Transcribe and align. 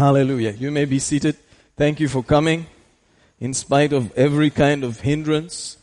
Hallelujah. 0.00 0.52
You 0.52 0.70
may 0.70 0.86
be 0.86 0.98
seated. 0.98 1.36
Thank 1.76 2.00
you 2.00 2.08
for 2.08 2.22
coming. 2.22 2.64
In 3.38 3.52
spite 3.52 3.92
of 3.92 4.16
every 4.16 4.48
kind 4.48 4.82
of 4.82 5.00
hindrance, 5.00 5.76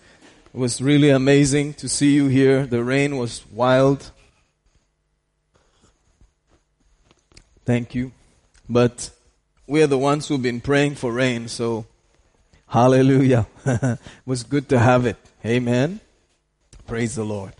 it 0.55 0.58
was 0.58 0.82
really 0.82 1.12
amazing 1.12 1.75
to 1.75 1.88
see 1.88 2.16
you 2.16 2.26
here. 2.26 2.66
The 2.66 2.84
rain 2.84 3.18
was 3.18 3.46
wild. 3.52 4.10
Thank 7.64 7.94
you. 7.94 8.12
But 8.68 9.12
we're 9.68 9.86
the 9.86 9.99
ones 9.99 10.28
who've 10.28 10.42
been 10.42 10.62
praying 10.62 10.96
for 10.96 11.13
rain, 11.13 11.47
so 11.47 11.86
hallelujah. 12.70 13.46
it 13.68 13.99
was 14.26 14.42
good 14.42 14.68
to 14.70 14.79
have 14.79 15.06
it. 15.06 15.18
Amen. 15.46 15.99
Praise 16.88 17.13
the 17.13 17.23
Lord. 17.23 17.54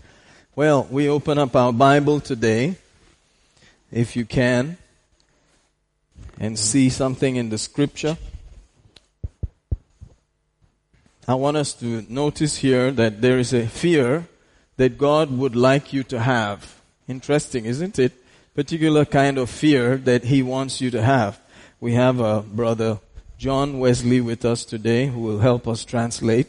Well, 0.56 0.88
we 0.90 1.08
open 1.08 1.38
up 1.38 1.54
our 1.54 1.72
Bible 1.72 2.18
today, 2.18 2.74
if 3.92 4.16
you 4.16 4.24
can, 4.24 4.76
and 6.39 6.57
see 6.57 6.89
something 6.89 7.35
in 7.35 7.49
the 7.49 7.57
scripture. 7.57 8.17
I 11.27 11.35
want 11.35 11.57
us 11.57 11.73
to 11.75 12.05
notice 12.09 12.57
here 12.57 12.91
that 12.91 13.21
there 13.21 13.39
is 13.39 13.53
a 13.53 13.65
fear 13.67 14.27
that 14.77 14.97
God 14.97 15.31
would 15.37 15.55
like 15.55 15.93
you 15.93 16.03
to 16.03 16.19
have. 16.19 16.81
Interesting, 17.07 17.65
isn't 17.65 17.97
it? 17.97 18.11
Particular 18.55 19.05
kind 19.05 19.37
of 19.37 19.49
fear 19.49 19.97
that 19.97 20.25
He 20.25 20.43
wants 20.43 20.81
you 20.81 20.91
to 20.91 21.01
have. 21.01 21.39
We 21.79 21.93
have 21.93 22.19
a 22.19 22.41
brother 22.41 22.99
John 23.37 23.79
Wesley 23.79 24.21
with 24.21 24.45
us 24.45 24.65
today 24.65 25.07
who 25.07 25.21
will 25.21 25.39
help 25.39 25.67
us 25.67 25.85
translate. 25.85 26.47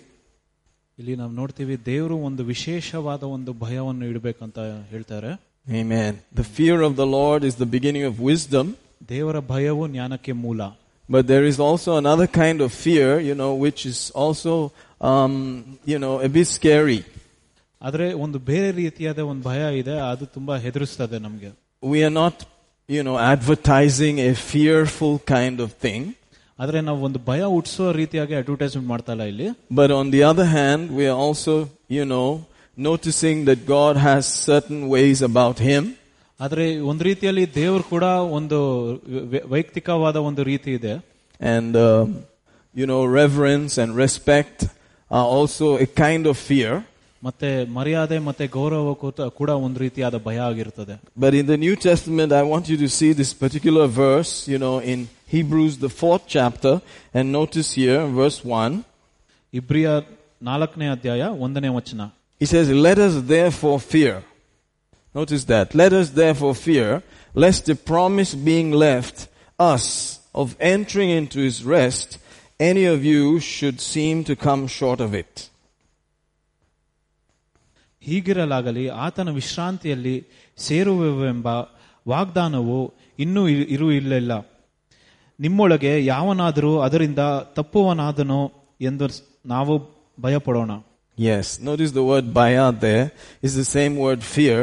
ಇಲ್ಲಿ 1.00 1.14
ನಾವು 1.20 1.32
ನೋಡ್ತೀವಿ 1.38 1.76
ದೇವರು 1.88 2.16
ಒಂದು 2.26 2.42
ವಿಶೇಷವಾದ 2.50 3.22
ಒಂದು 3.36 3.52
ಭಯವನ್ನು 3.62 4.04
ಇಡಬೇಕಂತ 4.12 4.58
ಹೇಳ್ತಾರೆ 4.92 5.32
Amen. 5.80 6.12
The 6.40 6.46
fear 6.56 6.76
of 6.88 6.92
the 7.00 7.06
Lord 7.18 7.42
is 7.48 7.54
the 7.62 7.70
beginning 7.74 8.04
of 8.10 8.14
wisdom, 8.30 8.66
ದೇವರ 9.12 9.38
ಭಯವು 9.52 9.84
ಜ್ಞಾನಕ್ಕೆ 9.94 10.34
ಮೂಲ 10.46 10.62
but 11.08 11.26
there 11.26 11.44
is 11.44 11.58
also 11.60 11.90
another 12.02 12.26
kind 12.26 12.58
of 12.62 12.72
fear, 12.72 13.20
you 13.20 13.34
know, 13.34 13.54
which 13.54 13.80
is 13.84 14.10
also, 14.22 14.72
um, 15.00 15.34
you 15.84 15.98
know, 15.98 16.14
a 16.20 16.30
bit 16.36 16.46
scary. 16.46 17.00
ಆದ್ರೆ 17.82 18.06
ಒಂದು 18.24 18.38
ಬೇರೆ 18.50 18.68
ರೀತಿಯಾದ 18.82 19.20
ಒಂದು 19.30 19.42
ಭಯ 19.48 19.62
ಇದೆ 19.80 19.96
ಅದು 20.10 20.26
ತುಂಬಾ 20.36 20.54
ಹೆದರಿಸ್ತದೆ 20.66 21.18
ನಮ್ಗೆ 21.26 21.50
We 21.82 22.00
are 22.08 22.14
not, 22.22 22.36
you 22.88 23.02
know, 23.06 23.16
advertising 23.34 24.16
a 24.30 24.34
fearful 24.52 25.14
kind 25.34 25.58
of 25.64 25.70
thing. 25.84 26.02
ಆದ್ರೆ 26.62 26.80
ನಾವು 26.88 27.00
ಒಂದು 27.08 27.20
ಭಯ 27.28 27.42
ಹುಟ್ಟಿಸೋ 27.54 27.86
ರೀತಿಯಾಗಿ 28.00 28.34
ಅಡ್ವರ್ಟೈಸ್ಮೆಂಟ್ 28.40 28.88
ಮಾಡ್ತಾ 28.94 29.12
ಇಲ್ಲ 29.16 29.24
ಇಲ್ಲಿ 29.32 29.48
But 29.80 29.90
on 30.00 30.08
the 30.14 30.22
other 30.30 30.48
hand, 30.58 30.82
we 30.98 31.06
are 31.12 31.18
also, 31.26 31.54
you 31.98 32.04
know, 32.12 32.28
noticing 32.88 33.44
that 33.48 33.60
God 33.76 33.96
has 34.08 34.22
certain 34.50 34.82
ways 34.94 35.20
about 35.30 35.58
Him. 35.70 35.82
ಆದ್ರೆ 36.40 36.80
ಒಂದು 36.80 37.04
ರೀತಿಯಲ್ಲಿ 37.04 37.54
ದೇವರು 37.54 37.82
ಕೂಡ 37.82 38.02
ಒಂದು 38.38 38.58
ವೈ- 39.32 39.46
ವೈಯಕ್ತಿಕವಾದ 39.48 40.16
ಒಂದು 40.16 40.42
ರೀತಿ 40.42 40.70
ಇದೆ 40.72 40.94
And, 41.40 41.72
um, 41.76 42.06
you 42.74 42.86
know, 42.86 43.00
reverence 43.22 43.72
and 43.78 43.90
respect 44.04 44.58
are 45.10 45.26
also 45.36 45.66
a 45.78 45.86
kind 46.04 46.26
of 46.26 46.36
fear. 46.50 46.72
ಮತ್ತೆ 47.24 47.64
ಮರ್ಯಾದೆ 47.64 48.18
ಮತ್ತೆ 48.18 48.46
ಗೌರವ 48.46 48.94
ಕೂತ- 48.94 49.30
ಕೂಡ 49.30 49.50
ಒಂದು 49.66 49.80
ರೀತಿಯಾದ 49.80 50.14
ಭಯ 50.24 50.38
ಆಗಿರ್ತದೆ 50.38 50.94
But 51.20 51.34
in 51.34 51.46
the 51.46 51.56
New 51.56 51.76
Testament, 51.88 52.32
I 52.32 52.44
want 52.52 52.64
you 52.68 52.76
to 52.76 52.88
see 52.98 53.10
this 53.12 53.32
particular 53.44 53.86
verse, 54.06 54.32
you 54.52 54.58
know, 54.58 54.74
in 54.92 54.98
Hebrews, 55.32 55.74
the 55.78 55.92
fourth 56.02 56.24
chapter, 56.28 56.74
and 57.14 57.24
notice 57.32 57.70
here, 57.80 58.00
verse 58.20 58.38
1. 58.56 58.72
ಇಬ್ರಿಯ 59.54 59.88
ನಾಲ್ಕನೇ 60.42 60.88
ಅಧ್ಯಾಯ 60.88 61.24
ಒಂದನೇ 61.46 61.68
ವಚನ 61.68 62.00
He 62.40 62.46
says, 62.46 62.68
Let 62.88 62.98
us 62.98 63.14
therefore 63.34 63.78
fear. 63.92 64.14
Notice 65.14 65.44
that. 65.44 65.74
Let 65.74 65.92
us 65.92 66.10
therefore 66.12 66.54
fear, 66.56 67.02
lest 67.34 67.66
the 67.66 67.76
promise 67.76 68.34
being 68.34 68.72
left 68.72 69.16
us 69.58 69.84
of 70.34 70.56
entering 70.60 71.10
into 71.10 71.38
his 71.40 71.64
rest, 71.64 72.18
any 72.60 72.84
of 72.86 73.04
you 73.04 73.38
should 73.40 73.80
seem 73.82 74.24
to 74.24 74.34
come 74.36 74.66
short 74.68 75.00
of 75.00 75.14
it. 75.14 75.34
ಹೀಗಿರಲಾಗಲಿ 78.02 78.88
ಆತನ 79.04 79.28
ವಿಶ್ರಾಂತಿಯಲ್ಲಿ 79.30 80.16
ಸೇರುವೆವೆಂಬ 80.58 81.46
ವಾಗ್ದಾನವು 82.08 82.78
ಇನ್ನೂ 83.18 83.48
E- 83.48 83.68
ಇರು 83.74 83.92
ಇಲ್ಲಿಲ್ಲ 83.92 84.32
ನಿಮ್ಮೊಳಗೆ 85.40 86.04
ಯಾವನಾದರೂ 86.04 86.80
ಅದರಿಂದ 86.80 87.18
ತಪ್ಪುವನಾದನೋ 87.58 88.42
ಎಂದು 88.80 89.08
ನಾವು 89.54 89.74
ಭಯಪಡೋಣ 90.20 90.72
Yes. 91.18 91.46
Notice 91.68 91.90
the 91.92 92.04
word 92.12 92.26
baya 92.38 92.62
there 92.84 93.04
is 93.46 93.52
the 93.60 93.66
same 93.76 93.94
word 94.04 94.20
fear. 94.36 94.60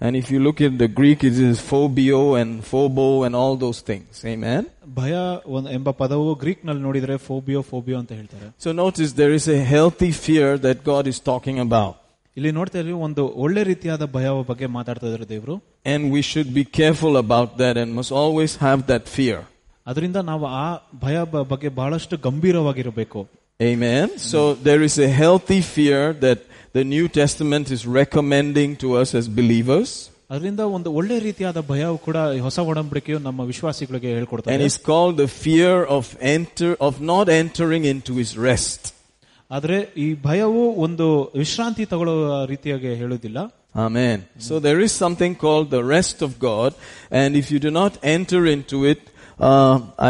And 0.00 0.16
if 0.16 0.26
you 0.30 0.38
look 0.38 0.58
at 0.60 0.78
the 0.78 0.88
Greek, 0.88 1.24
it 1.24 1.32
is 1.32 1.60
phobio 1.70 2.34
and 2.40 2.62
phobo 2.62 3.26
and 3.26 3.34
all 3.34 3.54
those 3.56 3.80
things. 3.90 4.24
Amen. 4.24 4.62
ಭಯ 4.94 5.14
ಒಂದ್- 5.46 5.72
ಎಂಬ 5.72 5.90
ಪದವು 5.90 6.34
ಗ್ರೀಕ್ 6.34 6.66
ನಲ್ಲಿ 6.66 6.82
ನೋಡಿದ್ರೆ 6.82 7.16
ಫೋಬಿಯೋ 7.16 7.62
ಫೋಬಿಯೋ 7.62 7.98
ಅಂತ 7.98 8.12
ಹೇಳ್ತಾರೆ 8.12 8.46
So 8.64 8.72
notice 8.72 9.12
there 9.12 9.34
is 9.38 9.46
a 9.48 9.60
healthy 9.74 10.12
fear 10.26 10.58
that 10.58 10.84
God 10.84 11.06
is 11.06 11.18
talking 11.32 11.58
about. 11.68 11.94
ಇಲ್ಲಿ 12.36 12.50
ನೋಡ್ತಾ 12.50 12.78
ಇದ್ವಿ 12.78 12.92
ಒಂದು 12.92 13.28
ಒಳ್ಳೆ 13.36 13.62
ರೀತಿಯಾದ 13.62 14.04
ಭಯ 14.06 14.28
ಬಗ್ಗೆ 14.46 14.66
ಮಾತಾಡ್ತಾ 14.66 15.06
ಇದ್ದಾರೆ 15.06 15.28
ದೇವರು 15.28 15.54
And 15.84 16.12
we 16.12 16.22
should 16.22 16.54
be 16.54 16.64
careful 16.80 17.14
about 17.26 17.48
that 17.58 17.76
and 17.76 17.94
must 18.00 18.12
always 18.22 18.52
have 18.66 18.86
that 18.86 19.06
fear. 19.16 19.38
ಅದರಿಂದ 19.86 20.16
ನಾವು 20.16 20.46
ಆ 20.46 20.66
ಭಯ 21.00 21.24
ಬ- 21.24 21.42
ಬಗ್ಗೆ 21.42 21.68
ಬಹಳಷ್ಟು 21.68 22.16
ಗಂಭೀರವಾಗಿರಬೇಕು 22.16 23.20
Amen. 23.60 24.06
So 24.18 24.40
there 24.54 24.82
is 24.82 24.98
a 24.98 25.08
healthy 25.22 25.60
fear 25.62 26.12
that 26.14 26.38
the 26.72 26.84
New 26.84 27.08
Testament 27.08 27.70
is 27.70 27.86
recommending 28.00 28.76
to 28.76 28.88
us 29.00 29.14
as 29.14 29.26
believers. 29.40 29.90
ಅದರಿಂದ 30.30 30.62
ಒಂದು 30.76 30.88
ಒಳ್ಳೆ 31.00 31.16
ರೀತಿಯಾದ 31.26 31.58
ಭಯವು 31.70 31.96
ಕೂಡ 32.06 32.16
ಈ 32.36 32.40
ಹೊಸ 32.46 32.58
ಒಡಂಬಡಿಕೆಯು 32.70 33.18
ನಮ್ಮ 33.26 33.40
ವಿಶ್ವಾಸಿಗಳಿಗೆ 33.52 34.08
And 34.10 34.18
ಹೇಳ್ಕೊಡ್ತಾರೆ 34.18 34.66
it's 34.68 34.80
called 34.90 35.16
the 35.24 35.30
fear 35.44 35.74
of 35.98 36.04
enter, 36.36 36.70
of 36.88 36.94
not 37.12 37.26
entering 37.42 37.84
into 37.92 38.12
his 38.22 38.32
rest. 38.48 38.80
ಆದ್ರೆ 39.50 39.76
ಈ 40.04 40.08
ಭಯವು 40.26 40.62
ಒಂದು 40.86 41.06
ವಿಶ್ರಾಂತಿ 41.42 41.84
ತಗೊಳ್ಳುವ 41.92 42.44
ರೀತಿಯಾಗಿ 42.52 42.90
ಹೇಳುವುದಿಲ್ಲ 43.02 43.38
Amen. 43.86 44.18
So 44.46 44.54
there 44.66 44.80
is 44.86 44.92
something 45.04 45.32
called 45.44 45.70
the 45.70 45.84
rest 45.96 46.22
of 46.26 46.30
God, 46.40 46.70
and 47.20 47.36
if 47.40 47.46
you 47.52 47.58
do 47.66 47.72
not 47.80 47.92
enter 48.16 48.40
into 48.46 48.78
it, 48.92 49.00
uh, 49.06 49.11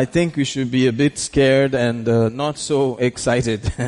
I 0.01 0.05
think 0.15 0.37
we 0.37 0.45
should 0.45 0.71
be 0.71 0.87
a 0.87 0.93
bit 0.93 1.19
scared 1.19 1.75
and 1.87 2.09
uh, 2.09 2.17
not 2.43 2.57
so 2.71 2.79
excited. 3.09 3.61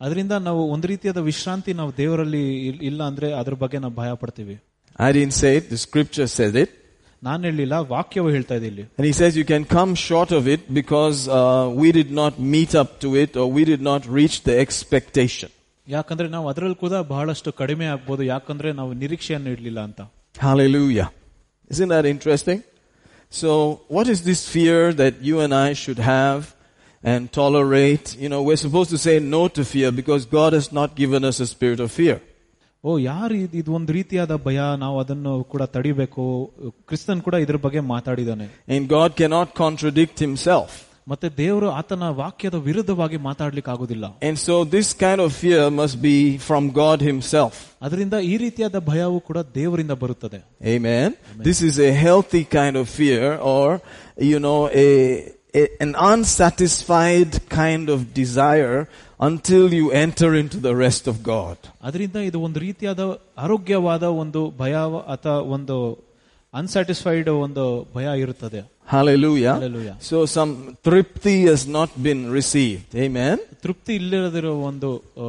ಅದರಿಂದ 0.00 0.34
ನಾವು 0.48 0.62
ಒಂದು 0.74 0.86
ರೀತಿಯಾದ 0.92 1.20
ವಿಶ್ರಾಂತಿ 1.30 1.72
ನಾವು 1.80 1.92
ದೇವರಲ್ಲಿ 1.96 2.42
ಇಲ್- 2.68 2.82
ಇಲ್ಲ 2.90 3.02
ಅಂದ್ರೆ 3.10 3.28
ಅದ್ರ 3.40 3.54
ಬಗ್ಗೆ 3.62 3.78
ನಾವು 3.84 3.94
ಭಯ 4.00 4.12
ಪಡ್ತೀವಿ 4.22 4.56
I 4.98 5.12
didn't 5.12 5.36
say 5.42 5.52
it, 5.58 5.64
the 5.74 5.80
scripture 5.86 6.26
said 6.38 6.54
it. 6.64 6.70
ನಾನು 7.22 7.42
ಹೇಳಿಲ್ಲ 7.48 7.74
ವಾಕ್ಯವು 7.94 8.28
ಹೇಳ್ತಾ 8.36 8.54
ಇದೆ 8.60 8.66
ಇಲ್ಲಿ 8.72 8.84
And 8.98 9.04
he 9.10 9.14
says 9.20 9.32
you 9.40 9.46
can 9.52 9.64
come 9.76 9.90
short 10.08 10.30
of 10.38 10.44
it 10.54 10.62
because 10.80 11.18
uh, 11.28 11.38
we 11.82 11.88
did 11.98 12.10
not 12.20 12.34
meet 12.54 12.72
up 12.82 12.90
to 13.04 13.10
it 13.22 13.32
or 13.40 13.46
we 13.56 13.62
did 13.72 13.82
not 13.90 14.02
reach 14.18 14.36
the 14.48 14.54
expectation. 14.64 15.50
ಯಾಕಂದ್ರೆ 15.88 16.28
ನಾವು 16.28 16.46
ಅದರಲ್ಲಿ 16.50 16.78
ಕೂಡ 16.84 16.94
ಬಹಳಷ್ಟು 17.12 17.50
ಕಡಿಮೆ 17.60 17.86
ಆಗ್ಬೋದು 17.94 18.22
ಯಾಕಂದ್ರೆ 18.34 18.72
ನಾವು 18.80 18.92
ನಿರೀಕ್ಷೆಯನ್ನು 19.02 19.50
ಇಡ್ಲಿಲ್ಲ 19.56 19.80
ಅಂತ 19.88 20.00
Hallelujah. 20.34 21.08
Isn't 21.70 21.90
that 21.94 22.06
interesting? 22.14 22.58
So, 23.32 23.50
what 23.88 24.06
is 24.08 24.22
this 24.22 24.40
fear 24.48 24.80
that 24.92 25.14
you 25.28 25.36
and 25.40 25.52
I 25.54 25.72
should 25.74 26.00
have 26.14 26.40
and 27.02 27.22
tolerate? 27.32 28.06
You 28.22 28.28
know, 28.28 28.40
we're 28.42 28.62
supposed 28.66 28.90
to 28.90 28.98
say 28.98 29.14
no 29.36 29.42
to 29.48 29.62
fear 29.64 29.90
because 29.92 30.22
God 30.40 30.52
has 30.52 30.68
not 30.72 30.90
given 30.96 31.22
us 31.24 31.38
a 31.40 31.46
spirit 31.46 31.80
of 31.80 31.90
fear. 31.92 32.16
ಓ 32.84 32.98
ಯಾರು 33.04 33.34
ಇದ್- 33.34 33.54
ಇದು 33.54 33.70
ಒಂದು 33.72 33.92
ರೀತಿಯಾದ 33.92 34.32
ಭಯ 34.44 34.58
ನಾವು 34.76 34.96
ಅದನ್ನು 35.00 35.44
ಕೂಡ 35.44 35.62
ತಡಿಬೇಕು 35.74 36.24
ಕ್ರಿಸ್ತನ್ 36.88 37.22
ಕೂಡ 37.22 37.34
ಇದ್ರ 37.44 37.56
ಬಗ್ಗೆ 37.56 37.80
ಮಾತಾಡಿದಾನೆ 37.94 38.46
And 38.68 38.82
God 38.88 39.10
cannot 39.20 39.48
contradict 39.64 40.18
himself. 40.26 40.70
ಮತ್ತೆ 41.10 41.28
ದೇವರು 41.40 41.66
ಆತನ 41.80 42.04
ವಾಕ್ಯದ 42.20 42.56
ವಿರುದ್ಧವಾಗಿ 42.68 43.18
ಮಾತಾಡ್ಲಿಕ್ಕೆ 43.26 43.70
ಆಗುದಿಲ್ಲ 43.74 44.06
And 44.28 44.36
so 44.46 44.54
this 44.74 44.88
kind 45.04 45.20
of 45.24 45.30
fear 45.42 45.60
must 45.80 45.96
be 46.02 46.16
from 46.48 46.62
God 46.80 46.98
himself. 47.10 47.52
ಅದರಿಂದ 47.86 48.16
ಈ 48.30 48.34
ರೀತಿಯಾದ 48.44 48.78
ಭಯವು 48.90 49.18
ಕೂಡ 49.28 49.38
ದೇವರಿಂದ 49.58 49.94
ಬರುತ್ತದೆ 50.02 50.40
Amen. 50.74 51.08
This 51.48 51.60
is 51.68 51.76
a 51.88 51.92
healthy 52.06 52.44
kind 52.58 52.76
of 52.82 52.86
fear 53.00 53.24
or, 53.54 53.66
you 54.30 54.40
know, 54.46 54.60
a, 54.84 54.88
a, 55.54 55.64
an 55.84 55.92
unsatisfied 56.10 57.32
kind 57.48 57.88
of 57.88 58.00
desire 58.14 58.88
until 59.20 59.72
you 59.72 59.90
enter 60.04 60.34
into 60.34 60.58
the 60.58 60.74
rest 60.76 61.06
of 61.06 61.22
God. 61.34 61.56
ಅದರಿಂದ 61.82 62.16
ಇದು 62.28 62.40
ಒಂದು 62.40 62.60
ರೀತಿಯಾದ 62.60 63.00
ಆರೋಗ್ಯವಾದ 63.38 64.02
ಒಂದು 64.22 64.42
ಭಯ 64.58 64.74
ಅಥವಾ 65.14 65.38
ಒಂದು 65.56 65.76
ಅನ್ಸ್ಯಾಟಿಸ್ಫೈಡ್ 66.54 67.30
ಒಂದು 67.46 67.66
ಭಯ 67.96 68.08
ಇರುತ್ತದೆ 68.24 68.62
Hallelujah. 68.94 69.52
Hallelujah. 69.54 69.94
So 70.08 70.16
some 70.26 70.50
tripti 70.86 71.32
has 71.46 71.62
not 71.76 71.90
been 72.06 72.20
received. 72.30 72.90
Amen. 73.06 73.36
ತೃಪ್ತಿ 73.64 73.92
ಇಲ್ಲದಿರೋ 74.00 74.52
ಒಂದು 74.68 74.88
ಆ, 75.22 75.28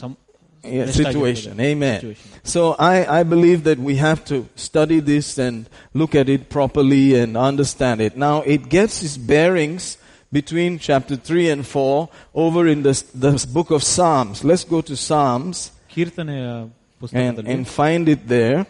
ಸಂ- 0.00 0.18
Yeah, 0.64 0.72
ಎಷ್ಟಾಗಿರ್ತದೆ. 0.82 1.04
situation. 1.04 1.52
Amen. 1.68 1.96
Situation. 2.00 2.26
So 2.54 2.62
I, 2.88 2.96
I 3.18 3.22
believe 3.34 3.60
that 3.68 3.78
we 3.88 3.94
have 3.98 4.20
to 4.30 4.36
study 4.66 4.98
this 5.12 5.28
and 5.46 5.56
look 6.00 6.14
at 6.14 6.28
it 6.28 6.42
properly 6.50 7.06
and 7.20 7.30
understand 7.50 7.98
it. 8.06 8.14
Now 8.26 8.36
it 8.54 8.64
gets 8.76 8.96
its 9.06 9.16
bearings 9.32 9.84
between 10.32 10.72
chapter 10.88 11.16
3 11.30 11.46
and 11.54 11.62
4 11.66 12.08
over 12.44 12.62
in 12.74 12.82
the, 12.88 12.94
the 13.26 13.32
book 13.56 13.70
of 13.70 13.82
Psalms. 13.94 14.44
Let's 14.44 14.66
go 14.74 14.80
to 14.82 14.96
Psalms 15.06 15.56
ಕೀರ್ತನೆಯ 15.94 16.44
and, 16.56 16.68
ಪುಸ್ತಕದಲ್ಲಿ 17.02 17.50
and 17.54 17.64
find 17.80 18.04
it 18.16 18.24
there. 18.36 18.60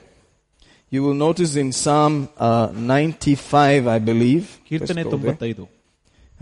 You 0.94 1.04
will 1.04 1.14
notice 1.14 1.54
in 1.54 1.70
Psalm 1.72 2.28
uh, 2.36 2.72
95, 2.74 3.86
I 3.86 3.98
believe. 3.98 4.44
Let's 4.44 4.68
ಕೀರ್ತನೆ 4.68 5.02
go 5.02 5.10
there. 5.10 5.12
ತೊಂಬತ್ತೈದು 5.12 5.66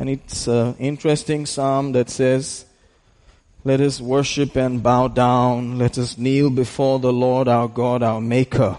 And 0.00 0.08
it's 0.14 0.42
an 0.46 0.68
interesting 0.88 1.44
psalm 1.52 1.86
that 1.96 2.08
says, 2.18 2.64
Let 3.70 3.80
us 3.80 3.96
worship 4.00 4.52
and 4.64 4.82
bow 4.82 5.08
down. 5.08 5.76
Let 5.76 5.98
us 6.02 6.10
kneel 6.16 6.50
before 6.50 6.96
the 7.06 7.12
Lord 7.12 7.48
our 7.48 7.68
God, 7.80 8.02
our 8.10 8.20
Maker. 8.20 8.74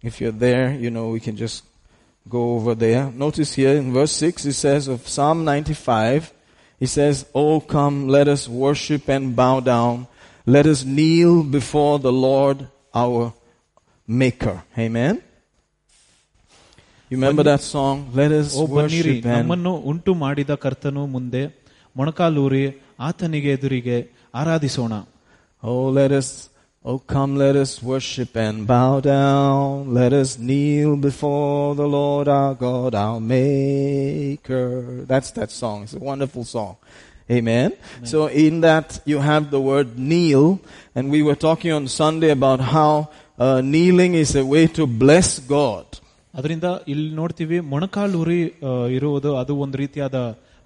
If 0.00 0.20
you're 0.20 0.38
there, 0.46 0.72
you 0.84 0.90
know, 0.96 1.08
we 1.08 1.20
can 1.26 1.36
just 1.36 1.64
go 2.28 2.54
over 2.54 2.74
there. 2.74 3.10
Notice 3.10 3.54
here 3.54 3.74
in 3.74 3.92
verse 3.92 4.12
6, 4.12 4.44
it 4.44 4.52
says 4.52 4.86
of 4.86 5.08
Psalm 5.08 5.44
95, 5.44 6.32
he 6.78 6.86
says, 6.86 7.26
Oh, 7.34 7.60
come, 7.60 8.08
let 8.08 8.28
us 8.28 8.48
worship 8.48 9.08
and 9.08 9.34
bow 9.34 9.60
down. 9.60 10.06
Let 10.46 10.66
us 10.66 10.84
kneel 10.84 11.42
before 11.42 11.98
the 11.98 12.12
Lord 12.12 12.68
our 12.94 13.32
Maker. 14.08 14.62
Amen? 14.78 15.22
You 17.10 17.16
remember 17.18 17.42
that 17.44 17.60
song? 17.60 17.96
Let 18.20 18.32
us 18.32 18.50
ಓ 18.60 18.64
ಬನ್ನಿರಿ 18.76 19.14
worship 19.14 19.26
and 19.26 19.42
ನಮ್ಮನ್ನು 19.42 19.72
ಉಂಟು 19.90 20.12
ಮಾಡಿದ 20.24 20.52
ಕರ್ತನು 20.64 21.02
ಮುಂದೆ 21.16 21.42
ಮೊಣಕಾಲೂರಿ 21.98 22.64
ಆತನಿಗೆ 23.08 23.52
ಎದುರಿಗೆ 23.58 23.98
ಆರಾಧಿಸೋಣ 24.42 24.94
Oh, 25.62 25.88
let 25.98 26.12
us, 26.12 26.50
oh, 26.84 26.98
come, 27.12 27.36
let 27.36 27.56
us 27.56 27.82
worship 27.82 28.36
and 28.36 28.66
bow 28.66 29.00
down. 29.00 29.94
Let 29.94 30.12
us 30.12 30.38
kneel 30.38 30.96
before 30.96 31.74
the 31.74 31.86
Lord 31.86 32.28
our 32.28 32.54
God, 32.54 32.94
our 32.94 33.18
Maker. 33.18 34.66
That's 35.06 35.30
that 35.38 35.50
song. 35.50 35.84
It's 35.84 35.94
a 35.94 35.98
wonderful 35.98 36.44
song. 36.44 36.76
Amen. 37.30 37.72
So 38.02 38.26
in 38.26 38.60
that 38.60 39.00
you 39.06 39.20
have 39.20 39.50
the 39.50 39.60
word 39.70 39.98
kneel, 39.98 40.60
and 40.94 41.10
we 41.10 41.22
were 41.22 41.34
talking 41.48 41.72
on 41.72 41.88
Sunday 41.88 42.28
about 42.30 42.60
how 42.60 42.90
uh, 42.92 43.06
kneeling 43.66 44.14
is 44.14 44.32
a 44.36 44.44
way 44.44 44.64
to 44.78 44.84
bless 45.02 45.28
God. 45.48 45.86
ಅದರಿಂದ 46.34 46.68
ಇಲ್ಲಿ 46.88 47.10
ನೋಡ್ತೀವಿ 47.14 47.58
ಮೊಣಕಾಲೂರಿ 47.72 48.38
ಆ, 48.44 48.72
ಇರುವುದು 48.96 49.30
ಅದು 49.40 49.52
ಒಂದು 49.64 49.76
ರೀತಿಯಾದ 49.76 50.16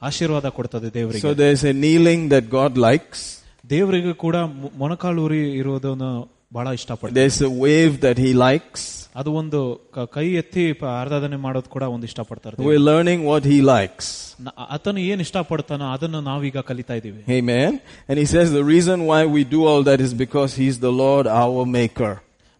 ಆಶೀರ್ವಾದ 0.02 0.48
ಕೊಡ್ತದೆ 0.58 0.88
ದೇವರಿಗೆ 0.94 1.24
So 1.26 1.32
there's 1.34 1.64
a 1.64 1.76
kneeling 1.76 2.22
that 2.34 2.44
God 2.50 2.72
likes. 2.88 3.20
ದೇವರಿಗೂ 3.64 4.12
ಕೂಡ 4.16 4.36
ಮೊ- 4.60 4.72
ಮೊಣಕಾಲೂರಿ 4.76 5.42
ಇರುವುದನ್ನು 5.60 6.10
ಬಹಳ 6.52 6.68
ಇಷ್ಟಪಡ್ತಾರೆ 6.78 7.16
There's 7.18 7.40
a 7.42 7.52
wave 7.64 7.94
that 8.04 8.18
He 8.26 8.30
likes. 8.46 8.82
ಅದು 9.14 9.30
ಒಂದು 9.40 9.60
ಕ- 9.94 10.06
ಕೈ 10.16 10.26
ಎತ್ತಿ 10.40 10.64
ಪ- 10.80 10.88
ಆರಾಧನೆ 11.00 11.36
ಮಾಡೋದು 11.44 11.68
ಕೂಡ 11.68 11.84
ಒಂದು 11.94 12.06
ಇಷ್ಟಪಡ್ತಾರೆ 12.10 12.54
ದೇವ್ರು. 12.56 12.68
We're 12.68 12.84
learning 12.90 13.20
what 13.30 13.44
He 13.52 13.58
likes. 13.74 14.06
ನ- 14.46 14.54
ಆತನು 14.74 15.00
ಏನ್ 15.10 15.22
ಇಷ್ಟಪಡ್ತಾನೋ 15.26 15.86
ಅದನ್ನು 15.96 16.20
ನಾವೀಗ 16.30 16.58
ಕಲಿತಾ 16.70 16.96
ಇದೀವಿ 17.00 17.20
Amen. 17.38 17.70
And 18.08 18.16
he 18.22 18.26
says 18.34 18.48
the 18.52 18.64
reason 18.74 18.98
why 19.10 19.20
we 19.36 19.42
do 19.56 19.60
all 19.70 19.82
that 19.90 20.00
is 20.06 20.14
because 20.24 20.52
he's 20.62 20.78
the 20.86 20.94
Lord 21.04 21.26
our 21.42 21.64
maker. 21.78 22.12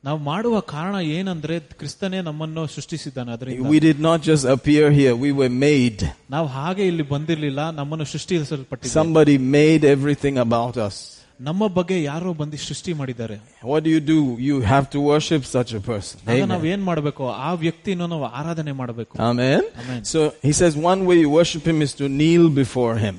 ನಾವು 0.04 0.18
ಮಾಡುವ 0.28 0.56
ಕಾರಣ 0.72 0.96
ಏನಂದ್ರೆ 1.16 1.54
ಕ್ರಿಸ್ತನೇ 1.80 2.18
ನಮ್ಮನ್ನು 2.20 2.62
ಸೃಷ್ಟಿಸಿದ್ದಾನೆ 2.74 3.30
ಅದರಿಂದ 3.36 3.70
We 3.72 3.80
did 3.80 4.00
not 4.00 4.18
just 4.22 4.44
appear 4.56 4.84
here, 4.92 5.14
we 5.26 5.30
were 5.32 5.52
made. 5.64 6.02
ನಾವು 6.30 6.48
ಹಾಗೆ 6.56 6.84
ಇಲ್ಲಿ 6.90 7.06
ಬಂದಿರ್ಲಿಲ್ಲ 7.14 7.62
ನಮ್ಮನ್ನು 7.70 8.06
ಸೃಷ್ಟಿಸಲ್ಪಟ್ಟಿದೆ 8.14 8.94
Somebody 8.98 9.36
made 9.58 9.84
everything 9.94 10.36
about 10.46 10.76
us. 10.88 10.98
ನಮ್ಮ 11.40 11.64
ಬಗ್ಗೆ 11.68 11.96
ಯಾರೋ 12.02 12.30
ಬಂದು 12.34 12.58
ಸೃಷ್ಟಿ 12.68 12.92
ಮಾಡಿದ್ದಾರೆ 13.00 13.34
What 13.70 13.80
do 13.84 13.90
you 13.90 14.00
do? 14.12 14.18
You 14.48 14.56
have 14.72 14.86
to 14.94 15.00
worship 15.10 15.42
such 15.56 15.72
a 15.72 15.82
person. 15.90 16.16
ಆಗ 16.24 16.36
Amen. 16.36 16.50
ನಾವ್ 16.52 16.64
ಏನ್ 16.72 16.84
ಮಾಡ್ಬೇಕು 16.88 17.24
ಆ 17.46 17.52
ವ್ಯಕ್ತಿನ 17.64 18.06
ನಾವು 18.14 18.26
ಆರಾಧನೆ 18.40 18.74
ಮಾಡಬೇಕು 18.82 19.14
Amen. 19.30 19.60
Amen. 19.82 20.00
So 20.14 20.20
he 20.48 20.54
says 20.60 20.74
one 20.92 21.02
way 21.10 21.18
you 21.24 21.30
worship 21.40 21.64
him 21.72 21.80
is 21.82 21.94
to 22.02 22.06
kneel 22.18 22.46
before 22.62 22.94
him, 23.06 23.16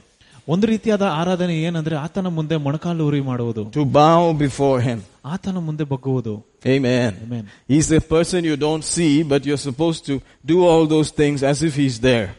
ಒಂದು 0.47 0.67
ರೀತಿಯಾದ 0.67 1.05
ಆರಾಧನೆ 1.21 1.55
ಏನಂದ್ರೆ 1.67 1.95
ಆತನ 2.05 2.27
ಮುಂದೆ 2.37 2.55
ಮೊಣಕಾಲೂರಿ 2.65 3.21
ಮಾಡುವುದು 3.31 3.63
to 3.77 3.83
bow 3.97 4.21
before 4.45 4.77
him. 4.87 4.99
ಆತನ 5.33 5.57
ಮುಂದೆ 5.67 5.85
ಬಗ್ಗುವುದು 5.93 6.33
Amen. 6.65 7.11
Amen. 7.25 7.45
He's 7.67 7.89
a 7.91 8.01
person 8.01 8.43
you 8.43 8.57
don't 8.57 8.83
see, 8.83 9.23
but 9.23 9.45
you're 9.45 9.63
supposed 9.69 10.05
to 10.05 10.21
do 10.45 10.57
all 10.65 10.85
those 10.95 11.09
things 11.21 11.43
as 11.43 11.63
if 11.63 11.75
he's 11.75 11.99
there. 12.01 12.29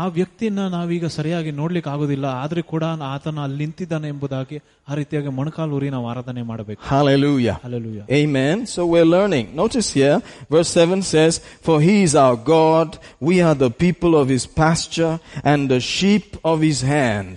ಆ 0.00 0.06
ವ್ಯಕ್ತಿನ 0.16 0.64
ನಾವೀಗ 0.74 1.06
ಸರಿಯಾಗಿ 1.14 1.50
ನೋಡ್ಲಿಕ್ಕೆ 1.58 1.90
ಆಗೋದಿಲ್ಲ 1.92 2.26
ಆದ್ರೆ 2.42 2.62
ಕೂಡ 2.72 2.84
ಆತನ 3.12 3.38
ಅಲ್ಲಿ 3.44 3.58
ನಿಂತಿದ್ದಾನೆ 3.58 4.08
ಎಂಬುದಾಗಿ 4.14 4.56
ಆ 4.88 4.94
ರೀತಿಯಾಗಿ 4.98 5.30
ಮೊಣಕಾಲೂರಿ 5.38 5.88
ನಾವು 5.94 6.06
ಆರಾಧನೆ 6.12 6.42
ಮಾಡಬೇಕು 6.50 6.80
Hallelujah. 6.90 7.56
Alleluia 7.66 8.00
Amen. 8.20 8.66
So 8.74 8.80
we're 8.92 9.10
learning. 9.16 9.46
Notice 9.62 9.88
here, 10.00 10.16
verse 10.54 10.70
7 10.84 11.00
says, 11.14 11.40
For 11.66 11.76
he 11.86 11.96
is 12.08 12.14
our 12.24 12.36
God, 12.54 12.88
we 13.28 13.36
are 13.40 13.56
the 13.64 13.70
people 13.84 14.14
of 14.22 14.28
his 14.34 14.44
pasture 14.62 15.14
and 15.52 15.70
the 15.74 15.80
sheep 15.94 16.28
of 16.52 16.60
his 16.68 16.80
hand. 16.94 17.36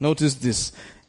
Notice 0.00 0.34
this. 0.46 0.60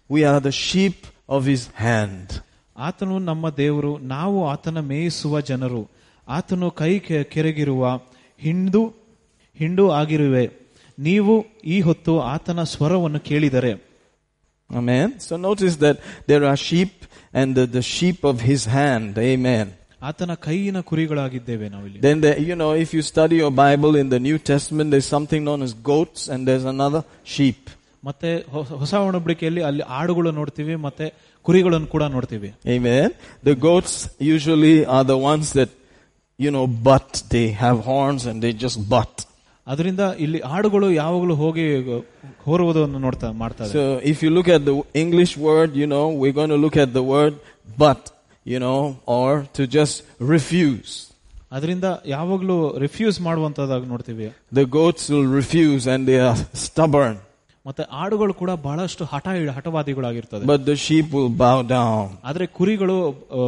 We 0.10 0.24
are 0.32 0.40
the 0.40 0.56
sheep 0.68 1.00
of 1.28 1.42
his 1.46 1.64
hand. 1.86 2.28
ಆತನು 2.77 3.17
ನಮ್ಮ 3.29 3.45
ದೇವರು 3.63 3.93
ನಾವು 4.15 4.39
ಆತನ 4.49 4.79
ಮೇಯಿಸುವ 4.91 5.41
ಜನರು 5.51 5.83
ಆತನು 6.29 6.69
ಕೈ 6.81 6.93
ಕೆರಗಿರುವ 7.35 7.85
ಹಿಂಡು 8.41 8.83
ಹಿಂಡು 9.61 9.85
ಆಗಿರುವೆ 10.01 10.45
ನೀವು 10.99 11.35
ಈ 11.75 11.79
ಹೊತ್ತು 11.89 12.15
ಆತನ 12.35 12.61
ಸ್ವರವನ್ನು 12.75 13.23
ಕೇಳಿದರೆ 13.31 13.73
Amen. 14.71 15.21
So 15.21 15.37
notice 15.37 15.77
that 15.77 15.97
there 16.27 16.45
are 16.51 16.57
sheep 16.57 17.05
and 17.35 17.55
the, 17.55 17.67
the 17.67 17.83
sheep 17.83 18.25
of 18.25 18.41
his 18.41 18.63
hand. 18.79 19.19
Amen. 19.33 19.67
ಆತನ 20.01 20.33
ಕೈಯಿನ 20.47 20.79
ಕುರಿಗಳಾಗಿದ್ದೇವೆ 20.91 21.67
ನಾವಿಲ್ಲಿ 21.75 21.99
Then, 22.07 22.19
the, 22.25 22.31
you 22.49 22.57
know, 22.61 22.71
if 22.85 22.89
you 22.97 23.03
study 23.03 23.37
your 23.43 23.53
Bible 23.67 23.95
in 24.03 24.09
the 24.15 24.21
New 24.29 24.39
Testament, 24.51 24.87
there's 24.93 25.11
something 25.17 25.43
known 25.49 25.61
as 25.67 25.73
goats 25.93 26.23
and 26.33 26.41
there's 26.49 26.67
another 26.75 27.03
sheep. 27.35 27.61
ಮತ್ತೆ 28.04 28.30
ಹೊ- 28.54 28.78
ಹೊಸ 28.82 28.94
ಒಡಂಬಡಿಕೆಯಲ್ಲಿ 29.08 29.62
ಅಲ್ಲಿ 29.64 29.84
ಆಡುಗಳು 30.00 30.32
ನೋಡ್ತೀವಿ 30.32 30.76
ಮತ್ತೆ 30.88 31.06
ಕುರಿಗಳನ್ನು 31.46 31.88
ಕೂಡ 31.88 32.04
ನೋಡ್ತೀವಿ 32.16 32.50
Amen. 32.76 33.08
The 33.44 33.56
goats 33.68 33.94
usually 34.34 34.76
are 34.96 35.06
the 35.14 35.20
ones 35.32 35.48
that, 35.54 35.72
you 36.40 36.52
know, 36.56 36.66
butt. 36.88 37.10
They 37.36 37.48
have 37.64 37.78
horns 37.90 38.24
and 38.30 38.38
they 38.44 38.54
just 38.66 38.80
butt. 38.94 39.14
ಅದರಿಂದ 39.68 40.04
ಇಲ್ಲಿ 40.24 40.40
ಆಡುಗಳು 40.56 40.88
ಯಾವಾಗಲೂ 40.94 41.36
ಹೋಗಿ 41.36 41.64
ಹೋರುವುದನ್ನು 42.46 43.00
ನೋಡ್ತಾ 43.06 43.32
ಮಾಡ್ತಾರೆ 43.42 43.72
So 43.72 43.84
if 44.12 44.18
you 44.24 44.30
look 44.30 44.50
at 44.50 44.64
the 44.70 44.76
English 44.96 45.34
word, 45.48 45.72
you 45.76 45.88
know, 45.88 46.06
we're 46.22 46.38
going 46.42 46.50
to 46.50 46.62
look 46.66 46.78
at 46.78 46.92
the 46.94 47.06
word 47.14 47.34
but, 47.78 48.02
you 48.46 48.60
know, 48.60 48.80
or 49.18 49.30
to 49.58 49.64
just 49.78 49.96
refuse. 50.34 50.94
ಅದರಿಂದ 51.52 51.88
ಯಾವಾಗಲೂ 52.06 52.56
refuse 52.78 53.18
ಮಾಡುವಂತದಾಗ 53.22 53.84
ನೋಡ್ತೀವಿ 53.86 54.26
The 54.52 54.66
goats 54.78 55.04
will 55.10 55.28
refuse 55.40 55.84
and 55.94 56.02
they 56.10 56.20
are 56.28 56.38
stubborn, 56.66 57.16
ಮತ್ತೆ 57.66 57.84
ಆಡುಗಳು 57.92 58.34
ಕೂಡ 58.34 58.52
ಬಹಳಷ್ಟು 58.68 59.06
ಹಠ 59.06 59.26
ಹಠವಾದಿಗಳಾಗಿರ್ತದೆ 59.58 60.46
but 60.46 60.62
the 60.66 60.76
sheep 60.86 61.08
will 61.18 61.32
bow 61.46 61.58
down. 61.78 62.04
ಆದ್ರೆ 62.24 62.46
ಕುರಿಗಳು 62.60 62.96
ಆ, 63.10 63.40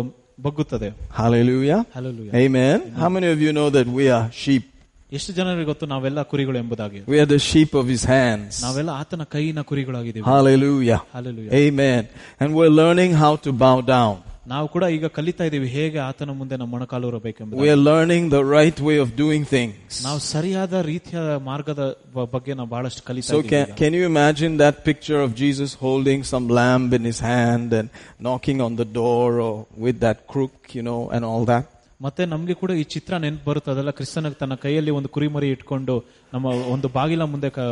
ಬಗ್ಗುತ್ತದೆ 0.41 0.89
Hallelujah. 1.19 1.79
Hallelujah. 1.97 2.33
Amen. 2.35 2.77
How 2.95 3.09
many 3.09 3.27
of 3.35 3.39
you 3.45 3.51
know 3.59 3.69
that 3.69 3.87
we 3.99 4.05
are 4.17 4.25
sheep? 4.43 4.65
ಎಷ್ಟು 5.11 5.31
ಜನರಿಗೆ 5.33 5.65
ಗೊತ್ತು 5.65 5.85
ನಾವೆಲ್ಲ 5.85 6.21
ಕುರಿಗಳು 6.23 6.57
ಎಂಬುದಾಗಿ 6.57 6.99
We 7.07 7.19
are 7.23 7.29
the 7.35 7.41
sheep 7.49 7.71
of 7.81 7.85
his 7.93 8.03
hands. 8.15 8.51
ನಾವೆಲ್ಲ 8.63 8.91
ಆತನ 9.01 9.23
ಕೈಯಿನ 9.35 9.61
ಕುರಿಗಳಾಗಿದ್ದೀವಿ 9.61 10.25
Hallelujah. 10.25 10.99
Hallelujah. 11.15 11.51
Amen. 11.63 12.01
And 12.39 12.49
we're 12.57 12.75
learning 12.81 13.13
how 13.23 13.33
to 13.45 13.51
bow 13.65 13.77
down. 13.95 14.15
ನಾವು 14.47 14.67
ಕೂಡ 14.73 14.83
ಈಗ 14.95 15.05
ಕಲಿತಾ 15.15 15.43
ಇದೀವಿ 15.45 15.67
ಹೇಗೆ 15.75 15.99
ಆತನ 16.05 16.31
ಮುಂದೆ 16.39 16.55
ನಮ್ಮ 16.57 16.71
ಮೊಣಕಾಲೂರಬೇಕೆಂಬುದು 16.75 17.59
We 17.61 17.69
are 17.69 17.81
learning 17.89 18.23
the 18.29 18.43
right 18.51 18.79
way 18.87 18.97
of 18.97 19.09
doing 19.15 19.43
things. 19.47 19.75
ನಾವು 20.07 20.19
ಸರಿಯಾದ 20.29 20.73
ರೀತಿಯ 20.89 21.19
ಮಾರ್ಗದ 21.47 21.81
ಬ- 22.15 22.27
ಬಗ್ಗೆ 22.33 22.53
ನಾವು 22.59 22.69
ಬಹಳಷ್ಟು 22.69 23.03
ಕಲಿತಾ 23.09 23.31
So 23.31 23.39
ಇದ್ದೀವಿ 23.39 23.51
can, 23.55 23.65
ಈಗ. 23.65 23.77
can 23.81 23.93
you 23.93 24.05
imagine 24.13 24.53
that 24.57 24.77
picture 24.83 25.19
of 25.21 25.31
Jesus 25.35 25.73
holding 25.79 26.21
some 26.31 26.47
lamb 26.59 26.85
in 26.93 27.03
his 27.03 27.21
hand 27.31 27.69
and 27.73 27.89
knocking 28.19 28.61
on 28.61 28.75
the 28.75 28.87
door 28.99 29.27
or 29.39 29.53
with 29.85 29.99
that 30.01 30.19
crook, 30.27 30.55
you 30.73 30.85
know, 30.89 31.01
and 31.09 31.23
all 31.31 31.45
that? 31.53 31.65
ಮತ್ತೆ 32.01 32.23
ನಮ್ಗೆ 32.25 32.53
ಕೂಡ 32.53 32.71
ಈ 32.81 32.85
ಚಿತ್ರ 32.93 33.13
ನೆನಪು 33.17 33.45
ಬರುತ್ತದಲ್ಲ 33.45 33.91
ಕ್ರಿಸ್ತನ 33.91 34.29
ತನ್ನ 34.41 34.55
ಕೈಯಲ್ಲಿ 34.61 34.91
ಒಂದು 34.91 35.09
ಕುರಿಮರಿ 35.09 35.49
ಇಟ್ಕೊಂಡು 35.51 35.95
ನಮ್ಮ 36.33 36.45
ಒಂದು 36.73 36.87
ಬಾಗಿಲ 36.95 37.23
ಮುಂದೆ 37.33 37.51
ಕ- 37.51 37.67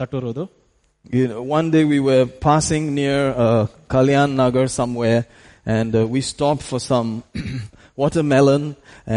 ತಟ್ಟಿರೋದು 0.00 0.44
You 1.12 1.26
know, 1.28 1.42
one 1.50 1.68
day 1.70 1.84
we 1.84 1.98
were 2.00 2.24
passing 2.42 2.94
near 2.94 3.20
uh, 3.36 3.62
Kalyan 3.90 4.30
Nagar 4.40 4.66
somewhere 4.72 5.22
and 5.66 5.90
uh, 5.92 6.06
we 6.06 6.20
stopped 6.24 6.64
for 6.64 6.80
some 6.82 7.08
watermelon 7.96 8.62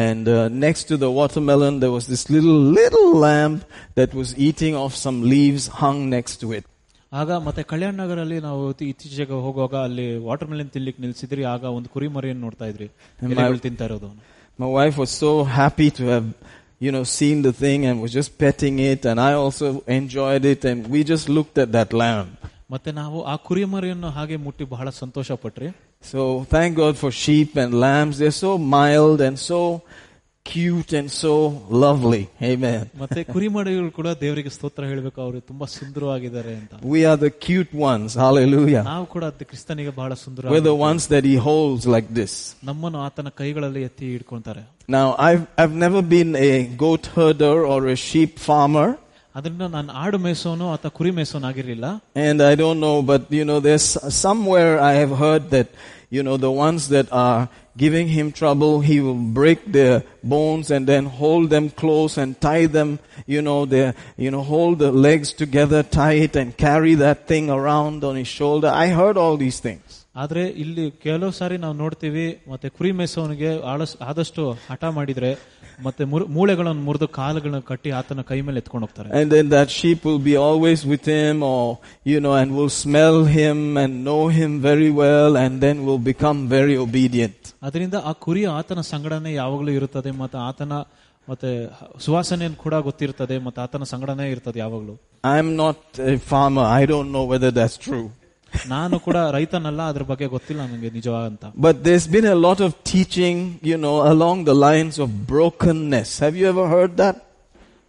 and 0.04 0.28
uh, 0.28 0.36
next 0.66 0.84
to 0.86 0.98
the 0.98 1.10
watermelon 1.12 1.80
there 1.80 1.92
was 1.92 2.08
this 2.08 2.30
little, 2.30 2.60
little 2.74 3.16
lamb 3.18 3.54
that 3.96 4.14
was 4.14 4.30
eating 4.40 4.76
off 4.76 4.94
some 4.98 5.22
leaves 5.26 5.68
hung 5.82 6.10
next 6.10 6.38
to 6.38 6.50
it. 6.52 6.66
ಆಗ 7.12 7.32
ಮತ್ತೆ 7.44 7.62
ಕಲ್ಯಾಣ 7.64 7.94
ನಗರಲ್ಲಿ 8.02 8.38
ನಾವು 8.40 8.62
ಇತ್ತೀ- 8.72 8.88
ಇತ್ತೀಚೆಗೆ 8.92 9.36
ಹೋಗುವಾಗ 9.44 9.76
ಅಲ್ಲಿ 9.88 10.06
water 10.26 10.50
melon 10.52 10.70
ತಿನ್ಲಿಕ್ಕೆ 10.74 11.02
ನಿಲ್ಸಿದ್ರಿ 11.04 11.44
ಆಗ 11.52 11.64
ಒಂದು 11.76 11.90
ಕುರಿಮರಿಯನ್ನು 11.94 12.42
ನೋಡ್ತಾ 12.42 12.66
ಇದ್ರಿ 12.72 12.88
ಎಲೆಗಳು 13.28 13.62
ತಿಂತಾ 13.68 13.86
ಇರೋದು 13.90 14.10
My 14.60 14.70
wife 14.78 14.98
was 15.04 15.12
so 15.24 15.30
happy 15.60 15.88
to 15.98 16.04
have, 16.06 16.28
you 16.82 16.92
know, 16.96 17.04
seen 17.16 17.38
the 17.48 17.54
thing 17.64 17.80
and 17.88 17.96
was 18.04 18.12
just 18.20 18.32
petting 18.44 18.76
it 18.92 19.02
and 19.12 19.18
I 19.20 19.34
also 19.44 19.68
enjoyed 19.98 20.46
it 20.54 20.62
and 20.72 20.88
we 20.94 21.00
just 21.14 21.28
looked 21.38 21.58
at 21.64 21.72
that 21.78 21.92
lamb. 22.04 22.30
ಮತ್ತೆ 22.72 22.92
ನಾವು 23.00 23.18
ಆ 23.24 23.36
ಕುರಿಮರಿಯನ್ನು 23.48 24.10
ಹಾಗೆ 24.10 24.38
ಮುಟ್ಟಿ 24.46 24.66
ಬಹಳ 24.66 24.90
ಸಂತೋಷ 25.00 25.32
ಪಟ್ರಿ 25.44 25.68
So 26.12 26.22
thank 26.56 26.72
God 26.84 26.96
for 26.98 27.12
sheep 27.24 27.52
and 27.64 27.72
lambs. 27.86 28.16
They're 28.20 28.40
so 28.48 28.52
mild 28.78 29.20
and 29.28 29.38
so 29.50 29.60
cute 30.46 30.94
and 31.00 31.10
so 31.22 31.32
lovely. 31.84 32.24
Amen. 32.50 32.82
ಮತ್ತೆ 33.04 33.22
ಕುರಿಮರಿಗಳು 33.34 33.90
ಕೂಡ 33.98 34.10
ದೇವರಿಗೆ 34.24 34.52
ಸ್ತೋತ್ರ 34.56 34.84
ಹೇಳ್ಬೇಕು 34.92 35.20
ಅವರು 35.26 35.40
ತುಂಬಾ 35.52 35.66
ಸುಂದರವಾಗಿದ್ದಾರೆ 35.78 36.54
ಅಂತ 36.60 36.74
We 36.96 37.02
are 37.12 37.18
the 37.26 37.32
cute 37.46 37.74
ones. 37.92 38.10
Hallelujah. 38.26 38.84
ನಾವು 38.92 39.06
ಕೂಡ 39.16 39.24
ಅದ್ 39.32 39.44
ಕ್ರಿಸ್ತನಿಗೆ 39.52 39.94
ಬಹಳ 40.02 40.14
ಸುಂದರ 40.26 40.52
We're 40.54 40.68
the 40.74 40.80
ones 40.90 41.06
that 41.14 41.26
he 41.32 41.36
holds 41.50 41.86
like 41.96 42.10
this. 42.20 42.36
ನಮ್ಮನ್ನು 42.70 43.02
ಆತನ 43.08 43.32
ಕೈಗಳಲ್ಲಿ 43.42 43.84
ಎತ್ತಿ 43.90 44.08
ಹಿಡ್ಕೊಂತಾರೆ 44.16 44.64
Now, 44.88 45.08
I've, 45.28 45.46
I've 45.62 45.76
never 45.86 46.02
been 46.16 46.32
a 46.50 46.52
goat 46.84 47.06
herder 47.16 47.56
or 47.74 47.80
a 47.94 47.98
sheep 48.08 48.34
farmer. 48.48 48.90
ಅದರಿಂದ 49.36 49.62
ನಾನು 49.72 49.94
ಆಡು 50.02 50.18
ಮೇಸೋನು 50.20 50.66
ಅಥವಾ 50.74 50.92
ಕುರಿ 50.92 51.12
ಮೇಸೋನು 51.12 51.48
ಆಗಿರ್ಲಿಲ್ಲ 51.48 51.88
And 52.26 52.38
I 52.44 52.56
don't 52.56 52.80
know, 52.80 52.98
but 53.04 53.24
you 53.32 53.46
know, 53.46 53.60
there's 53.60 53.88
somewhere 54.20 54.74
I 54.84 54.96
have 54.96 55.14
heard 55.18 55.46
that, 55.50 55.70
you 56.12 56.24
know, 56.24 56.38
the 56.40 56.54
ones 56.60 56.84
that 56.90 57.08
are 57.24 57.42
giving 57.78 58.08
him 58.08 58.28
trouble, 58.32 58.74
he 58.82 58.98
will 59.02 59.22
break 59.40 59.62
their 59.72 59.96
bones 60.26 60.72
and 60.72 60.84
then 60.88 61.06
hold 61.18 61.46
them 61.50 61.66
close 61.82 62.14
and 62.18 62.40
tie 62.40 62.68
them, 62.70 62.90
you 63.28 63.42
know, 63.42 63.60
their, 63.66 63.90
you 64.18 64.32
know, 64.32 64.44
hold 64.46 64.76
the 64.80 64.92
legs 65.08 65.32
together 65.34 65.82
tight 65.96 66.36
and 66.36 66.50
carry 66.58 66.94
that 66.98 67.28
thing 67.28 67.48
around 67.50 68.04
on 68.04 68.16
his 68.16 68.32
shoulder. 68.40 68.72
I 68.78 68.90
heard 69.00 69.18
all 69.18 69.38
these 69.38 69.60
things. 69.60 69.82
ಆದ್ರೆ 70.16 70.44
ಇಲ್ಲಿ 70.56 70.92
ಕೆಲವು 71.04 71.32
ಸಾರಿ 71.32 71.58
ನಾವು 71.58 71.74
ನೋಡ್ತೀವಿ 71.76 72.26
ಮತ್ತೆ 72.48 72.70
ಕುರಿ 72.70 72.92
ಮೇಸೋನಿಗೆ 72.94 73.50
ಆಳಸ್- 73.64 73.98
ಆದಷ್ಟು 74.02 74.44
ಹಠ 74.70 74.84
ಮಾಡಿದ್ರೆ 74.98 75.32
ಮತ್ತೆ 75.80 76.04
ಮುರ್- 76.06 76.28
ಮೂಳೆಗಳನ್ನು 76.30 76.82
ಮುರಿದು 76.82 77.08
ಕಾಲುಗಳನ್ನ 77.18 77.62
ಕಟ್ಟಿ 77.70 77.90
ಆತನ 77.92 78.22
ಕೈ 78.30 78.38
ಮೇಲೆ 78.48 78.60
ಎತ್ಕೊಂಡು 78.62 78.86
ಹೋಗ್ತಾರೆ 78.86 79.10
And 79.20 79.28
then 79.32 79.48
that 79.50 79.70
sheep 79.78 80.00
will 80.10 80.22
be 80.28 80.36
always 80.46 80.82
with 80.86 81.06
him 81.16 81.38
or, 81.46 81.64
you 82.06 82.20
know, 82.20 82.34
and 82.34 82.50
will 82.58 82.74
smell 82.84 83.18
him 83.38 83.58
and 83.78 83.92
know 84.08 84.22
him 84.38 84.52
very 84.62 84.92
well 85.02 85.34
and 85.38 85.54
then 85.66 85.78
will 85.88 86.02
become 86.12 86.40
very 86.50 86.78
obedient. 86.86 87.40
ಅದರಿಂದ 87.62 87.96
ಆ 88.06 88.14
ಕುರಿ 88.26 88.44
ಆತನ 88.58 88.82
ಸಂಗಡನೆ 88.94 89.34
ಯಾವಾಗಲೂ 89.34 89.72
ಇರುತ್ತದೆ 89.72 90.14
ಮತ್ತೆ 90.22 90.40
ಆತನ 90.48 90.74
ಮತ್ತೆ 91.28 91.52
ಸುವಾಸನೆಯನ್ನು 92.00 92.58
ಕೂಡ 92.58 92.76
ಗೊತ್ತಿರ್ತದೆ 92.88 93.38
ಮತ್ತೆ 93.40 93.62
ಆತನ 93.62 93.84
ಸಂಗಡನೆ 93.94 94.28
ಇರ್ತದೆ 94.34 94.60
ಯಾವಾಗಲೂ 94.60 94.96
I'm 95.28 95.48
not 95.58 95.78
a 96.08 96.18
farmer. 96.32 96.66
I 96.80 96.86
don't 96.86 97.12
know 97.12 97.26
whether 97.26 97.50
that's 97.52 97.78
true. 97.86 98.06
ನಾನು 98.68 98.96
ಕೂಡ 99.00 99.18
ರೈತನಲ್ಲ 99.36 99.82
ಅದ್ರ 99.92 100.04
ಬಗ್ಗೆ 100.12 100.28
ಗೊತ್ತಿಲ್ಲ 100.28 100.62
ನನಗೆ 100.66 100.90
ನಿಜವಾಗಂತ 100.98 101.46
But 101.66 101.76
there's 101.88 102.08
been 102.08 102.28
a 102.28 102.40
lot 102.48 102.60
of 102.60 102.72
teaching, 102.94 103.38
you 103.72 103.78
know, 103.78 103.96
along 104.14 104.38
the 104.46 104.58
lines 104.68 104.96
of 105.06 105.10
brokenness. 105.32 106.12
Have 106.26 106.36
you 106.42 106.48
ever 106.54 106.68
heard 106.76 106.94
that? 107.04 107.18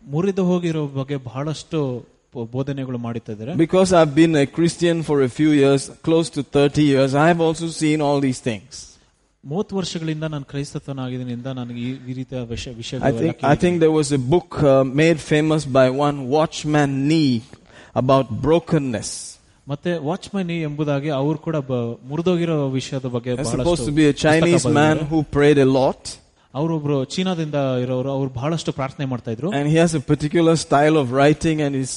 ಮುರಿದು 0.05 0.43
ಹೋಗಿರೋ 0.51 0.83
ಬಗ್ಗೆ 0.99 1.17
ಬಹಳಷ್ಟು 1.29 1.79
ಪ- 2.35 2.47
ಬೋಧನೆಗಳು 2.55 2.99
ಮಾಡುತ್ತಿದ್ದಾರೆ 3.07 3.53
Because 3.65 3.91
I've 4.01 4.15
been 4.15 4.35
a 4.37 4.49
Christian 4.57 4.97
for 5.03 5.17
a 5.23 5.31
few 5.39 5.53
years, 5.63 5.83
close 6.09 6.29
to 6.37 6.43
30 6.57 6.85
years, 6.93 7.11
I 7.17 7.29
have 7.33 7.41
also 7.41 7.69
seen 7.83 8.01
all 8.09 8.21
these 8.21 8.43
things. 8.51 8.73
ಮೂವತ್ತು 9.45 9.75
ವರ್ಷಗಳಿಂದ 9.77 10.25
ನಾನು 10.33 10.45
ಕ್ರೈಸ್ತತ್ವನಾಗಿದ್ದರಿಂದ 10.45 11.49
ನನಗೆ 11.59 11.81
ಈ 11.81 11.93
ಈ 12.11 12.15
ರೀತಿಯ 12.15 12.41
ವಿಷಯ 12.51 12.99
I 13.03 13.13
think, 13.15 13.35
I 13.53 13.57
think 13.63 13.75
there 13.85 13.97
was 14.01 14.09
a 14.13 14.23
book 14.35 14.51
uh, 14.65 14.73
made 15.03 15.19
famous 15.33 15.65
by 15.79 15.87
one 16.07 16.19
Watchman 16.29 17.07
Nee 17.11 17.35
about 17.95 18.27
brokenness. 19.71 19.71
ಮತ್ತೆ 19.71 19.99
ವಾಚ್ಮನಿ 20.09 20.63
ಎಂಬುದಾಗಿ 20.63 21.09
ಅವರು 21.21 21.39
ಕೂಡ 21.39 21.57
ಬ- 21.71 21.79
ಮುರಿದೋಗಿರೋ 22.11 22.69
ವಿಷಯದ 22.71 23.07
ಬಗ್ಗೆ 23.07 23.31
There's 23.31 23.47
ಬಹಳಷ್ಟು 23.47 23.65
supposed 23.65 23.87
to 23.91 23.95
be 24.01 24.07
a 24.07 24.17
Chinese 24.25 24.53
ಪುಸ್ತಕ 24.53 24.73
man 24.73 24.97
ಬರೆದಿದ್ದಾರೆ. 24.97 25.09
who 25.11 25.21
prayed 25.37 25.59
a 25.59 25.69
lot, 25.79 26.03
ಅವರೊಬ್ರು 26.55 27.05
ಚೀನಾದಿಂದ 27.05 27.55
ಇರೋರು 27.85 28.11
ಅವ್ರು 28.11 28.31
ಬಹಳಷ್ಟು 28.31 28.73
ಪ್ರಾರ್ಥನೆ 28.73 29.07
ಮಾಡ್ತಾ 29.07 29.31
ಇದ್ರು 29.31 29.49
and 29.53 29.67
he 29.69 29.77
has 29.77 29.95
a 29.95 30.05
particular 30.13 30.55
style 30.57 30.97
of 30.97 31.07
writing, 31.19 31.57
and 31.61 31.75
it 31.83 31.91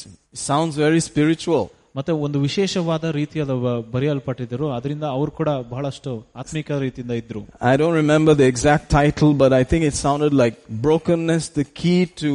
sounds 0.50 0.76
very 0.86 1.02
spiritual. 1.02 1.64
ಮತ್ತೆ 1.96 2.12
ಒಂದು 2.26 2.40
ವಿಶೇಷವಾದ 2.40 3.04
ರೀತಿಯಾದ 3.04 3.54
ಬ- 3.64 3.80
ಬರೆಯಲ್ಪಟ್ಟಿದ್ರು 3.94 4.72
ಅದರಿಂದ 4.72 5.04
ಅವರು 5.04 5.32
ಕೂಡ 5.32 5.50
ಬಹಳಷ್ಟು 5.72 6.12
ಆತ್ಮಿಕ 6.36 6.72
ರೀತಿಯಿಂದ 6.86 7.12
ಇದ್ರು 7.12 7.42
I 7.72 7.78
don't 7.78 7.98
remember 8.04 8.34
the 8.42 8.48
exact 8.54 8.86
title, 9.00 9.32
but 9.44 9.54
I 9.54 9.64
think 9.72 9.84
it 9.84 9.96
sounded 10.06 10.34
like 10.34 10.56
brokenness, 10.86 11.46
the 11.60 11.66
key 11.80 12.02
to 12.24 12.32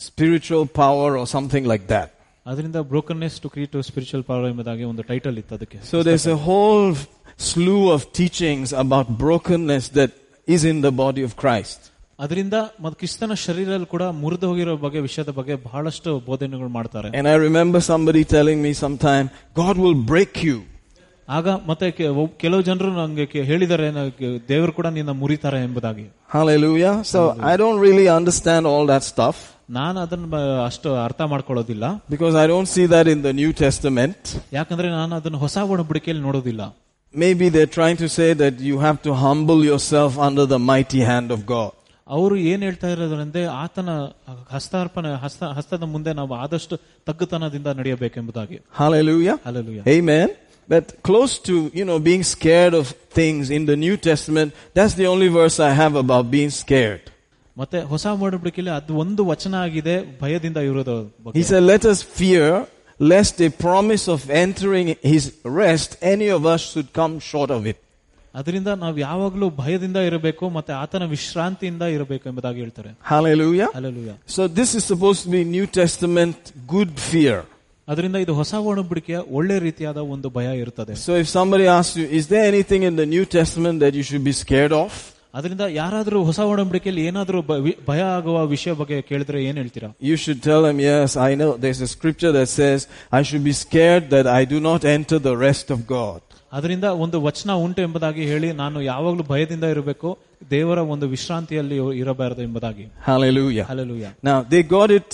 spiritual 0.00 0.66
power 0.82 1.10
or 1.20 1.26
something 1.26 1.64
like 1.64 1.86
that. 1.86 2.08
ಅದರಿಂದ 2.46 2.76
brokenness 2.92 3.36
to 3.40 3.48
create 3.48 3.76
spiritual 3.88 4.24
power 4.24 4.46
ಎಂಬುದಾಗಿ 4.48 4.84
ಒಂದು 4.84 5.02
ಟೈಟಲ್ 5.10 5.36
ಇತ್ತು 5.38 5.54
ಅದಕ್ಕೆ 5.54 5.78
So 5.92 5.98
there's 6.02 6.26
a 6.28 6.40
whole 6.48 6.86
slew 7.50 7.82
of 7.94 8.00
teachings 8.12 8.68
about 8.84 9.06
brokenness 9.22 9.86
that 9.98 10.12
is 10.48 10.64
in 10.64 10.78
the 10.80 10.92
body 11.02 11.22
of 11.22 11.34
Christ. 11.42 11.78
ಅದರಿಂದ 12.18 12.56
ಮತ್ತೆ 12.82 12.96
ಕ್ರಿಸ್ತನ 12.98 13.34
ಶರೀರಲ್ಲಿ 13.44 13.86
ಕೂಡ 13.86 14.04
ಮುರಿದು 14.22 14.46
ಹೋಗಿರೋ 14.50 14.74
ಬಗ್ಗೆ 14.82 15.00
ವಿಷಯದ 15.00 15.30
ಬಗ್ಗೆ 15.38 15.54
ಬಹಳಷ್ಟು 15.64 16.10
ಬೋಧನೆಗಳು 16.26 16.68
ಮಾಡ್ತಾರೆ 16.78 17.08
And 17.20 17.28
I 17.28 17.38
remember 17.46 17.80
somebody 17.92 18.22
telling 18.36 18.60
me 18.66 18.72
sometime, 18.82 19.24
God 19.62 19.76
will 19.84 19.98
break 20.12 20.34
you. 20.48 20.58
ಆಗ 21.28 21.48
ಮತ್ತೆ 21.68 21.86
ಕೆ- 21.98 22.12
ಒಬ್- 22.20 22.36
ಕೆಲವು 22.42 22.62
ಜನರು 22.68 22.88
ನಂಗೆ 22.96 23.24
ಕೆ- 23.32 23.44
ಹೇಳಿದ್ದಾರೆ 23.50 23.86
ನ- 23.96 24.10
ಕೆ- 24.18 24.38
ದೇವರು 24.48 24.72
ಕೂಡ 24.78 24.86
ನಿನ್ನ 24.96 25.12
ಮುರಿತಾರೆ 25.22 25.60
ಎಂಬುದಾಗಿ 25.68 26.06
Hallelujah. 26.36 26.94
So 27.12 27.20
I 27.52 27.56
don't 27.56 27.80
really 27.80 28.06
understand 28.18 28.62
all 28.66 28.86
that 28.92 29.04
stuff 29.04 29.36
ನಾನು 29.70 30.00
ಅದನ್ನ 30.00 30.26
ಬ- 30.26 30.40
ಅಷ್ಟು 30.66 31.04
ಅರ್ಥ 31.04 31.20
ಮಾಡ್ಕೊಳ್ಳೋದಿಲ್ಲ 31.22 31.84
because 32.10 32.34
I 32.34 32.46
don't 32.46 32.70
see 32.76 32.86
that 32.86 33.06
in 33.06 33.22
the 33.22 33.32
New 33.32 33.52
Testament. 33.64 34.20
ಯಾಕಂದ್ರೆ 34.52 34.88
ನಾನು 34.90 35.14
ಅದನ್ನ 35.16 35.36
ಹೊಸ 35.36 35.56
ಒಡಂಬಡಿಕೆಯಲ್ಲಿ 35.68 36.22
ನೋಡೋದಿಲ್ಲ 36.22 36.62
Maybe 37.14 37.48
they're 37.48 37.74
trying 37.80 37.96
to 37.96 38.08
say 38.08 38.32
that 38.32 38.54
you 38.60 38.78
have 38.78 38.98
to 39.02 39.12
humble 39.14 39.64
yourself 39.64 40.18
under 40.18 40.46
the 40.46 40.58
mighty 40.72 41.00
hand 41.00 41.30
of 41.30 41.40
God. 41.46 41.70
ಅವರು 42.06 42.36
ಏನ್ 42.50 42.62
ಹೇಳ್ತಾ 42.62 42.88
ಇರೋದ್ರಂದ್ರೆ 42.88 43.46
ಆತನ 43.62 43.90
ಹಸ್ತಾರ್ಪಣೆ 44.50 45.14
ಹಸ್ತ 45.14 45.42
ಹಸ್ತದ 45.44 45.82
ಮುಂದೆ 45.84 46.12
ನಾವು 46.12 46.34
ಆದಷ್ಟು 46.34 46.74
ತಗ್ಗುತನದಿಂದ 47.06 47.66
ನಡೆಯಬೇಕೆಂಬುದಾಗಿ 47.66 48.58
Hallelujah. 48.78 49.36
Alleluia 49.46 49.80
Amen. 49.98 50.28
But 50.68 51.02
close 51.02 51.38
to, 51.38 51.54
you 51.74 51.84
know, 51.84 51.98
being 51.98 52.22
scared 52.22 52.74
of 52.80 52.86
things 53.10 53.50
in 53.50 53.66
the 53.66 53.76
New 53.76 53.96
Testament, 54.08 54.50
that's 54.74 54.94
the 54.94 55.06
only 55.06 55.28
verse 55.28 55.60
I 55.60 55.72
have 55.82 55.94
about 55.96 56.30
being 56.30 56.50
scared. 56.50 57.02
ಮತ್ತೆ 57.56 57.78
ಹೊಸ 57.92 58.06
ಒಡಂಬಡಿಕೆಯಲ್ಲಿ 58.26 58.72
ಅದು 58.80 58.92
ಒಂದು 59.04 59.22
ವಚನ 59.32 59.54
ಆಗಿದೆ 59.66 59.94
ಭಯದಿಂದ 60.20 60.58
ಇರೋದು 60.70 60.96
ಬಗ್ಗೆ. 61.24 61.36
He 61.40 61.44
said, 61.50 61.62
let 61.74 61.84
us 61.92 62.00
fear 62.20 62.46
lest 63.14 63.40
a 63.40 63.50
promise 63.66 64.04
of 64.14 64.20
entering 64.44 64.88
his 65.12 65.24
rest, 65.62 65.90
any 66.14 66.28
of 66.36 66.42
us 66.54 66.60
should 66.72 66.90
come 67.00 67.14
short 67.32 67.50
of 67.58 67.62
it. 67.72 67.78
ಅದರಿಂದ 68.34 68.70
ನಾವು 68.82 68.98
ಯಾವಾಗಲೂ 68.98 69.46
ಭಯದಿಂದ 69.62 69.98
ಇರಬೇಕು 70.08 70.44
ಮತ್ತೆ 70.56 70.72
ಆತನ 70.82 71.04
ವಿಶ್ರಾಂತಿಯಿಂದ 71.14 71.84
ಇರಬೇಕು 71.96 72.24
ಎಂಬುದಾಗಿ 72.30 72.60
ಹೇಳ್ತಾರೆ 72.64 72.90
Hallelujah. 73.12 73.68
Alleluia 73.78 74.12
So 74.36 74.42
this 74.60 74.70
is 74.78 74.84
supposed 74.92 75.22
to 75.26 75.30
be 75.36 75.42
New 75.56 75.66
Testament 75.80 76.38
good 76.74 76.92
fear. 77.10 77.38
ಅದರಿಂದ 77.88 78.16
ಇದು 78.24 78.34
ಹೊಸ 78.40 78.54
ಒಡಂಬಡಿಕೆಯ 78.70 79.18
ಒಳ್ಳೆ 79.38 79.56
ರೀತಿಯಾದ 79.68 80.00
ಒಂದು 80.14 80.28
ಭಯ 80.36 80.48
ಇರುತ್ತದೆ 80.62 80.94
So 81.06 81.12
if 81.22 81.28
somebody 81.38 81.66
asks 81.78 81.96
you, 82.00 82.06
is 82.20 82.26
there 82.32 82.46
anything 82.54 82.82
in 82.90 82.96
the 83.02 83.08
New 83.14 83.24
Testament 83.38 83.76
that 83.84 83.94
you 83.98 84.04
should 84.10 84.24
be 84.30 84.34
scared 84.44 84.74
of? 84.84 84.90
ಅದರಿಂದ 85.34 85.64
ಯಾರಾದ್ರೂ 85.74 86.18
ಹೊಸ 86.24 86.40
ಒಡಂಬಡಿಕೆಯಲ್ಲಿ 86.48 87.02
ಏನಾದ್ರೂ 87.04 87.38
ಬ- 87.42 87.60
ವಿ- 87.64 87.78
ಭಯ 87.86 88.02
ಆಗುವ 88.16 88.38
ವಿಷಯ 88.46 88.72
ಬಗ್ಗೆ 88.72 88.96
ಕೇಳಿದ್ರೆ 89.02 89.38
ಏನ್ 89.44 89.56
ಹೇಳ್ತೀರಾ 89.56 89.88
You 90.08 90.16
should 90.16 90.40
tell 90.42 90.62
them, 90.62 90.78
yes, 90.86 91.10
I 91.22 91.34
know 91.34 91.50
there's 91.62 91.80
a 91.80 91.90
scripture 91.94 92.32
that 92.32 92.48
says, 92.52 92.80
I 93.12 93.22
should 93.22 93.44
be 93.44 93.54
scared 93.62 94.04
that 94.10 94.26
I 94.32 94.44
do 94.46 94.60
not 94.60 94.82
enter 94.96 95.18
the 95.20 95.36
rest 95.38 95.68
of 95.70 95.80
God. 95.88 96.20
ಅದರಿಂದ 96.52 96.86
ಒಂದು 97.04 97.18
ವಚನ 97.22 97.50
ಉಂಟು 97.62 97.80
ಎಂಬುದಾಗಿ 97.82 98.22
ಹೇಳಿ 98.26 98.52
ನಾನು 98.54 98.78
ಯಾವಾಗಲೂ 98.82 99.22
ಭಯದಿಂದ 99.24 99.64
ಇರಬೇಕು 99.66 100.08
ದೇವರ 100.50 100.78
ಒಂದು 100.92 101.06
ವಿಶ್ರಾಂತಿಯಲ್ಲಿ 101.08 101.76
ಇರಬಾರದು 102.02 102.42
ಎಂಬುದಾಗಿ 102.42 102.84
Hallelujah. 103.06 103.66
Hallelujah 103.70 104.06
Now, 104.22 104.38
they 104.52 104.62
got 104.76 104.90
it, 104.90 105.10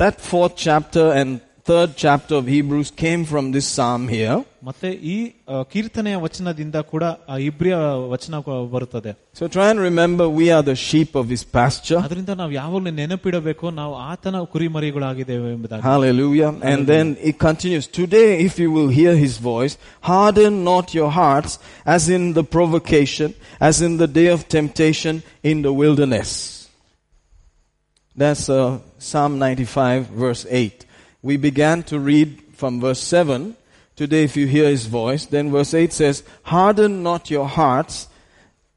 that 0.00 0.16
fourth 0.30 0.56
chapter 0.58 1.06
and 1.20 1.30
third 1.68 1.90
chapter 1.96 2.34
of 2.36 2.46
Hebrews 2.46 2.90
came 3.02 3.22
from 3.24 3.52
this 3.52 3.66
psalm 3.76 4.02
here. 4.08 4.34
ಮತ್ತೆ 4.68 4.88
ಈ 5.12 5.14
ಆ, 5.48 5.62
ಕೀರ್ತನೆಯ 5.72 6.16
ವಚನದಿಂದ 6.24 6.76
ಕೂಡ 6.90 7.04
ಆ 7.32 7.34
ಇಬ್ರಿಯ 7.46 7.76
ವಚನ 8.12 8.34
ಕ- 8.46 8.58
ಬರುತ್ತದೆ 8.74 9.12
So 9.38 9.44
try 9.56 9.66
and 9.72 9.80
remember 9.86 10.24
we 10.40 10.46
are 10.56 10.62
the 10.62 10.76
sheep 10.84 11.10
of 11.20 11.26
his 11.34 11.42
pasture. 11.58 12.00
ಅದರಿಂದ 12.06 12.32
ನಾವು 12.40 12.52
ಯಾವಾಗಲೂ 12.52 12.92
ನೆನಪಿಡಬೇಕು 13.00 13.70
ನಾವು 13.80 13.94
ಆತನ 14.10 14.42
ಕುರಿಮರಿಗಳಾಗಿದ್ದೇವೆ 14.54 15.48
ಎಂಬುದಾಗಿ 15.56 15.84
Hallelujah. 15.90 16.50
And 16.72 16.80
then 16.92 17.06
it 17.30 17.36
continues. 17.48 17.86
Today, 18.00 18.28
if 18.48 18.54
you 18.58 18.70
will 18.76 18.90
hear 19.00 19.14
his 19.26 19.36
voice, 19.52 19.76
harden 20.10 20.54
not 20.70 20.94
your 20.98 21.10
hearts 21.20 21.54
as 21.96 22.04
in 22.18 22.24
the 22.40 22.44
provocation, 22.56 23.30
as 23.70 23.78
in 23.88 23.94
the 24.04 24.10
day 24.20 24.28
of 24.36 24.42
temptation 24.58 25.16
in 25.52 25.58
the 25.68 25.74
wilderness. 25.82 26.30
That's 28.16 28.48
uh, 28.50 28.78
Psalm 29.00 29.38
95 29.38 30.06
verse 30.24 30.46
8. 30.48 30.86
We 31.22 31.36
began 31.36 31.82
to 31.82 31.98
read 31.98 32.28
from 32.56 32.80
verse 32.80 33.00
7. 33.00 33.56
Today, 33.96 34.24
if 34.24 34.36
you 34.36 34.46
hear 34.46 34.68
his 34.68 34.86
voice, 34.86 35.26
then 35.26 35.50
verse 35.50 35.74
8 35.74 35.92
says, 35.92 36.22
harden 36.42 37.02
not 37.02 37.30
your 37.30 37.46
hearts 37.46 38.08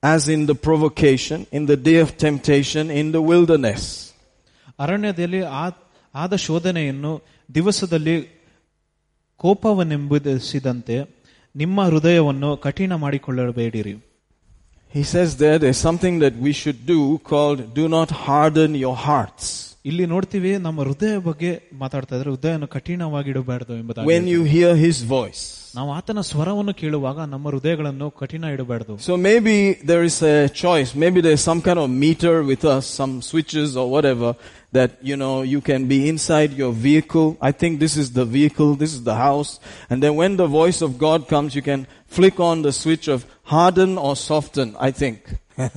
as 0.03 0.29
in 0.29 0.45
the 0.45 0.55
provocation, 0.55 1.47
in 1.51 1.65
the 1.65 1.75
day 1.75 1.95
of 1.95 2.17
temptation 2.17 2.91
in 2.91 3.11
the 3.11 3.21
wilderness. 3.21 4.13
ಅರಣ್ಯದಲ್ಲಿ 4.79 5.41
ಆ- 5.41 5.69
ಆದ 6.15 6.35
ಶೋಧನೆಯನ್ನು 6.35 7.21
ದಿವಸದಲ್ಲಿ 7.55 8.43
ಕೋಪವನ್ನೆಂಬುದಿಸಿದಂತೆ 9.37 11.17
ನಿಮ್ಮ 11.55 11.83
ಹೃದಯವನ್ನು 11.83 12.57
ಕಠಿಣ 12.57 12.93
ಮಾಡಿಕೊಳ್ಳಬೇಡಿರಿ 12.95 14.07
He 14.95 15.03
says 15.03 15.35
there, 15.37 15.59
there's 15.59 15.77
something 15.77 16.19
that 16.19 16.35
we 16.37 16.51
should 16.53 16.85
do 16.85 17.17
called 17.17 17.73
do 17.73 17.87
not 17.89 18.09
harden 18.09 18.73
your 18.75 18.95
hearts. 18.95 19.70
ಇಲ್ಲಿ 19.89 20.05
ನೋಡ್ತೀವಿ 20.13 20.51
ನಮ್ಮ 20.65 20.79
ಹೃದಯ 20.87 21.15
ಬಗ್ಗೆ 21.27 21.51
ಮಾತಾಡ್ತಾ 21.83 22.13
ಇದ್ರೆ 22.17 22.29
ಹೃದಯವನ್ನು 22.33 22.67
ಕಠಿಣವಾಗಿ 22.75 23.29
ಇಡಬಾರ್ದು 23.33 23.73
ಎಂಬುದಾಗಿ 23.81 24.09
When 24.13 24.25
you 24.33 24.41
hear 24.55 24.71
his 24.85 24.99
voice. 25.17 25.43
ನಾವು 25.77 25.89
ಆತನ 25.97 26.19
ಸ್ವರವನ್ನು 26.29 26.73
ಕೇಳುವಾಗ 26.81 27.19
ನಮ್ಮ 27.33 27.47
ಹೃದಯಗಳನ್ನು 27.53 28.07
ಕಠಿಣ 28.21 28.45
ಇಡಬಾರ್ದು 28.55 28.93
So 29.07 29.15
maybe 29.29 29.55
there 29.91 30.03
is 30.09 30.17
a 30.35 30.37
choice. 30.63 30.91
Maybe 31.03 31.21
there's 31.25 31.45
some 31.51 31.61
kind 31.67 31.79
of 31.83 31.89
meter 32.05 32.35
with 32.51 32.63
us, 32.75 32.85
some 33.01 33.13
switches 33.31 33.69
or 33.81 33.87
whatever 33.95 34.29
that, 34.77 34.91
you 35.09 35.17
know, 35.23 35.35
you 35.53 35.61
can 35.69 35.81
be 35.87 35.99
inside 36.13 36.51
your 36.61 36.71
vehicle. 36.87 37.27
I 37.49 37.51
think 37.61 37.79
this 37.85 37.95
is 38.03 38.07
the 38.19 38.25
vehicle, 38.37 38.71
this 38.83 38.93
is 38.97 39.03
the 39.03 39.17
house. 39.27 39.51
And 39.89 40.03
then 40.03 40.15
when 40.21 40.33
the 40.43 40.49
voice 40.61 40.81
of 40.87 40.97
God 41.07 41.27
comes, 41.33 41.55
you 41.55 41.65
can 41.71 41.83
flick 42.07 42.39
on 42.49 42.61
the 42.61 42.73
switch 42.81 43.07
of 43.07 43.19
harden 43.53 43.97
or 43.97 44.13
soften, 44.29 44.69
I 44.79 44.91
think. 45.01 45.19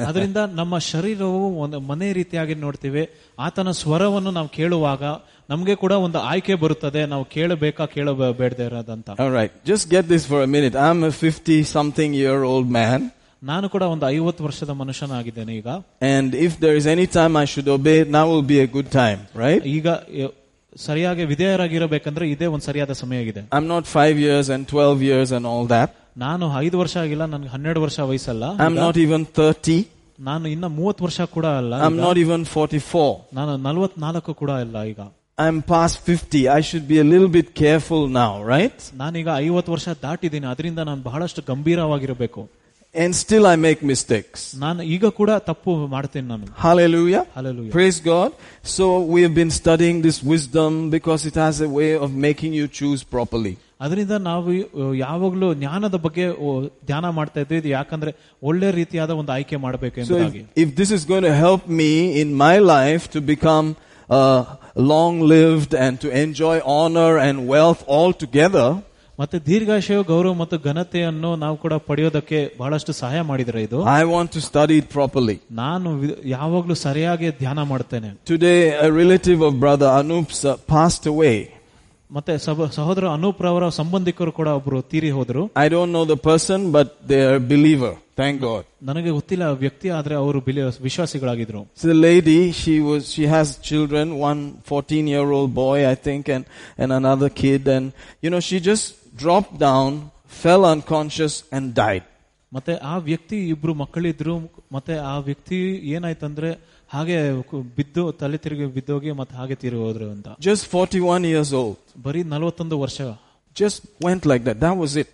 ಅದರಿಂದ 0.06 0.36
ನಮ್ಮ 0.54 0.74
ಶರೀರವು 0.88 1.42
ಒಂದು 1.58 1.80
ಮನೆ 1.80 2.12
ರೀತಿಯಾಗಿ 2.12 2.54
ನೋಡ್ತೀವಿ 2.64 3.02
ಆತನ 3.38 3.70
ಸ್ವರವನ್ನು 3.80 4.30
ನಾವು 4.30 4.48
ಕೇಳುವಾಗ 4.48 5.02
ನಮ್ಗೆ 5.50 5.74
ಕೂಡ 5.74 5.92
ಒಂದು 6.06 6.18
ಆಯ್ಕೆ 6.30 6.54
ಬರುತ್ತದೆ 6.54 7.06
ನಾವು 7.06 7.24
ಕೇಳಬೇಕಾ 7.34 7.86
ಕೇಳಬೇಡದೆ 7.94 8.64
ಇರೋದಂತ 8.64 9.08
All 9.22 9.32
right, 9.38 9.52
just 9.64 9.86
get 9.90 10.04
this 10.08 10.24
for 10.32 10.40
a 10.42 10.50
minute. 10.56 10.74
I'm 10.80 11.00
a 11.04 11.12
50 11.22 11.56
something 11.76 12.12
year 12.22 12.38
old 12.44 12.68
man, 12.78 13.00
ನಾನು 13.42 13.66
ಕೂಡ 13.68 13.84
ಒಂದು 13.92 14.06
ಐವತ್ತು 14.08 14.42
ವರ್ಷದ 14.44 14.70
ಮನುಷ್ಯನಾಗಿದ್ದೇನೆ 14.80 15.52
ಈಗ 15.60 15.68
and 16.10 16.30
if 16.46 16.52
there 16.64 16.76
is 16.80 16.86
any 16.86 17.06
time 17.18 17.34
I 17.36 17.46
should 17.46 17.68
obey, 17.68 17.98
now 18.16 18.24
will 18.32 18.46
be 18.54 18.60
a 18.60 18.70
good 18.76 18.90
time, 18.98 19.20
right? 19.44 19.62
ಈಗ 19.76 19.86
ಎ- 20.22 20.32
ಸರಿಯಾಗಿ 20.80 21.22
ವಿಧೇಯರಾಗಿರಬೇಕಂದ್ರೆ 21.24 22.24
ಇದೇ 22.30 22.46
ಒಂದು 22.46 22.64
ಸರಿಯಾದ 22.64 22.92
ಸಮಯ 23.00 23.22
ಆಗಿದೆ 23.24 23.42
I'm 23.56 23.66
not 23.66 23.86
five 23.98 24.18
years 24.26 24.48
and 24.56 24.62
12 24.74 25.00
years 25.02 25.30
and 25.38 25.46
all 25.46 25.66
that. 25.68 25.88
ನಾನು 26.24 26.44
ಐದು 26.64 26.76
ವರ್ಷ 26.82 26.94
ಆಗಿಲ್ಲ 27.04 27.24
ನನ್ಗೆ 27.34 27.50
ಹನ್ನೆರಡು 27.54 27.80
ವರ್ಷ 27.86 27.98
ವಯಸ್ಸಲ್ಲ 28.10 28.44
I'm 28.66 28.76
not 28.84 28.96
even 29.06 29.22
30. 29.38 29.78
ನಾನು 30.28 30.46
ಇನ್ನ 30.54 30.66
ಮೂವತ್ತು 30.78 31.02
ವರ್ಷ 31.06 31.20
ಕೂಡ 31.36 31.46
ಅಲ್ಲ 31.60 31.74
I'm 31.88 31.98
not 32.06 32.16
even 32.24 32.40
44. 32.54 33.08
ನಾನು 33.38 33.52
ನಲವತ್ನಾಲ್ಕು 33.68 34.34
ಕೂಡ 34.42 34.50
ಇಲ್ಲ 34.66 34.76
ಈಗ 34.92 35.00
I'm 35.38 35.58
past 35.74 35.96
50. 36.14 36.40
I 36.58 36.60
should 36.68 36.86
be 36.92 36.98
a 37.04 37.06
little 37.12 37.30
bit 37.38 37.48
careful 37.62 38.02
now, 38.22 38.32
right? 38.54 38.78
ನಾನೀಗ 39.02 39.28
ಐವತ್ತು 39.46 39.70
ವರ್ಷ 39.76 39.88
ದಾಟಿದ್ದೀನಿ 40.06 40.46
ಅದರಿಂದ 40.54 40.80
ನಾನು 40.90 41.02
ಬಹಳಷ್ಟು 41.10 41.42
ಗಂಭೀರವಾಗಿರಬೇಕು 41.52 42.42
And 42.94 43.12
still 43.22 43.44
I 43.46 43.56
make 43.66 43.80
mistakes. 43.92 44.40
ನಾನು 44.64 44.80
ಈಗ 44.94 45.06
ಕೂಡ 45.18 45.30
ತಪ್ಪು 45.48 45.72
ಮಾಡ್ತೇನೆ 45.94 46.26
ನಾನು 46.32 46.46
Hallelujah. 46.64 47.22
Hallelujah. 47.38 47.72
Praise 47.78 47.98
God. 48.12 48.30
So 48.76 48.84
we 49.14 49.20
have 49.26 49.34
been 49.40 49.52
studying 49.62 49.98
this 50.08 50.18
wisdom 50.34 50.70
because 50.96 51.24
it 51.30 51.36
has 51.44 51.56
a 51.68 51.70
way 51.78 51.90
of 52.04 52.08
making 52.28 52.52
you 52.60 52.66
choose 52.80 53.02
properly. 53.16 53.54
ಅದರಿಂದ 53.80 54.14
ನಾವು 54.22 54.48
ಅಹ್, 54.78 54.94
ಯಾವಾಗ್ಲೂ 54.98 55.48
ಜ್ಞಾನದ 55.54 55.96
ಬಗ್ಗೆ 56.02 56.24
ಅಹ್, 56.44 56.58
ಧ್ಯಾನ 56.86 57.08
ಮಾಡ್ತಾ 57.10 57.40
ಇದ್ವಿ 57.40 57.58
ಇದು 57.58 57.68
ಯಾಕಂದ್ರೆ 57.70 58.10
ಒಳ್ಳೆ 58.42 58.70
ರೀತಿಯಾದ 58.72 59.10
ಒಂದು 59.20 59.32
ಆಯ್ಕೆ 59.32 59.56
ಮಾಡಬೇಕು 59.58 59.96
So 60.00 60.02
ಎಂಬುದಾಗಿ 60.04 60.42
if, 60.42 60.60
if 60.64 60.70
this 60.74 60.90
is 60.90 61.04
going 61.04 61.26
to 61.30 61.34
help 61.40 61.62
me 61.80 61.92
in 62.22 62.28
my 62.38 62.56
life 62.74 63.04
to 63.10 63.20
become 63.30 63.68
uh, 64.08 64.40
long 64.92 65.14
lived 65.32 65.72
and 65.76 65.94
to 66.00 66.08
enjoy 66.22 66.56
honor 66.70 67.12
and 67.18 67.36
wealth 67.48 67.82
all 67.88 68.12
together, 68.24 68.68
ಮತ್ತೆ 69.18 69.38
ದೀರ್ಘಾಶಯ 69.46 69.96
ಗೌರವ 70.10 70.34
ಮತ್ತು 70.34 70.56
ಘನತೆಯನ್ನು 70.64 71.30
ನಾವು 71.36 71.56
ಕೂಡ 71.56 71.74
ಪಡೆಯೋದಕ್ಕೆ 71.88 72.38
ಬಹಳಷ್ಟು 72.58 72.92
ಸಹಾಯ 73.00 73.20
ಮಾಡಿದ್ರೆ 73.22 73.60
ಇದು 73.62 73.78
I 73.94 74.04
want 74.12 74.28
to 74.32 74.40
study 74.42 74.76
it 74.78 74.86
properly. 74.94 75.36
ನಾನು 75.58 75.88
ವಿ- 75.98 76.16
ಯಾವಾಗ್ಲೂ 76.30 76.74
ಸರಿಯಾಗಿ 76.84 77.30
ಧ್ಯಾನ 77.38 77.62
ಮಾಡ್ತೇನೆ 77.62 78.10
Today, 78.26 78.58
a 78.80 78.90
relative 79.00 79.42
of 79.42 79.52
Brother 79.60 79.90
Anup's 80.00 80.40
uh, 80.44 80.54
passed 80.68 81.06
away. 81.06 81.36
ಮತ್ತೆ 82.14 82.38
ಸಬ- 82.38 82.70
ಸಹೋದರ 82.72 83.08
ಅನೂಪ್ 83.08 83.42
ರವರ 83.42 83.68
ಸಂಬಂಧಿಕರು 83.68 84.32
ಕೂಡ 84.32 84.48
ಒಬ್ರು 84.58 84.82
ತೀರಿ 84.82 85.10
ಹೋದ್ರು 85.10 85.42
I 85.56 85.68
don't 85.68 85.92
know 85.96 86.04
the 86.04 86.20
person, 86.30 86.60
but 86.76 86.88
they 87.08 87.20
are 87.26 87.36
a 87.36 87.44
believer. 87.52 87.92
Thank 88.16 88.36
God. 88.40 88.62
ನನಗೆ 88.82 89.10
ಗೊತ್ತಿಲ್ಲ 89.10 89.44
ಆ 89.44 89.56
ವ್ಯಕ್ತಿ 89.60 89.88
ಆದ್ರೆ 89.88 90.14
ಅವರು 90.14 90.40
ಬಿಲಿ- 90.40 90.64
ವಿಶ್ವಾಸಿಗಳಾಗಿದ್ರು 90.82 91.60
So 91.80 91.86
the 91.88 91.98
lady, 92.08 92.38
she 92.52 92.74
was, 92.80 93.02
she 93.14 93.26
has 93.26 93.46
children, 93.70 94.06
one 94.30 94.40
14 94.70 95.06
year 95.06 95.26
old 95.38 95.54
boy, 95.54 95.78
I 95.86 95.96
think, 96.06 96.28
and, 96.28 96.44
and 96.78 96.92
another 96.92 97.30
kid. 97.42 97.68
And, 97.68 97.86
you 98.22 98.30
know, 98.30 98.40
she 98.40 98.58
just 98.70 98.86
dropped 99.16 99.58
down, 99.60 99.90
fell 100.42 100.64
unconscious 100.74 101.36
and 101.52 101.74
died. 101.74 102.04
ಮತ್ತೆ 102.52 102.74
ಆ 102.84 102.96
ವ್ಯಕ್ತಿ 102.98 103.48
ಇಬ್ರು 103.48 103.74
ಮಕ್ಕಳಿದ್ರು 103.74 104.36
ಮತ್ತೆ 104.72 104.94
ಆ 105.06 105.18
ವ್ಯಕ್ತಿ 105.18 105.58
ಏನಾಯ್ತಂದ್ರೆ 105.90 106.48
ಹಾಗೆ 106.94 107.16
ಕು- 107.50 107.64
ಬಿದ್ದು 107.76 108.02
ತಲೆ 108.20 108.38
ತಿರುಗಿ 108.44 108.66
ಬಿದ್ದೋಗಿ 108.76 109.10
ಮತ್ತೆ 109.12 109.34
ಹಾಗೆ 109.36 109.56
ತೀರಿ 109.62 109.78
ಹೋದ್ರು 109.84 110.06
ಅಂತ 110.14 110.28
Just 110.48 110.64
41 110.74 111.24
years 111.32 111.50
old. 111.60 111.76
ಬರೀ 112.06 112.22
ನಲವತ್ತೊಂದು 112.34 112.78
ವರ್ಷ 112.80 112.98
Just 113.56 113.78
went 114.00 114.24
like 114.30 114.44
that. 114.44 114.58
That 114.60 114.76
was 114.82 114.92
it. 115.02 115.08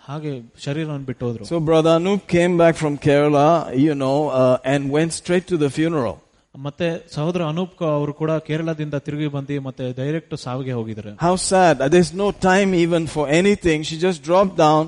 ಹಾಗೆ 0.00 0.30
ಶರೀರವನ್ನು 0.64 1.06
ಬಿಟ್ಟು 1.06 1.24
ಹೋದ್ರು 1.26 1.44
So 1.50 1.58
Brother 1.68 1.92
Anup 1.98 2.22
came 2.36 2.54
back 2.62 2.74
from 2.82 2.94
Kerala, 3.06 3.48
you 3.86 3.94
know, 4.02 4.16
uh, 4.40 4.72
and 4.72 4.90
went 4.96 5.12
straight 5.12 5.46
to 5.52 5.58
the 5.64 5.70
funeral. 5.78 6.16
ಮತ್ತೆ 6.54 6.86
ಸಹೋದರ 7.14 7.42
ಅನೂಪ್ 7.50 7.82
ಅವರು 7.90 8.12
ಕೂಡ 8.20 8.30
ಕೇರಳದಿಂದ 8.46 8.96
ತಿರುಗಿ 9.06 9.26
ಬಂದು 9.34 9.56
ಮತ್ತೆ 9.66 9.84
ಡೈರೆಕ್ಟ್ 9.92 10.34
ಸಾವಿಗೆ 10.44 10.72
ಹೋಗಿದ್ದಾರೆ 10.78 11.10
How 11.26 11.34
sad. 11.50 11.74
There's 11.94 12.12
no 12.22 12.28
time 12.48 12.70
even 12.76 13.04
for 13.06 13.24
anything. 13.40 13.78
She 13.82 13.96
just 14.06 14.20
dropped 14.28 14.56
down, 14.66 14.82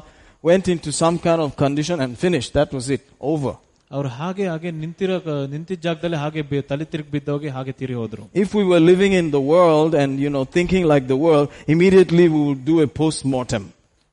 went 0.45 0.67
into 0.75 0.91
some 1.03 1.19
kind 1.27 1.41
of 1.47 1.51
condition 1.65 1.97
and 2.05 2.13
finished. 2.19 2.51
That 2.59 2.71
was 2.79 2.87
it. 2.97 3.05
Over. 3.33 3.53
ಅವ್ರು 3.91 4.09
ಹಾಗೆ 4.19 4.45
ಹಾಗೆ 4.47 4.71
ನಿಂತಿರೋ 4.83 5.15
ನಿಂತಿದ್ದ 5.53 5.83
ಜಾಗದಲ್ಲಿ 5.83 6.17
ಹಾಗೆ 6.17 6.43
ಬಿ- 6.43 6.63
ತಲೆ 6.67 6.85
ತಿರುಗಿ 6.85 7.11
ಬಿದ್ದೋಗಿ 7.11 7.49
ಹಾಗೆ 7.49 7.73
ತೀರಿ 7.73 7.95
ಹೋದ್ರು 7.95 8.23
If 8.43 8.51
we 8.59 8.65
were 8.65 8.83
living 8.91 9.13
in 9.21 9.29
the 9.31 9.43
world 9.53 9.93
and, 10.03 10.13
you 10.25 10.31
know, 10.35 10.45
thinking 10.57 10.85
like 10.93 11.07
the 11.07 11.21
world, 11.27 11.47
immediately 11.75 12.27
we 12.35 12.41
would 12.49 12.65
do 12.65 12.77
a 12.81 12.91
post-mortem. 13.01 13.65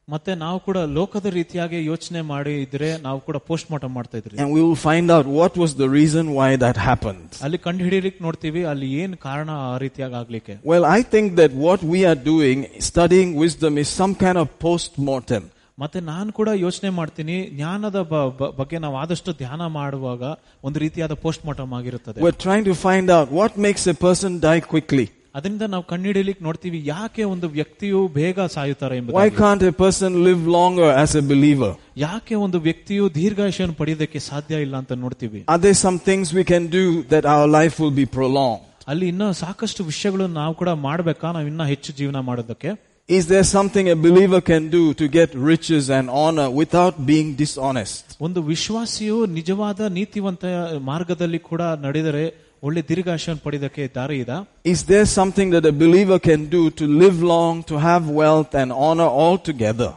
ಮತ್ತೆ 0.07 0.31
ನಾವು 0.35 0.57
ಕೂಡ 0.59 0.77
ಲೋಕದ 0.97 1.25
ರೀತಿಯಾಗಿ 1.37 1.77
ಯೋಚನೆ 1.85 2.21
ಮಾಡಿ 2.29 2.51
ಇದ್ರೆ 2.61 2.89
ನಾವು 3.01 3.19
ಕೂಡ 3.19 3.37
ಪೋಸ್ಟ್ 3.49 3.67
ಮಾರ್ಟಮ್ 3.71 3.93
ಮಾಡ್ತಾ 3.97 4.17
ಇದ್ರಿ 4.17 4.35
And 4.43 4.49
we 4.55 4.61
will 4.65 4.79
find 4.85 5.07
out 5.15 5.25
what 5.39 5.53
was 5.63 5.71
the 5.81 5.89
reason 5.95 6.25
why 6.37 6.49
that 6.63 6.77
happened. 6.89 7.27
ಅಲ್ಲಿ 7.45 7.59
ಕಂಡು 7.65 7.83
ಹಿಡಿಲಿಕ್ಕೆ 7.87 8.21
ನೋಡ್ತೀವಿ 8.27 8.61
ಅಲ್ಲಿ 8.71 8.89
ಏನ್ 9.01 9.15
ಕಾರಣ 9.25 9.49
ಆ 9.65 9.77
ರೀತಿಯಾಗಿ 9.77 10.15
ಆಗ್ಲಿಕ್ಕೆ 10.21 10.53
Well, 10.71 10.85
I 10.97 11.01
think 11.13 11.27
that 11.41 11.51
what 11.65 11.81
we 11.93 12.01
are 12.11 12.19
doing, 12.31 12.59
studying 12.91 13.31
wisdom, 13.43 13.73
is 13.77 13.89
some 14.01 14.15
kind 14.23 14.39
of 14.43 14.47
post-mortem. 14.67 15.43
ಮತ್ತೆ 15.77 15.99
ನಾನು 16.07 16.29
ಕೂಡ 16.31 16.49
ಯೋಚನೆ 16.57 16.89
ಮಾಡ್ತೀನಿ 16.91 17.35
ಜ್ಞಾನದ 17.51 17.99
ಬ- 18.11 18.29
ಬ- 18.39 18.51
ಬಗ್ಗೆ 18.57 18.77
ನಾವು 18.79 18.95
ಆದಷ್ಟು 18.97 19.31
ಧ್ಯಾನ 19.33 19.61
ಮಾಡುವಾಗ 19.75 20.21
ಒಂದು 20.63 20.79
ರೀತಿಯಾದ 20.79 21.13
ಪೋಸ್ಟ್ 21.23 21.45
ಮಾರ್ಟಮ್ 21.45 21.73
ಆಗಿರುತ್ತದೆ 21.73 22.19
We're 22.21 22.39
trying 22.45 22.65
to 22.65 22.75
find 22.81 23.07
out 23.09 23.27
what 23.33 23.53
makes 23.59 23.85
a 23.87 23.97
person 24.05 24.31
die 24.41 24.61
quickly. 24.67 25.05
ಅದರಿಂದ 25.35 25.61
ನಾವು 25.69 25.83
ಕಂಡುಹಿಡಿಯಲಿಕ್ಕೆ 25.83 26.43
ನೋಡ್ತೀವಿ 26.43 26.77
ಯಾಕೆ 26.85 27.23
ಒಂದು 27.25 27.47
ವ್ಯಕ್ತಿಯು 27.49 27.99
ಬೇಗ 28.15 28.45
ಸಾಯುತ್ತಾರೆ 28.53 28.95
Why 28.95 29.01
ಎಂಬುದಾಗಿ 29.01 29.35
can't 29.41 29.63
a 29.63 29.75
person 29.83 30.11
live 30.27 30.43
longer 30.55 30.89
as 31.03 31.11
a 31.15 31.25
believer? 31.31 31.71
ಯಾಕೆ 32.05 32.35
ಒಂದು 32.45 32.59
ವ್ಯಕ್ತಿಯು 32.59 33.03
ದೀರ್ಘಾಯುಷ್ಯವನ್ನು 33.15 33.75
ಪಡೆಯೋದಕ್ಕೆ 33.75 34.19
ಸಾಧ್ಯ 34.29 34.61
ಇಲ್ಲ 34.61 34.75
ಅಂತ 34.77 34.93
ನೋಡ್ತೀವಿ 35.03 35.41
Are 35.47 35.61
there 35.65 35.77
some 35.85 35.99
things 36.01 36.25
we 36.33 36.45
can 36.45 36.65
do 36.71 36.83
that 37.09 37.25
our 37.35 37.47
life 37.59 37.77
will 37.79 37.95
be 37.95 38.07
prolonged? 38.17 38.63
ಅಲ್ಲಿ 38.87 39.07
ಇನ್ನೂ 39.07 39.27
ಸಾಕಷ್ಟು 39.37 39.83
ವಿಷಯಗಳನ್ನು 39.83 40.35
ನಾವು 40.35 40.53
ಕೂಡ 40.53 40.69
ಮಾಡ್ಬೇಕಾ 40.85 41.27
ನಾವು 41.31 41.47
ಇನ್ನೂ 41.47 41.65
ಹೆಚ್ಚು 41.65 41.93
ಜೀವನ 41.93 42.19
ಮಾಡೋದಕ್ಕೆ 42.27 42.69
Is 43.09 43.27
there 43.27 43.45
something 43.55 43.85
a 43.89 43.95
believer 43.95 44.39
can 44.41 44.63
do 44.69 44.81
to 45.01 45.05
get 45.09 45.29
riches 45.51 45.85
and 45.97 46.05
honor 46.23 46.47
without 46.61 46.95
being 47.11 47.29
dishonest? 47.35 48.03
ಒಂದು 48.27 48.39
ವಿಶ್ವಾಸಿಯು 48.51 49.17
ನಿಜವಾದ 49.37 49.79
ನೀತಿವಂತ 49.97 50.43
ಮಾರ್ಗದಲ್ಲಿ 50.89 51.39
ಕೂಡ 51.49 51.61
ನಡೆದರೆ 51.85 52.23
ಒಳ್ಳೆ 52.63 52.81
ದೀರ್ಘಾಯುಷ್ಯವನ್ನು 52.89 53.43
ಪಡೆಯೋದಕ್ಕೆ 53.45 53.83
ದಾರಿ 53.97 54.17
ಇದೆ 54.23 54.37
Is 54.73 54.79
there 54.91 55.07
something 55.19 55.49
that 55.55 55.65
a 55.73 55.75
believer 55.83 56.19
can 56.29 56.41
do 56.57 56.63
to 56.79 56.85
live 57.03 57.17
long, 57.33 57.55
to 57.71 57.75
have 57.87 58.03
wealth 58.21 58.53
and 58.61 58.69
honor 58.87 59.09
all 59.21 59.37
together? 59.49 59.89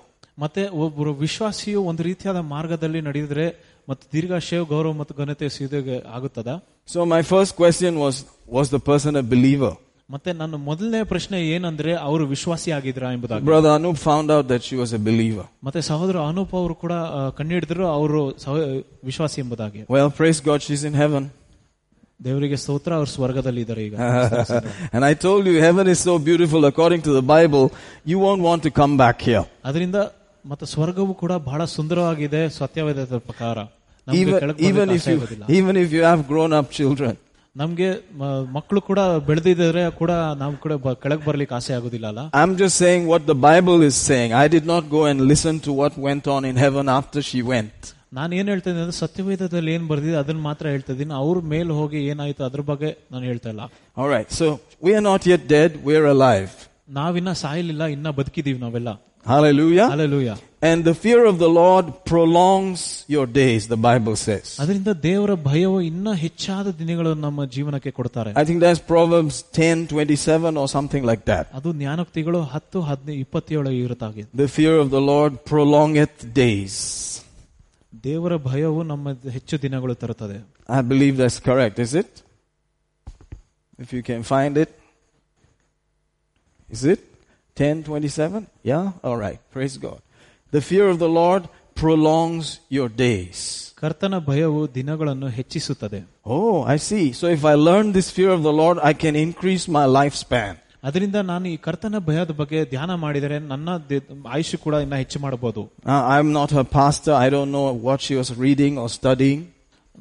ಮತ್ತೆ 0.42 0.62
ಒಬ್ಬರು 0.84 1.12
ವಿಶ್ವಾಸಿಯು 1.24 1.80
ಒಂದು 1.90 2.02
ರೀತಿಯಾದ 2.10 2.40
ಮಾರ್ಗದಲ್ಲಿ 2.54 3.00
ನಡೆದಿದ್ರೆ 3.08 3.46
ಮತ್ತು 3.88 4.04
ದೀರ್ಘಾಶಯ 4.14 4.60
ಗೌರವ 4.72 4.92
ಮತ್ತು 5.00 5.14
ಘನತೆ 5.22 5.48
ಸಿದ್ಧಗೆ 5.58 5.98
ಆಗುತ್ತದ 6.16 6.50
So 6.88 7.00
my 7.14 7.22
first 7.32 7.52
question 7.60 7.92
was, 8.04 8.14
was 8.56 8.68
the 8.76 8.82
person 8.90 9.12
a 9.16 9.26
believer? 9.34 9.72
ಮತ್ತೆ 10.10 10.32
ನನ್ನ 10.32 10.54
ಮೊದಲನೇ 10.54 11.02
ಪ್ರಶ್ನೆ 11.02 11.46
ಏನಂದ್ರೆ 11.46 11.92
ಅವರು 12.00 12.26
ವಿಶ್ವಾಸಿ 12.26 12.70
ಆಗಿದ್ರ 12.70 13.02
ಎಂಬುದಾಗಿ 13.12 13.44
Brother 13.46 13.72
Anup 13.78 13.98
found 14.06 14.28
out 14.30 14.46
that 14.48 14.62
she 14.62 14.76
was 14.82 14.92
a 14.92 15.02
believer. 15.08 15.44
ಮತ್ತೆ 15.64 15.80
ಸಹೋದರ 15.80 16.18
ಅನೂಪ್ 16.20 16.54
ಅವರು 16.54 16.74
ಕೂಡ 16.74 16.92
ಆ, 16.92 17.30
ಕಂಡುಹಿಡಿದ್ರು 17.30 17.86
ಅವರು 17.88 18.38
ಸಹ- 18.38 18.64
ವಿಶ್ವಾಸಿ 19.04 19.40
ಎಂಬುದಾಗಿ 19.40 19.82
Well, 19.88 20.10
praise 20.20 20.40
God, 20.40 20.60
she's 20.60 20.84
in 20.84 20.94
heaven. 20.94 21.24
ದೇವರಿಗೆ 22.24 22.56
ಸ್ತೋತ್ರ 22.56 22.92
ಅವರು 22.92 23.06
ಸ್ವರ್ಗದಲ್ಲಿ 23.06 23.60
ಇದ್ದಾರೆ 23.60 23.82
ಈಗ 23.86 23.94
and 24.92 25.04
I 25.04 25.14
told 25.26 25.46
you, 25.46 25.56
heaven 25.60 25.86
is 25.88 26.00
so 26.00 26.18
beautiful 26.18 26.64
according 26.64 27.02
to 27.02 27.12
the 27.12 27.22
Bible, 27.34 27.64
you 28.06 28.18
won't 28.18 28.42
want 28.42 28.62
to 28.62 28.70
come 28.80 28.96
back 28.96 29.20
here. 29.22 29.44
ಅದರಿಂದ 29.64 29.98
ಮತ್ತೆ 30.44 30.66
ಸ್ವರ್ಗವು 30.66 31.14
ಕೂಡ 31.14 31.32
ಬಹಳ 31.32 31.64
ಸುಂದರವಾಗಿದೆ 31.64 32.48
ಸತ್ಯವೇದದ 32.50 33.16
ಪ್ರಕಾರ 33.18 33.56
ನಮ್ಗೆ 34.06 34.20
Even, 34.22 34.38
ಕೆಳಗ್ 34.40 34.60
even, 34.60 34.76
ಬರ್ಲಿಕ್ಕೆ 34.76 34.94
if 34.94 35.02
ಆಸೆ 35.02 35.12
you, 35.12 35.18
ಆಗೋದಿಲ್ಲ. 35.18 35.44
even 35.50 35.74
if 35.76 35.88
you 35.92 36.02
have 36.10 36.22
grown 36.28 36.52
up 36.60 36.68
children. 36.78 37.14
ನಮ್ಗೆ 37.56 37.88
ಮ- 38.14 38.26
ಮಕ್ಕಳು 38.56 38.80
ಕೂಡ 38.82 39.00
ಬೆಳೆದಿದ್ರೆ 39.28 39.84
ಕೂಡ 39.92 40.12
ನಾವು 40.40 40.52
ಕೂಡ 40.56 40.74
ಬ- 40.82 40.96
ಕೆಳಗ್ 41.02 41.24
ಬರ್ಲಿಕ್ಕೆ 41.24 41.54
ಆಸೆ 41.54 41.72
ಆಗುದಿಲ್ಲ 41.78 42.06
ಅಲ್ಲ 42.06 42.22
I'm 42.40 42.52
just 42.56 42.76
saying 42.84 43.02
what 43.12 43.22
the 43.26 43.38
Bible 43.44 43.80
is 43.82 43.96
saying. 44.10 44.30
I 44.42 44.48
did 44.48 44.66
not 44.66 44.84
go 44.90 45.00
and 45.10 45.18
listen 45.32 45.56
to 45.60 45.72
what 45.80 45.94
went 46.00 46.26
on 46.28 46.44
in 46.44 46.58
heaven 46.64 46.88
after 46.98 47.22
she 47.30 47.40
went. 47.52 47.74
ನಾನು 48.12 48.30
ಏನ್ 48.34 48.48
ಹೇಳ್ತಾ 48.48 48.68
ಇದ್ದೀನಿ 48.68 48.84
ಅಂದ್ರೆ 48.84 48.98
ಸತ್ಯವೇದದಲ್ಲಿ 49.00 49.70
ಏನ್ 49.74 49.84
ಬರ್ದಿದೆ 49.90 50.16
ಅದನ್ನ 50.16 50.40
ಮಾತ್ರ 50.46 50.64
ಹೇಳ್ತಾ 50.68 50.92
ಇದ್ದೀನಿ 50.92 51.14
ಅವ್ರ 51.20 51.38
ಮೇಲೆ 51.52 51.72
ಹೋಗಿ 51.72 51.98
ಏನಾಯ್ತು 52.12 52.42
ಅದ್ರ 52.48 52.62
ಬಗ್ಗೆ 52.70 52.90
ನಾನು 53.12 53.24
ಹೇಳ್ತಾ 53.24 53.50
ಇಲ್ಲ 53.54 53.64
All 53.96 54.08
right. 54.08 54.30
So 54.32 54.46
we 54.82 54.92
are 54.94 55.04
not 55.04 55.22
yet 55.26 55.42
dead. 55.48 55.70
We're 55.84 56.08
alive. 56.16 56.50
ನಾವಿನ್ನ 56.96 57.32
ಸಾಯಲಿಲ್ಲ 57.42 57.84
ಇನ್ನ 57.94 58.10
ಬದುಕಿದೀವಿ 58.18 58.58
ನಾವೆಲ್ಲ 58.58 58.90
Hallelujah. 59.26 59.88
Alleluia 59.96 60.30
And 60.68 60.84
the 60.84 60.94
fear 61.04 61.20
of 61.30 61.36
the 61.42 61.48
Lord 61.48 61.86
prolongs 62.10 62.80
your 63.14 63.26
days, 63.38 63.62
the 63.74 63.78
Bible 63.88 64.14
says. 64.24 64.46
ಅದರಿಂದ 64.62 64.90
ದೇವರ 65.06 65.32
ಭಯವು 65.46 65.78
ಇನ್ನ 65.90 66.08
ಹೆಚ್ಚಾದ 66.24 66.66
ದಿನಗಳನ್ನು 66.80 67.22
ನಮ್ಮ 67.28 67.44
ಜೀವನಕ್ಕೆ 67.54 67.90
ಕೊಡ್ತಾರೆ 67.98 68.32
I 68.42 68.44
think 68.48 68.60
that's 68.64 68.82
Proverbs 68.94 69.36
10, 69.60 69.86
27 69.92 70.60
or 70.62 70.66
something 70.76 71.04
like 71.10 71.22
that. 71.32 71.44
ಅದು 71.58 71.70
ಜ್ಞಾನೋಕ್ತಿಗಳು 71.80 72.40
ಹತ್ತು 72.54 72.80
ಹದಿನೈದು 72.88 73.20
ಇಪ್ಪತ್ತೇಳು 73.24 73.72
ಇರುತ್ತಾಗಿದೆ 73.84 74.28
The 74.44 74.50
fear 74.58 74.74
of 74.84 74.90
the 74.96 75.02
Lord 75.12 75.32
prolongeth 75.52 76.18
days. 76.42 76.76
ದೇವರ 77.92 78.34
ಭಯವು 78.48 78.82
ನಮ್ಮ 78.92 79.06
ಹೆಚ್ಚು 79.36 79.56
ದಿನಗಳು 79.66 79.94
ತರುತ್ತದೆ 80.02 80.38
I 80.78 80.82
believe 80.92 81.14
that's 81.22 81.40
correct, 81.48 81.78
is 81.86 81.94
it? 82.02 82.10
If 83.84 83.90
you 83.96 84.02
can 84.10 84.22
find 84.34 84.54
it. 84.64 84.70
Is 86.68 86.84
it? 86.94 87.00
1027? 87.56 88.46
Yeah? 88.64 88.84
All 89.02 89.18
right. 89.18 89.40
Praise 89.52 89.76
God. 89.78 90.00
The 90.52 90.62
fear 90.62 90.86
of 90.88 90.98
the 90.98 91.10
Lord 91.12 91.42
prolongs 91.76 92.46
your 92.70 92.88
days. 93.06 93.38
ಕರ್ತನ 93.82 94.14
ಭಯವು 94.26 94.62
ದಿನಗಳನ್ನು 94.74 95.28
ಹೆಚ್ಚಿಸುತ್ತದೆ 95.36 96.00
Oh, 96.36 96.56
I 96.74 96.78
see. 96.88 97.04
So 97.12 97.26
if 97.36 97.42
I 97.44 97.56
learn 97.68 97.86
this 97.92 98.08
fear 98.16 98.30
of 98.30 98.42
the 98.48 98.54
Lord, 98.62 98.76
I 98.90 98.94
can 99.02 99.14
increase 99.18 99.64
my 99.78 99.84
lifespan. 99.98 100.52
ಅದರಿಂದ 100.84 101.18
ನಾನು 101.30 101.46
ಈ 101.48 101.56
ಕರ್ತನ 101.66 101.96
ಭಯದ 102.08 102.32
ಬಗ್ಗೆ 102.40 102.58
ಧ್ಯಾನ 102.72 102.92
ಮಾಡಿದರೆ 103.04 103.36
ನನ್ನ 103.52 103.70
ದಿ- 103.90 104.02
ಆಯುಷ್ಯ 104.34 104.58
ಕೂಡ 104.64 104.74
ಇನ್ನ 104.84 104.96
ಹೆಚ್ಚು 105.02 105.18
ಮಾಡಬಹುದು 105.24 105.62
Uh, 105.86 106.02
I'm 106.14 106.28
not 106.38 106.50
her 106.58 106.66
pastor. 106.78 107.14
I 107.24 107.30
don't 107.34 107.52
know 107.56 107.66
what 107.88 108.00
she 108.06 108.14
was 108.20 108.30
reading 108.44 108.74
or 108.82 108.88
studying. 109.00 109.40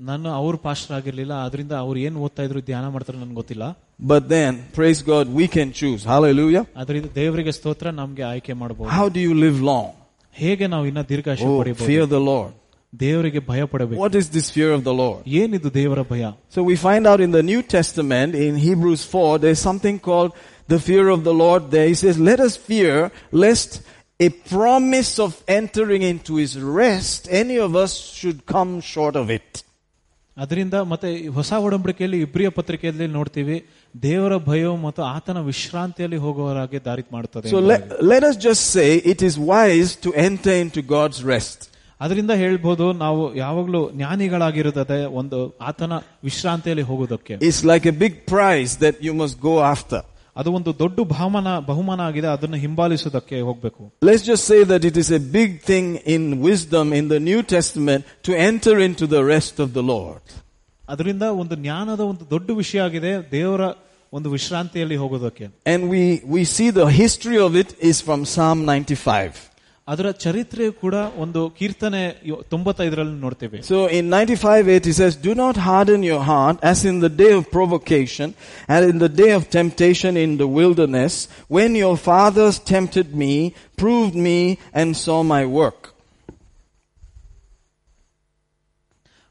ನಾನು 0.09 0.27
ಅವ್ರ 0.41 0.55
ಪಾಸ್ಟರ್ 0.67 0.95
ಆಗಿರ್ಲಿಲ್ಲ 0.97 1.35
ಅದರಿಂದ 1.47 1.73
ಅವ್ರು 1.85 1.99
ಏನ್ 2.07 2.17
ಓದ್ತಾ 2.25 2.43
ಇದ್ರು 2.47 2.59
ಧ್ಯಾನ 2.69 2.85
ಮಾಡ್ತಾರೆ 2.95 3.17
ನನ್ಗೆ 3.23 3.37
ಗೊತ್ತಿಲ್ಲ 3.41 3.65
But 4.11 4.23
then, 4.29 4.51
praise 4.77 4.99
God, 5.03 5.25
we 5.39 5.45
can 5.55 5.69
choose. 5.79 6.01
Hallelujah. 6.13 6.63
ಅದರಿಂದ 6.81 7.07
ದೇವರಿಗೆ 7.21 7.51
ಸ್ತೋತ್ರ 7.57 7.91
ನಮ್ಗೆ 8.01 8.23
ಆಯ್ಕೆ 8.33 8.53
ಮಾಡಬಹುದು 8.61 8.91
How 8.97 9.07
do 9.15 9.19
you 9.27 9.33
live 9.45 9.59
long? 9.71 9.87
ಹೇಗೆ 10.35 10.65
ನಾವು 10.73 10.85
ಇನ್ನ 10.91 11.01
ದೀರ್ಘಾಶೆ 11.11 11.45
Oh, 11.49 11.57
ಪಡಿಬಹುದು 11.61 11.87
fear 11.89 12.05
the 12.15 12.23
Lord. 12.31 12.51
ದೇವರಿಗೆ 12.93 13.41
ಭಯ 13.49 13.63
ಪಡಬೇಕು 13.73 13.99
What 14.03 14.15
is 14.21 14.27
this 14.35 14.47
fear 14.55 14.69
of 14.77 14.83
the 14.89 14.95
Lord? 15.01 15.19
ಏನಿದು 15.41 15.69
ದೇವರ 15.79 16.03
ಭಯ 16.13 16.23
So 16.55 16.59
we 16.69 16.75
find 16.87 17.03
out 17.11 17.21
in 17.27 17.31
the 17.39 17.43
New 17.51 17.61
Testament, 17.77 18.31
in 18.47 18.55
Hebrews 18.67 19.03
4, 19.15 19.39
there's 19.43 19.63
something 19.69 19.97
called 20.09 20.31
the 20.73 20.79
fear 20.87 21.05
of 21.15 21.21
the 21.29 21.35
Lord 21.43 21.61
there. 21.75 21.87
He 21.93 21.97
says, 22.03 22.17
let 22.31 22.39
us 22.47 22.55
fear 22.71 22.95
lest 23.45 23.71
a 24.19 24.29
promise 24.53 25.13
of 25.25 25.31
entering 25.59 26.03
into 26.11 26.31
his 26.35 26.53
rest, 26.81 27.21
any 27.43 27.57
of 27.67 27.73
us 27.83 27.91
should 28.19 28.39
come 28.55 28.71
short 28.93 29.15
of 29.15 29.27
it. 29.39 29.49
ಅದರಿಂದ 30.37 30.75
ಮತ್ತೆ 30.91 31.07
ಈ 31.23 31.27
ಹೊಸ 31.37 31.53
ಒಡಂಬಡಿಕೆಯಲ್ಲಿ 31.65 32.19
ಇಬ್ರಿಯ 32.25 32.49
ಪತ್ರಿಕೆಯಲ್ಲಿ 32.49 33.07
ನೋಡ್ತೀವಿ 33.15 33.55
ದೇವರ 34.03 34.33
ಭಯವು 34.49 34.75
ಮತ್ತು 34.85 35.01
ಆತನ 35.15 35.37
ವಿಶ್ರಾಂತಿಯಲ್ಲಿ 35.51 36.19
ಹೋಗುವವರಾಗೆ 36.25 36.79
ದಾರಿ 36.87 37.03
ಮಾಡುತ್ತದೆ 37.15 37.47
So 37.55 37.61
let, 37.71 37.81
let 38.13 38.23
us 38.29 38.37
just 38.47 38.63
say 38.75 38.89
it 39.13 39.21
is 39.29 39.35
wise 39.53 39.91
to 40.05 40.11
enter 40.27 40.53
into 40.63 40.81
God's 40.95 41.19
rest. 41.33 41.59
ಅದರಿಂದ 42.01 42.33
ಹೇಳ್ಬೋದು 42.41 42.85
ನಾವು 43.05 43.21
ಯಾವಾಗ್ಲೂ 43.43 43.81
ಜ್ಞಾನಿಗಳಾಗಿರುತ್ತದೆ 43.97 44.99
ಒಂದು 45.21 45.39
ಆತನ 45.69 45.93
ವಿಶ್ರಾಂತಿಯಲ್ಲಿ 46.29 46.85
ಹೋಗೋದಕ್ಕೆ 46.91 47.33
It's 47.49 47.63
like 47.71 47.85
a 47.93 47.95
big 48.05 48.15
prize 48.33 48.73
that 48.85 48.95
you 49.07 49.15
must 49.23 49.35
go 49.49 49.55
after. 49.73 49.99
ಅದು 50.35 50.49
ಒಂದು 50.57 50.71
ದೊಡ್ಡ 50.81 50.99
ಬಹುಮಾನ 51.13 51.47
ಬಹುಮಾನ 51.69 52.01
ಆಗಿದೆ 52.09 52.27
ಅದನ್ನು 52.35 52.57
ಹಿಂಬಾಲಿಸುವುದಕ್ಕೆ 52.65 53.37
ಹೋಗ್ಬೇಕು 53.47 53.81
Let's 54.09 54.25
just 54.31 54.43
say 54.51 54.59
that 54.71 54.83
it 54.89 54.97
is 55.03 55.09
a 55.19 55.21
big 55.39 55.51
thing 55.71 55.87
in 56.15 56.21
wisdom 56.49 56.85
in 56.99 57.07
the 57.13 57.19
New 57.29 57.41
Testament 57.55 58.01
to 58.27 58.31
enter 58.49 58.75
into 58.87 59.07
the 59.15 59.23
rest 59.33 59.55
of 59.65 59.69
the 59.77 59.85
Lord. 59.93 60.23
ಅದರಿಂದ 60.89 61.23
ಒಂದು 61.41 61.55
ಜ್ಞಾನದ 61.55 61.99
ಒಂದು 62.11 62.23
ದೊಡ್ಡ 62.29 62.51
ವಿಷಯ 62.61 62.81
ಆಗಿದೆ 62.81 63.31
ದೇವರ 63.31 63.63
ಒಂದು 64.13 64.29
ವಿಶ್ರಾಂತಿಯಲ್ಲಿ 64.29 64.95
ಹೋಗೋದಕ್ಕೆ 64.95 65.45
And 65.73 65.81
we, 65.93 66.03
we 66.35 66.41
see 66.55 66.69
the 66.79 66.87
history 67.03 67.39
of 67.47 67.51
it 67.61 67.69
is 67.89 67.97
from 68.07 68.19
Psalm 68.33 68.59
95. 68.65 69.45
ಅದರ 69.87 70.11
ಚರಿತ್ರೆ 70.23 70.71
ಕೂಡ 70.81 70.95
ಒಂದು 71.23 71.49
ಕೀರ್ತನೆ 71.49 72.01
ಇವ- 72.29 72.41
ತೊಂಬತ್ತೈದರಲ್ಲಿ 72.49 73.15
ನೋಡ್ತೇವೆ 73.25 73.59
So 73.69 73.77
in 73.97 74.03
95:8 74.15 74.83
he 74.89 74.93
says, 74.99 75.13
Do 75.27 75.33
not 75.35 75.55
harden 75.67 76.01
your 76.03 76.21
heart 76.31 76.57
as 76.71 76.79
in 76.91 76.97
the 77.05 77.11
day 77.21 77.31
of 77.37 77.43
provocation 77.57 78.27
and 78.73 78.81
in 78.91 78.97
the 79.05 79.11
day 79.21 79.31
of 79.37 79.43
temptation 79.59 80.11
in 80.25 80.33
the 80.41 80.49
wilderness, 80.59 81.13
when 81.57 81.71
your 81.83 81.95
fathers 82.09 82.57
tempted 82.75 83.15
me, 83.23 83.33
proved 83.83 84.15
me, 84.27 84.39
and 84.79 84.87
saw 85.05 85.19
my 85.35 85.43
work. 85.61 85.79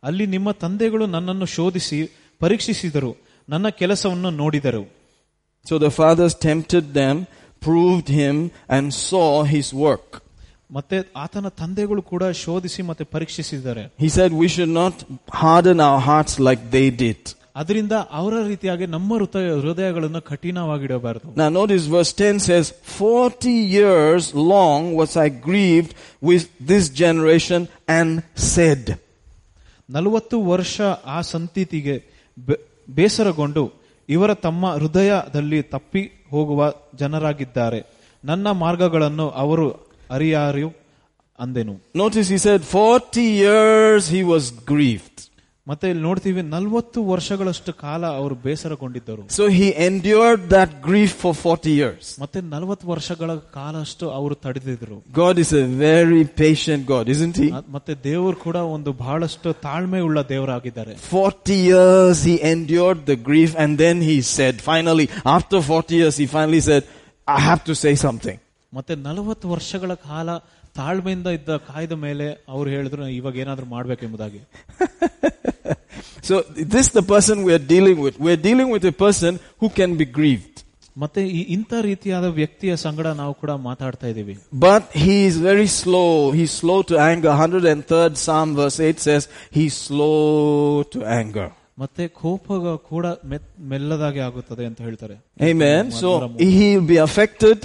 ಅಲ್ಲಿ 0.03 0.27
ನಿಮ್ಮ 0.27 0.51
ತಂದೆಗಳು 0.64 1.07
ನನ್ನನ್ನು 1.17 1.47
ಶೋಧಿಸಿ 1.57 1.99
ಪರೀಕ್ಷಿಸಿದರು 2.41 3.12
ನನ್ನ 3.49 3.69
ಕೆಲಸವನ್ನು 3.83 4.31
ನೋಡಿದರು 4.43 4.85
So 5.67 5.77
the 5.79 5.91
fathers 5.91 6.35
tempted 6.49 6.95
them, 6.95 7.17
proved 7.62 8.09
him, 8.21 8.37
and 8.77 8.85
saw 9.09 9.29
his 9.55 9.67
work. 9.87 10.07
ಮತ್ತೆ 10.71 10.97
ಆತನ 11.25 11.49
ತಂದೆಗಳು 11.61 12.03
ಕೂಡ 12.12 12.25
ಶೋಧಿಸಿ 12.45 12.83
ಮತ್ತೆ 12.91 13.05
ಪರೀಕ್ಷಿಸಿದ್ದಾರೆ 13.14 13.83
He 14.05 14.09
said 14.17 14.31
we 14.43 14.49
should 14.55 14.73
not 14.83 14.95
harden 15.43 15.79
our 15.88 16.01
hearts 16.09 16.35
like 16.49 16.62
they 16.77 16.88
did. 17.05 17.21
ಅದರಿಂದ 17.61 17.95
ಅವರ 18.19 18.35
ರೀತಿಯಾಗಿ 18.51 18.87
ನಮ್ಮ 18.95 19.11
ಹೃದಯ 19.21 19.47
ಹೃದಯಗಳನ್ನು 19.64 20.21
ಕಠಿಣವಾಗಿಡಬಾರದು 20.31 21.29
Now 21.41 21.49
notice 21.59 21.85
verse 21.97 22.12
10 22.12 22.38
says, 22.49 22.67
40 22.99 23.55
years 23.79 24.25
long 24.53 24.83
was 25.01 25.12
I 25.17 25.29
grieved 25.49 25.93
with 26.23 26.45
this 26.71 26.85
generation 27.05 27.61
and 27.99 28.11
said. 28.53 28.85
ನಲವತ್ತು 29.94 30.44
ವರ್ಷ 30.44 30.78
ಆ 31.06 31.22
ಸಂತತಿಗೆ 31.22 31.96
ಬೇಸರಗೊಂಡು 32.90 33.64
ಇವರ 34.10 34.34
ತಮ್ಮ 34.34 34.74
ಹೃದಯದಲ್ಲಿ 34.74 35.62
ತಪ್ಪಿ 35.62 36.04
ಹೋಗುವ 36.30 36.62
ಜನರಾಗಿದ್ದಾರೆ 36.96 37.80
ನನ್ನ 38.24 38.52
ಮಾರ್ಗಗಳನ್ನು 38.52 39.30
ಅವರು 39.44 39.68
ಅರಿಯಾರು 40.12 40.70
ಅಂದೆನು 41.40 41.76
notice 41.96 42.30
he 42.32 42.40
said 42.46 42.62
40 42.74 43.24
years 43.44 44.04
he 44.16 44.22
was 44.24 44.46
grieved. 44.72 45.18
ಮತ್ತೆ 45.67 45.87
ಇಲ್ಲಿ 45.91 46.03
ನೋಡ್ತೀವಿ 46.03 46.43
ನಲವತ್ತು 46.53 46.99
ವರ್ಷಗಳಷ್ಟು 47.05 47.73
ಕಾಲ 47.83 48.03
ಅವರು 48.21 48.35
ಬೇಸರಗೊಂಡಿದ್ದರು 48.45 49.23
So 49.37 49.45
he 49.57 49.67
endured 49.88 50.43
that 50.55 50.71
grief 50.87 51.12
for 51.23 51.33
40 51.41 51.73
years. 51.81 52.05
ಮತ್ತೆ 52.21 52.38
ನಲವತ್ತು 52.53 52.87
ವರ್ಷಗಳ 52.88 53.29
ಕಾಲಷ್ಟು 53.57 54.05
ಅವರು 54.19 54.35
ತಡೆದಿದ್ರು 54.45 54.97
God 55.21 55.37
is 55.45 55.51
a 55.61 55.64
very 55.83 56.23
patient 56.43 56.83
God, 56.93 57.07
isn't 57.17 57.37
he? 57.43 57.49
ಅದ್- 57.59 57.69
ಮತ್ತೆ 57.69 57.95
ದೇವರು 58.05 58.37
ಕೂಡ 58.47 58.57
ಒಂದು 58.77 58.93
ಬಹಳಷ್ಟು 59.03 59.53
ತಾಳ್ಮೆ 59.67 60.01
ಉಳ್ಳ 60.09 60.21
ದೇವರಾಗಿದ್ದಾರೆ 60.33 60.95
40 61.12 61.59
years 61.69 62.23
he 62.29 62.37
endured 62.55 63.03
the 63.12 63.19
grief 63.29 63.53
and 63.64 63.73
then 63.85 63.99
he 64.11 64.17
said, 64.37 64.55
finally, 64.71 65.07
after 65.37 65.61
40 65.71 65.95
years, 65.95 66.17
he 66.17 66.29
finally 66.29 66.62
said, 66.62 66.83
I 67.29 67.41
have 67.51 67.62
to 67.64 67.77
say 67.85 67.95
something. 68.07 68.38
ಮತ್ತೆ 68.73 68.95
ನಲವತ್ತು 69.09 69.47
ವರ್ಷಗಳ 69.49 69.93
ಕಾಲ 70.09 70.29
ತಾಳ್ಮೆಯಿಂದ 70.77 71.29
ಇದ್ದ 71.37 71.53
ಕಾಯ್ದ 71.69 71.95
ಮೇಲೆ 72.03 72.27
ಅವ್ರು 72.49 72.69
ಹೇಳಿದ್ರು 72.71 73.05
ಇವಾಗ 73.14 73.37
ಏನಾದ್ರೂ 73.37 73.67
ಮಾಡ್ಬೇಕೆಂಬುದಾಗಿ 73.67 74.41
So 76.23 76.35
this 76.73 76.87
is 76.87 76.93
the 76.93 77.07
person 77.14 77.43
we 77.43 77.53
are 77.53 77.64
dealing 77.75 77.99
with. 78.05 78.14
We 78.19 78.31
are 78.33 78.43
dealing 78.49 78.71
with 78.71 78.85
a 78.85 78.97
person 79.07 79.33
who 79.61 79.69
can 79.71 79.97
be 79.97 80.07
grieved. 80.19 80.55
ಮತ್ತೆ 80.97 81.23
ಈ 81.38 81.41
ಇಂಥ 81.55 81.73
ರೀತಿಯಾದ 81.81 82.27
ವ್ಯಕ್ತಿಯ 82.38 82.73
ಸಂಗಡ 82.77 83.07
ನಾವು 83.21 83.33
ಕೂಡ 83.35 83.51
ಮಾತಾಡ್ತಾ 83.67 84.07
ಇದ್ದೀವಿ 84.09 84.35
But 84.67 84.83
he 85.05 85.17
is 85.27 85.37
very 85.51 85.69
slow. 85.81 86.09
He's 86.31 86.55
slow 86.62 86.79
to 86.83 86.95
anger. 87.11 87.31
103rd 87.45 88.17
Psalm 88.17 88.49
verse 88.61 88.79
8 88.81 88.99
says, 89.09 89.29
he's 89.51 89.77
slow 89.88 90.17
to 90.95 91.01
anger. 91.21 91.49
ಮತ್ತೆ 91.79 92.05
ಕೋಪ 92.21 92.47
ಕೂಡ 92.91 93.07
ಮೆತ್- 93.33 93.53
ಮೆಲ್ಲದಾಗೆ 93.73 94.21
ಆಗುತ್ತದೆ 94.21 94.64
ಅಂತ 94.67 94.81
ಹೇಳ್ತಾರೆ 94.81 95.17
Amen. 95.51 95.83
So 96.01 96.11
he'll 96.57 96.88
be 96.95 96.99
affected. 97.09 97.59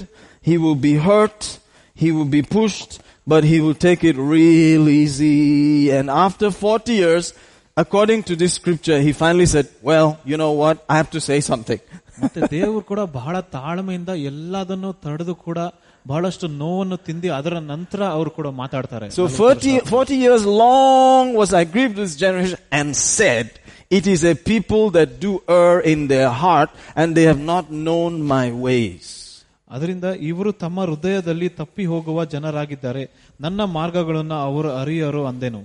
He 0.50 0.58
will 0.64 0.80
be 0.90 0.96
hurt. 1.08 1.42
He 1.96 2.10
will 2.12 2.32
be 2.38 2.44
pushed, 2.58 2.92
but 3.28 3.44
he 3.52 3.58
will 3.64 3.80
take 3.88 4.04
it 4.12 4.18
real 4.36 4.86
easy. 5.02 5.40
And 5.98 6.06
after 6.26 6.48
40 6.52 6.94
years, 7.04 7.26
according 7.78 8.24
to 8.24 8.36
this 8.36 8.54
scripture, 8.54 9.00
he 9.00 9.12
finally 9.14 9.46
said, 9.46 9.68
well, 9.82 10.10
you 10.26 10.38
know 10.38 10.52
what? 10.54 10.76
I 10.88 10.98
have 11.02 11.12
to 11.12 11.22
say 11.30 11.40
something. 11.52 11.82
ಮತ್ತೆ 12.24 12.40
ದೇವರು 12.52 12.82
ಕೂಡ 12.90 13.02
ಬಹಳ 13.16 13.36
ತಾಳ್ಮೆಯಿಂದ 13.56 14.12
ಎಲ್ಲದನ್ನು 14.30 14.90
ತಡೆದು 15.06 15.34
ಕೂಡ 15.46 15.60
ಬಹಳಷ್ಟು 16.06 16.48
ನೋವನ್ನು 16.62 16.98
ತಿಂದಿ 17.08 17.30
ಅದರ 17.38 17.56
ನಂತರ 17.72 18.02
ಅವರು 18.18 18.32
ಕೂಡ 18.38 18.48
ಮಾತಾಡ್ತಾರೆ 18.62 19.08
So 19.20 19.26
40, 19.40 19.74
40 19.92 20.18
years 20.26 20.44
long 20.64 21.34
was 21.42 21.52
I 21.62 21.66
grieved 21.76 21.98
this 22.04 22.16
generation 22.24 22.60
and 22.80 22.90
said, 23.18 23.48
it 23.92 24.06
is 24.14 24.22
a 24.26 24.36
people 24.52 24.84
that 24.98 25.10
do 25.26 25.32
err 25.60 25.78
in 25.94 26.00
their 26.14 26.32
heart 26.44 26.70
and 27.00 27.08
they 27.18 27.26
have 27.32 27.44
not 27.54 27.66
known 27.88 28.14
my 28.36 28.48
ways. 28.68 29.06
ಅದರಿಂದ 29.70 30.08
ಇವರು 30.30 30.52
ತಮ್ಮ 30.64 30.80
ಹೃದಯದಲ್ಲಿ 30.88 31.48
ತಪ್ಪಿ 31.60 31.86
ಹೋಗುವ 31.92 32.26
ಜನರಾಗಿದ್ದಾರೆ 32.34 33.04
ನನ್ನ 33.42 33.64
ಮಾರ್ಗಗಳನ್ನು 33.78 34.38
ಅವರು 34.48 34.70
ಅರಿಯರು 34.82 35.22
ಅಂದೆನು 35.32 35.62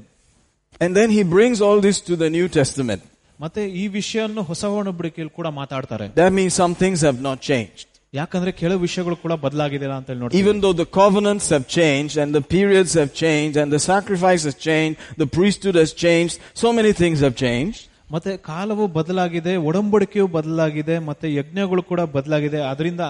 And 0.80 0.90
then 0.98 1.11
he 1.11 1.22
brings 1.37 1.61
all 1.61 1.80
this 1.80 1.98
to 2.08 2.14
the 2.16 2.30
New 2.30 2.48
Testament. 2.58 3.02
ಮತ್ತೆ 3.40 3.62
ಈ 3.80 3.84
ವಿಷಯವನ್ನು 3.98 4.42
ಹೊಸ 4.50 4.62
ಒಡಂಬಡಿಕೆಯಲ್ಲಿ 4.78 5.34
ಕೂಡ 5.38 5.48
ಮಾತಾಡ್ತಾರೆ 5.61 6.06
That 6.22 6.32
means 6.38 6.52
some 6.62 6.74
things 6.82 6.98
have 7.08 7.20
not 7.28 7.38
changed. 7.50 7.84
ಯಾಕಂದ್ರೆ 8.14 8.50
ಕೆಲವು 8.61 8.80
ವಿಷಯಗಳು 8.87 9.16
ಕೂಡ 9.24 9.34
ಬದಲಾಗಿದೆ 9.44 9.87
ಅಂತ 9.96 10.08
ಹೇಳಿ 10.11 10.20
ನೋಡಿ 10.22 10.38
Even 10.42 10.56
though 10.62 10.76
the 10.82 10.88
covenants 11.00 11.46
have 11.54 11.66
changed 11.78 12.14
and 12.22 12.30
the 12.38 12.44
periods 12.56 12.92
have 13.00 13.12
changed 13.24 13.56
and 13.62 13.68
the 13.76 13.82
sacrifice 13.92 14.44
has 14.48 14.56
changed, 14.68 14.96
the 15.22 15.28
priesthood 15.37 15.76
has 15.82 15.92
changed, 16.04 16.34
so 16.62 16.70
many 16.78 16.92
things 17.02 17.20
have 17.26 17.37
changed. 17.46 17.80
ಮತ್ತೆ 18.14 18.32
ಕಾಲವು 18.50 18.84
ಬದಲಾಗಿದೆ 18.98 19.54
ಒಡಂಬಡಿಕೆಯು 19.68 20.26
ಬದಲಾಗಿದೆ 20.37 20.96
ಮತ್ತೆ 21.08 21.26
ಯಜ್ಞಗಳು 21.38 21.82
ಕೂಡ 21.90 22.00
ಬದಲಾಗಿದೆ 22.16 22.61
ಅದರಿಂದ 22.72 23.02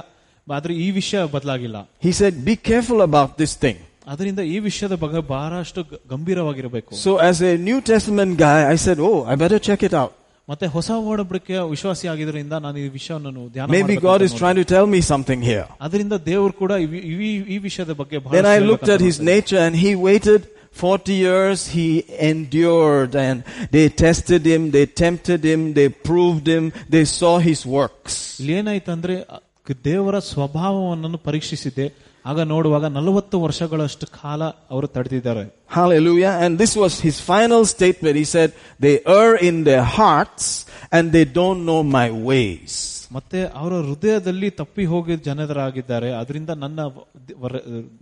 ಆದ್ರೆ 0.46 0.74
ಈ 0.85 0.88
ವಿಷಯ 1.01 1.20
ಬದಲಾಗಿಲ್ಲ 1.37 1.79
He 2.07 2.12
said, 2.20 2.35
be 2.51 2.57
careful 2.70 3.01
about 3.09 3.31
this 3.42 3.55
thing. 3.64 3.79
ಅದರಿಂದ 4.07 4.40
ಈ 4.48 4.59
ವಿಷಯದ 4.59 4.92
ಬಗ್ಗೆ 4.94 5.20
ಬಹಳಷ್ಟು 5.29 5.81
ಗ- 5.85 5.98
ಗಂಭೀರವಾಗಿರಬೇಕು 6.12 6.90
So 7.05 7.12
as 7.22 7.38
a 7.42 7.57
New 7.68 7.79
Testament 7.83 8.33
guy, 8.38 8.59
I 8.68 8.77
said, 8.77 8.98
oh, 9.01 9.18
I 9.24 9.37
better 9.37 9.61
check 9.68 9.83
it 9.83 9.94
out. 9.94 10.12
ಮತ್ತೆ 10.48 10.66
ಹೊಸ 10.66 10.90
ಒಡಂಬಡಿಕೆಯ 11.11 11.61
ವಿಶ್ವಾಸಿ 11.70 12.07
ಆಗಿದ್ರಿಂದ 12.09 12.55
ನಾನು 12.64 12.79
ಈ 12.79 12.88
ವಿಷಯವನ್ನು 12.90 13.42
ಧ್ಯಾನ 13.55 13.66
Maybe 13.68 13.83
ಮಾಡ್ಬೇಕಂತ 13.83 14.07
God 14.07 14.20
is 14.20 14.31
ನೋಡಿದೆ. 14.31 14.40
trying 14.42 14.59
to 14.62 14.66
tell 14.74 14.87
me 14.94 15.01
something 15.12 15.40
here. 15.42 15.66
ಅದರಿಂದ 15.81 16.14
ದೇವರು 16.27 16.55
ಕೂಡ 16.55 16.72
ಈ- 16.85 17.03
ಈ- 17.27 17.44
ಈ 17.48 17.59
ವಿಷಯದ 17.66 17.94
ಬಗ್ಗೆ 17.94 18.18
ಬಹಳ 18.18 18.33
Then 18.37 18.48
I 18.48 18.59
looked 18.70 18.88
at 18.88 19.03
his 19.09 19.18
nature 19.33 19.61
and 19.66 19.74
he 19.85 19.92
waited 20.09 20.40
40 20.83 21.14
years, 21.18 21.59
he 21.68 21.87
endured 22.33 23.14
and 23.18 23.38
they 23.70 23.87
tested 23.98 24.42
him, 24.44 24.70
they 24.70 24.87
tempted 24.96 25.42
him, 25.42 25.61
they 25.74 25.88
proved 26.09 26.46
him, 26.46 26.64
they 26.90 27.05
saw 27.12 27.35
his 27.40 27.61
works. 27.79 28.14
ಇಲ್ಲಿ 28.40 28.53
ಏನಾಯ್ತಂದ್ರೆ 28.53 29.14
ಅ- 29.37 29.40
ಕ- 29.66 29.79
ದೇವರ 29.85 30.18
ಸ್ವಭಾವವನ್ನು 30.29 31.18
ಪರೀಕ್ಷಿಸಿದ್ದೆ 31.18 31.87
ಆಗ 32.25 32.41
ನೋಡುವಾಗ 32.51 32.86
ನಲವತ್ತು 32.97 33.36
ವರ್ಷಗಳಷ್ಟು 33.41 34.05
ಕಾಲ 34.19 34.41
ಅವರು 34.73 34.88
ತಡೆದಿದ್ದಾರೆ 34.95 35.43
Hallelujah. 35.69 36.33
And 36.43 36.51
this 36.57 36.73
was 36.81 36.93
his 36.99 37.17
final 37.31 37.62
statement. 37.65 38.15
He 38.21 38.27
said, 38.33 38.49
they 38.79 38.95
err 39.17 39.31
in 39.49 39.55
their 39.63 39.86
hearts 39.97 40.45
and 40.91 41.05
they 41.15 41.25
don't 41.39 41.62
know 41.69 41.81
my 41.99 42.07
ways. 42.29 42.73
ಮತ್ತೆ 43.12 43.39
ಅವರ 43.59 43.73
ಹೃದಯದಲ್ಲಿ 43.88 44.49
ತಪ್ಪಿ 44.62 44.83
ಹೋಗಿದ 44.91 45.19
ಜನರಾಗಿದ್ದಾರೆ 45.27 46.09
ಅದರಿಂದ 46.19 46.51
ನನ್ನ 46.63 46.79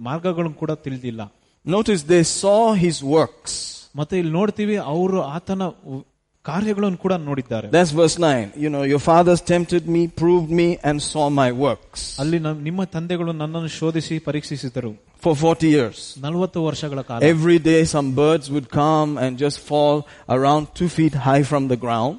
ಮಾರ್ಗಗಳನ್ನು 0.10 0.58
ಕೂಡ 0.64 0.72
ತಿಳಿದಿಲ್ಲ 0.86 1.22
Notice 1.66 2.04
they 2.12 2.20
saw 2.36 2.56
his 2.84 3.02
works 3.16 3.58
ಮತ್ತೆ 3.96 4.16
ಇಲ್ಲಿ 4.20 4.34
ನೋಡ್ತೀವಿ 4.40 4.76
ಅವರು 4.94 5.18
ಆತನ 5.36 5.64
ಕಾರ್ಯಗಳನ್ನು 6.45 6.99
ಕೂಡ 7.05 7.15
ನೋಡಿದ್ದಾರೆ 7.29 7.69
That's 7.77 7.93
verse 8.01 8.17
9. 8.25 8.45
You 8.65 8.69
know, 8.75 8.83
your 8.93 9.01
fathers 9.07 9.41
tempted 9.53 9.85
me, 9.95 10.03
proved 10.23 10.51
me, 10.61 10.67
and 10.89 10.97
saw 11.07 11.25
my 11.41 11.49
works 11.65 12.03
ಅಲ್ಲಿ 12.23 12.39
ನಮ್- 12.45 12.61
ನಿಮ್ಮ 12.69 12.85
ತಂದೆಗಳು 12.95 13.33
ನನ್ನನ್ನು 13.43 13.71
ಶೋಧಿಸಿ 13.79 14.17
ಪರೀಕ್ಷಿಸಿದರು 14.29 14.93
for 15.25 15.33
40 15.43 15.69
years. 15.77 15.99
ನಲವತ್ತು 16.25 16.61
ವರ್ಷಗಳ 16.69 17.01
ಕಾಲ 17.09 17.19
Every 17.35 17.59
day 17.71 17.81
some 17.95 18.09
birds 18.23 18.47
would 18.55 18.69
come 18.83 19.11
and 19.25 19.33
just 19.45 19.59
fall 19.71 19.97
around 20.37 20.63
two 20.81 20.91
feet 20.99 21.17
high 21.29 21.43
from 21.51 21.65
the 21.75 21.79
ground. 21.87 22.15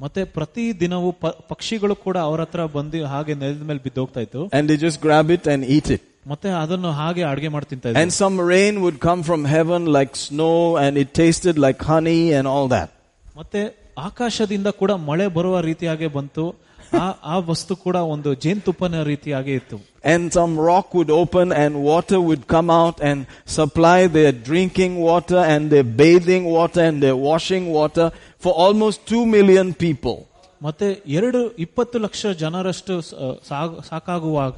ಮತ್ತೆ 0.00 0.22
ಪ್ರತಿ 0.36 0.64
ದಿನವೂ 0.82 1.08
ಪ- 1.22 1.36
ಪಕ್ಷಿಗಳು 1.52 1.94
ಕೂಡ 2.04 2.16
ಅವರ 2.28 2.40
ಹತ್ರ 2.46 2.64
ಬಂದು 2.76 2.98
ಹಾಗೆ 3.14 3.34
ನೆಲದ 3.40 3.64
ಮೇಲೆ 3.70 3.80
ಬಿದ್ದೋಗ್ತಾ 3.86 4.20
ಇತ್ತು 4.26 4.42
And 4.58 4.64
they 4.70 4.78
just 4.86 4.98
grab 5.06 5.28
it 5.36 5.46
and 5.54 5.62
eat 5.76 5.88
it. 5.96 6.02
ಮತ್ತೆ 6.32 6.48
ಅದನ್ನು 6.62 6.90
ಹಾಗೆ 7.00 7.22
ಅಡಿಗೆ 7.30 7.50
ಮಾಡಿ 7.54 7.66
ತಿಂತಾ 7.72 7.88
ಇದ್ರು 7.90 8.00
And 8.02 8.12
some 8.22 8.36
rain 8.54 8.74
would 8.84 8.98
come 9.08 9.20
from 9.30 9.42
heaven 9.56 9.82
like 9.98 10.12
snow 10.28 10.54
and 10.84 10.92
it 11.02 11.10
tasted 11.22 11.56
like 11.66 11.80
honey 11.92 12.22
and 12.38 12.46
all 12.54 12.68
that. 12.76 12.88
ಮತ್ತೆ 13.35 13.61
ಆಕಾಶದಿಂದ 14.07 14.69
ಕೂಡ 14.81 14.91
ಮಳೆ 15.09 15.25
ಬರುವ 15.37 15.55
ರೀತಿಯಾಗೆ 15.69 16.07
ಬಂತು 16.17 16.43
ಆ 17.01 17.05
ಆ 17.33 17.35
ವಸ್ತು 17.49 17.73
ಕೂಡ 17.83 17.97
ಒಂದು 18.13 18.29
ಜೇನುತುಪ್ಪನ 18.43 19.01
ರೀತಿಯಾಗಿ 19.11 19.55
ಇತ್ತು 19.61 19.77
And 20.11 20.23
some 20.37 20.53
rock 20.69 20.87
would 20.97 21.11
open 21.21 21.47
and 21.63 21.73
water 21.91 22.17
would 22.27 22.41
come 22.53 22.69
out 22.79 22.97
and 23.09 23.19
supply 23.57 23.99
their 24.17 24.33
drinking 24.47 24.93
water 25.09 25.41
and 25.53 25.63
their 25.73 25.87
bathing 26.01 26.45
water 26.57 26.81
and 26.87 26.97
their 27.05 27.17
washing 27.27 27.65
water 27.77 28.07
for 28.43 28.51
almost 28.63 28.99
two 29.11 29.19
million 29.35 29.69
people. 29.85 30.17
ಮತ್ತೆ 30.61 30.87
ಎರಡು 31.17 31.39
ಇಪ್ಪತ್ತು 31.57 31.97
ಲಕ್ಷ 32.05 32.25
ಜನರಷ್ಟು 32.41 32.95
ಸಾಕಾಗುವಾಗ 33.89 34.57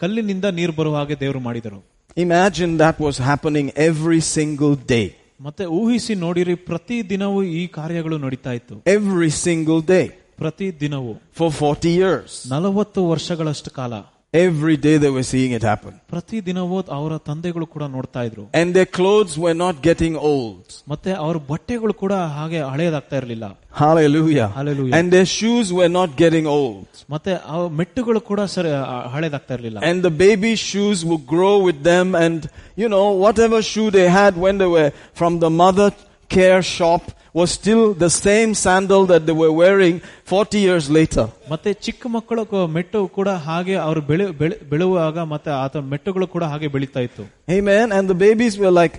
ಕಲ್ಲಿನಿಂದ 0.00 0.46
ನೀರು 0.58 0.74
ಬರುವ 0.80 0.96
ಹಾಗೆ 1.00 1.18
ದೇವರು 1.24 1.42
ಮಾಡಿದರು 1.48 1.80
Imagine 2.16 2.72
that 2.78 2.96
was 3.06 3.16
happening 3.30 3.66
every 3.88 4.20
single 4.36 4.74
day. 4.94 5.06
ಮತ್ತೆ 5.41 5.65
ಊಹಿಸಿ 5.65 6.15
ನೋಡಿರಿ 6.15 6.55
ಪ್ರತಿ 6.55 7.09
ದಿನವೂ 7.09 7.43
ಈ 7.43 7.67
ಕಾರ್ಯಗಳು 7.67 8.17
ನಡೀತಾ 8.17 8.51
ಇತ್ತು 8.53 8.75
Every 8.75 9.29
single 9.47 9.87
day 9.87 10.05
ಪ್ರತಿ 10.37 10.79
ದಿನವೂ 10.79 11.13
for 11.39 11.49
40 11.61 11.95
years. 11.97 12.31
ನಲವತ್ತು 12.51 13.09
ವರ್ಷಗಳಷ್ಟು 13.09 13.71
ಕಾಲ 13.71 13.93
Every 14.35 14.75
day 14.77 14.93
they 14.97 15.09
were 15.09 15.23
seeing 15.29 15.51
it 15.55 15.63
happen. 15.69 15.93
ಪ್ರತಿ 16.11 16.37
ದಿನವೂ 16.49 16.77
ಅವರ 16.97 17.13
ತಂದೆಗಳು 17.29 17.65
ಕೂಡ 17.73 17.83
ನೋಡ್ತಾ 17.95 18.21
ಇದ್ರು 18.27 18.43
And 18.59 18.67
their 18.77 18.89
clothes 18.97 19.33
were 19.43 19.55
not 19.63 19.75
getting 19.87 20.13
old. 20.29 20.61
ಮತ್ತೆ 20.91 21.11
ಅವ್ರ 21.23 21.37
ಬಟ್ಟೆಗಳು 21.49 21.93
ಕೂಡ 22.03 22.13
ಹಾಗೆ 22.37 22.59
ಹಳೆಯದಾಗ್ತಾ 22.73 23.17
ಇರಲಿಲ್ಲ 23.21 23.47
Hallelujah. 23.81 24.47
Hallelujah. 24.59 24.93
And 24.97 25.05
their 25.15 25.27
shoes 25.37 25.67
were 25.79 25.91
not 25.99 26.09
getting 26.23 26.47
old. 26.59 26.87
ಮತ್ತೆ 27.15 27.33
ಆ 27.53 27.57
ಮೆಟ್ಟುಗಳು 27.79 28.21
ಕೂಡ 28.29 28.41
ಸರಿ 28.55 28.71
ಆ, 28.77 28.95
ಹಳೆದಾಗ್ತಾ 29.15 29.53
ಇರಲಿಲ್ಲ 29.57 29.79
And 29.89 29.99
the 30.07 30.13
baby 30.25 30.53
shoes 30.69 31.01
would 31.09 31.25
grow 31.35 31.55
with 31.67 31.81
them 31.91 32.07
and, 32.25 32.39
you 32.83 32.89
know, 32.95 33.05
whatever 33.25 33.59
shoe 33.71 33.89
they 33.99 34.07
had 34.19 34.33
when 34.45 34.57
they 34.63 34.71
were 34.77 34.89
from 35.21 35.35
the 35.45 35.51
mother 35.63 35.89
care 36.31 36.61
shop 36.75 37.03
was 37.35 37.49
still 37.51 37.83
the 37.95 38.09
same 38.17 38.51
sandal 38.55 39.03
that 39.05 39.25
they 39.27 39.35
were 39.41 39.51
wearing 39.53 39.95
40 40.31 40.59
years 40.59 40.85
later. 40.89 41.25
ಮತ್ತೆ 41.51 41.73
ಚಿಕ್ಕ 41.85 42.07
ಮಕ್ಕಳ 42.07 42.43
ಕ- 42.43 42.65
ಮೆಟ್ಟು 42.75 43.07
ಕೂಡ 43.17 43.29
ಹಾಗೆ 43.47 43.75
ಅವರು 43.85 44.01
ಬೆಳೆ 44.01 44.25
ಬೆಳೆ- 44.41 44.59
ಬೆಳೆಯುವಾಗ 44.69 45.17
ಮತ್ತೆ 45.33 45.51
ಆತ 45.63 45.77
ಮೆಟ್ಟುಗಳು 45.91 46.27
ಕೂಡ 46.27 46.43
ಹಾಗೆ 46.43 46.67
ಬೆಳೀತಾ 46.67 46.99
ಇತ್ತು 46.99 47.25
Amen. 47.57 47.87
And 47.91 48.05
the 48.13 48.19
babies 48.25 48.55
were 48.63 48.73
like, 48.81 48.95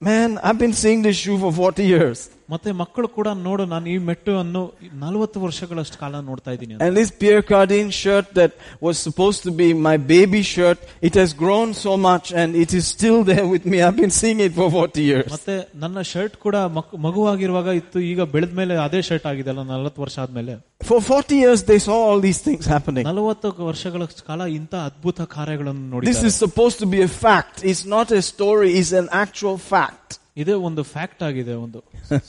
man, 0.00 0.30
I've 0.46 0.58
been 0.58 0.76
seeing 0.82 1.02
this 1.06 1.16
shoe 1.16 1.38
for 1.38 1.52
40 1.60 1.84
years. 1.94 2.18
ಮತ್ತೆ 2.50 2.70
ಮಕ್ಕಳು 2.80 3.08
ಕೂಡ 3.16 3.28
ನೋಡು 3.46 3.64
ನಾನು 3.66 3.86
ಈ 3.88 3.98
ಮೆಟ್ಟು 4.08 4.32
ಅನ್ನು 4.40 4.60
ನಲವತ್ತು 5.02 5.38
ವರ್ಷಗಳಷ್ಟು 5.40 5.96
ಕಾಲ 5.98 6.20
ನೋಡ್ತಾ 6.28 6.50
ಇದ್ದೀನಿ 6.52 6.72
ಅಂತ. 6.74 6.82
And 6.84 6.96
this 6.96 7.10
Pierre 7.22 7.42
Cardin 7.42 7.88
shirt 7.92 8.26
that 8.34 8.52
was 8.86 8.96
supposed 9.06 9.40
to 9.46 9.52
be 9.60 9.68
my 9.88 9.96
baby 10.12 10.42
shirt, 10.52 10.78
it 11.08 11.14
has 11.14 11.30
grown 11.42 11.68
so 11.84 11.92
much 12.08 12.26
and 12.40 12.50
it 12.64 12.72
is 12.78 12.84
still 12.88 13.18
there 13.30 13.46
with 13.54 13.64
me. 13.64 13.78
I've 13.86 13.96
been 13.96 14.14
seeing 14.20 14.40
it 14.46 14.52
for 14.58 14.68
40 14.76 15.04
years. 15.10 15.30
ಮತ್ತೆ 15.32 15.56
ನನ್ನ 15.84 16.02
shirt 16.12 16.36
ಕೂಡ 16.44 16.56
ಮಕ್- 16.76 16.96
ಮಗುವಾಗಿರುವಾಗ 17.06 17.68
ಇತ್ತು 17.80 18.00
ಈಗ 18.10 18.20
ಬೆಳೆದ 18.34 18.54
ಮೇಲೆ 18.60 18.76
ಅದೇ 18.86 19.02
shirt 19.10 19.26
ಆಗಿದೆ 19.32 19.50
ಅಲ್ಲ 19.54 19.64
ನಲವತ್ತು 19.72 20.02
ವರ್ಷ 20.06 20.18
ಆದ್ಮೇಲೆ 20.24 20.54
For 20.84 21.00
40 21.02 21.36
years 21.36 21.60
they 21.64 21.78
saw 21.78 21.96
all 22.08 22.20
these 22.20 22.40
things 22.46 22.64
happening. 22.74 23.04
ನಲವತ್ತು 23.10 23.48
ವರ್ಷಗಳ 23.70 24.02
ಕಾಲ 24.30 24.42
ಇಂಥ 24.58 24.74
ಅದ್ಭುತ 24.88 25.20
ಕಾರ್ಯಗಳನ್ನು 25.36 25.84
This 26.08 26.18
ನೋಡಿ 26.18 26.28
is 26.30 26.36
supposed 26.44 26.78
to 26.78 26.88
be 26.94 27.00
a 27.02 27.12
fact. 27.24 27.56
It's 27.72 27.84
not 27.96 28.08
a 28.12 28.22
story, 28.32 28.70
it's 28.80 28.92
an 29.02 29.08
actual 29.24 29.58
fact. 29.72 30.08
ಇದೇ 30.40 30.54
ಒಂದು 30.68 30.82
ಫ್ಯಾಕ್ಟ್ 30.94 31.22
ಆಗಿದೆ 31.28 31.54
ಒಂದು 31.66 31.80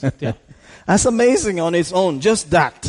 ಸತ್ಯ 0.04 0.32
That's 0.88 1.06
amazing 1.06 1.56
on 1.66 1.74
its 1.74 1.90
own, 2.00 2.12
just 2.20 2.44
that. 2.50 2.80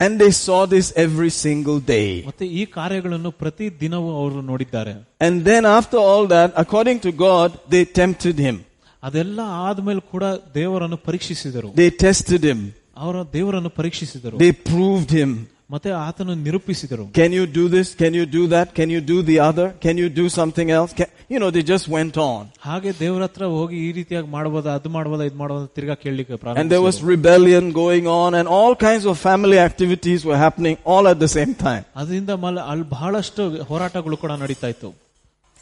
And 0.00 0.12
they 0.22 0.30
saw 0.46 0.58
this 0.74 0.86
every 1.04 1.30
single 1.44 1.78
day. 1.94 2.08
ಮತ್ತೆ 2.26 2.46
ಈ 2.60 2.62
ಕಾರ್ಯಗಳನ್ನು 2.76 3.30
ಪ್ರತಿ 3.42 3.66
ದಿನವೂ 3.84 4.08
ಅವರು 4.20 4.40
ನೋಡಿದ್ದಾರೆ 4.50 4.92
And 5.26 5.36
then 5.50 5.62
after 5.78 5.98
all 6.10 6.24
that, 6.34 6.50
according 6.64 6.98
to 7.06 7.12
God, 7.26 7.48
they 7.74 7.84
tempted 8.00 8.38
him. 8.46 8.56
ಅದೆಲ್ಲ 9.02 9.38
ಆದ್ಮೇಲೆ 9.66 10.02
ಕೂಡ 10.14 10.24
ದೇವರನ್ನು 10.58 10.98
ಪರೀಕ್ಷಿಸಿದರು 11.08 11.68
They 11.80 11.90
tested 12.06 12.44
him. 12.50 12.60
ಅವರ 13.04 13.16
ದೇವರನ್ನು 13.36 13.72
ಪರೀಕ್ಷಿಸಿದರು 13.80 14.36
They 14.44 14.52
proved 14.72 15.10
him. 15.20 15.32
ಮತ್ತೆ 15.70 15.90
ಆತನು 16.06 16.32
ನಿರೂಪಿಸಿದರು 16.46 17.04
Can 17.20 17.32
you 17.32 17.44
do 17.58 17.64
this? 17.68 17.88
Can 18.02 18.14
you 18.14 18.26
do 18.36 18.42
that? 18.46 18.68
Can 18.78 18.88
you 18.94 19.00
do 19.12 19.16
the 19.30 19.38
other? 19.48 19.66
Can 19.84 19.96
you 20.02 20.08
do 20.20 20.26
something 20.36 20.68
else? 20.70 20.92
Can, 20.98 21.08
you 21.32 21.38
know, 21.42 21.50
they 21.56 21.64
just 21.72 21.86
went 21.96 22.16
on. 22.26 22.42
ಹಾಗೆ 22.66 22.90
ದೇವರ 23.00 23.22
ಹತ್ರ 23.28 23.44
ಹೋಗಿ 23.54 23.78
ಈ 23.86 23.92
ರೀತಿಯಾಗಿ 23.92 24.28
ಮಾಡಬಹುದಾ 24.28 24.74
ಅದು 24.78 24.90
ಮಾಡಬಹುದಾ 24.96 25.24
ಇದು 25.30 25.38
ಮಾಡಬಹುದಾ 25.42 25.68
ತಿರ್ಗಾ 25.78 25.96
ಕೇಳಲಿಕ್ಕೆ 26.04 26.32
And 26.32 26.70
there 26.72 26.84
was 26.88 26.98
ಪ್ರಾರಂಭಿಸಿದರು. 26.98 27.10
rebellion 27.14 27.64
going 27.82 28.06
on 28.20 28.30
and 28.40 28.48
all 28.58 28.74
kinds 28.86 29.06
of 29.12 29.16
family 29.28 29.58
activities 29.68 30.22
were 30.30 30.40
happening 30.46 30.76
all 30.94 31.06
at 31.14 31.20
the 31.24 31.32
same 31.38 31.54
time. 31.66 31.84
ಅದರಿಂದ 32.02 32.30
ಮಲ- 32.44 32.66
ಅಲ್ಲಿ 32.72 32.86
ಬಹಳಷ್ಟು 32.96 33.42
ಹೋರಾಟಗಳು 33.70 34.18
ಕೂಡ 34.24 34.32
ನಡೀತಾ 34.44 34.70
ಇತ್ತು 34.74 34.90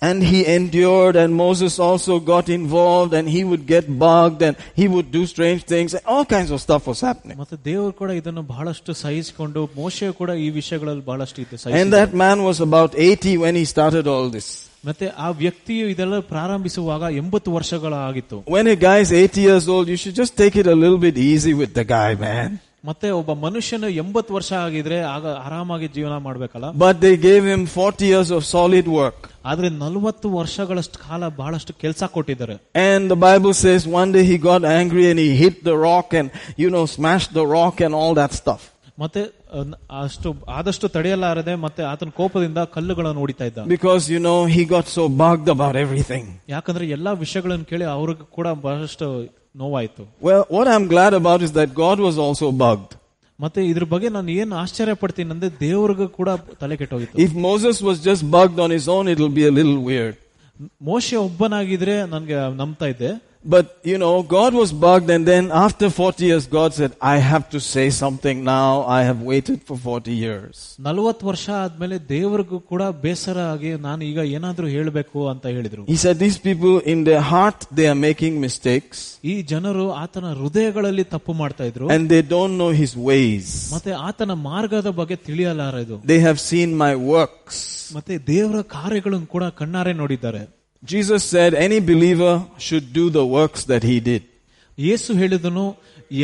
And 0.02 0.22
he 0.22 0.44
endured 0.46 1.16
and 1.16 1.34
Moses 1.34 1.78
also 1.78 2.20
got 2.20 2.48
involved 2.50 3.14
and 3.14 3.26
he 3.26 3.42
would 3.42 3.66
get 3.66 3.84
bugged 3.98 4.42
and 4.42 4.54
he 4.74 4.86
would 4.86 5.10
do 5.10 5.24
strange 5.24 5.62
things 5.64 5.94
and 5.94 6.02
all 6.04 6.26
kinds 6.26 6.50
of 6.50 6.60
stuff 6.60 6.82
was 6.86 7.00
happening. 7.00 7.36
ಮತ್ತೆ 7.42 7.56
ದೇವರು 7.68 7.92
ಕೂಡ 8.00 8.10
ಇದನ್ನು 8.20 8.42
ಬಹಳಷ್ಟು 8.50 8.92
ಸಹಿಸಿಕೊಂಡು 9.04 9.60
ಮೋಶೆ 9.78 10.08
ಕೂಡ 10.20 10.30
ಈ 10.44 10.48
ವಿಷಯಗಳಲ್ಲಿ 10.58 11.04
ಬಹಳಷ್ಟು 11.10 11.38
ಇತ್ತು 11.44 11.56
And 11.56 11.64
ಸಹಿಸಿದ. 11.66 11.94
that 11.98 12.12
man 12.24 12.38
was 12.48 12.60
about 12.68 12.90
80 13.06 13.34
when 13.44 13.56
he 13.60 13.64
started 13.74 14.06
all 14.14 14.28
this. 14.36 14.48
ಮತ್ತೆ 14.84 15.06
ಆ 15.26 15.28
ವ್ಯಕ್ತಿಯು 15.42 15.84
ಇದೆಲ್ಲ 15.94 16.16
ಪ್ರಾರಂಭಿಸುವಾಗ 16.34 17.04
ಎಂಬತ್ತು 17.22 17.50
ವರ್ಷಗಳ 17.58 17.92
ಆಗಿತ್ತು 18.08 18.38
When 18.56 18.68
a 18.76 18.78
guy 18.86 18.98
is 19.06 19.12
80 19.22 19.42
years 19.48 19.66
old, 19.74 19.86
you 19.94 19.98
should 20.02 20.18
just 20.22 20.34
take 20.42 20.56
it 20.62 20.68
a 20.74 20.78
little 20.84 21.00
bit 21.08 21.18
easy 21.30 21.54
with 21.62 21.72
the 21.80 21.86
guy, 21.96 22.10
man. 22.26 22.50
ಮತ್ತೆ 22.84 23.10
ಒಬ್ಬ 23.20 23.32
ಮನುಷ್ಯನು 23.46 23.88
ಎಂಬತ್ತು 24.02 24.32
ವರ್ಷ 24.38 24.50
ಆಗಿದ್ರೆ 24.64 24.98
ಆಗ 25.14 25.26
ಆರಾಮಾಗಿ 25.46 25.88
ಜೀವನ 25.96 26.16
ಮಾಡ್ಬೇಕಲ್ಲ 26.26 26.66
But 26.84 26.96
they 27.06 27.14
gave 27.28 27.44
him 27.52 27.62
40 27.76 28.10
years 28.12 28.30
of 28.38 28.42
solid 28.56 28.88
work. 29.00 29.20
ಆದ್ರೆ 29.44 29.68
ನಲವತ್ತು 29.82 30.26
ವರ್ಷಗಳಷ್ಟು 30.38 30.98
ಕಾಲ 31.08 31.28
ಬಹಳಷ್ಟು 31.40 31.72
ಕೆಲಸ 31.82 32.04
ಕೊಟ್ಟಿದ್ದಾರೆ 32.16 32.54
And 32.90 33.02
the 33.14 33.18
Bible 33.28 33.54
says 33.64 33.80
one 34.02 34.10
day 34.16 34.24
he 34.32 34.36
got 34.50 34.62
angry 34.80 35.04
and 35.10 35.18
he 35.24 35.30
hit 35.44 35.56
the 35.70 35.76
rock 35.88 36.08
and, 36.20 36.28
you 36.62 36.70
know, 36.74 36.84
smashed 36.98 37.32
the 37.40 37.46
rock 37.58 37.76
and 37.86 37.94
all 38.00 38.14
that 38.22 38.32
stuff. 38.42 38.62
ಮತ್ತೆ 38.98 39.20
ಅಹ್, 39.58 39.70
ಅಷ್ಟು 40.02 40.28
ಆದಷ್ಟು 40.58 40.86
ತಡೆಯಲಾರದೆ 40.96 41.54
ಮತ್ತೆ 41.64 41.82
ಆತನ 41.92 42.10
ಕೋಪದಿಂದ 42.18 42.60
ಕಲ್ಲುಗಳನ್ನು 42.74 43.20
ಹೊಡಿತಾ 43.24 43.44
ಇದ್ದ 43.50 43.58
Because, 43.74 44.04
you 44.14 44.20
know, 44.26 44.38
he 44.56 44.62
got 44.74 44.86
so 44.96 45.04
bugged 45.22 45.48
about 45.56 45.76
everything. 45.84 46.24
ಯಾಕಂದ್ರೆ 46.48 46.86
ಎಲ್ಲಾ 46.96 47.12
ವಿಷಯಗಳನ್ನು 47.24 47.66
ಕೇಳಿ 47.72 47.86
ಅವ್ರಿಗೆ 47.98 48.24
ಕೂಡ 48.36 48.48
ಬಹಳಷ್ಟು 48.66 49.06
ನೋವಾಯ್ತು 49.56 50.04
Well, 50.28 50.44
what 50.56 50.68
I'm 50.74 50.86
glad 50.94 51.14
about 51.22 51.42
is 51.48 51.52
that 51.58 51.70
God 51.84 51.98
was 52.08 52.16
also 52.26 52.46
bugged. 52.64 52.92
ಮತ್ತೆ 53.38 53.60
ಇದ್ರ 53.66 53.84
ಬಗ್ಗೆ 53.84 54.08
ನಾನು 54.08 54.30
ಏನ್ 54.32 54.52
ಆಶ್ಚರ್ಯ 54.54 54.94
ಪಡ್ತೀನಿ 54.94 55.30
ಅಂದ್ರೆ 55.30 55.60
ದೇವ್ರಿಗೂ 55.60 56.06
ಕೂಡ 56.18 56.28
ತಲೆ 56.60 56.76
ಕೆಟ್ಟೋಗಿತ್ತು 56.76 57.18
If 57.18 57.32
Moses 57.46 57.76
was 57.82 57.98
just 58.04 58.22
bugged 58.30 58.58
on 58.58 58.70
his 58.70 58.86
own, 58.88 59.08
it'll 59.08 59.34
be 59.40 59.46
a 59.46 59.54
little 59.58 59.80
weird. 59.90 60.14
ಮೋಶೆ 60.82 61.16
ಒಬ್ಬನಾಗಿದ್ರೆ 61.18 61.94
ನನ್ಗೆ 62.06 62.36
ನಂಬ್ತಾ 62.56 62.86
ಇದ್ದೆ 62.86 63.10
But, 63.46 63.66
you 63.84 63.98
know, 63.98 64.22
God 64.22 64.54
was 64.54 64.70
bugged 64.84 65.10
and 65.10 65.28
then 65.30 65.50
after 65.52 65.90
40 65.90 66.24
years, 66.24 66.46
God 66.46 66.72
said, 66.72 66.92
I 67.02 67.16
have 67.18 67.50
to 67.50 67.60
say 67.62 67.90
something 67.90 68.42
now. 68.42 68.84
I 68.88 69.02
have 69.02 69.20
waited 69.22 69.58
for 69.62 69.76
40 69.78 70.14
years. 70.18 70.54
ನಲವತ್ತು 70.86 71.24
ವರ್ಷ 71.30 71.46
ಆದ್ಮೇಲೆ 71.64 71.96
ದೇವ್ರಿಗೂ 72.12 72.58
ಕೂಡ 72.70 72.82
ಬೇಸರ 73.02 73.36
ಆಗಿ 73.54 73.72
ನಾನು 73.88 74.00
ಈಗ 74.10 74.18
ಏನಾದ್ರೂ 74.38 74.66
ಹೇಳ್ಬೇಕು 74.76 75.18
ಅಂತ 75.32 75.44
ಹೇಳಿದ್ರು 75.56 75.84
He 75.92 75.98
said, 76.04 76.16
these 76.24 76.38
people 76.48 76.74
in 76.94 77.00
their 77.10 77.22
heart, 77.32 77.58
they 77.80 77.86
are 77.92 77.98
making 78.08 78.34
mistakes 78.46 78.96
ಈ 79.32 79.36
ಜನರು 79.52 79.86
ಆತನ 80.04 80.32
ಹೃದಯಗಳಲ್ಲಿ 80.40 81.06
ತಪ್ಪು 81.14 81.34
ಮಾಡ್ತಾ 81.42 81.66
ಇದ್ರು 81.72 81.92
and 81.96 82.08
they 82.14 82.22
don't 82.34 82.56
know 82.62 82.72
his 82.82 82.94
ways. 83.10 83.46
ಮತ್ತೆ 83.76 83.92
ಆತನ 84.08 84.32
ಮಾರ್ಗದ 84.50 84.90
ಬಗ್ಗೆ 85.02 85.18
ತಿಳಿಯಲಾರದು 85.28 85.98
They 86.14 86.20
have 86.28 86.40
seen 86.50 86.70
my 86.84 86.92
works. 87.14 87.58
ಮತ್ತೆ 87.98 88.16
ದೇವರ 88.32 88.60
ಕಾರ್ಯಗಳನ್ನು 88.76 89.30
ಕೂಡ 89.36 89.44
ಕಣ್ಣಾರೆ 89.62 89.94
ನೋಡಿದ್ದಾರೆ 90.02 90.42
Jesus 90.92 91.22
said 91.34 91.54
any 91.54 91.80
believer 91.90 92.32
should 92.58 92.86
do 92.92 93.04
the 93.18 93.24
works 93.38 93.64
that 93.72 93.82
he 93.90 93.98
did. 94.10 94.22
ಯೇಸು 94.78 95.10
ಹೇಳಿದನು 95.20 95.64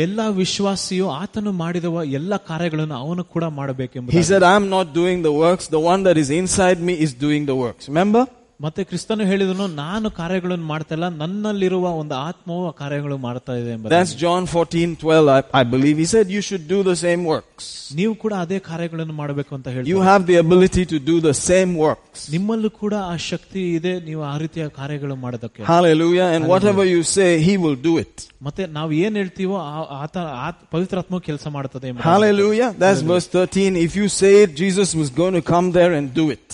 ಎಲ್ಲ 0.05 0.19
ವಿಶ್ವಾಸಿಯು 0.41 1.05
ಆತನು 1.21 1.51
ಮಾಡಿದವ 1.61 2.03
ಎಲ್ಲ 2.17 2.33
ಕಾರ್ಯಗಳನ್ನು 2.49 2.97
ಅವನು 3.05 3.23
ಕೂಡ 3.33 3.43
ಮಾಡಬೇಕೆಂಬ 3.59 4.13
He 4.17 4.23
said, 4.29 4.43
I'm 4.51 4.67
not 4.77 4.87
doing 4.99 5.19
the 5.27 5.33
works, 5.45 5.65
the 5.77 5.83
one 5.93 6.03
that 6.07 6.17
is 6.23 6.29
inside 6.41 6.79
me 6.89 6.93
is 7.05 7.13
doing 7.25 7.45
the 7.51 7.57
works. 7.65 7.83
Remember? 7.93 8.23
ಮತ್ತೆ 8.61 8.83
ಕ್ರಿಸ್ತನು 8.83 9.23
ಹೇಳಿದನು 9.25 9.67
ನಾನು 9.75 10.11
ಕಾರ್ಯಗಳನ್ನು 10.11 10.65
ಮಾಡ್ತಾ 10.65 10.95
ಇಲ್ಲ 10.95 11.09
ನನ್ನಲ್ಲಿರುವ 11.21 11.85
ಒಂದು 12.01 12.15
ಆತ್ಮವು 12.15 12.67
ಆ 12.67 12.71
ಕಾರ್ಯಗಳು 12.71 13.17
ಮಾಡ್ತಾ 13.17 13.53
ಇದೆ 13.55 13.71
ಎಂಬ 13.71 13.87
That's 13.93 14.13
John 14.23 14.43
14, 14.45 14.95
12, 15.03 15.29
I, 15.29 15.61
I 15.61 15.63
believe. 15.63 15.97
He 15.97 16.05
said, 16.05 16.25
You 16.35 16.41
should 16.47 16.65
do 16.67 16.79
the 16.89 16.95
same 16.95 17.21
works. 17.25 17.63
ನೀವು 17.95 18.15
ಕೂಡ 18.15 18.33
ಅದೇ 18.43 18.59
ಕಾರ್ಯಗಳನ್ನು 18.59 19.13
ಮಾಡಬೇಕು 19.13 19.51
ಅಂತ 19.55 19.67
You 19.67 19.75
ಹೇಳ್ತಾರೆ 19.77 20.05
have 20.09 20.23
the 20.27 20.37
ability 20.45 20.83
to 20.93 20.99
do 21.09 21.15
the 21.27 21.33
same 21.49 21.71
works. 21.85 22.19
ನಿಮ್ಮಲ್ಲೂ 22.31 22.69
ಕೂಡ 22.83 22.93
ಆ 23.13 23.15
ಶಕ್ತಿ 23.29 23.75
ಇದೆ 23.75 23.99
ನೀವು 23.99 24.23
ಆ 24.23 24.37
ರೀತಿಯ 24.37 24.67
ಕಾರ್ಯಗಳು 24.79 25.15
ಮಾಡೋದಕ್ಕೆ 25.15 25.63
Hallelujah. 25.73 26.27
And 26.35 26.45
whatever 26.53 26.85
you 26.93 27.01
say, 27.17 27.29
He 27.49 27.55
will 27.65 27.79
do 27.89 27.95
it. 28.05 28.15
ಮತ್ತೆ 28.43 28.65
ನಾವು 28.77 28.91
ಏನ್ 29.05 29.15
ಹೇಳ್ತೀವೋ 29.15 29.57
ಆ- 29.73 29.89
ಆತ 30.03 30.17
ಆತ್- 30.47 30.63
ಪವಿತ್ರಾತ್ಮ 30.75 31.19
ಕೆಲಸ 31.29 31.47
ಮಾಡ್ತದೆ 31.57 31.87
ಎಂಬುದಾಗಿ. 31.87 32.09
Hallelujah. 32.13 32.71
That's 32.83 33.01
verse 33.13 33.29
13. 33.37 33.75
If 33.87 33.95
you 34.01 34.07
say 34.21 34.33
it, 34.43 34.51
Jesus 34.65 34.91
was 35.01 35.09
going 35.21 35.37
to 35.41 35.45
come 35.53 35.69
there 35.79 35.93
and 35.99 36.07
do 36.23 36.27
it. 36.37 36.47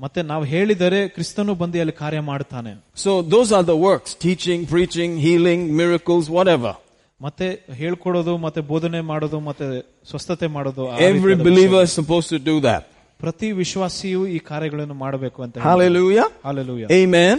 ಮತ್ತೆ 0.00 0.22
ನಾವು 0.22 0.44
ಹೇಳಿದರೆ 0.44 1.08
ಕ್ರಿಸ್ತನು 1.08 1.54
ಬಂದು 1.54 1.80
ಅಲ್ಲಿ 1.84 1.92
ಕಾರ್ಯ 2.02 2.20
ಮಾಡ್ತಾನೆ 2.20 2.72
So 3.04 3.22
those 3.34 3.50
are 3.58 3.64
the 3.72 3.78
works. 3.88 4.10
Teaching, 4.26 4.60
preaching, 4.74 5.12
healing, 5.26 5.60
miracles, 5.82 6.24
whatever. 6.38 6.72
ಮತ್ತೆ 7.20 7.46
ಹೇಳ್ಕೊಡೋದು 7.80 8.36
ಮತ್ತೆ 8.36 8.60
ಬೋಧನೆ 8.60 9.00
ಮಾಡೋದು 9.00 9.40
ಮತ್ತೆ 9.40 9.66
ಸ್ವಸ್ಥತೆ 10.10 10.46
ಮಾಡೋದು 10.56 10.84
ಆ 10.92 10.96
Every 11.10 11.30
ರೀತಿಯಾದ 11.32 11.46
believer 11.50 11.80
ವಿಷಯ. 11.80 11.88
is 11.90 11.92
supposed 12.00 12.28
to 12.28 12.40
do 12.50 12.56
that. 12.68 12.82
ಪ್ರತಿ 13.20 13.52
ವಿಶ್ವಾಸಿಯು 13.52 14.26
ಈ 14.36 14.38
ಕಾರ್ಯಗಳನ್ನು 14.50 14.94
ಮಾಡಬೇಕು 14.94 15.38
ಅಂತ 15.42 15.58
Hallelujah. 15.70 16.26
Hallelujah 16.46 16.84
Amen. 17.02 17.36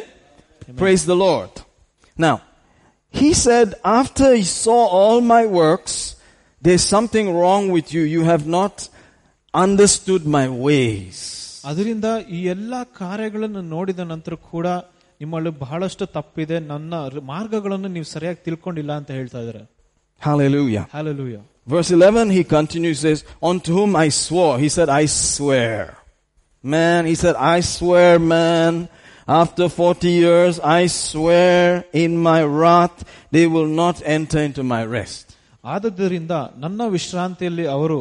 Praise 0.84 1.04
the 1.06 1.16
Lord. 1.28 1.52
Now, 2.18 2.36
he 3.14 3.34
said, 3.34 3.68
after 4.02 4.28
he 4.36 4.44
saw 4.64 4.80
all 5.00 5.22
my 5.36 5.44
works, 5.46 5.94
there's 6.62 6.86
something 6.98 7.28
wrong 7.40 7.70
with 7.76 7.94
you. 7.96 8.02
You 8.16 8.22
have 8.24 8.46
not 8.48 8.76
understood 9.54 10.26
my 10.38 10.48
ways. 10.68 11.18
ಅದರಿಂದ 11.66 12.06
ಈ 12.30 12.46
ಎಲ್ಲಾ 12.46 12.84
ಕಾರ್ಯಗಳನ್ನು 12.98 13.62
ನೋಡಿದ 13.68 14.00
ನಂತರ 14.00 14.36
ಕೂಡ 14.52 14.68
ನಿಮ್ಮಲ್ಲಿ 15.22 15.50
ಬಹಳಷ್ಟು 15.60 16.06
ತಪ್ಪಿದೆ 16.06 16.60
ನನ್ನ 16.68 17.08
ರ- 17.08 17.22
ಮಾರ್ಗಗಳನ್ನು 17.24 17.88
ನೀವು 17.88 18.06
ಸರಿಯಾಗಿ 18.06 18.46
ತಿಳ್ಕೊಂಡಿಲ್ಲ 18.46 18.92
ಅಂತ 18.92 19.12
ಹೇಳ್ತಾ 19.12 19.42
ಇದಾರೆ 19.42 19.64
Hallelujah. 20.22 20.86
Hallelujah 20.94 21.38
Verse 21.68 21.90
11, 21.92 22.30
he 22.30 22.44
continues, 22.52 23.00
says, 23.00 23.20
unto 23.42 23.70
whom 23.74 23.96
I 23.98 24.10
swore. 24.18 24.60
He 24.60 24.70
said, 24.70 24.90
I 25.02 25.06
swear. 25.08 25.80
Man, 26.64 27.06
he 27.06 27.16
said, 27.16 27.36
I 27.54 27.60
swear, 27.70 28.20
man, 28.34 28.74
after 29.28 29.66
40 29.70 30.12
years, 30.16 30.60
I 30.78 30.86
swear 31.06 31.64
in 31.94 32.12
my 32.22 32.42
wrath, 32.56 32.98
they 33.32 33.48
will 33.48 33.72
not 33.76 33.98
enter 34.18 34.40
into 34.40 34.64
my 34.66 34.84
rest. 34.98 35.26
ಆದದ್ದರಿಂದ 35.66 36.32
ನನ್ನ 36.58 36.82
ವಿಶ್ರಾಂತಿಯಲ್ಲಿ 36.88 37.68
ಅವರು 37.68 37.98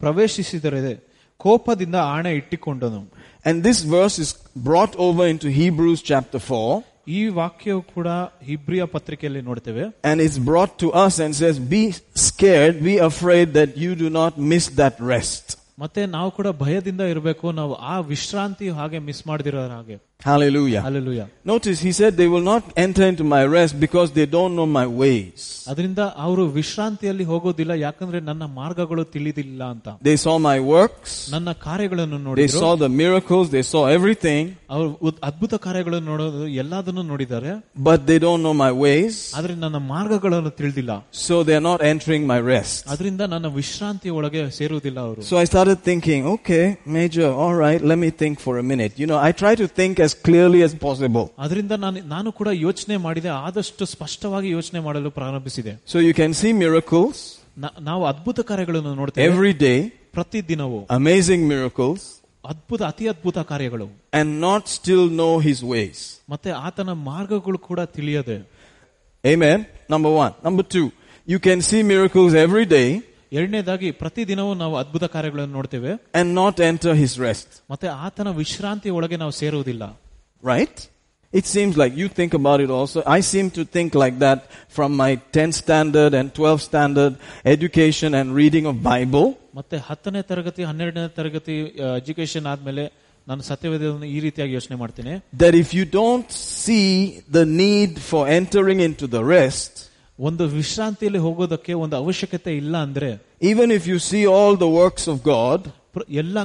ಪ್ರವೇಶಿಸಿದರೆ 0.00 0.92
ಕೋಪದಿಂದ 1.40 1.96
ಆಣೆ 2.14 2.32
ಇಟ್ಟಿಕೊಂಡನು 2.40 3.00
And 3.44 3.56
this 3.62 3.80
verse 3.94 4.16
is 4.18 4.30
brought 4.68 4.94
over 5.06 5.24
into 5.26 5.48
Hebrews 5.60 6.00
chapter 6.02 6.40
4, 6.40 6.82
ಈ 7.08 7.20
ವಾಕ್ಯವು 7.40 7.82
ಕೂಡ 7.94 8.08
ಹಿಬ್ರಿಯ 8.48 8.84
ಪತ್ರಿಕೆಯಲ್ಲಿ 8.94 9.42
ನೋಡ್ತೇವೆ 9.48 9.84
and 10.10 10.16
it's 10.24 10.38
brought 10.50 10.72
to 10.82 10.88
us 11.04 11.14
and 11.24 11.32
says, 11.42 11.56
Be 11.74 11.82
scared, 12.28 12.76
be 12.90 12.96
afraid 13.10 13.48
that 13.58 13.70
you 13.82 13.92
do 14.04 14.08
not 14.20 14.32
miss 14.52 14.66
that 14.80 14.96
rest. 15.14 15.44
ಮತ್ತೆ 15.78 16.02
ನಾವು 16.16 16.30
ಕೂಡ 16.30 16.48
ಭಯದಿಂದ 16.62 17.02
ಇರಬೇಕು 17.12 17.46
ನಾವು 17.58 17.72
ಆ 17.92 17.96
ವಿಶ್ರಾಂತಿ 18.12 18.68
ಹಾಗೆ 18.78 18.98
ಮಿಸ್ 19.08 19.22
ಮಾಡದಿರೋ 19.30 19.62
ಹಾಗೆ 19.74 19.96
Hallelujah. 20.24 20.82
Alleluia 20.88 21.22
Notice 21.44 21.78
he 21.86 21.92
said 21.92 22.16
they 22.16 22.26
will 22.26 22.44
not 22.44 22.62
enter 22.84 23.04
into 23.06 23.24
my 23.34 23.42
rest 23.56 23.72
because 23.78 24.08
they 24.10 24.24
don't 24.26 24.54
know 24.58 24.66
my 24.78 24.86
ways. 25.02 25.40
ಅದರಿಂದ 25.68 26.00
ಅವರು 26.16 26.44
ವಿಶ್ರಾಂತಿಯಲ್ಲಿ 26.56 27.24
ಹೋಗೋದಿಲ್ಲ 27.24 27.72
ಯಾಕಂದ್ರೆ 27.84 28.18
ನನ್ನ 28.20 28.44
ಮಾರ್ಗಗಳು 28.60 29.02
ತಿಳಿದಿಲ್ಲ 29.14 29.62
ಅಂತ 29.74 29.88
They 30.08 30.16
saw 30.24 30.34
my 30.48 30.56
works, 30.74 31.12
ನನ್ನ 31.30 31.52
ಕಾರ್ಯಗಳನ್ನು 31.66 32.18
they 32.18 32.26
ನೋಡಿದ್ರು 32.28 32.60
saw 32.64 32.72
the 32.84 32.90
miracles, 33.02 33.46
they 33.56 33.64
saw 33.72 33.82
everything, 33.96 34.42
ಅವರು 34.70 34.88
ಉದ್- 35.08 35.20
ಅದ್ಭುತ 35.28 35.54
ಕಾರ್ಯಗಳನ್ನು 35.66 36.08
ನೋಡೋದು 36.12 36.46
ಎಲ್ಲದನ್ನು 36.62 37.04
ನೋಡಿದ್ದಾರೆ 37.12 37.52
but 37.88 38.00
they 38.10 38.18
don't 38.26 38.42
know 38.46 38.54
my 38.64 38.72
ways, 38.84 39.14
ಆದ್ರೆ 39.38 39.54
ನನ್ನ 39.64 39.80
ಮಾರ್ಗಗಳನ್ನು 39.92 40.52
ತಿಳಿದಿಲ್ಲ 40.60 40.92
so 41.26 41.36
they're 41.48 41.66
not 41.70 41.82
entering 41.92 42.26
my 42.26 42.40
rest. 42.52 42.76
ಅದರಿಂದ 42.88 43.22
ನನ್ನ 43.34 43.46
ವಿಶ್ರಾಂತಿ 43.60 44.10
ಒಳಗೆ 44.18 44.44
ಸೇರುವುದಿಲ್ಲ 44.58 44.98
ಅವರು 45.06 45.22
So 45.30 45.36
I 45.36 45.46
started 45.52 45.78
thinking, 45.90 46.22
okay, 46.36 46.64
Major, 46.98 47.30
all 47.44 47.56
right, 47.56 47.80
let 47.92 47.98
me 47.98 48.10
think 48.22 48.34
for 48.40 48.56
a 48.58 48.66
minute. 48.72 48.92
You 48.96 49.08
know, 49.12 49.20
I 49.28 49.32
try 49.44 49.54
to 49.56 49.68
think 49.80 49.94
as 50.00 50.09
clearly 50.10 50.62
as 50.62 50.74
possible. 50.74 51.28
ಅದರಿಂದ 51.38 51.72
ನಾನು 51.72 52.00
ನಾನು 52.00 52.32
ಕೂಡ 52.32 52.48
ಯೋಚನೆ 52.52 52.96
ಮಾಡಿದೆ 52.96 53.28
ಆದಷ್ಟು 53.28 53.84
ಸ್ಪಷ್ಟವಾಗಿ 53.84 54.50
ಯೋಚನೆ 54.50 54.80
ಮಾಡಲು 54.80 55.10
ಪ್ರಾರಂಭಿಸಿದೆ 55.10 55.78
So 55.94 56.00
you 56.00 56.14
can 56.14 56.32
see 56.42 56.52
miracles 56.64 57.38
ನ- 57.58 57.76
ನಾವು 57.80 58.06
ಅದ್ಭುತ 58.06 58.40
ಕಾರ್ಯಗಳನ್ನು 58.40 58.94
ನೋಡ್ತೇವೆ 58.94 59.34
every 59.34 59.58
day, 59.58 59.88
ಪ್ರತಿ 60.12 60.48
ದಿನವೂ 60.48 60.86
amazing 60.86 61.48
miracles, 61.52 62.00
ಅದ್ಭುತ 62.44 62.82
ಅತಿ 62.82 63.08
ಅದ್ಭುತ 63.08 63.38
ಕಾರ್ಯಗಳು 63.38 63.88
and 64.12 64.44
not 64.44 64.60
still 64.60 65.10
know 65.18 65.40
his 65.48 65.62
ways. 65.62 66.20
ಮತ್ತೆ 66.28 66.50
ಆತನ 66.50 66.92
ಮಾರ್ಗಗಳು 66.92 67.58
ಕೂಡ 67.58 67.80
ತಿಳಿಯದೆ 67.80 68.56
Amen. 69.24 69.66
Number 69.90 70.10
one. 70.24 70.32
Number 70.44 70.62
two, 70.74 70.92
you 71.28 71.38
can 71.40 71.60
see 71.60 71.82
miracles 71.82 72.34
every 72.34 72.64
day 72.64 73.02
ಎರಡನೇದಾಗಿ 73.32 73.88
ಪ್ರತಿ 74.02 74.22
ದಿನವೂ 74.28 74.50
ನಾವು 74.54 74.74
ಅದ್ಭುತ 74.82 75.04
ಕಾರ್ಯಗಳನ್ನು 75.14 75.54
ನೋಡ್ತೇವೆ 75.58 75.92
and 76.20 76.28
not 76.34 76.56
enter 76.70 76.92
his 76.94 77.14
rest. 77.28 77.48
ಮತ್ತೆ 77.70 77.88
ಆತನ 78.06 78.28
ವಿಶ್ರಾಂತಿ 78.42 78.90
ಒಳಗೆ 78.98 79.16
ನಾವು 79.16 79.34
ಸೇರುವುದಿಲ್ಲ 79.42 79.84
Right? 80.42 80.76
It 81.32 81.46
seems 81.46 81.76
like 81.76 81.92
you 81.96 82.08
think 82.18 82.32
about 82.34 82.60
it 82.64 82.70
also. 82.70 82.98
I 83.06 83.20
seem 83.32 83.46
to 83.50 83.62
think 83.76 83.94
like 83.94 84.16
that 84.20 84.38
from 84.76 84.90
my 84.96 85.08
10th 85.36 85.54
standard 85.54 86.12
and 86.14 86.26
12th 86.32 86.62
standard 86.62 87.12
education 87.54 88.10
and 88.14 88.26
reading 88.40 88.66
of 88.66 88.76
Bible. 88.84 89.26
ಮತ್ತೆ 89.54 89.76
ಹತ್ತನೇ 89.88 90.20
ತರಗತಿ 90.30 90.62
ಹನ್ನೆರಡನೇ 90.70 91.04
ತರಗತಿ 91.18 91.56
ಎಜುಕೇಶನ್ 92.00 92.46
ಆದ್ಮೇಲೆ 92.52 92.84
ನಾನು 93.26 93.42
ಸತ್ಯವೇದವನ್ನು 93.42 94.08
ಈ 94.14 94.18
ರೀತಿಯಾಗಿ 94.26 94.52
ಯೋಚನೆ 94.58 94.76
ಮಾಡ್ತೀನಿ 94.82 95.14
That 95.42 95.54
if 95.62 95.70
you 95.78 95.84
don't 96.00 96.28
see 96.64 96.86
the 97.38 97.44
need 97.62 97.92
for 98.10 98.22
entering 98.38 98.80
into 98.88 99.06
the 99.16 99.22
rest, 99.36 99.72
ಒಂದು 100.20 100.44
ವಿಶ್ರಾಂತಿಯಲ್ಲಿ 100.58 101.18
ಹೋಗೋದಕ್ಕೆ 101.18 101.72
ಒಂದು 101.84 101.96
ಅವಶ್ಯಕತೆ 101.96 102.56
ಇಲ್ಲ 102.56 102.76
ಅಂದ್ರೆ 102.86 103.10
even 103.42 103.68
if 103.78 103.84
you 103.90 103.98
see 104.10 104.22
all 104.36 104.52
the 104.64 104.70
works 104.80 105.04
of 105.12 105.16
God, 105.34 105.60
ಪ್ರ- 105.94 106.08
ಎಲ್ಲ 106.22 106.36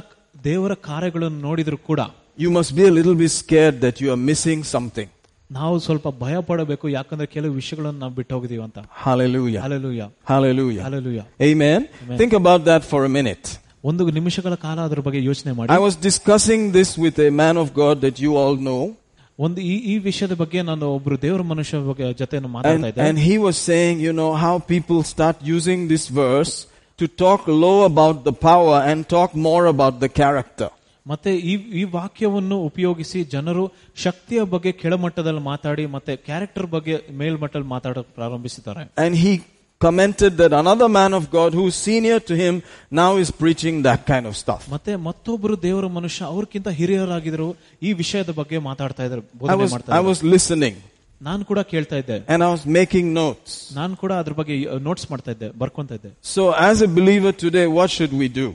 ದೇವರ 0.44 0.74
ಕಾರ್ಯಗಳನ್ನು 0.88 1.40
ನೋಡಿದ್ರು 1.48 1.78
ಕೂಡ 1.90 2.00
you 2.38 2.50
must 2.50 2.72
be 2.78 2.84
a 2.90 2.94
little 2.98 3.16
bit 3.22 3.32
scared 3.40 3.76
that 3.84 3.96
you 4.02 4.08
are 4.14 4.20
missing 4.30 4.60
something. 4.74 5.08
ನಾವು 5.50 5.76
ಸ್ವಲ್ಪ 5.78 6.08
ಭಯ 6.20 6.36
ಪಡಬೇಕು 6.48 6.86
ಯಾಕಂದ್ರೆ 6.88 7.26
ಕೆಲವು 7.26 7.52
ವಿಷಯಗಳನ್ನು 7.52 8.00
ನಾವು 8.00 8.14
ಬಿಟ್ಟು 8.18 8.32
ಹೋಗಿದೀವಿ 8.36 8.62
ಅಂತ 8.62 8.78
Hallelujah. 9.04 9.60
Hallelujah 9.66 10.02
Hallelujah. 10.32 10.84
Hallelujah 10.88 11.20
Amen. 11.48 11.80
Amen. 12.02 12.16
Think 12.20 12.34
about 12.42 12.62
that 12.70 12.84
for 12.92 13.00
a 13.04 13.12
minute. 13.18 13.46
ಒಂದು 13.84 14.02
ನಿಮಿಷಗಳ 14.18 14.54
ಕಾಲ 14.64 14.78
ಅದ್ರ 14.80 15.00
ಬಗ್ಗೆ 15.06 15.20
ಯೋಚನೆ 15.30 15.52
ಮಾಡಿ 15.58 15.70
I 15.76 15.80
was 15.86 15.94
discussing 16.08 16.62
this 16.78 16.90
with 17.04 17.16
a 17.28 17.32
man 17.42 17.56
of 17.62 17.68
God 17.82 17.96
that 18.06 18.18
you 18.24 18.32
all 18.42 18.56
know, 18.68 18.82
ಒಂದು 19.38 19.60
ಈ 19.62 19.74
ಈ 19.92 19.94
ವಿಷಯದ 20.08 20.34
ಬಗ್ಗೆ 20.42 20.60
ನಾನು 20.62 20.86
ಒಬ್ರು 20.96 21.16
ದೇವರ 21.22 21.42
ಮನುಷ್ಯ 21.52 21.78
ಬಗ್ಗೆ 21.88 22.06
ಜೊತೆ 22.20 22.38
ಮಾತಾಡ್ತಾ 22.48 22.74
and, 22.74 22.86
ಇದ್ದೆ 22.90 23.06
and 23.08 23.18
he 23.28 23.34
was 23.46 23.56
saying, 23.70 23.96
you 24.06 24.12
know, 24.12 24.30
how 24.44 24.54
people 24.74 25.00
start 25.14 25.36
using 25.56 25.80
this 25.92 26.04
verse 26.20 26.54
to 26.98 27.06
talk 27.24 27.40
low 27.64 27.76
about 27.84 28.16
the 28.28 28.34
power 28.48 28.76
and 28.90 28.98
talk 29.08 29.30
more 29.48 29.64
about 29.74 29.96
the 30.04 30.10
character. 30.20 30.68
ಮತ್ತೆ 31.06 31.30
ಈ 31.50 31.54
ಈ 31.78 31.84
ವಾಕ್ಯವನ್ನು 31.94 32.56
ಉಪಯೋಗಿಸಿ 32.66 33.20
ಜನರು 33.32 33.64
ಶಕ್ತಿಯ 33.96 34.40
ಬಗ್ಗೆ 34.52 34.70
ಕೆಳಮಟ್ಟದಲ್ಲಿ 34.82 35.42
ಮಾತಾಡಿ 35.48 35.84
ಮತ್ತೆ 35.94 36.12
ಕ್ಯಾರೆಕ್ಟರ್ 36.28 36.68
ಬಗ್ಗೆ 36.74 36.96
ಮೇಲ್ಮಟ್ಟದಲ್ಲಿ 37.20 37.68
ಮಾತಾಡೋಕೆ 37.68 38.12
ಪ್ರಾರಂಭಿಸಿದ್ದಾರೆ 38.14 38.84
And 39.04 39.14
he 39.24 39.32
commented 39.80 40.32
that 40.36 40.52
another 40.54 40.88
man 40.90 41.12
of 41.12 41.24
God 41.30 41.50
who's 41.54 41.74
senior 41.86 42.18
to 42.20 42.34
him 42.36 42.54
now 43.00 43.10
is 43.22 43.30
preaching 43.32 43.76
that 43.82 44.00
kind 44.10 44.26
of 44.30 44.34
stuff. 44.42 44.62
ಮತ್ತೆ 44.74 44.92
ಮತ್ತೊಬ್ಬರು 45.08 45.54
ದೇವರ 45.62 45.86
ಮನುಷ್ಯ 45.98 46.22
ಅವ್ರಕ್ಕಿಂತ 46.32 46.68
ಹಿರಿಯರಾಗಿದ್ರು 46.80 47.48
ಈ 47.82 47.92
ವಿಷಯದ 48.02 48.32
ಬಗ್ಗೆ 48.40 48.58
ಮಾತಾಡ್ತಾ 48.68 49.04
ಇದ್ದಾರೆ 49.08 49.22
I 49.22 49.38
ಬೋಧನೆ 49.42 49.64
was, 49.64 49.72
ಮಾಡ್ತಾ 49.74 49.90
I 49.90 49.94
ಇದ್ದಾರೆ. 49.94 50.08
was 50.10 50.20
listening 50.34 50.76
ನಾನು 51.20 51.42
ಕೂಡ 51.48 51.60
ಕೇಳ್ತಾ 51.72 51.96
ಇದ್ದೆ 52.02 52.16
and 52.32 52.40
I 52.46 52.50
was 52.54 52.62
making 52.78 53.06
notes. 53.20 53.50
ನಾನು 53.80 53.92
ಕೂಡ 54.02 54.12
ಅದ್ರ 54.22 54.34
ಬಗ್ಗೆ 54.40 54.54
ನೋಟ್ಸ್ 54.88 55.06
ಮಾಡ್ತಾ 55.12 55.30
ಇದ್ದೆ 55.36 55.48
ಬರ್ಕೊಂತ 55.62 55.92
ಇದ್ದೆ 55.98 56.10
So 56.34 56.44
as 56.70 56.78
a 56.82 56.90
believer 56.98 57.32
today, 57.44 57.66
what 57.78 57.90
should 57.96 58.14
we 58.22 58.28
do? 58.40 58.48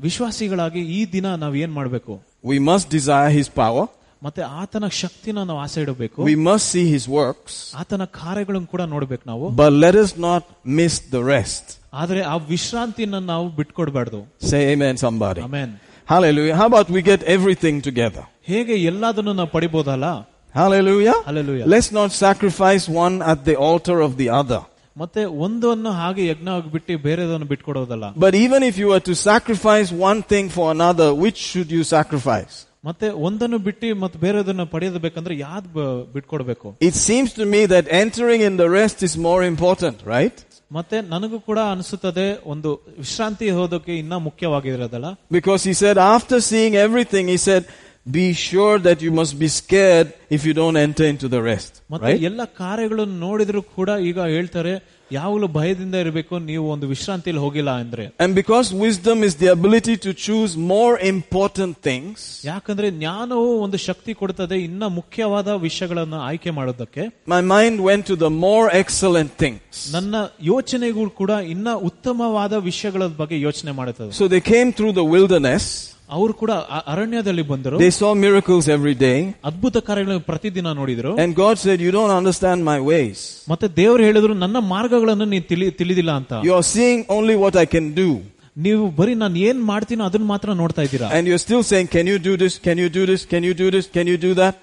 ವಿಶ್ವಾಸಿಗಳಾಗಿ 0.00 0.82
ಈ 0.98 1.00
ದಿನ 1.16 1.26
ನಾವ್ 1.42 1.56
ಏನ್ 1.64 1.74
ಮಾಡ್ಬೇಕು 1.78 2.14
We 2.44 2.58
must 2.70 2.86
desire 2.90 3.30
his 3.30 3.48
power. 3.62 3.84
ಮತ್ತೆ 4.22 4.42
ಆತನ 4.62 4.88
ಶಕ್ತಿನ 5.02 5.38
ನಾವು 5.48 5.60
ಆಸೆ 5.64 5.78
ಇಡಬೇಕು 5.84 6.18
We 6.30 6.36
must 6.48 6.66
see 6.74 6.84
his 6.94 7.04
works. 7.20 7.54
ಆತನ 7.82 8.04
ಕಾರ್ಯಗಳನ್ನು 8.20 8.68
ಕೂಡ 8.74 8.82
ನೋಡ್ಬೇಕು 8.94 9.24
ನಾವು 9.32 9.46
But 9.62 9.72
let 9.84 9.96
us 10.04 10.12
not 10.28 10.42
miss 10.80 10.96
the 11.16 11.22
rest. 11.34 11.64
ಆದ್ರೆ 12.02 12.20
ಆ 12.32 12.36
ವಿಶ್ರಾಂತಿನ 12.52 13.18
ನಾವು 13.32 13.46
ಬಿಟ್ಕೊಡ್ಬಾರ್ದು 13.60 14.20
Say 14.52 14.62
amen, 14.74 14.96
somebody. 15.06 15.42
Amen 15.48 15.72
Hallelujah. 16.12 16.54
How 16.60 16.66
about 16.72 16.88
we 16.96 17.00
get 17.10 17.20
everything 17.36 17.76
together? 17.88 18.24
ಹೇಗೆ 18.50 18.76
ಎಲ್ಲದನ್ನು 18.90 19.34
ನಾವು 19.40 19.50
ಪಡಿಬೋದಲ್ಲ 19.56 20.06
Hallelujah. 20.54 21.14
Hallelujah. 21.24 21.66
Let's 21.66 21.90
not 21.92 22.10
sacrifice 22.24 22.84
one 23.04 23.22
at 23.22 23.44
the 23.48 23.56
altar 23.68 23.98
of 24.00 24.12
the 24.20 24.28
other. 24.40 24.60
ಮತ್ತೆ 24.96 25.22
ಒಂದನ್ನು 25.46 25.90
ಹಾಗೆ 26.00 26.22
ಯಜ್ಞ 26.30 26.48
ಬಿಟ್ಟು 26.74 26.94
ಬೇರೆದನ್ನು 27.06 27.46
ಬಿಟ್ಕೊಡೋದಲ್ಲ 27.52 28.06
But 28.24 28.34
even 28.44 28.62
if 28.70 28.74
you 28.82 28.88
were 28.92 29.04
to 29.10 29.14
sacrifice 29.30 29.90
one 30.10 30.20
thing 30.32 30.48
for 30.56 30.66
another, 30.76 31.08
which 31.24 31.38
should 31.50 31.70
you 31.76 31.82
sacrifice? 31.96 32.56
ಮತ್ತೆ 32.84 33.08
ಒಂದನ್ನು 33.26 33.58
ಬಿಟ್ಟು 33.58 33.88
ಮತ್ತೆ 33.96 34.18
ಬೇರೆದನ್ನ 34.18 34.64
ಪಡೆಯೋದು 34.72 34.98
ಬೇಕಂದ್ರೆ 34.98 35.38
ಯಾವ್ದು 35.38 35.68
ಬ- 35.74 35.84
ಬಿಟ್ಕೊಡ್ಬೇಕು 36.14 36.68
It 36.88 36.96
seems 37.08 37.30
to 37.32 37.44
me 37.54 37.60
that 37.66 37.86
entering 38.02 38.40
in 38.42 38.56
the 38.56 38.68
rest 38.70 38.98
is 39.02 39.14
more 39.28 39.42
important, 39.44 39.98
right? 40.16 40.38
ಮತ್ತೆ 40.70 40.98
ನನಗೂ 41.08 41.38
ಕೂಡ 41.40 41.58
ಅನಿಸುತ್ತದೆ 41.72 42.26
ಒಂದು 42.44 42.70
ವಿಶ್ರಾಂತಿ 42.98 43.48
ಹೋದಕ್ಕೆ 43.50 43.92
ಇನ್ನ 43.98 44.14
ಮುಖ್ಯವಾಗಿರೋದಲ್ಲ 44.28 45.08
Because 45.30 45.62
he 45.64 45.74
said, 45.74 45.96
after 46.14 46.38
seeing 46.50 46.74
everything, 46.86 47.26
he 47.28 47.40
said, 47.48 47.64
be 48.10 48.26
sure 48.42 48.76
that 48.80 49.00
you 49.00 49.12
must 49.12 49.34
be 49.38 49.48
scared 49.56 50.08
if 50.36 50.40
you 50.46 50.54
don't 50.54 50.78
enter 50.78 51.04
into 51.12 51.28
the 51.34 51.42
rest. 51.50 51.72
ಮತ್ತೆ 51.90 52.06
Right? 52.08 52.24
ಎಲ್ಲ 52.30 52.44
ಕಾರ್ಯಗಳನ್ನು 52.60 53.18
ನೋಡಿದ್ರು 53.26 53.62
ಕೂಡ 53.76 53.90
ಈಗ 54.08 54.20
ಹೇಳ್ತಾರೆ 54.34 54.74
ಯಾವಾಗಲೂ 55.10 55.48
ಭಯದಿಂದ 55.56 55.94
ಇರಬೇಕು 55.94 56.34
ನೀವು 56.50 56.64
ಒಂದು 56.70 56.86
ವಿಶ್ರಾಂತಿಯಲ್ಲಿ 56.92 57.42
ಹೋಗಿಲ್ಲ 57.44 57.70
ಅಂದ್ರೆ 57.82 58.04
And 58.24 58.32
because 58.40 58.68
wisdom 58.84 59.18
is 59.28 59.34
the 59.42 59.48
ability 59.56 59.94
to 60.06 60.10
choose 60.24 60.52
more 60.74 60.94
important 61.12 61.74
things, 61.88 62.16
ಯಾಕಂದ್ರೆ 62.44 62.90
ಜ್ಞಾನವು 62.98 63.48
ಒಂದು 63.64 63.78
ಶಕ್ತಿ 63.88 64.14
ಕೊಡ್ತದೆ 64.14 64.58
ಇನ್ನ 64.68 64.84
ಮುಖ್ಯವಾದ 64.98 65.48
ವಿಷಯಗಳನ್ನ 65.66 66.14
ಆಯ್ಕೆ 66.28 66.50
ಮಾಡೋದಕ್ಕೆ 66.50 67.04
my 67.34 67.40
mind 67.54 67.76
went 67.88 68.04
to 68.12 68.16
the 68.24 68.32
more 68.46 68.66
excellent 68.82 69.32
things. 69.44 69.72
ನನ್ನ 69.92 70.14
ಯೋಚನೆಗಳು 70.52 71.10
ಕೂಡ 71.20 71.30
ಇನ್ನ 71.54 71.68
ಉತ್ತಮವಾದ 71.90 72.52
ವಿಷಯಗಳ 72.70 73.06
ಬಗ್ಗೆ 73.22 73.40
ಯೋಚನೆ 73.40 73.74
ಮಾಡುತ್ತದೆ 73.80 74.12
So 74.20 74.28
they 74.36 74.42
came 74.54 74.70
through 74.78 74.94
the 75.00 75.08
wilderness. 75.16 75.66
ಅವರು 76.10 76.32
ಕೂಡ 76.40 76.52
ಅ- 76.76 76.82
ಅರಣ್ಯದಲ್ಲಿ 76.92 77.44
ಬಂದರು 77.50 77.76
They 77.82 77.92
saw 78.00 78.10
miracles 78.24 78.64
every 78.76 78.94
day. 79.04 79.18
ಅದ್ಭುತ 79.50 79.76
ಕಾರ್ಯಗಳನ್ನು 79.88 80.24
ಪ್ರತಿದಿನ 80.30 80.72
ನೋಡಿದ್ರು 80.80 81.12
And 81.22 81.30
God 81.36 81.54
said, 81.64 81.78
you 81.86 81.92
don't 81.98 82.14
understand 82.20 82.58
my 82.70 82.78
ways. 82.90 83.18
ಮತ್ತೆ 83.52 83.68
ದೇವರು 83.80 84.02
ಹೇಳಿದ್ರು 84.08 84.34
ನನ್ನ 84.44 84.58
ಮಾರ್ಗಗಳನ್ನು 84.74 85.26
ನೀವು 85.32 85.46
ತಿಳಿ 85.52 85.68
ತಿಳಿದಿಲ್ಲ 85.80 86.12
ಅಂತ 86.20 86.32
You're 86.48 86.66
seeing 86.76 87.00
only 87.18 87.36
what 87.44 87.56
I 87.64 87.68
can 87.74 87.88
do. 88.02 88.08
ನೀವು 88.56 88.84
ಬರೀ 88.98 89.12
ನಾನು 89.22 89.38
ಏನ್ 89.48 89.60
ಮಾಡ್ತೀನೋ 89.70 90.04
ಅದನ್ನ 90.10 90.26
ಮಾತ್ರ 90.32 90.54
ನೋಡ್ತಾ 90.62 90.82
ಇದ್ದೀರಾ 90.88 91.08
And 91.18 91.26
you're 91.28 91.44
still 91.46 91.62
saying, 91.70 91.88
can 91.96 92.06
you 92.12 92.18
do 92.28 92.34
this? 92.36 92.54
Can 92.66 92.78
you 92.82 92.90
do 92.98 93.04
this? 93.10 93.22
Can 93.32 93.44
you 93.48 93.54
do 93.54 93.68
this? 93.76 93.86
Can 93.96 94.08
you 94.12 94.18
do 94.26 94.32
that? 94.42 94.56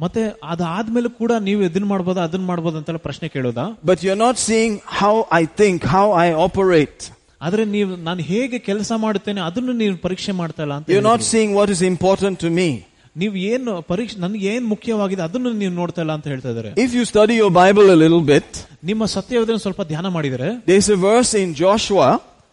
ಮತ್ತೆ 0.00 0.22
ಅದಾದ್ಮೇಲೆ 0.52 1.08
ಕೂಡ 1.20 1.32
ನೀವು 1.46 1.60
ಇದನ್ನ 1.68 1.86
ಮಾಡ್ಬೋದಾ 1.92 2.24
ಅದನ್ನ 2.28 2.44
ಮಾಡ್ಬೋದಾ 2.44 2.78
ಅಂತೆಲ್ಲ 2.78 3.00
ಪ್ರಶ್ನೆ 3.06 3.28
ಕೇಳೋದಾ 3.28 3.64
But 3.90 3.98
you're 4.04 4.20
not 4.26 4.36
seeing 4.48 4.72
how 4.98 5.14
I 5.40 5.44
think, 5.60 5.78
how 5.96 6.06
I 6.24 6.28
operate. 6.46 7.00
ಆದ್ರೆ 7.42 7.64
ನೀವು 7.64 7.90
ನಾನು 8.08 8.20
ಹೇಗೆ 8.30 8.58
ಕೆಲಸ 8.58 8.92
ಮಾಡುತ್ತೇನೆ 8.96 9.40
ಅದನ್ನು 9.40 9.72
ನೀವು 9.72 9.96
ಪರೀಕ್ಷೆ 10.06 10.32
ಮಾಡ್ತಾ 10.32 10.62
ಇಲ್ಲ 10.62 10.74
ಅಂತ 10.78 10.88
You're 10.90 11.08
not 11.10 11.20
ಹೇಳಿದ್ರು. 11.20 11.32
seeing 11.32 11.50
what 11.58 11.68
is 11.76 11.82
important 11.94 12.36
to 12.44 12.50
me. 12.60 12.68
ನೀವು 13.16 13.34
ಏನು 13.52 13.82
ಪರೀಕ್ಷೆ 13.82 14.16
ನನ್ಗೆ 14.20 14.46
ಏನ್ 14.54 14.66
ಮುಖ್ಯವಾಗಿದೆ 14.66 15.22
ಅದನ್ನು 15.22 15.50
ನೀವು 15.52 15.72
ನೋಡ್ತಾ 15.72 16.00
ಇಲ್ಲ 16.02 16.12
ಅಂತ 16.12 16.26
ಹೇಳ್ತಾ 16.28 16.50
ಇದಾರೆ 16.50 16.70
If 16.86 16.90
you 16.98 17.04
study 17.14 17.34
your 17.42 17.52
Bible 17.62 17.86
a 17.96 17.98
little 18.04 18.24
bit, 18.32 18.48
ನಿಮ್ಮ 18.84 19.04
ಸತ್ಯವೇದನ 19.16 19.56
ಸ್ವಲ್ಪ 19.56 19.82
ಧ್ಯಾನ 19.82 20.06
ಮಾಡಿದರೆ 20.16 20.48
there's 20.70 20.90
a 20.96 21.00
verse 21.10 21.32
in 21.44 21.50
Joshua. 21.64 22.08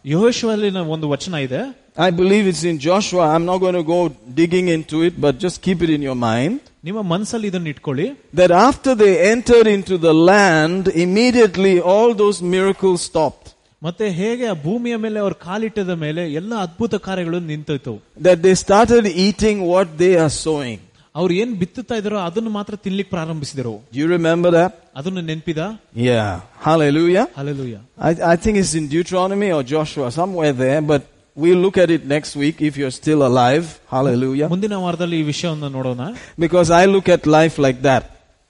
ಯಹೋಶುವಲ್ಲಿ 0.06 0.70
ಒಂದು 0.96 1.10
ವಚನ 1.10 1.36
ಇದೆ 1.48 1.62
I 1.98 2.12
believe 2.12 2.46
it's 2.52 2.64
in 2.72 2.78
Joshua. 2.78 3.24
I'm 3.34 3.46
not 3.46 3.60
going 3.66 3.78
to 3.82 3.86
go 3.96 4.00
digging 4.40 4.68
into 4.68 4.98
it, 5.08 5.14
but 5.26 5.34
just 5.46 5.58
keep 5.66 5.80
it 5.86 5.92
in 5.98 6.02
your 6.08 6.18
mind. 6.30 6.56
ನಿಮ್ಮ 6.84 7.02
ಮನಸ್ಸಲ್ಲಿ 7.14 7.48
ಇದನ್ನ 7.48 7.68
ಇಟ್ಕೊಳ್ಳಿ 7.68 8.08
That 8.42 8.52
after 8.70 8.94
they 9.04 9.14
entered 9.34 9.68
into 9.78 9.98
the 10.08 10.14
land, 10.32 10.84
immediately 11.06 11.76
all 11.94 12.10
those 12.24 12.40
miracles 12.56 13.00
stopped. 13.12 13.48
ಮತ್ತೆ 13.82 14.06
ಹೇಗೆ 14.20 14.46
ಆ 14.48 14.56
ಭೂಮಿಯ 14.64 14.96
ಮೇಲೆ 15.06 15.20
ಅವ್ರು 15.20 15.36
ಕಾಲಿಟ್ಟದ 15.48 15.94
ಮೇಲೆ 16.04 16.34
ಎಲ್ಲ 16.34 16.54
ಅದ್ಭುತ 16.66 16.96
ಕಾರ್ಯಗಳು 17.08 17.40
ನಿಂತೋಯ್ತು 17.52 17.94
That 18.28 18.40
they 18.46 18.56
started 18.66 19.06
eating 19.28 19.58
what 19.74 19.88
they 20.04 20.14
are 20.26 20.34
sowing. 20.46 20.80
ಅವ್ರು 21.16 21.34
ಏನ್ 21.34 21.52
ಬಿತ್ತುತ್ತಾ 21.56 21.96
ಇದಾರೋ 21.96 22.18
ಅದನ್ನು 22.28 22.50
ಮಾತ್ರ 22.50 22.76
ತಿನ್ಲಿಕ್ಕೆ 22.86 23.12
ಪ್ರಾರಂಭಿಸಿದರು 23.12 23.74
Do 23.94 24.00
you 24.04 24.08
remember 24.18 24.50
that? 24.60 24.72
ಅದನ್ನು 25.00 25.22
ನೆನ್ಪಿದ 25.22 25.62
Yeah. 26.10 26.32
Hallelujah. 26.68 27.26
Alleluia 27.42 27.78
I, 28.10 28.14
I 28.34 28.38
think 28.44 28.56
it's 28.62 28.74
in 28.82 28.88
Deuteronomy 28.96 29.50
or 29.58 29.62
Joshua, 29.74 30.08
somewhere 30.20 30.54
there, 30.64 30.82
but 30.92 31.04
we'll 31.38 31.62
look 31.66 31.78
at 31.84 31.90
it 31.96 32.04
next 32.16 32.34
week 32.44 32.58
if 32.70 32.74
you're 32.82 32.96
still 33.02 33.22
alive. 33.32 33.66
Hallelujah. 33.96 34.50
ಮುಂದಿನ 34.54 34.78
ವಾರದಲ್ಲಿ 34.86 35.20
ಈ 35.22 35.26
ವಿಷಯವನ್ನು 35.34 35.70
ನೋಡೋಣ 35.78 36.02
Because 36.46 36.72
I 36.82 36.86
look 36.96 37.10
at 37.18 37.24
life 37.40 37.58
like 37.68 37.82
that. 37.90 38.04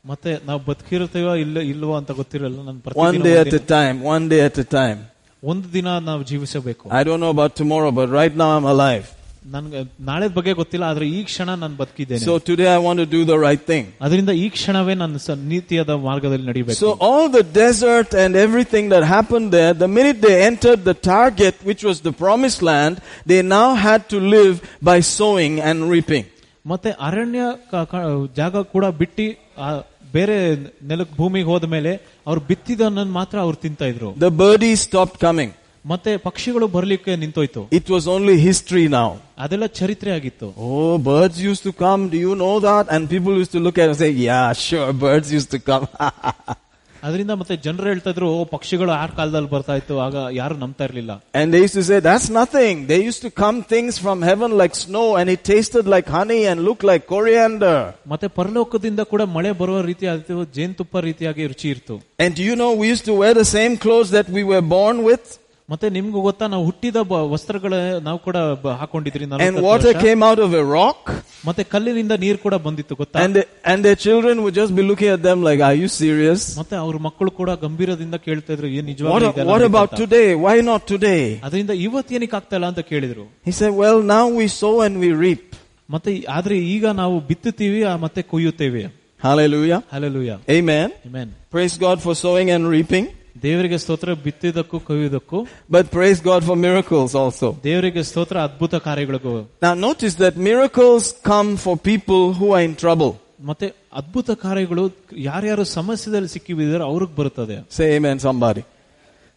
ಮತ್ತೆ 0.06 0.32
ನಾವು 0.48 0.60
ಬದುಕಿರುತ್ತೇವೋ 0.70 1.36
ಇಲ್ಲ 1.46 1.60
ಇಲ್ವೋ 1.74 1.94
ಅಂತ 2.00 2.12
ಗೊತ್ತಿರಲ್ಲ 2.22 2.58
ನಾನು 2.68 2.80
One 2.80 2.84
ಪ್ರತಿದಿನ 2.88 3.24
day 3.28 3.36
ಒಂದ್ 3.36 3.44
at 3.44 3.54
a 3.54 3.58
ದಿನ- 3.58 3.70
time, 3.76 3.98
one 4.16 4.26
day 4.34 4.42
at 4.50 4.58
a 4.66 4.68
time. 4.80 5.00
ಒಂದು 5.44 5.68
ದಿನ 5.74 5.88
ನಾವು 6.08 6.22
ಜೀವಿಸಬೇಕು 6.24 6.86
I 6.92 7.04
don't 7.04 7.22
know 7.26 7.34
about 7.38 7.54
tomorrow, 7.56 7.92
but 7.92 8.10
right 8.12 8.36
now 8.44 8.50
I'm 8.58 8.68
alive. 8.76 9.06
ನನ್ಗೆ 9.46 9.80
ನಾಳೆ 10.02 10.28
ಬಗ್ಗೆ 10.36 10.54
ಗೊತ್ತಿಲ್ಲ 10.54 10.86
ಆದ್ರೆ 10.86 11.06
ಈ 11.08 11.24
ಕ್ಷಣ 11.24 11.50
ನಾನು 11.62 11.76
ಬದುಕಿದ್ದೇನೆ 11.76 12.22
So 12.22 12.36
today 12.48 12.68
I 12.68 12.80
want 12.86 13.00
to 13.04 13.08
do 13.08 13.22
the 13.32 13.38
right 13.40 13.64
thing. 13.72 13.84
ಅದರಿಂದ 14.06 14.32
ಈ 14.44 14.48
ಕ್ಷಣವೇ 14.56 14.94
ನನ್ನ 14.96 15.18
ಸ- 15.26 15.38
ನೀತಿಯಾದ 15.52 15.96
ಮಾರ್ಗದಲ್ಲಿ 16.08 16.46
ನಡಿಬೇಕು 16.48 16.80
So 16.80 16.92
all 17.08 17.26
the 17.30 17.44
desert 17.60 18.12
and 18.24 18.32
everything 18.46 18.86
that 18.90 19.04
happened 19.08 19.50
there, 19.52 19.74
the 19.84 19.92
minute 19.98 20.20
they 20.22 20.38
entered 20.44 20.82
the 20.84 20.98
target, 21.12 21.56
which 21.70 21.84
was 21.84 22.00
the 22.02 22.14
promised 22.24 22.64
land, 22.72 22.96
they 23.26 23.42
now 23.58 23.70
had 23.88 24.02
to 24.14 24.20
live 24.36 24.56
by 24.84 24.98
sowing 25.14 25.56
and 25.70 25.78
reaping. 25.96 26.26
ಮತ್ತೆ 26.66 26.92
ಅರಣ್ಯ 27.08 27.42
ಕ- 27.72 27.86
ಕ- 27.92 28.04
ಜಾಗ 28.38 28.62
ಕೂಡ 28.72 28.86
ಬಿಟ್ಟು 29.02 29.26
ಆ 29.60 29.68
ಬೇರೆ 30.13 30.37
ನೆಲಕ್ಕೆ 30.89 31.17
ಭೂಮಿಗೆ 31.17 31.47
ಹೋದ 31.47 31.65
ಮೇಲೆ 31.65 31.93
ಅವ್ರು 32.27 32.41
ಬಿತ್ತಿದ 32.41 32.81
ಮಾತ್ರ 33.21 33.39
ಅವ್ರು 33.39 33.57
ತಿಂತ 33.57 33.83
ಇದ್ರು. 33.83 34.21
The 34.21 34.29
bird 34.43 34.65
is 34.65 34.83
stop 34.83 35.19
coming 35.19 35.55
ಮತ್ತೆ 35.87 36.17
ಪಕ್ಷಿಗಳು 36.17 36.67
ಬರ್ಲಿಕ್ಕೆ 36.69 37.17
ನಿಂತೋಯ್ತು. 37.17 37.69
ಇಟ್ 37.73 37.91
ವಾಸ್ 37.91 38.09
ಓನ್ಲಿ 38.09 38.37
ಹಿಸ್ಟ್ರಿ 38.37 38.89
ನಾವು 38.89 39.15
ಅದೆಲ್ಲ 39.39 39.67
ಚರಿತ್ರೆ 39.67 40.11
ಆಗಿತ್ತು. 40.11 40.47
ಓ 40.47 40.97
birds 40.97 41.41
use 41.41 41.61
to 41.61 41.73
come 41.73 42.15
you 42.15 42.35
know 42.35 42.61
that 42.61 42.91
and 42.91 43.09
people 43.09 43.39
use 43.39 43.51
to 43.51 43.59
look 43.59 43.79
yeah 44.23 44.53
sure 44.53 44.93
birds 44.93 45.33
use 45.33 45.49
to 45.49 45.61
come 45.65 45.87
sure, 47.00 47.04
birds 47.04 47.20
used 47.20 47.24
to 47.24 47.30
come. 47.30 47.30
ಅದರಿಂದ 47.30 47.32
ಮತ್ತೆ 47.32 47.56
ಜನರು 47.56 47.84
ಹೇಳ್ತಾ 47.84 48.10
ಇದ್ರು 48.10 48.30
ಓ 48.30 48.46
ಪಕ್ಷಿಗಳು 48.46 48.92
ಆ 48.92 49.08
ಕಾಲದಲ್ಲಿ 49.08 49.50
ಬರ್ತಾ 49.50 49.76
ಇತ್ತು 49.76 50.00
ಆಗ 50.00 50.16
ಯಾರು 50.32 50.58
ನಂಬ್ತಾ 50.58 50.84
ಇರ್ಲಿಲ್ಲ 50.84 51.12
and 51.34 51.54
they 51.54 51.62
used 51.62 51.74
to 51.74 51.84
say, 51.84 52.00
that's 52.00 52.30
nothing. 52.30 52.88
They 52.88 53.08
used 53.10 53.22
to 53.22 53.32
come 53.44 53.64
things 53.64 53.98
from 53.98 54.22
heaven 54.22 54.58
like 54.58 54.76
snow 54.76 55.16
and 55.18 55.30
it 55.30 55.44
tasted 55.44 55.88
like 55.88 56.08
honey 56.08 56.48
and 56.48 56.64
looked 56.64 56.84
like 56.84 57.06
coriander. 57.08 57.94
ಮತ್ತೆ 58.08 58.28
ಪರಲೋಕದಿಂದ 58.28 59.00
ಕೂಡ 59.00 59.22
ಮಳೆ 59.22 59.52
ಬರುವ 59.52 59.82
ರೀತಿ 59.82 60.08
ಆಯ್ತು 60.08 60.46
ಜೇನುತುಪ್ಪ 60.46 60.98
ರೀತಿಯಾಗಿ 60.98 61.48
ರುಚಿ 61.48 61.70
ಇರ್ತು 61.70 61.98
And 62.20 62.36
do 62.36 62.44
you 62.44 62.56
know, 62.56 62.74
we 62.74 62.88
used 62.94 63.06
to 63.06 63.14
wear 63.14 63.34
the 63.34 63.46
same 63.46 63.78
clothes 63.78 64.12
that 64.12 64.30
we 64.30 64.44
were 64.44 64.62
born 64.62 65.04
with? 65.04 65.39
ಮತ್ತೆ 65.70 65.90
ನಿಮ್ಗೂ 65.90 66.22
ಗೊತ್ತಾ 66.22 66.48
ನಾವು 66.48 66.64
ಹುಟ್ಟಿದ 66.66 66.98
ಬ- 67.02 67.22
ವಸ್ತ್ರಗಳ 67.32 67.74
ನಾವು 68.00 68.18
ಕೂಡ 68.18 68.38
ಬ- 68.64 68.74
ಹಾಕೊಂಡಿದ್ರಿ 68.80 69.24
And 69.24 69.32
ನಲವತ್ತತ್ತು 69.32 69.64
water 69.68 69.88
ವರ್ಷ. 69.88 70.02
came 70.06 70.22
out 70.24 70.40
of 70.40 70.54
a 70.54 70.64
rock. 70.76 71.02
ಮತ್ತೆ 71.46 71.64
ಕಲ್ಲಿನಿಂದ 71.64 72.12
ನೀರು 72.24 72.38
ಕೂಡ 72.38 72.56
ಬಂದಿತ್ತು 72.56 72.96
ಗೊತ್ತಾ 72.96 73.18
And, 73.24 73.36
the, 73.36 73.44
and 73.66 73.80
their 73.86 73.96
children 73.96 74.44
would 74.44 74.54
just 74.54 74.74
be 74.76 74.84
looking 74.90 75.10
at 75.16 75.22
them 75.24 75.40
like, 75.44 75.62
are 75.70 75.78
you 75.82 75.90
serious? 75.96 76.42
ಮತ್ತೆ 76.60 76.76
ಅವ್ರ 76.76 76.98
ಮಕ್ಕಳು 76.98 77.32
ಕೂಡ 77.32 77.50
ಗಂಭೀರದಿಂದ 77.64 78.16
ಕೇಳ್ತಾ 78.28 78.54
ಇದ್ರು 78.54 78.68
ಏನ್ 78.68 78.86
What, 78.86 78.92
ನಿಜವಾಗ್ಲೂ 78.92 79.50
what 79.52 79.64
about 79.72 79.92
today? 80.04 80.36
Why 80.46 80.56
not 80.62 80.84
today? 80.94 81.22
ಅದರಿಂದ 81.44 81.70
ಇವತ್ತು 81.88 82.16
ಏನಕ್ಕೆ 82.16 82.36
ಆಗ್ತಾ 82.36 82.56
ಇಲ್ಲ 82.56 82.66
ಅಂತ 82.66 82.84
ಕೇಳಿದ್ರು 82.92 83.26
He 83.46 83.56
said, 83.62 83.74
well, 83.84 84.00
now 84.16 84.24
we 84.40 84.48
sow 84.62 84.76
and 84.88 84.98
we 85.06 85.12
reap. 85.26 85.46
ಮತ್ತೆ 85.90 86.12
ಆದ್ರೆ 86.38 86.56
ಈಗ 86.76 86.86
ನಾವು 87.02 87.16
ಬಿತ್ತುತ್ತೀವಿ 87.32 87.84
ಆ 87.84 87.96
ಮತ್ತೆ 88.06 88.22
ಕೊಯ್ಯುತ್ತೇವೆ 88.34 88.84
Hallelujah. 89.24 89.82
Hallelujah 89.92 90.32
Amen. 90.50 90.88
Amen. 91.10 91.28
Praise 91.52 91.76
God 91.78 92.00
for 92.02 92.16
sowing 92.16 92.50
and 92.52 92.66
reaping. 92.76 93.06
ದೇವರಿಗೆ 93.46 93.78
ಸ್ತೋತ್ರ 93.84 94.10
ಬಿತ್ತಿದ್ದಕ್ಕೂ 94.26 94.78
ಕೊಯ್ಯುವುದಕ್ಕೂ 94.88 95.40
But 95.76 95.86
praise 95.98 96.20
God 96.30 96.42
for 96.48 96.56
miracles 96.68 97.12
also. 97.22 97.48
ದೇವರಿಗೆ 97.68 98.04
ಸ್ತೋತ್ರ 98.10 98.38
ಅದ್ಭುತ 98.48 98.76
ಕಾರ್ಯಗಳಿಗೂ 98.88 99.34
Now 99.66 99.74
notice 99.88 100.16
that 100.24 100.36
miracles 100.50 101.04
come 101.32 101.50
for 101.66 101.76
people 101.92 102.24
who 102.40 102.48
are 102.58 102.64
in 102.70 102.76
trouble. 102.84 103.12
ಮತ್ತೆ 103.50 103.68
ಅದ್ಭುತ 104.00 104.30
ಕಾರ್ಯಗಳು 104.46 104.84
ಯಾರ್ಯಾರು 105.30 105.64
ಸಮಸ್ಯೆದಲ್ಲಿ 105.80 106.30
ಸಿಕ್ಕಿಬಿದ್ದಾರೆ 106.36 106.86
ಅವ್ರಿಗೆ 106.92 107.14
ಬರುತ್ತದೆ 107.20 107.58
Say 107.80 107.90
amen 107.98 108.20
somebody. 108.28 108.64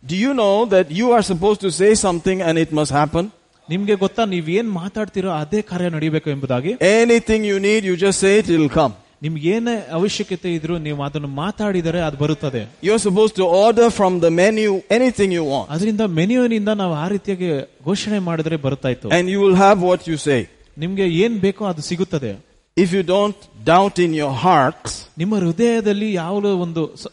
Do 0.02 0.16
you 0.24 0.32
know 0.40 0.54
that 0.74 0.86
you 0.98 1.06
are 1.16 1.24
supposed 1.32 1.60
to 1.66 1.70
say 1.80 1.90
something 2.06 2.38
and 2.48 2.56
it 2.64 2.72
must 2.80 2.92
happen? 3.00 3.24
ನಿಮ್ಗೆ 3.68 3.94
ಗೊತ್ತಾ 4.02 4.22
ನೀವ್ 4.32 4.46
ಏನ್ 4.58 4.68
ಮಾತಾಡ್ತೀರೋ 4.80 5.30
ಅದೇ 5.42 5.60
ಕಾರ್ಯ 5.70 5.88
ನಡಿಬೇಕು 5.96 6.28
ಎಂಬುದಾಗಿ 6.34 6.70
Anything 7.00 7.42
you 7.50 7.58
need, 7.66 7.82
you 7.90 7.96
just 8.06 8.18
say 8.24 8.32
it, 8.40 8.46
it'll 8.54 8.74
come. 8.80 8.92
ನಿಮ್ಗೆ 9.22 9.42
ಏನೇ 9.54 9.74
ಅವಶ್ಯಕತೆ 9.90 10.48
ಇದ್ರು 10.54 10.78
ನೀವು 10.78 11.02
ಅದನ್ನು 11.02 11.28
ಮಾತಾಡಿದರೆ 11.42 12.00
ಅದು 12.00 12.16
ಬರುತ್ತದೆ 12.16 12.62
You're 12.82 13.02
supposed 13.08 13.36
to 13.36 13.46
order 13.66 13.88
from 13.98 14.20
the 14.20 14.30
menu 14.40 14.72
anything 14.98 15.30
you 15.38 15.44
want. 15.54 15.66
ಅದರಿಂದ 15.70 16.00
ಮೆನ್ಯೂನಿಂದ 16.00 16.68
ನಾವು 16.68 16.94
ಆ 16.94 17.08
ರೀತಿಯಾಗಿ 17.08 17.50
ಘೋಷಣೆ 17.84 18.18
ಮಾಡಿದ್ರೆ 18.18 18.56
ಬರ್ತಾ 18.56 18.88
ಇತ್ತು 18.88 19.08
And 19.10 19.26
you 19.34 19.40
will 19.44 19.58
have 19.66 19.78
what 19.90 20.02
you 20.10 20.18
say. 20.28 20.40
ನಿಮ್ಗೆ 20.78 21.06
ಏನ್ 21.24 21.38
ಬೇಕೋ 21.38 21.64
ಅದು 21.64 21.82
ಸಿಗುತ್ತದೆ 21.82 22.32
If 22.76 22.92
you 22.92 23.02
don't 23.14 23.38
doubt 23.64 23.96
in 23.98 24.12
your 24.22 24.34
heart, 24.44 24.84
ನಿಮ್ಮ 25.18 25.34
ಹೃದಯದಲ್ಲಿ 25.36 26.14
ಯಾವ 26.14 26.34
ಒಂದು 26.60 26.96
ಸ- 26.96 27.12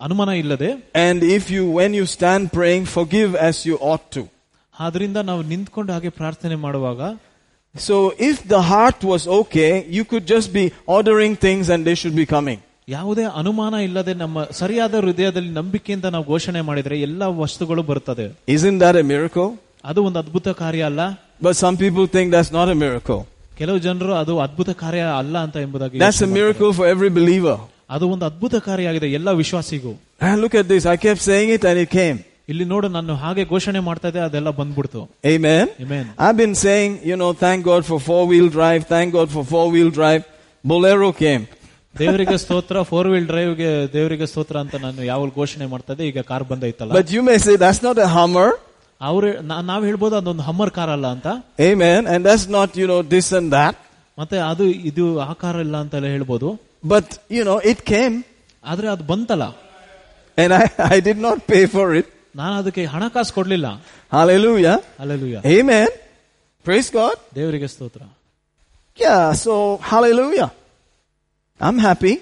ಅನುಮಾನ 0.00 0.28
ಇಲ್ಲದೆ 0.28 0.70
and 1.08 1.18
if 1.36 1.44
you, 1.50 1.62
when 1.78 1.92
you 1.94 2.06
stand 2.16 2.42
praying, 2.52 2.84
forgive 2.96 3.30
as 3.48 3.56
you 3.68 3.76
ought 3.90 4.06
to. 4.16 4.22
ಆದ್ರಿಂದ 4.80 5.16
ನಾವು 5.16 5.42
ನಿಂತ್ಕೊಂಡು 5.42 5.92
ಹಾಗೆ 5.92 6.08
ಪ್ರಾರ್ಥನೆ 6.08 6.54
ಮಾಡುವಾಗ 6.54 7.00
So 7.74 7.96
if 8.28 8.36
the 8.48 8.60
heart 8.62 8.98
was 9.04 9.22
okay, 9.40 9.72
you 9.96 10.04
could 10.10 10.26
just 10.26 10.48
be 10.52 10.64
ordering 10.96 11.36
things 11.36 11.68
and 11.68 11.80
they 11.88 11.96
should 12.02 12.16
be 12.22 12.26
coming. 12.36 12.58
ಯಾವುದೇ 12.88 13.24
ಅನುಮಾನ 13.40 13.74
ಇಲ್ಲದೆ 13.86 14.12
ನಮ್ಮ 14.20 14.42
ಸರಿಯಾದ 14.58 14.94
ಹೃದಯದಲ್ಲಿ 15.04 15.52
ನಂಬಿಕೆಯಿಂದ 15.60 16.06
ನಾವು 16.14 16.24
ಘೋಷಣೆ 16.34 16.60
ಮಾಡಿದ್ರೆ 16.68 16.96
ಎಲ್ಲ 17.06 17.22
ವಸ್ತುಗಳು 17.42 17.82
ಬರುತ್ತದೆ 17.88 18.26
Isn't 18.56 18.78
that 18.84 18.96
a 19.02 19.06
miracle? 19.12 19.48
ಅದು 19.90 20.00
ಒಂದು 20.08 20.18
ಅದ್ಭುತ 20.22 20.48
ಕಾರ್ಯ 20.62 20.82
ಅಲ್ಲ 20.90 21.00
But 21.46 21.54
some 21.64 21.76
people 21.82 22.04
think 22.14 22.26
that's 22.34 22.52
not 22.58 22.68
a 22.74 22.78
miracle. 22.84 23.20
ಕೆಲವು 23.60 23.78
ಜನರು 23.86 24.12
ಅದು 24.22 24.34
ಅದ್ಭುತ 24.46 24.70
ಕಾರ್ಯ 24.82 25.02
ಅಲ್ಲ 25.20 25.36
ಅಂತ 25.46 25.56
ಎಂಬುದಾಗಿ 25.66 25.98
That's 26.04 26.20
a 26.20 26.26
ಯೋಚನೆ 26.26 26.30
ಮಾಡ್ತಾರೆ. 26.30 26.40
miracle 26.40 26.72
for 26.78 26.86
every 26.94 27.10
believer. 27.18 27.56
ಅದು 27.96 28.04
ಒಂದು 28.14 28.24
ಅದ್ಭುತ 28.30 28.54
ಕಾರ್ಯ 28.68 28.90
ಆಗಿದೆ 28.92 29.10
ಎಲ್ಲ 29.18 29.28
ವಿಶ್ವಾಸಿಗೂ 29.42 29.92
And 30.26 30.36
look 30.44 30.54
at 30.62 30.68
this. 30.72 30.84
I 30.94 30.98
kept 31.06 31.22
saying 31.30 31.50
it 31.56 31.64
and 31.70 31.78
it 31.84 31.90
came. 32.00 32.18
ಇಲ್ಲಿ 32.49 32.65
ನೋಡು 32.65 32.87
ನಾನು 32.89 33.13
ಹಾಗೆ 33.15 33.43
ಘೋಷಣೆ 33.45 33.81
ಮಾಡ್ತಾ 33.87 34.07
ಇದ್ದೆ 34.11 34.21
ಅದೆಲ್ಲ 34.27 34.49
ಬಂದ್ಬಿಡ್ತು 34.59 35.01
Amen. 35.33 35.65
Amen. 35.83 36.05
I've 36.25 36.37
been 36.37 36.55
saying, 36.65 36.91
you 37.09 37.17
know, 37.21 37.31
thank 37.43 37.59
God 37.71 37.83
for 37.89 37.97
four 38.09 38.21
wheel 38.31 38.47
drive, 38.57 38.81
thank 38.93 39.07
God 39.17 39.29
for 39.35 39.43
four 39.53 39.65
wheel 39.73 39.91
drive. 39.99 40.23
Bolero 40.63 41.09
came. 41.23 41.43
ದೇವರಿಗೆ 41.95 42.35
ಸ್ತೋತ್ರ 42.43 42.81
ಫೋರ್ 42.89 43.07
ವೀಲ್ 43.13 43.27
ಡ್ರೈವ್ 43.31 43.53
ಗೆ 43.61 43.69
ದೇವರಿಗೆ 43.95 44.25
ಸ್ತೋತ್ರ 44.31 44.57
ಅಂತ 44.63 44.75
ನಾನು 44.85 45.01
ಯಾವಾಗ 45.11 45.31
ಘೋಷಣೆ 45.41 45.65
ಮಾಡ್ತಾ 45.73 45.91
ಇದ್ದೆ 45.93 46.05
ಈಗ 46.11 46.19
ಕಾರ್ 46.31 46.45
ಬಂದೈತಲ್ಲ 46.51 46.91
But 46.99 47.09
you 47.15 47.23
may 47.29 47.37
say 47.45 47.55
that's 47.63 47.81
not 47.87 47.97
a 48.07 48.09
Hummer. 48.17 48.49
ಅವ್ರು 49.01 49.29
na 49.49 49.55
ನಾವ್ 49.71 49.83
ಹೇಳ್ಬೋದು 49.89 50.15
ಅದೊಂದು 50.21 50.43
ಹಮ್ಮರ್ 50.49 50.71
ಕಾರ್ 50.77 50.91
ಅಲ್ಲ 50.97 51.07
ಅಂತ 51.15 51.27
Amen. 51.69 52.01
And 52.13 52.21
that's 52.29 52.47
not, 52.57 52.69
you 52.81 52.87
know, 52.91 52.99
this 53.15 53.29
and 53.39 53.49
that. 53.57 53.75
ಮತ್ತೆ 54.17 54.37
ಅದು 54.51 54.65
ಇದು 54.91 55.05
ಆ 55.27 55.33
ಕಾರ್ 55.43 55.59
ಇಲ್ಲ 55.65 55.75
ಅಂತ 55.85 56.03
ಹೇಳ್ಬೋದು 56.15 56.49
But, 56.93 57.07
you 57.37 57.43
know, 57.49 57.57
it 57.73 57.81
came 57.93 58.15
ಆದ್ರೆ 58.63 58.87
ಅದು 58.95 59.03
ಬಂತಲ್ಲ 59.13 59.45
and 60.37 60.51
I, 60.53 60.65
I 60.95 60.99
did 61.07 61.19
not 61.27 61.37
pay 61.51 61.63
for 61.75 61.87
it. 61.99 62.07
ನಾನು 62.35 62.55
ಅದಕ್ಕೆ 62.61 62.85
ಹಣಕಾಸು 62.85 63.33
ಕೊಡ್ಲಿಲ್ಲ 63.33 63.67
Hallelujah. 64.11 64.77
ಅಲ್ಲೆಲುಯ್ಯ 64.99 65.37
Amen. 65.55 65.89
Praise 66.65 66.89
God. 66.91 67.15
ದೇವರಿಗೆ 67.35 67.67
ಸ್ತೋತ್ರ 67.67 68.01
Yeah, 68.97 69.21
so 69.45 69.53
hallelujah. 69.91 70.49
I'm 71.59 71.77
happy. 71.79 72.13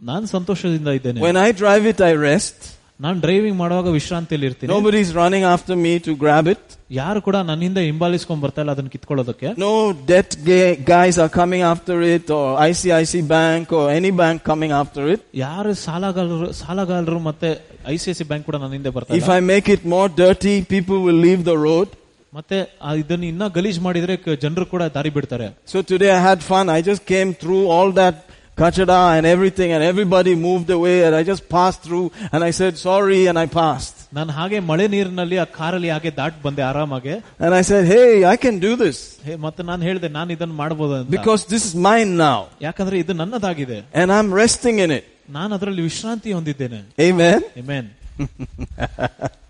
ನಾನು 0.00 0.26
ಸಂತೋಷದಿಂದ 0.26 0.88
ಇದ್ದೇನೆ 0.98 1.20
When 1.26 1.36
I 1.38 1.52
drive 1.62 1.84
it, 1.92 2.00
I 2.10 2.14
rest. 2.28 2.60
ನಾನು 3.00 3.16
ಡ್ರೈವಿಂಗ್ 3.20 3.58
ಮಾಡುವಾಗ 3.58 3.88
ವಿಶ್ರಾಂತಿಯಲ್ಲಿ 3.90 4.46
ಇರ್ತೀನಿ 4.46 4.70
Nobody's 4.72 5.10
running 5.14 5.44
after 5.54 5.74
me 5.84 5.92
to 6.06 6.12
grab 6.16 6.46
it. 6.54 6.62
ಯಾರು 6.90 7.20
ಕೂಡ 7.22 7.36
ನನ್ನಿಂದ 7.50 7.78
ಹಿಂಬಾಲಿಸ್ಕೊಂಡ್ 7.88 8.42
ಬರ್ತಾ 8.44 8.60
ಇಲ್ಲ 8.62 8.70
ಅದನ್ನ 8.70 8.90
ಕಿತ್ಕೊಳ್ಳೋದಕ್ಕೆ 8.94 9.48
No 9.64 9.70
debt 10.10 10.32
ga- 10.48 10.76
guys 10.92 11.16
are 11.24 11.30
coming 11.40 11.62
after 11.72 11.96
it 12.14 12.26
or 12.38 12.46
ICIC 12.68 13.14
Bank 13.34 13.72
or 13.78 13.84
any 13.98 14.12
bank 14.22 14.38
coming 14.50 14.72
after 14.82 15.04
it. 15.14 15.22
ಯಾರು 15.44 15.72
ಸಾಲಗಾರರು 15.86 16.48
ಸಾಲಗಾರರು 16.62 17.20
ಮತ್ತೆ 17.30 17.50
I 17.93 17.97
C 18.03 18.07
I 18.11 18.17
C 18.19 18.25
bank 18.31 18.45
ಕೂಡ 18.49 18.57
ನನ್ನ 18.63 18.73
ಹಿಂದೆ 18.77 18.93
ಬರ್ತಾ 18.97 19.13
If 19.13 19.23
ಇಲ್ಲ. 19.23 19.37
I 19.37 19.47
make 19.53 19.67
it 19.75 19.83
more 19.95 20.07
dirty, 20.23 20.55
people 20.75 20.99
will 21.07 21.19
leave 21.27 21.43
the 21.51 21.57
road. 21.67 21.87
ಮತ್ತೆ 22.33 22.57
ಆ 22.87 22.93
ಇದನ್ನ 23.01 23.25
ಇನ್ನ 23.33 23.43
ಗಲೀಜ್ 23.57 23.77
ಮಾಡಿದ್ರೆ 23.85 24.15
ಜನರು 24.45 24.65
ಕೂಡ 24.73 24.83
ದಾರಿ 24.97 25.11
ಬಿಡ್ತಾರೆ 25.17 25.49
So 25.73 25.77
today 25.91 26.11
I 26.11 26.23
had 26.29 26.41
fun. 26.51 26.65
I 26.77 26.81
just 26.89 27.03
came 27.13 27.29
through 27.43 27.63
all 27.75 27.91
that 28.01 28.15
kachada 28.57 28.99
and 29.15 29.25
everything 29.27 29.69
and 29.71 29.83
everybody 29.83 30.33
moved 30.45 30.69
away 30.77 30.95
and 31.05 31.13
I 31.19 31.23
just 31.23 31.43
passed 31.55 31.81
through 31.87 32.05
and 32.33 32.41
I 32.47 32.51
said 32.59 32.73
sorry 32.87 33.21
and 33.31 33.37
I 33.43 33.47
passed. 33.59 33.93
ನಾನು 34.17 34.31
ಹಾಗೆ 34.37 34.57
ಮಳೆ 34.69 34.85
ನೀರಿನಲ್ಲಿ 34.93 35.37
ಆ 35.43 35.47
ಕಾರಲ್ಲಿ 35.57 35.89
ಹಾಗೆ 35.93 36.11
ದಾಟ್ 36.19 36.37
ಬಂದೆ 36.45 36.63
ಆರಾಮಾಗೆ 36.69 37.13
And 37.45 37.51
I 37.59 37.63
said, 37.69 37.83
hey, 37.93 38.09
I 38.33 38.37
can 38.43 38.55
do 38.59 38.71
this 38.83 38.97
ಹೇ, 39.27 39.33
ಮತ್ತೆ 39.45 39.61
ನಾನು 39.69 39.81
ಹೇಳಿದೆ 39.87 40.09
ನಾನು 40.17 40.29
ಇದನ್ನ 40.35 40.55
ಮಾಡಬಹುದು 40.63 40.93
ಅಂತ 40.99 41.11
because 41.17 41.41
this 41.53 41.63
is 41.69 41.73
mine 41.89 42.11
now 42.25 42.37
ಯಾಕಂದ್ರೆ 42.67 42.97
ಇದು 43.03 43.15
ನನ್ನದಾಗಿದೆ 43.21 43.79
and 44.01 44.09
I'm 44.17 44.29
resting 44.43 44.77
in 44.85 44.91
it. 44.99 45.05
ನಾನು 45.37 45.51
ಅದರಲ್ಲಿ 45.57 45.83
ವಿಶ್ರಾಂತಿ 45.89 46.29
ಹೊಂದಿದ್ದೇನೆ 46.37 46.79
Amen. 47.09 47.39
Amen. 47.61 47.85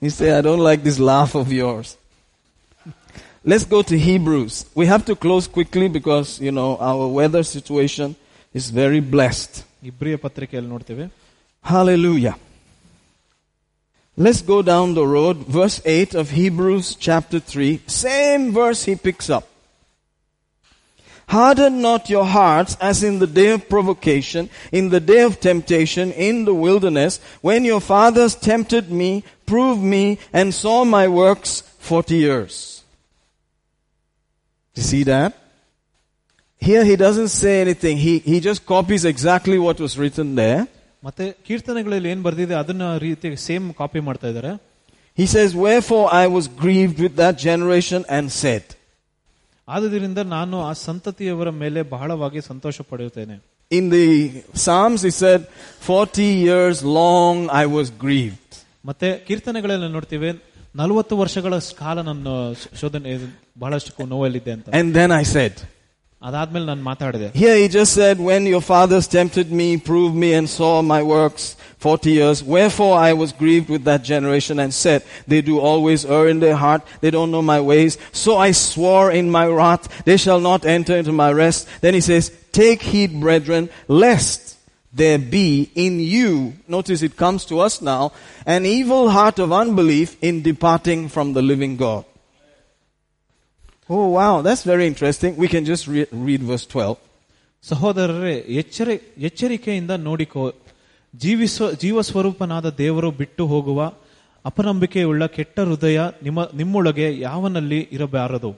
You 0.00 0.10
say, 0.10 0.28
I 0.38 0.42
don't 0.46 0.64
like 0.70 0.82
this 0.88 0.98
laugh 1.12 1.32
of 1.34 1.52
yours. 1.52 1.88
Let's 3.44 3.64
go 3.64 3.82
to 3.82 3.98
Hebrews. 3.98 4.54
We 4.74 4.86
have 4.86 5.04
to 5.06 5.16
close 5.16 5.46
quickly 5.48 5.88
because, 5.88 6.40
you 6.40 6.52
know, 6.52 6.76
our 6.90 7.08
weather 7.08 7.42
situation 7.42 8.08
is 8.58 8.66
very 8.82 9.00
blessed. 9.14 9.52
ಇಬ್ರಿಯ 9.90 10.16
ಪತ್ರಿಕೆಯಲ್ಲಿ 10.26 10.70
ನೋಡ್ತೇವೆ 10.74 11.06
Hallelujah. 11.72 12.36
Let's 14.16 14.42
go 14.42 14.58
down 14.62 14.86
the 15.00 15.06
road. 15.16 15.36
Verse 15.58 15.78
8 15.84 16.14
of 16.22 16.26
Hebrews 16.30 16.86
chapter 17.06 17.38
3. 17.40 17.80
Same 17.86 18.52
verse 18.52 18.80
he 18.88 18.94
picks 19.06 19.28
up. 19.36 19.46
Harden 21.32 21.80
not 21.80 22.08
your 22.08 22.24
hearts 22.24 22.76
as 22.80 23.02
in 23.02 23.18
the 23.18 23.26
day 23.26 23.50
of 23.52 23.68
provocation, 23.68 24.48
in 24.72 24.88
the 24.88 25.00
day 25.00 25.22
of 25.22 25.40
temptation 25.40 26.12
in 26.12 26.44
the 26.44 26.54
wilderness, 26.54 27.20
when 27.40 27.64
your 27.64 27.80
fathers 27.80 28.34
tempted 28.34 28.90
me, 28.90 29.24
proved 29.46 29.82
me, 29.82 30.18
and 30.32 30.54
saw 30.54 30.84
my 30.84 31.06
works 31.08 31.62
forty 31.78 32.16
years. 32.16 32.82
You 34.74 34.82
see 34.82 35.02
that? 35.04 35.36
Here 36.60 36.84
he 36.84 36.96
doesn't 36.96 37.28
say 37.28 37.60
anything. 37.60 37.96
He, 37.98 38.18
he 38.18 38.40
just 38.40 38.66
copies 38.66 39.04
exactly 39.04 39.58
what 39.58 39.78
was 39.80 39.98
written 39.98 40.34
there. 40.34 40.66
ಮತ್ತೆ 41.06 41.24
ಕೀರ್ತನೆಗಳಲ್ಲಿ 41.46 42.08
ಏನ್ 42.12 42.22
ಬರ್ದಿದೆ 42.26 42.54
ಅದನ್ನ 42.60 42.84
ರೀತಿ 43.04 43.28
same 43.48 43.66
copy 43.80 44.00
ಮಾಡ್ತಾ 44.08 44.28
ಇದ್ದಾರೆ 44.32 44.52
He 45.20 45.26
says, 45.34 45.50
Wherefore 45.66 46.06
I 46.22 46.28
was 46.34 46.46
grieved 46.62 46.98
with 47.04 47.14
that 47.20 47.36
generation 47.46 48.00
and 48.16 48.24
said, 48.42 48.64
ಆದುದರಿಂದ 49.68 50.18
ನಾನು 50.18 50.62
ಆ 50.62 50.72
ಸಂತತಿಯವರ 50.72 51.50
ಮೇಲೆ 51.50 51.82
ಬಹಳವಾಗಿ 51.82 52.40
ಸಂತೋಷ 52.40 52.80
ಪಡೆಯುತ್ತೇನೆ 52.80 53.36
In 53.70 53.90
the 53.90 54.06
Psalms, 54.54 55.00
he 55.02 55.10
said, 55.10 55.40
40 55.86 56.22
years 56.46 56.76
long 56.98 57.50
I 57.62 57.66
was 57.66 57.88
grieved. 58.04 58.52
ಮತ್ತೆ 58.84 59.18
ಕೀರ್ತನೆಗಳಲ್ಲಿ 59.26 59.88
ನೋಡ್ತೀವಿ 59.92 60.30
ನಲವತ್ತು 60.76 61.14
ವರ್ಷಗಳ 61.18 61.54
ಕಾಲ 61.78 62.00
ನಾನು 62.00 62.54
ಶೋಧನೆ 62.80 63.12
ಬಹಳಷ್ಟು 63.58 64.06
ನೋವಲ್ಲಿದ್ದೆ 64.06 64.52
ಅಂತ 64.52 64.68
And 64.68 64.88
then 64.94 65.12
I 65.12 65.24
said, 65.34 65.54
ಅದಾದ್ಮೇಲೆ 66.26 66.66
ನಾನು 66.70 66.82
ಮಾತಾಡಿದೆ 66.90 67.28
Here 67.42 67.56
he 67.62 67.66
just 67.78 67.92
said, 67.98 68.16
When 68.28 68.42
your 68.52 68.62
fathers 68.72 69.06
tempted 69.18 69.48
me, 69.60 69.68
proved 69.90 70.16
me, 70.22 70.30
and 70.38 70.46
saw 70.58 70.72
my 70.94 71.00
works 71.16 71.44
40 71.84 72.10
years, 72.18 72.38
wherefore 72.54 72.94
I 73.08 73.12
was 73.20 73.30
grieved 73.42 73.68
with 73.74 73.84
that 73.90 74.02
generation 74.12 74.56
and 74.62 74.72
said, 74.84 75.00
They 75.32 75.40
do 75.50 75.56
always 75.70 76.00
err 76.16 76.26
in 76.32 76.40
their 76.44 76.58
heart, 76.64 76.82
they 77.02 77.12
don't 77.16 77.32
know 77.34 77.44
my 77.54 77.60
ways. 77.70 77.92
So 78.24 78.32
I 78.46 78.50
swore 78.68 79.08
in 79.20 79.26
my 79.38 79.46
wrath, 79.58 79.84
they 80.08 80.18
shall 80.24 80.42
not 80.50 80.64
enter 80.76 80.96
into 81.00 81.14
my 81.24 81.30
rest. 81.44 81.60
Then 81.84 81.94
he 81.98 82.02
says, 82.10 82.24
Take 82.60 82.82
heed, 82.92 83.12
brethren, 83.26 83.64
lest 84.04 84.42
there 85.00 85.20
be 85.38 85.48
in 85.86 85.94
you, 86.16 86.30
notice 86.76 87.00
it 87.08 87.16
comes 87.24 87.42
to 87.50 87.56
us 87.66 87.76
now, 87.94 88.02
an 88.56 88.64
evil 88.78 89.04
heart 89.16 89.38
of 89.44 89.52
unbelief 89.62 90.10
in 90.28 90.42
departing 90.50 91.00
from 91.14 91.34
the 91.36 91.44
living 91.52 91.74
God. 91.86 92.04
Oh 93.90 94.06
wow, 94.08 94.42
that's 94.42 94.64
very 94.64 94.86
interesting. 94.86 95.30
We 95.36 95.48
can 95.48 95.64
just 95.64 95.84
re- 95.88 96.08
read 96.28 96.42
verse 96.42 96.66
12. 96.66 96.96
ಸಹೋದರರೇ 97.64 98.34
ಎಚ್ಚರಿ 98.60 98.96
ಎಚ್ಚರಿಕೆಯಿಂದ 99.18 99.92
ನೋಡಿಕೋ 100.08 100.42
ಜೀವಿಸ್ವ 101.14 101.70
ಜೀವ 101.82 102.00
ಸ್ವರೂಪನಾದ 102.00 102.66
ದೇವರು 102.78 103.10
ಬಿಟ್ಟು 103.20 103.46
ಹೋಗುವ 103.46 103.80
ಅಪನಂಬಿಕೆಯುಳ್ಳ 104.44 105.26
ಕೆಟ್ಟ 105.36 105.60
ಹೃದಯ 105.60 106.00
ನಿಮ್ಮ 106.22 106.44
ನಿಮ್ಮೊಳಗೆ 106.60 107.08
ಯಾವನಲ್ಲಿ 107.26 107.80
ಇರಬಾರದು 107.96 108.52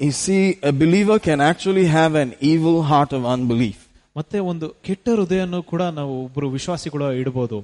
You 0.00 0.12
see, 0.24 0.42
a 0.70 0.72
believer 0.72 1.18
can 1.26 1.40
actually 1.50 1.84
have 1.88 2.14
an 2.24 2.30
evil 2.52 2.76
heart 2.90 3.12
of 3.18 3.22
unbelief. 3.34 3.78
ಮತ್ತೆ 4.16 4.38
ಒಂದು 4.50 4.66
ಕೆಟ್ಟ 4.86 5.06
ಹೃದಯನು 5.18 5.58
ಕೂಡ 5.62 5.82
ನಾವು 5.98 6.24
ಒಬ್ರು 6.24 6.48
ವಿಶ್ವಾಸಿಗಳು 6.56 7.06
ಇಡಬಹುದು 7.22 7.58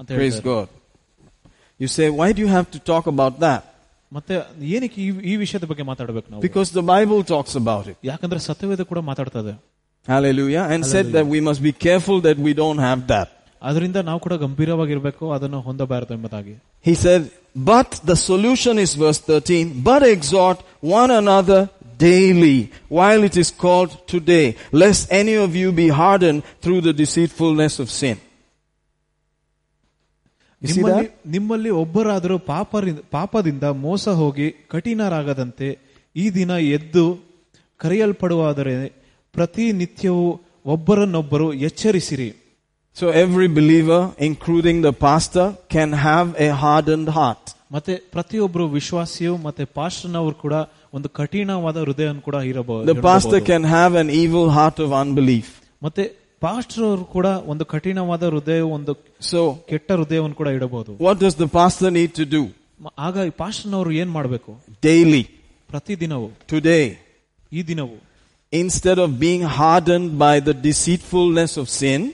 ಅಂತ 0.00 0.08
Praise 0.18 0.38
ಹೇಳ್ತಾರೆ. 0.38 0.48
God. 0.50 0.66
You 1.80 1.88
say, 1.96 2.06
why 2.18 2.28
do 2.32 2.40
you 2.44 2.50
have 2.56 2.68
to 2.70 2.80
talk 2.90 3.06
about 3.14 3.34
that? 3.46 3.62
ಮತ್ತೆ 4.16 4.34
ಏನಕ್ಕೆ 4.74 4.98
ಈ 5.04 5.08
ಈ 5.30 5.36
ವಿಷಯದ 5.44 5.64
ಬಗ್ಗೆ 5.70 5.84
ಮಾತಾಡ್ಬೇಕು 5.92 6.28
ನಾವು 6.32 6.42
Because 6.48 6.70
the 6.80 6.84
Bible 6.94 7.20
talks 7.32 7.54
about 7.62 7.86
it. 7.92 7.96
ಯಾಕಂದ್ರೆ 8.10 8.40
ಸತ್ಯವೇದ 8.50 8.84
ಕೂಡ 8.90 9.00
ಮಾತಾಡ್ತದೆ 9.10 9.54
Hallelujah. 10.08 10.64
And 10.72 10.86
said 10.86 11.06
that 11.16 11.26
we 11.34 11.40
must 11.40 11.60
be 11.68 11.72
careful 11.86 12.20
that 12.26 12.38
we 12.46 12.52
don't 12.62 12.80
have 12.88 13.00
that. 13.14 13.28
ಅದರಿಂದ 13.68 13.98
ನಾವು 14.08 14.18
ಕೂಡ 14.26 14.34
ಗಂಭೀರವಾಗಿರ್ಬೇಕು 14.44 15.24
ಅದನ್ನು 15.36 15.60
ಹೊಂದಬಾರದು 15.68 16.12
ಎಂಬುದಾಗಿ 16.16 16.54
He 16.88 16.94
said, 17.04 17.22
but 17.72 17.90
the 18.10 18.16
solution 18.30 18.74
is 18.84 18.90
verse 19.04 19.20
13, 19.20 19.82
but 19.88 20.02
exhort 20.16 20.58
one 21.00 21.10
another 21.22 21.60
daily 21.98 22.58
while 22.98 23.22
it 23.28 23.36
is 23.42 23.50
called 23.64 23.92
today, 24.14 24.46
lest 24.82 25.02
any 25.20 25.36
of 25.46 25.50
you 25.60 25.68
be 25.82 25.88
hardened 26.02 26.40
through 26.62 26.80
the 26.88 26.94
deceitfulness 27.02 27.76
of 27.84 27.88
sin. 28.00 28.16
ನಿಮ್ಮಲ್ಲಿ 30.63 31.69
ಒಬ್ಬರಾದರೂ 31.69 32.39
ಪಾಪರಿಂದ 32.39 32.97
ಪಾಪದಿಂದ 33.11 33.63
ಮೋಸ 33.63 34.07
ಹೋಗಿ 34.07 34.51
ಕಠಿಣರಾಗದಂತೆ 34.51 35.77
ಈ 36.15 36.29
ದಿನ 36.29 36.49
ಎದ್ದು 36.49 37.19
ಕರೆಯಲ್ಪಡುವಾದರೆ 37.77 38.89
ಪ್ರತಿ 39.33 39.71
ನಿತ್ಯವೂ 39.71 40.41
ಒಬ್ಬರನ್ನೊಬ್ಬರು 40.65 41.53
ಎಚ್ಚರಿಸಿರಿ. 41.53 42.33
So 42.95 43.11
every 43.11 43.47
believer 43.47 44.23
including 44.23 44.83
the 44.85 44.89
pastor 44.89 45.69
can 45.69 45.93
have 45.93 46.35
a 46.35 46.49
hard 46.49 46.89
and 46.89 47.09
heart 47.09 47.73
ಮತ್ತೆ 47.73 47.95
ಪ್ರತಿಯೊಬ್ಬರು 47.95 48.67
ವಿಶ್ವಾಸಿಯು 48.67 49.37
ಮತ್ತೆ 49.37 49.65
ಪಾಸ್ಟರ್ನವರು 49.65 50.35
ಕೂಡ 50.35 50.53
ಒಂದು 50.93 51.09
ಕಠಿಣವಾದ 51.09 51.77
ಹೃದಯ 51.77 52.13
ಕೂಡ 52.19 52.35
ಇರಬಹುದು 52.35 52.95
the 52.95 53.01
pastor 53.01 53.41
can 53.45 53.65
have 53.65 53.97
an 53.97 54.09
evil 54.09 54.49
heart 54.49 54.81
of 54.81 54.91
unbelief 54.91 55.61
ಮತ್ತೆ 55.83 56.20
ಪಾಸ್ಟರ್ 56.43 56.83
ಅವರು 56.89 57.03
ಕೂಡ 57.15 57.27
ಒಂದು 57.51 57.63
ಕಠಿಣವಾದ 57.71 58.23
ಹೃದಯ 58.33 58.61
ಒಂದು 58.77 58.93
ಸೊ 59.31 59.39
ಕೆಟ್ಟ 59.69 59.91
ಹೃದಯವನ್ನು 59.91 60.35
ಕೂಡ 60.41 60.47
ಇಡಬಹುದು. 60.57 60.91
What 61.07 61.23
is 61.27 61.35
the 61.41 61.47
pastor 61.59 61.91
need 61.99 62.13
to 62.19 62.25
do 62.35 62.41
ಆಗ 63.07 63.15
ಈ 63.29 63.31
ಪಾಸ್ಟರ್ 63.43 63.73
ಅವರು 63.79 63.91
ಏನ್ 64.01 64.11
ಮಾಡಬೇಕು? 64.17 64.51
ಡೈಲಿ 64.87 65.23
ಪ್ರತಿದಿನವು. 65.69 66.29
ಟುಡೇ 66.51 66.79
ಈ 67.57 67.61
ದಿನವು. 67.71 67.95
Instead 68.53 68.99
of 68.99 69.13
being 69.23 69.45
hardened 69.59 70.07
by 70.23 70.33
the 70.49 70.53
deceitfulness 70.67 71.55
of 71.63 71.69
sin 71.81 72.05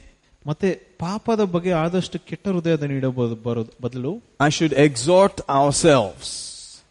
ಮತ್ತೆ 0.46 0.70
ಪಾಪದ 1.06 1.42
ಬಗ್ಗೆ 1.54 1.72
ಆದಷ್ಟು 1.86 2.18
ಕೆಟ್ಟ 2.30 2.46
ಹೃದಯದ 2.56 2.84
ನೀಡಬಹುದು 2.94 3.36
ಬದಲು 3.86 4.12
I 4.48 4.50
should 4.60 4.76
exhort 4.88 5.40
hour 5.58 5.76
selves 5.88 6.34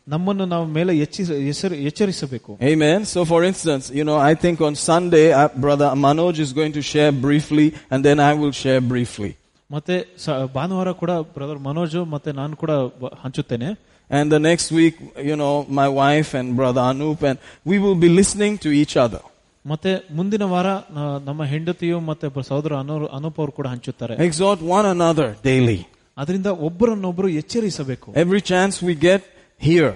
ನಮ್ಮನ್ನು 0.08 0.46
ನಾವು 0.46 0.66
ಮೇಲೆ 0.78 0.92
ಎಚ್ಚಿಸ 0.98 1.32
ಹೆಸರು 1.50 1.76
ಎಚ್ಚರಿಸಬೇಕು 1.90 2.52
Amen. 2.72 3.00
So 3.14 3.20
for 3.32 3.42
instance, 3.50 3.86
you 4.00 4.06
know, 4.08 4.18
I 4.32 4.34
think 4.44 4.58
on 4.62 4.76
Sunday, 4.90 5.26
uh, 5.32 5.48
brother 5.66 5.90
Manoj 6.06 6.38
is 6.46 6.52
going 6.60 6.74
to 6.74 6.84
share 6.92 7.12
briefly 7.28 7.68
and 7.92 8.00
then 8.08 8.20
I 8.30 8.34
will 8.42 8.56
share 8.64 8.82
briefly. 8.94 9.32
ಮತ್ತೆ 9.72 9.96
ಸ- 10.18 10.38
ಭಾನುವಾರ 10.56 10.92
ಕೂಡ 11.02 11.12
ಬ್ರದರ್ 11.36 11.60
ಮನೋಜ್ 11.68 11.98
ಮತ್ತೆ 12.14 12.32
ನಾನು 12.32 12.56
ಕೂಡ 12.56 12.72
ಬ- 13.02 13.14
ಹಂಚುತ್ತೇನೆ 13.24 13.70
And 14.10 14.28
the 14.36 14.40
next 14.50 14.68
week, 14.80 14.96
you 15.30 15.36
know, 15.42 15.52
my 15.80 15.88
wife 16.02 16.32
and 16.40 16.48
brother 16.56 16.82
Anup 16.92 17.22
and 17.30 17.38
we 17.66 17.76
will 17.84 17.98
be 18.06 18.10
listening 18.20 18.56
to 18.66 18.70
each 18.82 18.96
other. 19.04 19.22
ಮತ್ತೆ 19.66 19.92
ಮುಂದಿನ 20.12 20.44
ವಾರ 20.54 20.68
ನ- 20.98 21.20
ನಮ್ಮ 21.28 21.44
ಹೆಂಡತಿಯು 21.44 22.00
ಮತ್ತೆ 22.10 22.28
ಬ- 22.28 22.44
ಸಹೋದರ 22.50 22.74
ಅನು 22.76 22.96
ಅನೂಪ್ 23.18 23.40
ಅವರು 23.40 23.52
ಕೂಡ 23.52 23.68
ಹಂಚುತ್ತಾರೆ 23.68 24.16
Exhort 24.28 24.62
one 24.78 24.88
another 24.96 25.28
daily. 25.44 25.80
ಅದರಿಂದ 26.18 26.50
ಒಬ್ಬರನ್ನೊಬ್ಬರು 26.68 27.30
ಎಚ್ಚರಿಸಬೇಕು 27.42 28.08
Every 28.24 28.42
chance 28.52 28.76
we 28.90 28.96
get, 29.10 29.22
hear. 29.62 29.90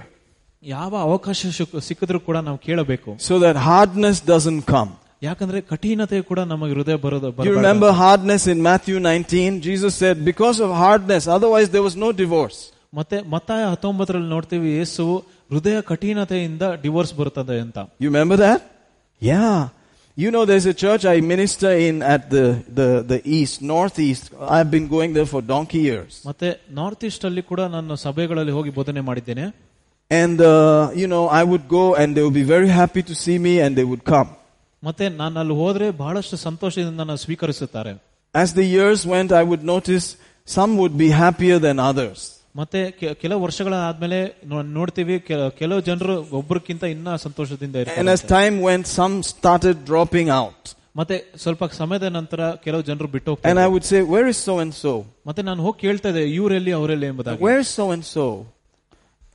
ಯಾವ 0.62 0.96
ಅವಕಾಶ 0.98 1.46
ಸಿಕ್- 1.58 1.80
ಸಿಕ್ಕಿದ್ರೂ 1.80 2.20
ಕೂಡ 2.20 2.36
ನಾವು 2.38 2.58
ಕೇಳಬೇಕು 2.58 3.10
So 3.20 3.34
that 3.38 3.56
hardness 3.66 4.18
doesn't 4.26 4.62
come. 4.66 4.90
ಯಾಕಂದ್ರೆ 5.22 5.60
ಕಠಿಣತೆ 5.60 6.20
ಕೂಡ 6.20 6.40
ನಮಗೆ 6.40 6.72
ಹೃದಯ 6.72 6.94
ಬರೋದು 6.94 7.26
You 7.26 7.36
ಬರಬಾರ್ದು. 7.36 7.60
remember 7.60 7.90
hardness 7.98 8.46
in 8.52 8.58
Matthew 8.62 8.98
19? 9.00 9.60
Jesus 9.60 9.92
said, 10.02 10.16
because 10.24 10.60
of 10.60 10.70
hardness, 10.76 11.24
otherwise 11.28 11.68
there 11.68 11.84
was 11.88 11.96
no 11.96 12.10
divorce. 12.24 12.58
ಮತ್ತೆ 12.94 13.22
ಮತ್ತಾಯ 13.30 13.64
ಹತ್ತೊಂಬತ್ತರಲ್ಲಿ 13.70 14.28
ನೋಡ್ತೀವಿ 14.28 14.70
ಯೇಸುವು 14.70 15.16
ಹೃದಯ 15.50 15.80
ಕಠಿಣತೆಯಿಂದ 15.80 16.62
ಡಿವೋರ್ಸ್ 16.82 17.14
ಬರುತ್ತದೆ 17.14 17.60
ಅಂತ 17.60 17.78
You 17.78 18.08
remember 18.10 18.36
that? 18.36 18.60
Yeah. 19.22 19.56
You 20.18 20.30
know, 20.34 20.42
there's 20.50 20.66
a 20.66 20.76
church 20.84 21.02
I 21.04 21.20
minister 21.32 21.70
in 21.88 21.96
at 22.14 22.22
the, 22.34 22.44
the, 22.78 22.88
the 23.12 23.18
east, 23.38 23.56
northeast. 23.60 24.24
I've 24.56 24.70
been 24.70 24.88
going 24.88 25.10
there 25.16 25.28
for 25.32 25.40
donkey 25.54 25.82
years. 25.90 26.12
ಮತ್ತೆ 26.28 26.48
north 26.78 27.04
East 27.08 27.24
ಅಲ್ಲಿ 27.28 27.42
ಕೂಡ 27.50 27.60
ನಾನು 27.76 27.96
ಸಭೆಗಳಲ್ಲಿ 28.06 28.54
ಹೋಗಿ 28.58 28.72
ಬೋಧನೆ 28.80 29.02
ಮಾಡಿದ್ದೇನೆ 29.10 29.46
And, 30.10 30.40
uh, 30.40 30.92
you 31.00 31.08
know, 31.12 31.22
I 31.40 31.42
would 31.50 31.64
go 31.78 31.84
and 32.00 32.08
they 32.16 32.22
would 32.26 32.38
be 32.42 32.48
very 32.56 32.68
happy 32.80 33.02
to 33.10 33.14
see 33.24 33.38
me 33.46 33.54
and 33.64 33.72
they 33.78 33.86
would 33.92 34.04
come. 34.12 34.28
ಮತ್ತೆ 34.82 35.04
ನಾನು 35.20 35.36
ಅಲ್ಲಿ 35.42 35.54
ಹೋದ್ರೆ 35.62 35.86
ಬಹಳಷ್ಟು 36.02 36.36
ಸಂತೋಷದಿಂದ 36.46 36.98
ನನ್ನ 37.02 37.16
ಸ್ವೀಕರಿಸುತ್ತಾರೆ 37.24 37.92
As 38.42 38.50
the 38.60 38.66
years 38.76 39.00
went, 39.14 39.30
I 39.40 39.44
would 39.50 39.64
notice 39.74 40.06
some 40.56 40.72
would 40.80 40.96
be 41.04 41.08
happier 41.24 41.58
than 41.66 41.78
others. 41.90 42.18
ಮತ್ತೆ 42.56 42.90
K- 42.90 43.14
ಕೆಲವು 43.14 43.40
ವರ್ಷಗಳ 43.42 43.74
ಆದ್ಮೇಲೆ 43.88 44.18
ನೋ- 44.44 44.66
ನೋಡ್ತೀವಿ 44.76 45.20
ಕೆ- 45.20 45.50
ಕೆಲವು 45.58 45.80
ಜನರು 45.80 46.14
ಒಬ್ಬರಿಗಿಂತ 46.32 46.84
ಇನ್ನ 46.94 47.16
ಸಂತೋಷದಿಂದ 47.16 47.76
And 47.76 47.84
ಇರ್ತಾರೆ 47.84 48.12
as 48.14 48.22
time 48.36 48.56
went, 48.60 48.86
some 48.98 49.16
started 49.32 49.76
dropping 49.90 50.30
out. 50.40 50.62
ಮತ್ತೆ 50.96 51.16
ಸ್ವಲ್ಪ 51.38 51.64
ಸಮಯದ 51.72 52.02
ನಂತರ 52.10 52.40
ಕೆಲವು 52.64 52.82
ಜನರು 52.82 53.08
ಬಿಟ್ಟು 53.08 53.30
And 53.32 53.38
I 53.38 53.42
ಹೋಗ್ತಾರೆ 53.44 53.66
would 53.74 53.86
say, 53.92 54.00
where 54.12 54.26
is 54.32 54.38
so 54.48 54.54
and 54.58 54.74
so? 54.84 54.92
ಮತ್ತೆ 55.26 55.42
ನಾನು 55.42 55.62
ಹೋಗಿ 55.62 55.78
ಕೇಳ್ತಾ 55.80 56.08
ಇದ್ದೆ 56.08 56.24
ಇವರೆಲ್ಲಿ 56.30 56.72
ಅವರೆಲ್ಲಿ 56.72 57.06
ಎಂಬುದಾಗಿ 57.06 57.42
Where 57.44 57.60
is 57.64 57.70
so 57.80 57.86
and 57.90 58.04
so? 58.14 58.26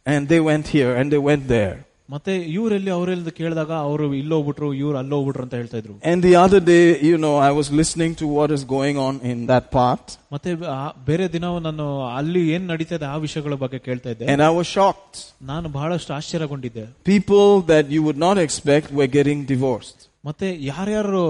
And 0.06 0.22
they 0.28 0.42
went 0.42 0.68
here 0.68 0.92
and 0.96 1.08
they 1.14 1.22
went 1.30 1.48
there. 1.48 1.76
ಮತ್ತೆ 2.10 2.38
ಇವರೆಲ್ಲಿ 2.38 2.92
ಅವರೆಲ್ಲಿ 2.92 3.32
ಕೇಳಿದಾಗ 3.32 3.72
ಅವರು 3.72 4.14
ಇಲ್ಲೋಗ್ಬಿಟ್ರು 4.14 4.74
ಇವ್ರು 4.74 4.98
ಅಲ್ಲೋಗ್ಬಿಟ್ರು 4.98 5.44
ಅಂತ 5.44 5.54
ಹೇಳ್ತಾ 5.54 5.78
ಇದ್ರು 5.78 5.94
And 6.12 6.24
the 6.24 6.36
other 6.36 6.60
day, 6.60 7.00
you 7.10 7.18
know, 7.18 7.36
I 7.50 7.52
was 7.60 7.68
listening 7.72 8.16
to 8.22 8.28
what 8.38 8.50
is 8.58 8.64
going 8.76 8.98
on 9.08 9.14
in 9.32 9.48
that 9.48 9.66
part. 9.78 10.06
ಮತ್ತೆ 10.32 10.66
ಆ- 10.66 10.92
ಬೇರೆ 11.06 11.34
ದಿನ 11.34 11.46
ನಾನು 11.60 12.06
ಅಲ್ಲಿ 12.16 12.50
ಏನ್ 12.54 12.68
ನಡೀತಾ 12.68 12.96
ಇದೆ 12.96 13.06
ಆ 13.06 13.18
ವಿಷಯಗಳ 13.18 13.54
ಬಗ್ಗೆ 13.54 13.80
ಕೇಳ್ತಾ 13.80 14.10
ಇದ್ದೆ 14.10 14.26
And 14.26 14.42
I 14.42 14.52
was 14.60 14.68
shocked. 14.78 15.16
ನಾನು 15.42 15.70
ಬಹಳಷ್ಟು 15.70 16.14
ಆಶ್ಚರ್ಯಗೊಂಡಿದ್ದೆ 16.14 16.86
People 17.06 17.62
that 17.74 17.86
you 17.90 18.04
would 18.08 18.18
not 18.28 18.38
expect 18.48 18.88
were 19.00 19.08
getting 19.08 19.46
divorced. 19.46 20.00
ಮತ್ತೆ 20.26 20.58
ಯಾರ್ಯಾರು 20.64 21.24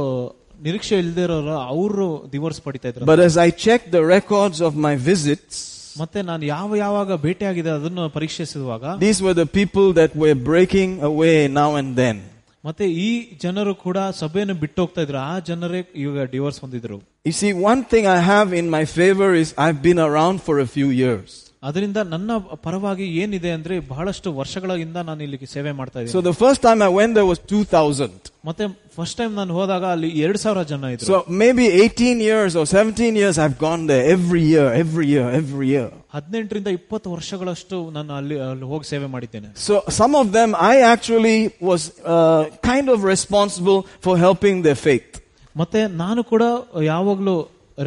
ನಿರೀಕ್ಷೆ 0.64 0.98
ಇಲ್ದೇ 1.00 1.22
ಇರೋರು 1.22 1.58
ಅವರು 1.74 2.30
ಡಿವೋರ್ಸ್ 2.32 2.62
ಪಡಿತಾ 2.62 2.90
ಇದ್ರು 2.90 3.06
But 3.06 3.20
as 3.20 3.38
I 3.38 3.50
checked 3.66 3.92
the 3.92 4.04
records 4.18 4.62
of 4.62 4.76
my 4.88 4.96
visits, 5.12 5.56
ಮತ್ತೆ 5.98 6.20
ನಾನು 6.30 6.44
ಯಾವ 6.46 6.76
ಯಾವಾಗ 6.82 7.16
ಭೇಟಿಯಾಗಿದೆ 7.26 7.72
ಅದನ್ನು 7.78 8.04
ಪರೀಕ್ಷಿಸುವಾಗ 8.18 8.84
these 9.06 9.20
were 9.26 9.36
the 9.36 9.48
people 9.60 9.88
that 10.00 10.12
were 10.16 10.36
breaking 10.52 10.92
away 11.10 11.36
now 11.62 11.70
and 11.82 11.92
then. 12.02 12.18
ಮತ್ತೆ 12.64 12.86
ಈ 13.06 13.10
ಜನರು 13.44 13.74
ಕೂಡ 13.86 13.98
ಸಭೆಯನ್ನು 14.22 14.56
ಬಿಟ್ಟು 14.64 14.80
ಹೋಗ್ತಾ 14.84 15.02
ಇದ್ರು 15.06 15.20
ಆ 15.28 15.36
ಜನರೇ 15.50 15.80
ಇವಾಗ 16.04 16.26
divorce 16.36 16.62
ಹೊಂದಿದ್ರು 16.66 16.98
You 17.26 17.34
see, 17.34 17.52
one 17.72 17.82
thing 17.86 18.06
I 18.08 18.20
have 18.30 18.50
in 18.54 18.68
my 18.70 18.84
favor 18.98 19.30
is 19.36 19.50
I've 19.64 19.82
been 19.82 20.00
around 20.00 20.38
for 20.48 20.56
a 20.60 20.70
few 20.76 20.90
years. 21.04 21.30
ಅದರಿಂದ 21.66 22.00
ನನ್ನ 22.14 22.32
ಪರವಾಗಿ 22.66 23.06
ಏನಿದೆ 23.24 23.50
ಅಂದ್ರೆ 23.58 23.76
ಬಹಳಷ್ಟು 23.92 24.30
ವರ್ಷಗಳಿಂದ 24.40 24.98
ನಾನು 25.10 25.22
ಇಲ್ಲಿ 25.26 25.48
ಸೇವೆ 25.56 25.72
ಮಾಡ್ತಾ 25.80 25.98
So 26.00 26.06
ಇದ್ದೀನಿ 26.06 26.24
the 26.30 26.38
first 26.44 26.62
time 26.68 26.80
I 26.82 26.92
went 27.00 27.12
there 27.18 27.28
was 27.32 27.40
2000. 27.52 28.10
ಮತ್ತೆ 28.50 28.66
ಫಸ್ಟ್ 28.98 29.18
ಟೈಮ್ 29.20 29.34
ನಾನು 29.40 29.52
ಹೋದಾಗ 29.58 29.84
ಅಲ್ಲಿ 29.96 30.10
ಎರಡ್ 30.24 30.40
ಸಾವಿರ 30.44 30.62
ಜನ 30.72 30.90
ಇದ್ರು 30.96 31.08
So 31.12 31.18
maybe 31.44 31.66
18 31.80 32.22
years 32.30 32.52
or 32.56 32.66
17 32.76 33.20
years 33.22 33.36
I've 33.44 33.58
gone 33.60 33.84
there 33.92 34.04
every 34.16 34.44
year, 34.54 34.68
every 34.84 35.08
year, 35.14 35.28
every 35.42 35.68
year. 35.76 35.88
ಹದಿನೆಂಟರಿಂದ 36.16 36.70
ಇಪ್ಪತ್ತು 36.80 37.08
ವರ್ಷಗಳಷ್ಟು 37.16 37.78
ನಾನು 37.98 38.12
ಅಲ್ಲಿ 38.14 38.38
ಅಲ್ಲಿ 38.48 38.68
ಹೋಗಿ 38.74 38.88
ಸೇವೆ 38.94 39.10
ಮಾಡಿದ್ದೇನೆ 39.16 39.50
So 39.68 39.76
some 40.00 40.16
of 40.16 40.28
them 40.38 40.50
I 40.72 40.82
actually 40.94 41.38
was 41.72 41.82
uh, 42.16 42.42
kind 42.72 42.90
of 42.96 43.00
responsible 43.14 43.80
for 44.06 44.16
helping 44.28 44.58
their 44.68 44.80
faith. 44.88 45.10
ಮತ್ತೆ 45.56 45.80
ನಾನು 46.04 46.22
ಕೂಡ 46.24 46.44
ಯಾವಾಗ್ಲೂ 46.92 47.34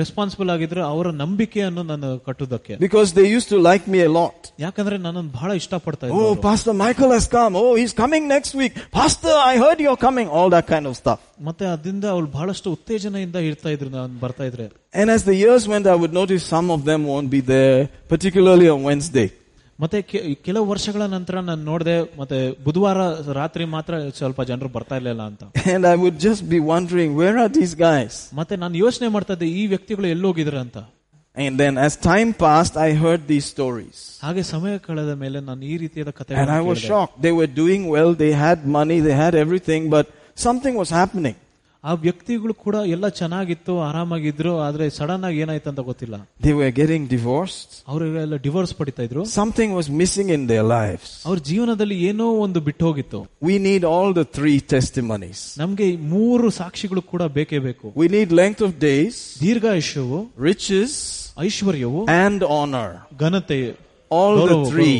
ರೆಸ್ಪಾನ್ಸಿಬಲ್ 0.00 0.50
ಆಗಿದ್ರೆ 0.52 0.80
ಅವರ 0.92 1.06
ನಂಬಿಕೆಯನ್ನು 1.22 1.82
ನಾನು 1.90 2.08
ಕಟ್ಟುದಕ್ಕೆ 2.26 2.74
Because 2.84 3.08
they 3.18 3.26
used 3.36 3.48
to 3.48 3.58
like 3.68 3.84
me 3.94 4.00
a 4.00 4.10
lot. 4.16 4.38
ಯಾಕಂದ್ರೆ 4.64 4.96
ನನ್ನನ್ನು 4.98 5.32
ಬಹಳ 5.38 5.50
ಇಷ್ಟಪಡ್ತಾ 5.60 6.04
ಇದ್ರು 6.06 6.18
Oh, 6.18 6.24
ಅವ್ರು. 6.28 6.40
Pastor 6.46 6.74
Michael 6.84 7.10
has 7.16 7.26
come. 7.36 7.52
Oh, 7.62 7.72
he's 7.80 7.94
coming 8.02 8.24
next 8.34 8.54
week. 8.62 8.74
Pastor, 8.98 9.34
I 9.50 9.56
heard 9.64 9.78
you're 9.86 10.02
coming. 10.06 10.28
All 10.38 10.48
that 10.56 10.66
kind 10.72 10.86
of 10.90 10.94
stuff. 11.02 11.20
ಮತ್ತೆ 11.48 11.66
ಅದರಿಂದ 11.74 12.06
ಅವ್ರು 12.14 12.26
ಬಹಳಷ್ಟು 12.36 12.68
ಉತ್ತೇಜನೆಯಿಂದ 12.76 13.36
ಇರ್ತಾ 13.50 13.70
ಇದ್ರು 13.76 13.90
ನಾನು 13.98 14.14
ಬರ್ತಾ 14.24 14.46
ಇದ್ರೆ 14.50 14.66
And 14.94 15.08
as 15.10 15.22
the 15.24 15.36
years 15.44 15.62
went, 15.66 15.86
I 15.94 15.98
would 16.02 16.12
notice 16.12 16.42
some 16.56 16.68
of 16.70 16.82
them 16.90 17.00
won't 17.12 17.30
be 17.30 17.42
there, 17.54 17.78
particularly 18.14 18.68
on 18.74 18.82
Wednesday. 18.90 19.28
ಮತ್ತೆ 19.80 20.02
ಕೆ- 20.02 20.34
ಕೆಲವು 20.34 20.66
ವರ್ಷಗಳ 20.68 21.02
ನಂತರ 21.06 21.40
ನಾನು 21.40 21.62
ನೋಡಿದೆ 21.62 22.18
ಮತ್ತೆ 22.18 22.38
ಬುಧವಾರ 22.64 22.98
ರಾತ್ರಿ 23.32 23.64
ಮಾತ್ರ 23.64 23.94
ಸ್ವಲ್ಪ 24.10 24.42
ಜನರು 24.42 24.68
ಬರ್ತಾ 24.68 24.96
ಇರ್ಲಿಲ್ಲ 24.96 25.22
ಅಂತ 25.22 25.42
And 25.74 25.84
I 25.86 25.96
would 25.96 26.18
just 26.28 26.42
be 26.48 26.60
wondering, 26.72 27.10
where 27.16 27.36
are 27.38 27.50
these 27.60 27.74
guys? 27.88 28.12
ಮತ್ತೆ 28.34 28.56
ನಾನು 28.56 28.76
ಯೋಚನೆ 28.76 29.08
ಮಾಡ್ತಾ 29.08 29.32
ಇದ್ದೆ 29.32 29.46
ಈ 29.60 29.66
ವ್ಯಕ್ತಿಗಳು 29.66 30.06
ಎಲ್ಲೋಗಿದ್ರ 30.06 30.58
ಅಂತ 30.58 30.78
And 31.36 31.54
then 31.60 31.78
as 31.78 31.92
time 31.96 32.32
passed, 32.32 32.76
I 32.78 32.90
heard 32.94 33.22
these 33.26 33.44
stories. 33.44 33.96
ಹಾಗೆ 34.22 34.42
ಸಮಯ 34.42 34.78
ಕಳೆದ 34.78 35.12
ಮೇಲೆ 35.14 35.40
ನಾನು 35.40 35.64
ಈ 35.64 35.76
ರೀತಿಯಾದ 35.76 36.10
And 36.42 36.50
I 36.50 36.60
was 36.60 36.78
ಕಥೆ 36.78 36.88
shocked. 36.88 37.16
They 37.22 37.32
were 37.32 37.50
doing 37.62 37.88
well, 37.88 38.12
they 38.14 38.32
had 38.46 38.58
money, 38.78 39.00
they 39.00 39.16
had 39.24 39.34
everything, 39.34 39.82
but 39.96 40.06
something 40.36 40.76
was 40.82 40.90
happening. 40.90 41.36
ಆ 41.84 41.92
ವ್ಯಕ್ತಿಗಳು 42.04 42.52
ಕೂಡ 42.64 42.76
ಎಲ್ಲ 42.94 43.06
ಚೆನ್ನಾಗಿತ್ತು 43.18 43.72
ಆರಾಮಾಗಿದ್ರು 43.86 44.52
ಆದ್ರೆ 44.66 44.84
ಸಡನ್ 44.98 45.24
ಆಗಿ 45.28 45.38
ಏನಾಯ್ತು 45.44 45.68
ಅಂತ 45.72 45.82
ಗೊತ್ತಿಲ್ಲ 45.88 46.16
They 46.40 46.54
were 46.60 46.70
getting 46.78 47.02
divorced. 47.08 47.70
ಅವರಿಗೆಲ್ಲ 47.92 48.36
ಡಿವೋರ್ಸ್ 48.46 48.72
ಪಡಿತಾ 48.78 49.02
ಇದ್ರು 49.08 49.22
Something 49.34 49.70
was 49.78 49.88
missing 50.02 50.28
in 50.36 50.42
their 50.52 50.64
lives. 50.76 51.08
ಅವ್ರ 51.28 51.38
ಜೀವನದಲ್ಲಿ 51.50 51.98
ಏನೋ 52.10 52.28
ಒಂದು 52.44 52.60
ಬಿಟ್ಟು 52.68 52.84
ಹೋಗಿತ್ತು 52.88 53.20
We 53.42 53.56
need 53.68 53.84
all 53.92 54.08
the 54.20 54.26
three 54.38 54.58
testimonies. 54.74 55.40
ನಮ್ಗೆ 55.62 55.86
ಈ 55.92 55.96
ಮೂರು 56.14 56.48
ಸಾಕ್ಷಿಗಳು 56.60 57.02
ಕೂಡ 57.12 57.22
ಬೇಕೇ 57.38 57.60
ಬೇಕು 57.68 57.86
We 58.02 58.08
need 58.16 58.32
length 58.42 58.62
of 58.68 58.72
days, 58.88 59.16
ದೀರ್ಘಾಯುಷ್ಯವು 59.44 60.20
riches, 60.50 60.92
ಐಶ್ವರ್ಯವು 61.48 62.02
and 62.24 62.40
honor. 62.58 62.88
ಘನತೆ 63.24 63.60
All 64.10 64.34
the 64.36 64.48
ಗೌರವ, 64.48 64.64
three. 64.72 64.98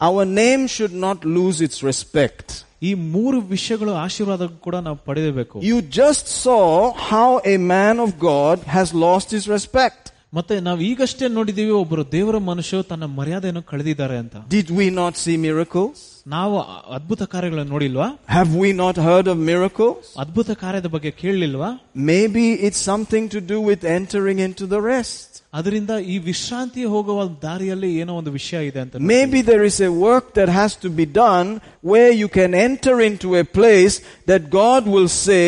Our 0.00 0.24
name 0.42 0.62
should 0.68 0.94
not 1.06 1.18
lose 1.36 1.58
its 1.66 1.78
respect. 1.82 2.48
ಈ 2.82 2.94
ಮೂರು 3.14 3.38
ವಿಷಯಗಳು 3.54 3.92
ಆಶೀರ್ವಾದ 4.04 4.46
ಕೂಡ 4.66 4.76
ನಾವು 4.86 4.98
ಪಡೆಯಬೇಕು 5.08 5.62
You 5.64 5.78
just 6.00 6.24
saw 6.44 6.64
how 7.10 7.28
a 7.54 7.56
man 7.74 7.98
of 8.06 8.10
God 8.32 8.56
has 8.76 8.88
lost 9.06 9.28
his 9.36 9.46
respect. 9.56 10.02
ಮತ್ತೆ 10.34 10.60
ನಾವು 10.60 10.80
ಈಗಷ್ಟೇ 10.80 11.28
ನೋಡಿದೀವಿ 11.28 11.70
ಒಬ್ಬರು 11.80 12.12
ದೇವರ 12.12 12.38
ಮನುಷ್ಯ 12.48 12.82
ತನ್ನ 12.82 13.04
ಮರ್ಯಾದೆಯನ್ನು 13.18 13.62
ಕಳೆದಿದ್ದಾರೆ 13.62 14.16
ಅಂತ 14.22 14.36
Did 14.54 14.68
we 14.78 14.86
not 15.00 15.14
see 15.24 15.36
miracles? 15.44 15.98
ನಾವು 16.26 16.54
ಅ- 16.60 16.80
ಅದ್ಭುತ 16.96 17.22
ಕಾರ್ಯಗಳನ್ನು 17.34 17.72
ನೋಡಿಲ್ವಾ 17.72 18.06
Have 18.36 18.50
we 18.62 18.70
not 18.82 18.96
heard 19.08 19.26
of 19.32 19.38
miracles? 19.52 20.02
ಅದ್ಭುತ 20.22 20.50
ಕಾರ್ಯದ 20.62 20.86
ಬಗ್ಗೆ 20.86 21.10
ಕೇಳಲಿಲ್ವಾ 21.22 21.70
Maybe 22.12 22.44
it's 22.66 22.82
something 22.92 23.24
to 23.34 23.40
do 23.52 23.58
with 23.68 23.82
entering 23.98 24.40
into 24.48 24.66
the 24.74 24.80
rest. 24.92 25.28
ಅದರಿಂದ 25.54 25.90
ಈ 26.12 26.18
ವಿಶ್ರಾಂತಿ 26.30 26.84
ಹೋಗುವ 26.84 27.18
ದಾರಿಯಲ್ಲಿ 27.42 27.90
ಏನೋ 28.02 28.14
ಒಂದು 28.20 28.30
ವಿಷಯ 28.30 28.66
ಇದೆ 28.66 28.80
ಅಂತ 28.80 28.94
ನೋಡ್ತೀವಿ. 28.94 29.10
Maybe 29.14 29.40
there 29.50 29.64
is 29.70 29.78
a 29.90 29.92
work 30.08 30.26
that 30.38 30.50
has 30.60 30.72
to 30.84 30.90
be 31.00 31.06
done 31.24 31.48
where 31.92 32.12
you 32.22 32.28
can 32.38 32.52
enter 32.68 32.96
into 33.10 33.28
a 33.42 33.44
place 33.58 33.96
that 34.26 34.42
God 34.60 34.82
will 34.94 35.10
say, 35.26 35.46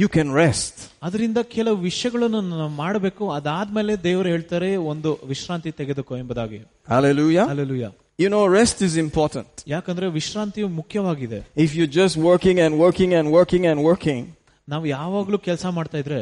you 0.00 0.08
can 0.08 0.28
rest. 0.34 0.74
ಅದರಿಂದ 1.02 1.38
ಕೆಲವು 1.54 1.76
ವಿಷಯಗಳನ್ನು 1.82 2.40
ನಾವು 2.52 2.72
ಮಾಡಬೇಕು 2.76 3.24
ಅದಾದ್ಮೇಲೆ 3.30 4.02
ದೇವರು 4.02 4.28
ಹೇಳ್ತಾರೆ 4.28 4.76
ಒಂದು 4.92 5.12
ವಿಶ್ರಾಂತಿ 5.26 5.70
ತೆಗೆದುಕೋ 5.72 6.16
ಎಂಬುದಾಗಿ 6.16 6.60
Hallelujah. 6.88 7.46
Alleluia 7.48 7.88
You 8.18 8.28
know, 8.28 8.44
rest 8.52 8.78
is 8.80 8.94
important. 8.96 9.48
ಯಾಕಂದ್ರೆ 9.68 10.06
ವಿಶ್ರಾಂತಿಯು 10.10 10.68
ಮುಖ್ಯವಾಗಿದೆ 10.78 11.40
If 11.56 11.70
you're 11.76 11.94
just 11.96 12.16
working 12.30 12.58
and 12.60 12.74
working 12.84 13.10
and 13.18 13.28
working 13.30 13.64
and 13.66 13.80
working, 13.90 14.22
ನಾವು 14.68 14.86
ಯಾವಾಗ್ಲೂ 14.88 15.38
ಕೆಲಸ 15.38 15.66
ಮಾಡ್ತಾ 15.78 15.98
ಇದ್ರೆ 15.98 16.20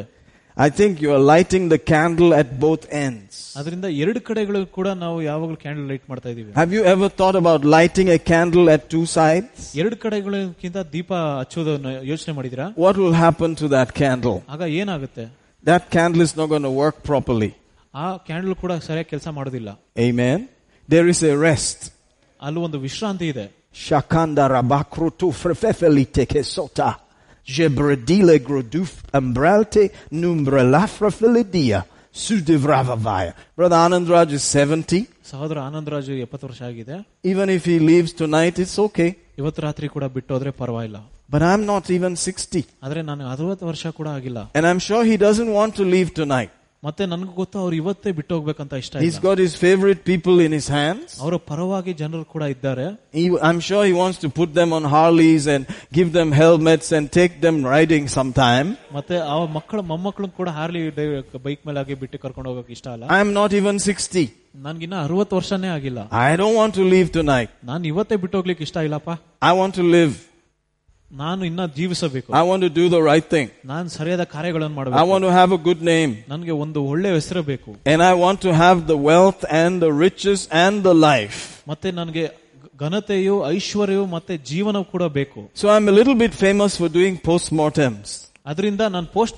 I 0.59 0.69
think 0.69 1.01
you 1.03 1.09
are 1.13 1.23
lighting 1.31 1.63
the 1.67 1.77
candle 1.91 2.33
at 2.33 2.49
both 2.59 2.83
ends. 3.05 3.31
ಅದರಿಂದ 3.59 3.87
ಎರಡು 4.03 4.19
ಕಡೆಗಳು 4.27 4.59
ಕೂಡ 4.77 4.87
ನಾವು 5.01 5.17
ಯಾವಾಗ್ಲೂ 5.29 5.57
ಕ್ಯಾಂಡಲ್ 5.63 5.87
ಲೈಟ್ 5.91 6.05
ಮಾಡ್ತಾ 6.11 6.29
ಇದೀವಿ 6.33 6.51
Have 6.61 6.73
you 6.77 6.83
ever 6.93 7.07
thought 7.19 7.37
about 7.41 7.61
lighting 7.75 8.09
a 8.17 8.19
candle 8.31 8.67
at 8.75 8.83
two 8.93 9.05
sides? 9.15 9.57
ಎರಡು 9.81 9.95
ಕಡೆಗಳಿಗಿಂತ 10.05 10.77
ದೀಪ 10.95 11.11
ಹಚ್ಚೋದನ್ನ 11.41 11.91
ಯೋಚನೆ 12.11 12.33
ಮಾಡಿದಿರಾ 12.37 12.67
What 12.85 12.97
will 13.03 13.15
happen 13.25 13.51
to 13.63 13.67
that 13.75 13.91
candle? 14.01 14.37
ಆಗ 14.55 14.61
ಏನಾಗುತ್ತೆ 14.81 15.25
That 15.63 15.83
candle 15.95 16.23
is 16.27 16.33
not 16.39 16.47
going 16.53 16.65
to 16.69 16.75
work 16.83 16.97
properly. 17.11 17.51
ಆ 17.93 18.07
ಕ್ಯಾಂಡಲ್ 18.29 18.55
ಕೂಡ 18.63 18.71
ಸರಿಯಾಗಿ 18.87 19.09
ಕೆಲಸ 19.13 19.27
ಮಾಡೋದಿಲ್ಲ 19.39 19.69
Amen. 20.07 20.39
There 20.89 21.07
is 21.13 21.21
a 21.33 21.37
rest. 21.49 21.79
ಅಲ್ಲಿ 22.39 22.61
ಒಂದು 22.67 22.79
ವಿಶ್ರಾಂತಿ 22.87 23.27
ಇದೆ 23.33 23.47
Shakanda 23.85 24.43
rabakrutu 24.55 25.27
frefefeli 25.41 26.05
tekesota. 26.17 26.89
Jebredile 27.47 28.37
gruduf 28.47 28.91
umbralte 29.13 29.83
numbrelafra 30.11 31.09
filidia. 31.11 31.79
Sudivravavaya. 32.15 33.33
Brother 33.57 33.75
Anandraj 33.87 34.31
is 34.31 34.43
70. 34.55 34.99
ಸಹೋದರ 35.31 35.57
ಆನಂದರಾಜು 35.67 36.13
ಎಪ್ಪತ್ತು 36.25 36.45
ವರ್ಷ 36.49 36.61
ಆಗಿದೆ 36.69 36.95
Even 37.31 37.47
if 37.57 37.63
he 37.69 37.75
leaves 37.89 38.11
tonight, 38.21 38.55
it's 38.63 38.77
okay. 38.87 39.09
ಇವತ್ತು 39.41 39.61
ರಾತ್ರಿ 39.67 39.87
ಕೂಡ 39.95 40.05
ಬಿಟ್ಟು 40.15 40.31
ಹೋದ್ರೆ 40.35 40.51
ಪರವಾಗಿಲ್ಲ 40.61 40.99
But 41.33 41.41
I'm 41.51 41.63
not 41.71 41.85
even 41.97 42.13
60. 42.25 42.61
ಆದ್ರೆ 42.85 43.01
ನಾನು 43.09 43.23
ಅರವತ್ತು 43.33 43.65
ವರ್ಷ 43.71 43.85
ಕೂಡ 43.99 44.07
ಆಗಿಲ್ಲ 44.17 44.39
And 44.57 44.65
I'm 44.69 44.81
sure 44.87 45.01
he 45.11 45.17
doesn't 45.27 45.51
want 45.59 45.73
to 45.79 45.85
leave 45.95 46.11
tonight. 46.21 46.51
ಮತ್ತೆ 46.83 47.03
ನನ್ಗೂ 47.11 47.31
ಗೊತ್ತು 47.39 47.57
ಅವ್ರು 47.61 47.75
ಇವತ್ತೇ 47.81 48.09
ಬಿಟ್ಟು 48.17 48.31
ಹೋಗ್ಬೇಕಂತ 48.35 48.73
ಇಷ್ಟ 48.81 48.93
He's 49.03 49.05
ಇಲ್ಲ 49.09 49.21
got 49.27 49.37
his 49.43 49.53
favorite 49.63 50.01
people 50.09 50.35
in 50.45 50.51
his 50.57 50.67
hands. 50.75 51.07
ಅವರ 51.23 51.35
ಪರವಾಗಿ 51.49 51.91
ಜನರು 52.01 52.23
ಕೂಡ 52.33 52.43
ಇದ್ದಾರೆ 52.53 52.85
He, 53.19 53.23
I'm 53.47 53.59
sure 53.67 53.81
he 53.89 53.95
wants 54.01 54.17
to 54.25 54.29
put 54.39 54.49
them 54.59 54.69
on 54.77 54.83
Harleys 54.93 55.45
and 55.53 55.63
give 55.97 56.09
them 56.17 56.29
helmets 56.41 56.89
and 56.97 57.05
take 57.19 57.33
them 57.45 57.57
riding 57.73 58.05
sometime. 58.17 58.67
ಮತ್ತೆ 58.97 59.17
ಆ 59.31 59.37
ಮಕ್ಕಳ 59.57 59.79
ಮೊಮ್ಮಕ್ಕಳು 59.91 60.29
ಕೂಡ 60.39 60.49
ಹಾರ್ಲಿ 60.59 60.83
ಬೈಕ್ 61.47 61.63
ಮೇಲೆ 61.69 61.81
ಆಗಿ 61.83 61.97
ಬಿಟ್ಟು 62.03 62.19
ಕರ್ಕೊಂಡು 62.25 62.49
ಹೋಗಕ್ 62.51 62.71
ಇಷ್ಟ 62.77 62.87
ಅಲ್ಲ 62.95 63.03
I'm 63.19 63.31
not 63.39 63.53
even 63.61 63.77
60. 63.87 64.25
ನನ್ಗಿನ್ನ 64.67 64.95
ಅರವತ್ತು 65.07 65.35
ವರ್ಷನೇ 65.41 65.71
ಆಗಿಲ್ಲ 65.77 65.99
I 66.27 66.35
don't 66.41 66.57
want 66.61 66.75
to 66.81 66.85
leave 66.95 67.09
tonight. 67.19 67.51
ನಾನು 67.71 67.83
ಇವತ್ತೇ 67.93 68.17
ಬಿಟ್ಟು 68.25 68.37
ಹೋಗ್ಲಿಕ್ಕೆ 68.39 68.65
ಇಷ್ಟ 68.69 68.77
ಇಲ್ಲಪ್ಪ 68.89 69.11
I 69.43 69.55
want 69.61 69.75
to 69.81 69.87
live. 69.97 70.15
ನಾನು 71.11 71.41
ಇನ್ನ 71.49 71.61
ಜೀವಿಸಬೇಕು 71.77 72.29
I 72.33 72.43
want 72.49 72.61
to 72.67 72.71
do 72.79 72.85
the 72.95 73.01
right 73.09 73.27
thing. 73.33 73.47
ನಾನು 73.73 73.87
ಸರಿಯಾದ 73.97 74.23
ಕಾರ್ಯಗಳನ್ನು 74.35 74.75
I 74.75 74.79
ಮಾಡಬೇಕು 74.79 75.09
want 75.13 75.23
to 75.27 75.33
have 75.39 75.51
a 75.59 75.61
good 75.67 75.81
name. 75.93 76.11
ನನಗೆ 76.33 76.53
ಒಂದು 76.63 76.79
ಒಳ್ಳೆ 76.91 77.09
ಹೆಸರು 77.17 77.43
ಬೇಕು 77.51 77.69
And 77.93 78.01
I 78.11 78.13
want 78.23 78.39
to 78.47 78.53
have 78.63 78.77
the 78.93 78.97
wealth 79.09 79.43
and 79.61 79.73
the 79.85 79.91
riches 80.05 80.41
and 80.63 80.75
the 80.89 80.95
life. 81.09 81.39
ಮತ್ತೆ 81.71 81.91
ನನಗೆ 81.99 82.25
ಘನತೆಯು 82.83 83.35
ಐಶ್ವರ್ಯವು 83.55 84.05
ಮತ್ತೆ 84.15 84.33
ಜೀವನ 84.51 84.77
ಕೂಡ 84.93 85.03
ಬೇಕು 85.19 85.41
So 85.61 85.65
I'm 85.75 85.87
a 85.93 85.95
little 85.99 86.17
bit 86.23 86.33
famous 86.45 86.71
for 86.81 86.89
doing 86.99 87.15
postmortems 87.29 88.07
ಅದರಿಂದ 88.51 88.81
ನಾನು 88.95 89.07
ಪೋಸ್ಟ್ 89.17 89.37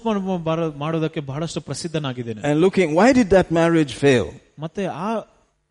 ಮಾಡೋದಕ್ಕೆ 0.83 1.21
ಬಹಳಷ್ಟು 1.31 1.61
ಪ್ರಸಿದ್ಧನಾಗಿದ್ದೇನೆ 1.67 2.39
and 2.47 2.55
looking, 2.65 2.89
why 2.99 3.09
did 3.19 3.29
that 3.37 3.49
marriage 3.59 3.93
fail? 4.03 4.25
ಮತ್ತೆ 4.65 4.83
ಆ 5.05 5.09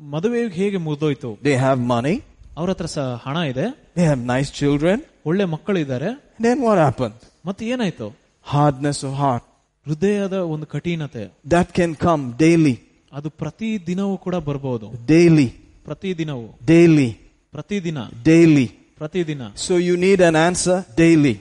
ಮದುವೆ 0.01 0.41
ಹೇಗೆ 0.61 0.79
ಮುರಿದೋಯ್ತು 0.87 1.31
They 1.49 1.57
have 1.67 1.79
money, 1.95 2.17
ಅವ್ರ 2.61 2.69
ಹತ್ರ 2.73 2.87
ಸಹ 2.97 3.07
ಹಣ 3.25 3.37
ಇದೆ 3.53 3.67
they 3.99 4.07
have 4.11 4.23
nice 4.35 4.51
children. 4.61 4.97
ಒಳ್ಳೆ 5.31 5.45
ಮಕ್ಕಳಿದ್ದಾರೆ 5.55 6.11
And 6.37 6.45
then 6.47 6.59
what 6.67 6.79
happened? 6.87 7.19
ಮತ್ತೆ 7.49 7.63
ಏನಾಯ್ತು 7.75 8.07
Hardness 8.47 8.99
of 9.09 9.13
heart. 9.23 9.45
ಹೃದಯದ 9.87 10.37
ಒಂದು 10.55 10.67
ಕಠಿಣತೆ 10.75 11.25
That 11.55 11.69
can 11.79 11.91
come 12.07 12.23
daily, 12.45 12.75
ಅದು 13.13 13.29
ಪ್ರತಿ 13.43 13.69
ದಿನವೂ 13.91 14.15
ಕೂಡ 14.25 14.37
ಬರ್ಬೋದು 14.49 14.87
daily, 15.15 15.49
ಪ್ರತಿ 15.89 16.11
ದಿನವೂ 16.23 16.47
daily, 16.73 17.09
ಪ್ರತಿದಿನ 17.55 17.99
daily. 18.31 18.67
ಪ್ರತಿದಿನ 19.01 19.43
So 19.67 19.75
you 19.89 19.97
need 20.07 20.21
an 20.31 20.37
answer 20.49 20.79
daily. 21.05 21.35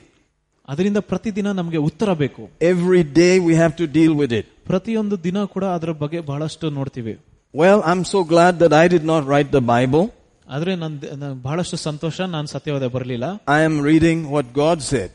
ಅದರಿಂದ 0.67 0.99
ಪ್ರತಿದಿನ 1.11 1.47
ನಮಗೆ 1.59 1.80
ಉತ್ತರ 1.89 2.09
ಬೇಕು 2.21 2.43
Every 2.73 3.01
day 3.21 3.34
we 3.47 3.53
have 3.61 3.73
to 3.82 3.86
deal 3.97 4.13
with 4.21 4.32
it. 4.39 4.45
ಪ್ರತಿಯೊಂದು 4.71 5.15
ದಿನ 5.26 5.38
ಕೂಡ 5.55 5.65
ಅದರ 5.78 5.91
ಬಗ್ಗೆ 6.03 6.21
ಬಹಳಷ್ಟು 6.32 6.69
ನೋಡ್ತೀವಿ 6.80 7.15
Well, 7.53 7.80
I'm 7.91 8.03
so 8.13 8.19
glad 8.32 8.53
that 8.63 8.73
I 8.84 8.88
did 8.95 9.05
not 9.11 9.21
write 9.32 9.49
the 9.57 9.63
Bible. 9.76 10.05
ಆದ್ರೆ 10.49 10.76
ನನ್ 10.76 10.95
ನನ್ 11.17 11.36
ಬಹಳಷ್ಟು 11.41 11.78
ಸಂತೋಷ 11.78 12.21
ನಾನು 12.21 12.47
ಸತ್ಯವಾದ 12.47 12.88
ಬರಲಿಲ್ಲ 12.88 13.26
I 13.47 13.61
am 13.69 13.82
reading 13.82 14.19
what 14.36 14.45
God 14.63 14.82
said. 14.91 15.11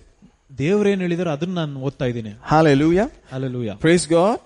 ದೇವ್ರೇನ್ 0.58 1.00
ಹೇಳಿದಾರೆ 1.00 1.30
ಅದನ್ನ 1.30 1.54
ನಾನು 1.54 1.80
ಓದ್ತಾ 1.80 2.06
ಇದ್ದೀನಿ 2.06 2.32
Hallelujah. 2.54 3.08
Alleluia 3.32 3.70
Praise 3.86 4.06
God. 4.06 4.36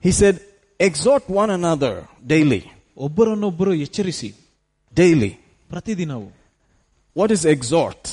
He 0.00 0.12
said, 0.12 0.34
exhort 0.80 1.24
one 1.42 1.50
another 1.50 1.94
daily. 2.26 2.62
ಒಬ್ಬರನ್ನೊಬ್ಬರು 2.96 3.74
ಎಚ್ಚರಿಸಿ 3.74 4.30
Daily. 4.94 5.32
ಪ್ರತಿದಿನವು 5.70 6.28
What 7.16 7.30
is 7.30 7.44
exhort? 7.56 8.04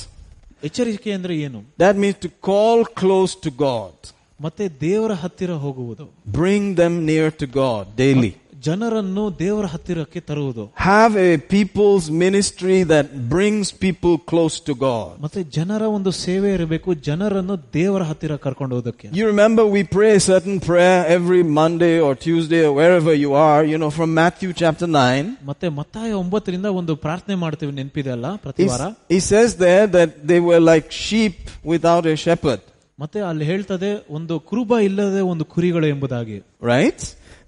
ಎಚ್ಚರಿಕೆ 0.62 1.12
ಅಂದ್ರೆ 1.12 1.36
ಏನು 1.36 1.64
That 1.78 1.96
means 1.96 2.16
to 2.26 2.30
call 2.50 2.84
close 3.02 3.34
to 3.46 3.50
God. 3.66 3.94
ಮತ್ತೆ 4.40 4.68
ದೇವರ 4.80 5.12
ಹತ್ತಿರ 5.12 5.52
ಹೋಗುವುದು 5.52 6.04
Bring 6.40 6.74
them 6.74 6.94
near 7.10 7.30
to 7.42 7.46
God 7.62 7.84
daily. 7.96 8.32
ಜನರನ್ನು 8.66 9.22
ದೇವರ 9.40 9.66
ಹತ್ತಿರಕ್ಕೆ 9.72 10.20
ತರುವುದು 10.28 10.62
Have 10.84 11.14
a 11.24 11.32
people's 11.54 12.06
ministry 12.22 12.76
that 12.92 13.06
brings 13.34 13.66
people 13.84 14.14
close 14.32 14.56
to 14.68 14.74
God. 14.84 15.08
ಮತ್ತೆ 15.24 15.40
ಜನರ 15.56 15.82
ಒಂದು 15.96 16.10
ಸೇವೆ 16.20 16.48
ಇರಬೇಕು 16.56 16.90
ಜನರನ್ನು 17.08 17.56
ದೇವರ 17.76 18.02
ಹತ್ತಿರ 18.10 18.36
ಕರ್ಕೊಂಡು 18.44 18.74
ಹೋದಕ್ಕೆ 18.78 19.06
You 19.20 19.24
remember 19.32 19.64
we 19.76 19.82
pray 19.96 20.10
a 20.20 20.24
certain 20.30 20.58
prayer 20.68 21.00
every 21.16 21.42
Monday 21.60 21.94
or 22.06 22.12
Tuesday 22.26 22.62
or 22.68 22.72
wherever 22.80 23.14
you 23.24 23.32
are, 23.48 23.62
you 23.72 23.80
know, 23.82 23.90
from 23.98 24.10
Matthew 24.20 24.52
chapter 24.62 24.88
9. 24.92 25.26
ಮತ್ತೆ 25.50 25.68
ಮತ್ತಾಯ 25.80 26.12
ಒಂಬತ್ತರಿಂದ 26.22 26.70
ಒಂದು 26.80 26.94
ಪ್ರಾರ್ಥನೆ 27.06 27.36
ಮಾಡ್ತೀವಿ 27.44 27.72
ನೆನಪಿದೆ 27.80 28.12
ಅಲ್ಲ 28.16 28.30
ಪ್ರತಿ 28.46 28.62
He, 28.64 28.70
ವಾರ 28.72 28.86
he 29.14 29.20
says 29.30 29.50
there 29.66 29.84
that 29.96 30.12
they 30.32 30.40
were 30.48 30.62
like 30.72 30.88
sheep 31.04 31.36
without 31.74 32.06
a 32.06 32.16
shepherd, 32.24 32.62
ಮತ್ತೆ 32.98 33.20
ಅಲ್ಲಿ 33.28 33.44
ಹೇಳ್ತದೆ 33.44 33.88
ಒಂದು 34.18 34.34
ಕುರುಬ 34.48 34.72
ಇಲ್ಲದೆ 34.88 35.22
ಒಂದು 35.32 35.44
ಕುರಿಗಳು 35.54 35.86
ಎಂಬುದಾಗಿ 35.94 36.38
right? 36.72 37.00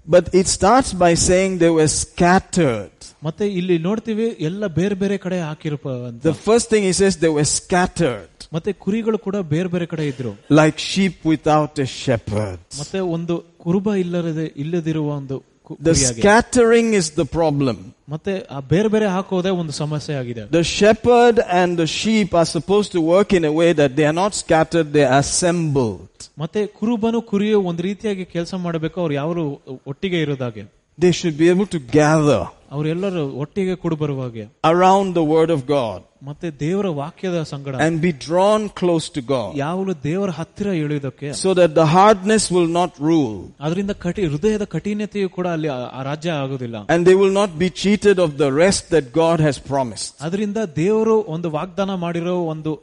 But 0.07 0.25
it 0.33 0.47
starts 0.49 0.93
by 0.95 1.13
saying 1.27 1.51
they 1.59 1.71
were 1.71 1.89
scattered. 2.03 2.91
ಮತ್ತೆ 3.23 3.45
ಇಲ್ಲಿ 3.59 3.75
ನೋಡ್ತೀವಿ 3.79 4.25
ಎಲ್ಲ 4.39 4.67
ಬೇರೆ 4.79 4.95
ಬೇರೆ 4.95 5.17
ಕಡೆ 5.17 5.39
ಹಾಕಿರಪ 5.41 5.85
ಅಂತ 6.09 6.21
The 6.23 6.35
first 6.47 6.67
thing 6.71 6.83
he 6.83 6.93
says, 6.93 7.13
they 7.17 7.31
were 7.37 7.47
scattered 7.59 8.33
ಮತ್ತೆ 8.53 8.71
ಕುರಿಗಳು 8.83 9.17
ಕೂಡ 9.17 9.37
ಬೇರೆ 9.53 9.69
ಬೇರೆ 9.69 9.85
ಕಡೆ 9.85 10.03
ಇದ್ರು 10.07 10.31
like 10.59 10.77
sheep 10.91 11.15
without 11.25 11.73
a 11.79 11.87
shepherd. 12.03 12.61
ಮತ್ತೆ 12.79 12.99
ಒಂದು 13.15 13.35
ಕುರುಬ 13.57 13.95
ಇಲ್ಲದೆ 14.03 14.45
ಇಲ್ಲದಿರುವ 14.55 15.07
ಒಂದು 15.19 15.37
ಕು- 15.39 15.45
The 15.61 15.93
ಕುರಿಯಾಗಿ. 15.93 16.21
scattering 16.21 16.87
is 16.93 17.07
the 17.13 17.25
problem. 17.37 17.77
ಮತ್ತೆ 18.09 18.33
ಆ 18.49 18.59
ಬೇರೆ 18.69 18.89
ಬೇರೆ 18.89 19.07
ಹಾಕೋದೇ 19.07 19.51
ಒಂದು 19.61 19.73
ಸಮಸ್ಯೆ 19.73 20.13
ಆಗಿದೆ 20.15 20.43
The 20.51 20.63
shepherd 20.77 21.37
and 21.59 21.71
the 21.77 21.87
sheep 21.97 22.29
are 22.33 22.47
supposed 22.47 22.91
to 22.91 23.01
work 23.13 23.29
in 23.33 23.43
a 23.43 23.53
way 23.59 23.69
that 23.73 23.91
they 23.97 24.05
are 24.05 24.17
not 24.23 24.33
scattered, 24.35 24.87
they 24.93 25.05
are 25.07 25.19
assembled. 25.25 26.13
ಮತ್ತೆ 26.39 26.61
ಕುರುಬನು 26.79 27.21
ಕುರಿಯು 27.31 27.57
ಒಂದು 27.69 27.83
ರೀತಿಯಾಗಿ 27.83 28.25
ಕೆಲಸ 28.35 28.53
ಮಾಡಬೇಕು 28.65 28.97
ಅವ್ರು 29.03 29.13
ಯಾರು 29.21 29.43
ಒಟ್ಟಿಗೆ 29.85 30.19
ಇರೋದಾಗೆ 30.21 30.63
They 30.97 31.11
should 31.11 31.37
be 31.37 31.47
able 31.49 31.67
to 31.67 31.81
gather 31.93 32.41
ಅವರೆಲ್ಲರೂ 32.71 33.21
ಒಟ್ಟಿಗೆ 33.41 33.75
ಕೂಡಿ 33.75 33.95
ಬರುವ 33.95 34.21
ಹಾಗೆ 34.23 34.45
around 34.63 35.07
the 35.13 35.25
word 35.33 35.49
of 35.49 35.61
God 35.75 35.99
ಮತ್ತೆ 36.23 36.47
ದೇವರ 36.59 36.87
ವಾಕ್ಯದ 36.99 37.43
ಸಂಗಡ 37.43 37.75
and 37.85 37.95
be 38.01 38.11
drawn 38.25 38.61
close 38.79 39.05
to 39.09 39.21
God 39.27 39.51
ಯಾವಾಗಲೂ 39.55 39.93
ದೇವರ 40.03 40.29
ಹತ್ತಿರ 40.29 40.67
ಎಳೆಯುವುದಕ್ಕೆ 40.79 41.29
so 41.43 41.51
that 41.53 41.71
the 41.73 41.85
hardness 41.95 42.45
will 42.51 42.69
not 42.79 42.91
rule 43.09 43.37
ಅದರಿಂದ 43.59 43.91
ಕಠಿ 44.03 44.25
ಹೃದಯದ 44.25 44.65
ಕಠಿಣತೆಯು 44.73 45.29
ಕೂಡ 45.29 45.47
ಅಲ್ಲಿ 45.47 45.69
ಆ- 45.69 45.89
ಆ 45.93 46.03
ರಾಜ್ಯ 46.03 46.31
ಆಗುದಿಲ್ಲ 46.43 46.77
and 46.87 47.01
they 47.07 47.17
will 47.21 47.35
not 47.41 47.53
be 47.59 47.69
cheated 47.83 48.19
of 48.19 48.31
the 48.43 48.49
rest 48.63 48.83
that 48.95 49.07
God 49.13 49.39
has 49.39 49.59
promised. 49.71 50.11
ಅದರಿಂದ 50.21 50.57
ದೇವರು 50.75 51.17
ಒಂದು 51.27 51.49
ವಾಗ್ದಾನ 51.51 51.93
ಮಾಡಿರೋ 51.97 52.35
ಒಂದು 52.45 52.73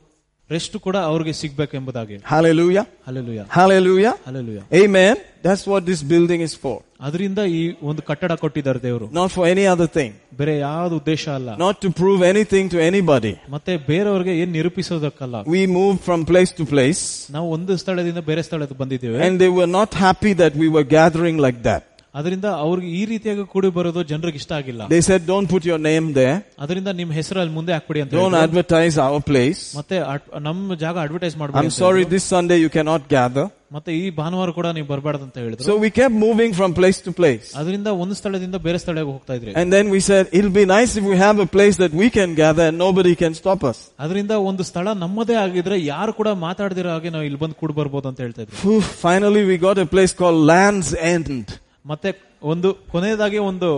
ರೆಸ್ಟ್ 0.51 0.75
ಕೂಡ 0.87 0.97
ಅವ್ರಿಗೆ 1.11 1.33
ಸಿಗ್ಬೇಕೆಂಬುದಾಗಿ 1.39 2.17
Hallelujah. 2.33 2.83
Alleluia 3.09 3.41
Hallelujah. 3.59 4.12
Alleluia 4.29 4.59
Amen. 4.81 5.15
That's 5.45 5.65
what 5.73 5.83
this 5.91 6.01
building 6.12 6.41
is 6.49 6.55
for. 6.65 6.75
ಅದರಿಂದ 7.07 7.41
ಈ 7.55 7.61
ಒಂದು 7.83 8.03
ಕಟ್ಟಡ 8.09 8.33
ಕೊಟ್ಟಿದ್ದಾರೆ 8.43 8.81
ದೇವರು 8.85 9.07
Not 9.19 9.31
for 9.37 9.45
any 9.53 9.65
other 9.73 9.89
thing. 9.97 10.11
ಬೇರೆ 10.41 10.55
ಯಾವ್ದು 10.59 10.97
ಉದ್ದೇಶ 11.03 11.25
ಅಲ್ಲ 11.39 11.49
Not 11.65 11.79
to 11.85 11.91
prove 12.01 12.23
anything 12.33 12.69
to 12.75 12.81
anybody. 12.91 13.33
ಮತ್ತೆ 13.57 13.73
ಬೇರೆಯವ್ರಿಗೆ 13.91 14.35
ಏನ್ 14.43 14.53
ನಿರೂಪಿಸೋದಕ್ಕಲ್ಲ 14.59 15.41
We 15.57 15.62
moved 15.79 16.03
from 16.09 16.23
place 16.33 16.53
to 16.61 16.67
place 16.75 17.03
ನಾವು 17.37 17.49
ಒಂದು 17.57 17.77
ಸ್ಥಳದಿಂದ 17.85 18.23
ಬೇರೆ 18.31 18.45
ಸ್ಥಳಕ್ಕೆ 18.49 18.79
ಬಂದಿದ್ದೇವೆ 18.83 19.19
and 19.29 19.41
they 19.45 19.51
were 19.59 19.71
not 19.81 19.93
happy 20.07 20.35
that 20.43 20.55
we 20.65 20.69
were 20.77 20.87
gathering 20.99 21.39
like 21.47 21.61
that. 21.71 21.83
ಅದರಿಂದ 22.15 22.49
ಅವ್ರಿಗೆ 22.65 22.89
ಈ 22.97 23.05
ರೀತಿಯಾಗಿ 23.11 23.45
ಕೂಡಿ 23.53 23.69
ಬರೋದು 23.77 24.01
ಜನರಿಗೆ 24.11 24.39
ಇಷ್ಟ 24.41 24.53
ಆಗಿಲ್ಲ 24.59 24.83
They 24.89 25.01
said, 25.01 25.21
don't 25.31 25.49
put 25.53 25.65
your 25.71 25.79
name 25.87 26.07
there. 26.19 26.37
ಅದರಿಂದ 26.65 26.91
ನಿಮ್ 26.99 27.11
ಹೆಸರು 27.17 27.39
ಅಲ್ಲಿ 27.41 27.55
ಮುಂದೆ 27.55 27.73
ಹಾಕ್ಬಿಡಿ 27.77 28.01
ಅಂತ 28.03 28.12
Don't 28.12 28.35
ಹೇಳಿದ್ರು. 28.35 28.45
advertise 28.49 28.97
our 29.07 29.21
place. 29.31 29.62
ಮತ್ತೆ 29.79 29.97
ಅಡ್- 30.12 30.29
ನಮ್ಮ 30.47 30.75
ಜಾಗ 30.85 30.97
ಅಡ್ವರ್ಟೈಸ್ 31.05 31.35
I'm 31.35 31.43
ಮಾಡಬೇಡಿ 31.43 31.73
sorry, 31.81 32.05
this 32.15 32.25
Sunday 32.35 32.59
you 32.65 32.71
cannot 32.77 33.03
gather. 33.17 33.47
ಮತ್ತೆ 33.73 33.91
ಈ 34.01 34.05
ಭಾನುವಾರ 34.19 34.51
ಕೂಡ 34.59 34.67
ನೀವು 34.77 34.89
ಬರಬಾರ್ದು 34.93 35.25
ಅಂತ 35.27 35.37
ಹೇಳಿದ್ರು 35.43 35.67
So 35.69 35.75
we 35.85 35.91
kept 35.99 36.15
moving 36.27 36.53
from 36.59 36.71
place 36.79 37.01
to 37.07 37.12
place. 37.21 37.49
ಅದರಿಂದ 37.61 37.89
ಒಂದು 38.03 38.15
ಸ್ಥಳದಿಂದ 38.21 38.57
ಬೇರೆ 38.67 38.79
ಸ್ಥಳಕ್ಕೆ 38.85 39.11
ಹೋಗ್ತಾ 39.12 39.35
ಇದ್ರಿ 39.41 39.55
And 39.62 39.69
then 39.77 39.89
we 39.95 40.01
said, 40.11 40.25
it'll 40.39 40.57
be 40.61 40.67
nice 40.77 40.95
if 41.01 41.07
we 41.12 41.19
have 41.27 41.39
a 41.41 41.49
place 41.57 41.79
that 41.83 41.95
we 42.03 42.09
can 42.19 42.31
gather 42.43 42.67
and 42.71 42.79
nobody 42.87 43.15
can 43.25 43.35
stop 43.43 43.62
us. 43.73 43.81
ಅದರಿಂದ 44.05 44.37
ಒಂದು 44.51 44.65
ಸ್ಥಳ 44.71 44.87
ನಮ್ಮದೇ 45.05 45.37
ಆಗಿದ್ರೆ 45.45 45.79
ಯಾರು 45.87 46.15
ಕೂಡ 46.21 46.29
ಮಾತಾಡ್ದಿರೋ 46.47 46.93
ಹಾಗೆ 46.95 47.12
ನಾವು 47.17 47.27
ಇಲ್ಲಿ 47.31 47.43
ಬಂದು 47.45 47.59
ಕೂಡ್ 47.62 47.75
ಬರ್ಬೋದು 47.81 48.09
ಅಂತ 48.12 48.21
ಹೇಳ್ತಾ 48.27 48.43
ಇದ್ವಿ 48.47 48.57
Phew, 48.62 48.79
finally 49.05 49.45
we 49.45 49.59
got 49.67 49.79
a 49.79 49.89
place 49.89 50.15
called 50.15 50.41
Land's 50.53 50.93
End 51.12 51.29
ಮತ್ತೆ 51.89 52.11
ಒಂದು 52.43 52.75
ಕೊನೆಯದಾಗಿ 52.75 53.39
ಒಂದು 53.39 53.69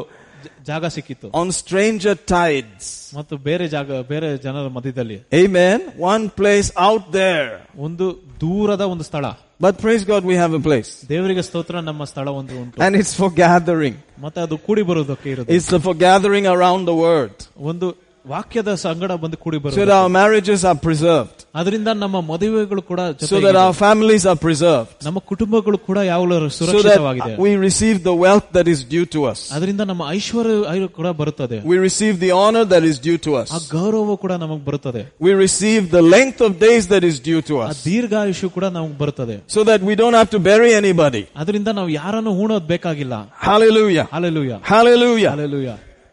ಜ- 0.45 0.65
ಜಾಗ 0.65 0.87
ಸಿಕ್ಕಿತ್ತು 0.87 1.29
on 1.33 1.49
stranger 1.53 2.15
tides. 2.35 2.87
ಮತ್ತು 3.17 3.37
ಬೇರೆ 3.39 3.69
ಜಾಗ 3.69 4.01
ಬೇರೆ 4.09 4.37
ಜನರ 4.39 4.69
ಮಧ್ಯದಲ್ಲಿ 4.69 5.17
Amen. 5.33 5.81
One 6.13 6.31
place 6.41 6.71
out 6.79 7.13
there. 7.13 7.49
ಒಂದು 7.79 8.07
ದೂರದ 8.41 8.81
ಒಂದು 8.81 9.05
ಸ್ಥಳ 9.05 9.25
But 9.61 9.79
praise 9.79 10.05
God, 10.05 10.23
we 10.25 10.35
have 10.35 10.55
a 10.55 10.61
place. 10.61 10.91
ದೇವರಿಗೆ 11.09 11.43
ಸ್ತೋತ್ರ 11.43 11.81
ನಮ್ಮ 11.81 12.05
ಸ್ಥಳ 12.05 12.29
ಒಂದು 12.31 12.61
ಉಂಟು 12.61 12.81
And 12.81 12.95
it's 12.97 13.15
for 13.15 13.31
gathering. 13.37 13.95
ಮತ್ತೆ 14.21 14.41
ಅದು 14.41 14.59
ಕೂಡಿ 14.59 14.83
ಬರೋದಕ್ಕೆ 14.83 15.31
ಇರೋದು 15.31 15.53
It's 15.53 15.71
for 15.79 15.95
gathering 15.99 16.47
around 16.47 16.85
the 16.85 16.97
word. 17.07 17.37
ಒಂದು 17.63 17.89
ವಾಕ್ಯದ 18.25 18.71
ಸಂಗಡ 18.85 19.13
ಬಂದು 19.23 19.37
ಕೂಡಿ 19.43 19.57
so 19.57 19.63
that 19.63 19.67
ಬರುವುದು 19.67 19.93
our 19.97 20.09
marriages 20.17 20.61
are 20.71 20.79
preserved, 20.87 21.37
ಅದರಿಂದ 21.55 21.89
ನಮ್ಮ 22.01 22.21
ಮದುವೆಗಳು 22.31 22.83
ಕೂಡ 22.83 23.01
so 23.01 23.13
that 23.13 23.21
ಜೊತೆಗಿದೆ. 23.23 23.59
our 23.65 23.75
families 23.83 24.25
are 24.33 24.39
preserved, 24.45 24.89
ನಮ್ಮ 25.07 25.19
ಕುಟುಂಬಗಳು 25.31 25.79
ಕೂಡ 25.89 25.99
ಯಾವಾಗಲೂ 26.09 26.49
so 26.49 26.57
ಸುರಕ್ಷಿತವಾಗಿದೆ 26.59 27.29
that 27.29 27.39
we 27.45 27.53
receive 27.67 27.97
the 28.09 28.15
wealth 28.25 28.49
that 28.57 28.69
is 28.75 28.81
due 28.95 29.07
to 29.15 29.21
us. 29.33 29.41
ಅದರಿಂದ 29.57 29.81
ನಮ್ಮ 29.91 30.03
ಐಶ್ವರ್ಯ 30.17 30.57
ಐ- 30.75 30.89
ಕೂಡ 30.99 31.09
ಬರುತ್ತದೆ 31.21 31.59
We 31.73 31.79
receive 31.87 32.15
the 32.25 32.33
honor 32.43 32.65
that 32.75 32.85
is 32.91 32.99
due 33.09 33.19
to 33.27 33.33
ಆ 33.37 33.45
us. 33.45 33.53
ಗೌರವ 33.77 34.17
ಕೂಡ 34.25 34.33
ನಮಗ್ 34.45 34.65
ಬರುತ್ತದೆ 34.71 35.05
We 35.21 35.35
receive 35.45 35.83
the 35.97 36.05
length 36.17 36.41
of 36.41 36.53
days 36.69 36.87
that 36.95 37.05
is 37.13 37.19
due 37.31 37.43
to 37.51 37.57
ಆ 37.63 37.69
us. 37.69 37.79
ದೀರ್ಘಾಯುಷು 37.87 38.51
ಕೂಡ 38.57 38.65
ನಮಗ್ 38.79 38.97
ಬರುತ್ತದೆ 38.99 39.37
So 39.57 39.63
that 39.71 39.83
we 39.91 39.97
don't 40.03 40.19
have 40.21 40.31
to 40.37 40.41
bury 40.51 40.73
anybody. 40.83 41.23
ಅದರಿಂದ 41.37 41.69
ನಾವು 41.81 41.91
ಯಾರನ್ನು 42.01 42.35
ಹೂಣೋದ್ 42.41 42.67
ಬೇಕಾಗಿಲ್ಲ 42.67 43.15
Hallelujah. 43.49 44.07
Hallelujah 44.13 44.53
Hallelujah. 44.73 45.31
Hallelujah 45.33 45.71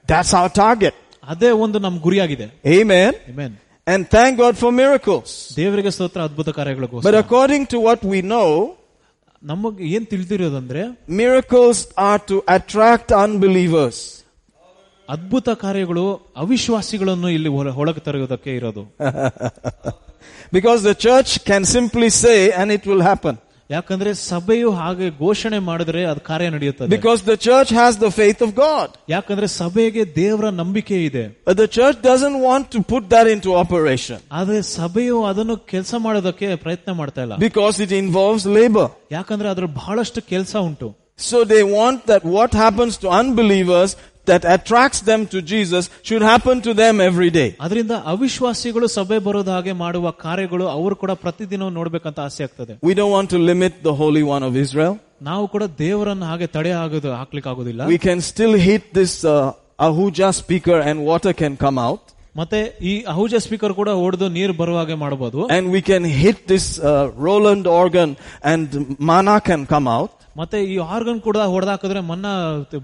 That's 0.07 0.33
our 0.41 0.51
target. 0.63 0.93
ಅದೇ 1.27 1.49
ಒಂದು 1.65 1.79
ನಮ್ 1.79 1.99
ಗುರಿಯಾಗಿದೆ 1.99 2.47
Amen. 2.65 3.13
Amen. 3.29 3.51
And 3.87 4.09
thank 4.09 4.37
God 4.37 4.57
for 4.57 4.71
miracles. 4.71 5.29
ದೇವರಿಗೆ 5.57 5.91
ಸ್ತೋತ್ರ 5.91 6.21
ಅದ್ಭುತ 6.21 6.47
But 6.47 6.55
ಕಾರ್ಯಗಳಿಗೋಸ್ಕರ 6.55 7.15
according 7.15 7.63
to 7.65 7.79
what 7.87 8.01
we 8.13 8.21
know, 8.31 8.49
ನಮಗ್ 9.43 9.81
ಏನ್ 9.81 10.07
ತಿಳಿದಿರೋದಂದ್ರೆ 10.07 10.81
miracles 11.09 11.77
are 12.09 12.19
to 12.31 12.37
attract 12.57 13.07
unbelievers. 13.25 13.97
ಅದ್ಭುತ 15.09 15.49
ಕಾರ್ಯಗಳು 15.49 16.03
ಅವಿಶ್ವಾಸಿಗಳನ್ನು 16.37 17.29
ಇಲ್ಲಿ 17.29 17.49
ಹೊರ- 17.49 17.75
ಒಳಗೆ 17.75 17.99
ತರುವುದಕ್ಕೆ 17.99 18.55
ಇರೋದು 18.55 18.83
Because 20.51 20.83
the 20.83 20.95
church 20.95 21.43
can 21.45 21.63
simply 21.65 22.09
say 22.23 22.51
and 22.51 22.71
it 22.71 22.85
will 22.85 23.01
happen. 23.01 23.35
ಯಾಕಂದ್ರೆ 23.70 24.14
ಸಭೆಯು 24.14 24.70
ಹಾಗೆ 24.70 25.18
ಘೋಷಣೆ 25.18 25.58
ಮಾಡಿದ್ರೆ 25.58 26.04
ಅದು 26.04 26.20
ಕಾರ್ಯ 26.20 26.50
ನಡೆಯುತ್ತದೆ. 26.50 26.88
Because 26.88 27.26
the 27.26 27.34
church 27.34 27.72
has 27.72 28.00
the 28.00 28.08
faith 28.08 28.42
of 28.42 28.52
God 28.52 28.90
ಯಾಕಂದ್ರೆ 29.08 29.46
ಸಭೆಗೆ 29.46 30.14
ದೇವರ 30.14 30.48
ನಂಬಿಕೆ 30.48 31.04
ಇದೆ. 31.04 31.42
The 31.56 31.64
church 31.64 32.02
doesn't 32.02 32.42
want 32.42 32.70
to 32.70 32.82
put 32.82 33.10
there 33.10 33.28
into 33.42 33.56
operation 33.56 34.22
ಆದ್ರೆ 34.32 34.62
ಸಭೆಯು 34.62 35.24
ಅದನ್ನು 35.24 35.56
ಕೆಲಸ 35.56 35.94
ಮಾಡೋದಕ್ಕೆ 35.98 36.56
ಪ್ರಯತ್ನ 36.56 36.92
ಮಾಡ್ತಾ 36.92 37.22
ಇಲ್ಲ. 37.22 37.36
ಬಿಕಾಸ್ 37.36 37.80
ಇಟ್ 37.80 37.92
ಇನ್ವಾಲ್ವ್ಸ್ 37.92 38.46
ಲೇಬರ್ 38.46 38.90
ಯಾಕಂದ್ರೆ 39.12 39.48
ಅದ್ರ 39.48 39.64
ಬಹಳಷ್ಟು 39.64 40.22
ಕೆಲಸ 40.22 40.56
ಉಂಟು. 40.56 41.08
So 41.18 41.44
they 41.44 41.62
want 41.62 42.02
that 42.06 42.26
what 42.26 42.52
happens 42.54 43.00
to 43.00 43.08
unbelievers 43.20 43.96
that 44.27 44.43
attracts 44.55 45.01
them 45.01 45.21
to 45.27 45.41
Jesus 45.43 45.83
should 46.07 46.23
happen 46.23 46.61
to 46.61 46.73
them 46.73 46.95
every 47.01 47.29
day. 47.39 47.47
ಅದರಿಂದ 47.65 47.93
ಅವಿಶ್ವಾಸಿಗಳು 48.13 48.87
ಸಭೆ 48.97 49.17
ಬರೋದ 49.25 49.49
ಹಾಗೆ 49.55 49.73
ಮಾಡುವ 49.81 50.11
ಕಾರ್ಯಗಳು 50.25 50.65
ಅವರು 50.75 50.95
ಕೂಡ 51.01 51.11
ಪ್ರತಿದಿನ 51.23 51.69
ನೋಡ್ಬೇಕಂತ 51.79 52.19
ಆಸೆ 52.27 52.43
ಆಗ್ತದೆ 52.47 52.75
We 52.89 52.95
don't 52.99 53.13
want 53.17 53.29
to 53.35 53.41
limit 53.51 53.73
the 53.89 53.95
Holy 54.03 54.23
One 54.35 54.45
of 54.49 54.55
Israel. 54.65 54.95
ನಾವು 55.29 55.43
ಕೂಡ 55.53 55.63
ದೇವರನ್ನು 55.83 56.25
ಹಾಗೆ 56.31 56.47
ತಡೆ 56.55 56.71
ಆಗೋದು 56.83 57.11
ಹಾಕ್ಲಿಕ್ಕೆ 57.21 57.51
ಆಗೋದಿಲ್ಲ 57.53 57.83
We 57.93 57.99
can 58.07 58.21
still 58.31 58.55
hit 58.69 58.85
this 59.01 59.13
uh, 59.25 59.35
Ahuja 59.79 60.29
speaker 60.41 60.79
and 60.89 60.97
water 61.11 61.33
can 61.43 61.55
come 61.65 61.79
out. 61.87 62.01
ಮತ್ತೆ 62.39 62.59
ಈ 62.91 62.93
ಅಹುಜ 63.11 63.35
ಸ್ಪೀಕರ್ 63.45 63.73
ಕೂಡ 63.79 63.89
ಹೊಡೆದು 64.01 64.27
ನೀರು 64.37 64.53
ಬರುವ 64.61 64.77
ಹಾಗೆ 64.81 64.95
ಮಾಡಬಹುದು 65.03 65.39
And 65.57 65.65
we 65.75 65.81
can 65.89 66.03
hit 66.21 66.37
this 66.53 66.65
uh, 66.81 66.91
Roland 67.27 67.65
organ 67.81 68.09
and 68.51 68.69
mana 69.11 69.35
can 69.49 69.63
come 69.73 69.87
out. 69.97 70.13
ಮತ್ತೆ 70.37 70.63
ಈ 70.63 70.77
ಆರ್ಗನ್ 70.77 71.21
ಕೂಡ 71.21 71.37
ಹೊಡೆದಾಕಿದ್ರೆ 71.37 71.99
ಮನ್ನಾ 72.01 72.31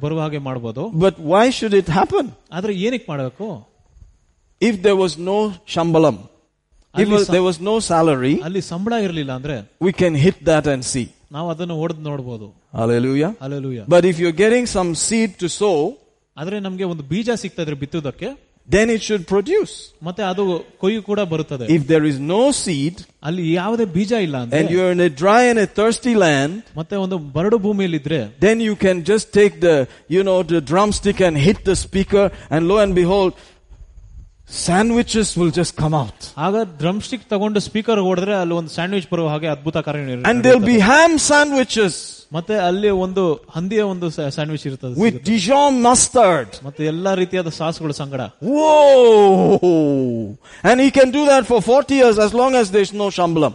ಬರುವ 0.01 0.21
ಹಾಗೆ 0.21 0.37
ಮಾಡಬಹುದು 0.37 0.81
But 0.99 1.15
why 1.31 1.49
should 1.49 1.73
it 1.73 1.87
happen? 1.99 2.25
ಆದ್ರೆ 2.51 2.73
ಏನಕ್ಕೆ 2.75 3.11
ಮಾಡಬೇಕು 3.11 3.47
If 4.61 4.81
there 4.81 4.95
was 4.95 5.17
no 5.17 5.53
shambalam, 5.65 6.17
if 6.95 7.07
Ali 7.07 7.11
was- 7.11 7.25
sa- 7.25 7.33
there 7.33 7.43
was 7.43 7.59
no 7.61 7.79
salary, 7.79 8.41
ಅಲ್ಲಿ 8.43 8.61
ಸಂಬಳ 8.61 8.93
ಇರಲಿಲ್ಲ 8.93 9.31
ಅಂದ್ರೆ 9.31 9.55
we 9.81 9.93
can 9.93 10.15
hit 10.15 10.43
that 10.45 10.67
and 10.67 10.83
see. 10.83 11.07
ನಾವು 11.31 11.49
ಅದನ್ನು 11.49 11.75
ಹೊಡೆದು 11.75 12.01
ನೋಡಬಹುದು 12.01 12.53
Hallelujah. 12.73 13.35
Alleluia 13.41 13.83
But 13.87 14.05
if 14.05 14.19
you're 14.19 14.39
getting 14.45 14.65
some 14.77 14.95
seed 15.07 15.37
to 15.39 15.49
sow, 15.61 15.77
ಆದ್ರೆ 16.37 16.59
ನಮ್ಗೆ 16.59 16.83
ಒಂದು 16.83 17.03
ಬೀಜ 17.03 17.29
ಸಿಗ್ತಾ 17.31 17.61
ಇದ್ರೆ 17.61 17.75
ಬಿತ್ತುವುದಕ್ಕೆ 17.75 18.42
then 18.75 18.87
it 18.95 19.01
should 19.07 19.23
produce. 19.33 19.73
ಮತ್ತೆ 20.07 20.23
ಅದು 20.31 20.43
ಕೊಯ್ಯು 20.81 21.01
ಕೂಡ 21.09 21.19
ಬರುತ್ತದೆ 21.31 21.67
If 21.77 21.83
there 21.91 22.05
is 22.11 22.17
no 22.33 22.41
seed 22.63 22.95
ಅಲ್ಲಿ 23.27 23.45
ಯಾವುದೇ 23.59 23.85
ಬೀಜ 23.95 24.11
ಇಲ್ಲ 24.25 24.37
ಅಂದ್ರೆ 24.43 24.59
and 24.59 24.69
you're 24.75 24.91
in 24.95 25.01
a 25.09 25.11
dry 25.21 25.41
and 25.51 25.59
a 25.65 25.69
thirsty 25.79 26.15
land, 26.25 26.55
ಮತ್ತೆ 26.79 26.95
ಒಂದು 27.05 27.17
ಬರಡು 27.37 27.59
ಭೂಮಿಯಲ್ಲಿದ್ರೆ 27.67 28.19
then 28.45 28.59
you 28.67 28.75
can 28.85 28.97
just 29.11 29.27
take 29.39 29.55
the, 29.67 29.75
you 30.15 30.23
know, 30.29 30.39
the 30.55 30.61
drumstick 30.71 31.21
and 31.29 31.37
hit 31.47 31.61
the 31.71 31.77
speaker 31.85 32.25
and 32.51 32.61
lo 32.71 32.77
and 32.85 32.93
behold, 33.03 33.31
sandwiches 34.67 35.27
will 35.39 35.51
just 35.59 35.73
come 35.81 35.95
out. 36.03 36.19
ಆಗ 36.45 36.55
drum 36.83 37.01
stick 37.07 37.25
ತಗೊಂಡು 37.33 37.59
speaker 37.69 37.99
ಹೊಡೆದ್ರೆ 38.09 38.33
ಅಲ್ಲಿ 38.43 38.55
ಒಂದು 38.61 38.71
sandwich 38.77 39.09
ಬರುವ 39.13 39.27
ಹಾಗೆ 39.33 39.49
ಅದ್ಭುತ 39.55 39.77
ಕಾರ್ಯ 39.87 40.01
ನಡೆಯುತ್ತದೆ. 40.05 40.29
And 40.31 40.43
there'll 40.45 40.69
be 40.75 40.79
ham 40.91 41.11
sandwiches 41.31 41.95
ಮತ್ತೆ 42.34 42.54
ಅಲ್ಲಿ 42.66 42.90
ಒಂದು 43.04 43.22
ಹಂದಿಯ 43.50 43.82
ಒಂದು 43.90 44.06
ಸ್ಯಾಂಡ್ವಿಚ್ 44.10 44.64
ಇರ್ತದೆ 44.66 44.94
ವಿತ್ 45.02 45.18
ಡಿಶಾನ್ 45.24 45.76
ಮಸ್ಟರ್ಡ್ 45.84 46.54
ಮತ್ತೆ 46.64 46.82
ಎಲ್ಲಾ 46.86 47.14
ರೀತಿಯಾದ 47.14 47.48
ಸಾಸ್ಗಳು 47.58 47.94
ಸಂಗಡ. 47.94 48.22
ಓ 48.54 48.64
and 50.64 50.82
you 50.82 50.90
can 50.90 51.12
do 51.12 51.22
that 51.26 51.46
for 51.46 51.62
forty 51.64 51.96
years 51.96 52.18
as 52.18 52.34
long 52.34 52.56
as 52.56 52.72
there's 52.74 52.92
no 52.94 53.08
shambalam 53.18 53.54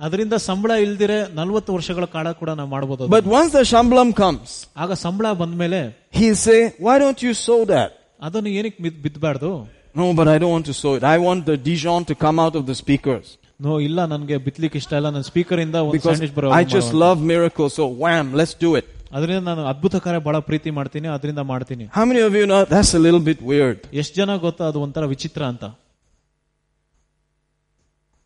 ಅದರಿಂದ 0.00 0.34
ಸಂಬಳ 0.44 0.72
ಇಲ್ದಿರೆ 0.84 1.16
ನಲ್ವತ್ತು 1.34 1.70
ವರ್ಷಗಳ 1.74 2.04
ಕಾಲ 2.14 2.28
ಕೂಡ 2.32 2.50
ನಾವು 2.58 2.68
ಮಾಡಬಹುದು 2.68 3.08
but 3.08 3.26
once 3.32 3.52
the 3.56 3.62
shambalam 3.72 4.10
comes 4.12 4.54
ಆಗ 4.76 4.92
ಸಂಬಳ 5.02 5.32
ಬಂದ 5.40 5.56
ಮೇಲೆ 5.56 5.80
he 6.14 6.28
say 6.44 6.56
why 6.82 6.94
don't 6.98 7.24
you 7.24 7.32
sow 7.40 7.56
that 7.68 7.92
ಅದನ್ನು 8.22 8.50
ಏನಕ್ಕೆ 8.58 8.90
ಬಿದ್ದಬಾರ್ದು 9.02 9.50
no 9.96 10.06
but 10.12 10.28
I 10.28 10.38
don't 10.38 10.66
to 10.66 10.76
sow 10.80 10.90
it 10.96 11.06
I 11.12 11.16
want 11.26 11.44
the 11.46 11.56
dishes 11.64 12.04
to 12.04 12.16
come 12.24 12.40
out 12.40 12.56
of 12.56 12.66
the 12.68 12.76
speakers 12.82 13.30
no 13.59 13.73
ಇಲ್ಲ 13.79 14.05
ನನ್ಗೆ 14.05 14.37
ಬಿತ್ಲಿಕ್ಕೆ 14.45 14.77
ಇಷ್ಟ 14.77 14.93
ಇಲ್ಲ 14.93 15.09
ನನ್ನ 15.09 15.27
ಸ್ಪೀಕರ್ 15.31 15.59
ಇಂದ 15.59 15.77
ಒಂದು 15.81 15.93
Because 15.93 16.07
ಸ್ಯಾಂಡ್ವಿಚ್ 16.09 16.35
ಬರೋ 16.37 16.49
I 16.53 16.65
just 16.75 16.91
love 17.03 17.19
miracles. 17.33 17.73
So 17.79 17.85
wham, 18.03 18.27
let's 18.33 18.55
do 18.65 18.71
it. 18.79 18.87
ಅದರಿಂದ 19.11 19.41
ನಾನು 19.43 19.63
ಅದ್ಭುತ 19.67 19.95
ಕಾರ್ಯ 20.05 20.19
ಬಹಳ 20.19 20.37
ಪ್ರೀತಿ 20.49 20.69
ಮಾಡ್ತೀನಿ 20.71 21.07
ಅದರಿಂದ 21.07 21.41
ಮಾಡ್ತೀನಿ 21.51 21.85
How 21.97 22.05
many 22.05 22.21
of 22.27 22.33
you 22.39 22.45
know 22.51 22.61
that's 22.73 22.93
a 22.93 23.03
little 23.05 23.23
bit 23.29 23.41
weird? 23.51 23.79
ಎಷ್ಟ್ 24.01 24.15
ಜನ 24.15 24.35
ಗೊತ್ತಾ 24.45 24.63
ಅದು 24.67 24.81
ಒಂಥರ 24.81 25.05
ವಿಚಿತ್ರ 25.13 25.43
ಅಂತ 25.45 25.65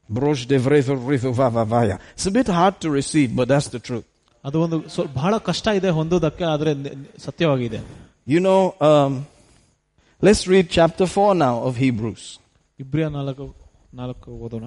Broche 0.10 0.46
de 0.46 0.58
vrai, 0.58 0.80
vrai, 0.82 1.18
va, 1.32 1.50
va, 1.50 1.64
va, 1.66 1.82
ya. 1.84 1.98
It's 2.16 2.26
a 2.26 2.32
bit 2.32 2.48
hard 2.50 2.80
to 2.82 2.90
receive, 2.92 3.36
but 3.36 3.48
that's 3.48 3.68
the 3.68 3.80
truth. 3.80 4.06
ಅದು 4.44 4.58
ಒಂದು 4.62 4.78
ಸ್ವಲ್ಪ 4.90 5.12
ಬಹಳ 5.16 5.34
ಕಷ್ಟ 5.48 5.68
ಇದೆ 5.78 5.90
ಹೊಂದೋದಕ್ಕೆ 5.90 6.44
ಆದ್ರೆ 6.46 6.72
ನಿ- 6.76 6.94
ನಿ- 6.96 7.10
ಸತ್ಯವಾಗಿದೆ 7.22 7.80
You 8.28 8.40
know, 8.40 8.60
um, 8.82 9.12
let's 10.22 10.44
read 10.48 10.68
chapter 10.70 11.06
4 11.16 11.32
now 11.38 11.56
of 11.68 11.74
Hebrews. 11.78 12.24
ಇಬ್ರಿಯ 12.80 13.08
ನಾಲ್ಕು 13.10 13.46
ನಾಲ್ಕು 13.94 14.30
ಓದೋಣ 14.46 14.66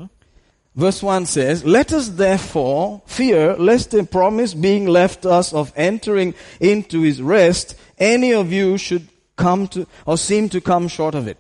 Verse 0.76 1.02
1 1.02 1.26
says, 1.26 1.64
Let 1.66 1.92
us 1.92 2.08
therefore 2.08 3.02
fear 3.06 3.56
lest 3.58 3.92
a 3.92 4.04
promise 4.04 4.54
being 4.54 4.86
left 4.88 5.26
us 5.26 5.52
of 5.52 5.72
entering 5.76 6.34
into 6.60 7.02
his 7.02 7.20
rest, 7.20 7.74
any 7.98 8.32
of 8.32 8.50
you 8.52 8.78
should 8.78 9.06
come 9.38 9.68
to, 9.68 9.86
or 10.06 10.16
seem 10.18 10.48
to 10.48 10.60
come 10.62 10.88
short 10.88 11.14
of 11.14 11.26
it. 11.26 11.38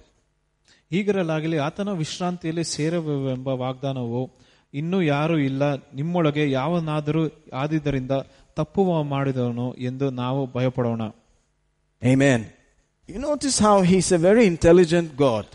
ಹೀಗಿರಲಾಗಲಿ 0.90 1.58
ಆತನ 1.66 1.90
ವಿಶ್ರಾಂತಿಯಲ್ಲಿ 2.00 2.64
ಸೇರವೆಂಬ 2.74 3.48
ವಾಗ್ದಾನವು 3.62 4.22
ಇನ್ನೂ 4.74 4.98
ಯಾರು 5.02 5.36
ಇಲ್ಲ 5.48 5.62
ನಿಮ್ಮೊಳಗೆ 5.98 6.50
ಯಾವನಾದರೂ 6.50 7.22
ಆದಿದ್ದರಿಂದ 7.62 8.12
ತಪ್ಪು 8.56 8.82
ಮಾಡಿದವನು 9.14 9.66
ಎಂದು 9.88 10.08
ನಾವು 10.22 10.40
ಭಯಪಡೋಣ 10.56 11.02
Amen. 12.02 12.40
You 13.08 13.18
notice 13.20 13.58
how 13.58 13.82
he's 13.82 14.10
a 14.12 14.20
very 14.28 14.44
intelligent 14.54 15.08
God. 15.16 15.46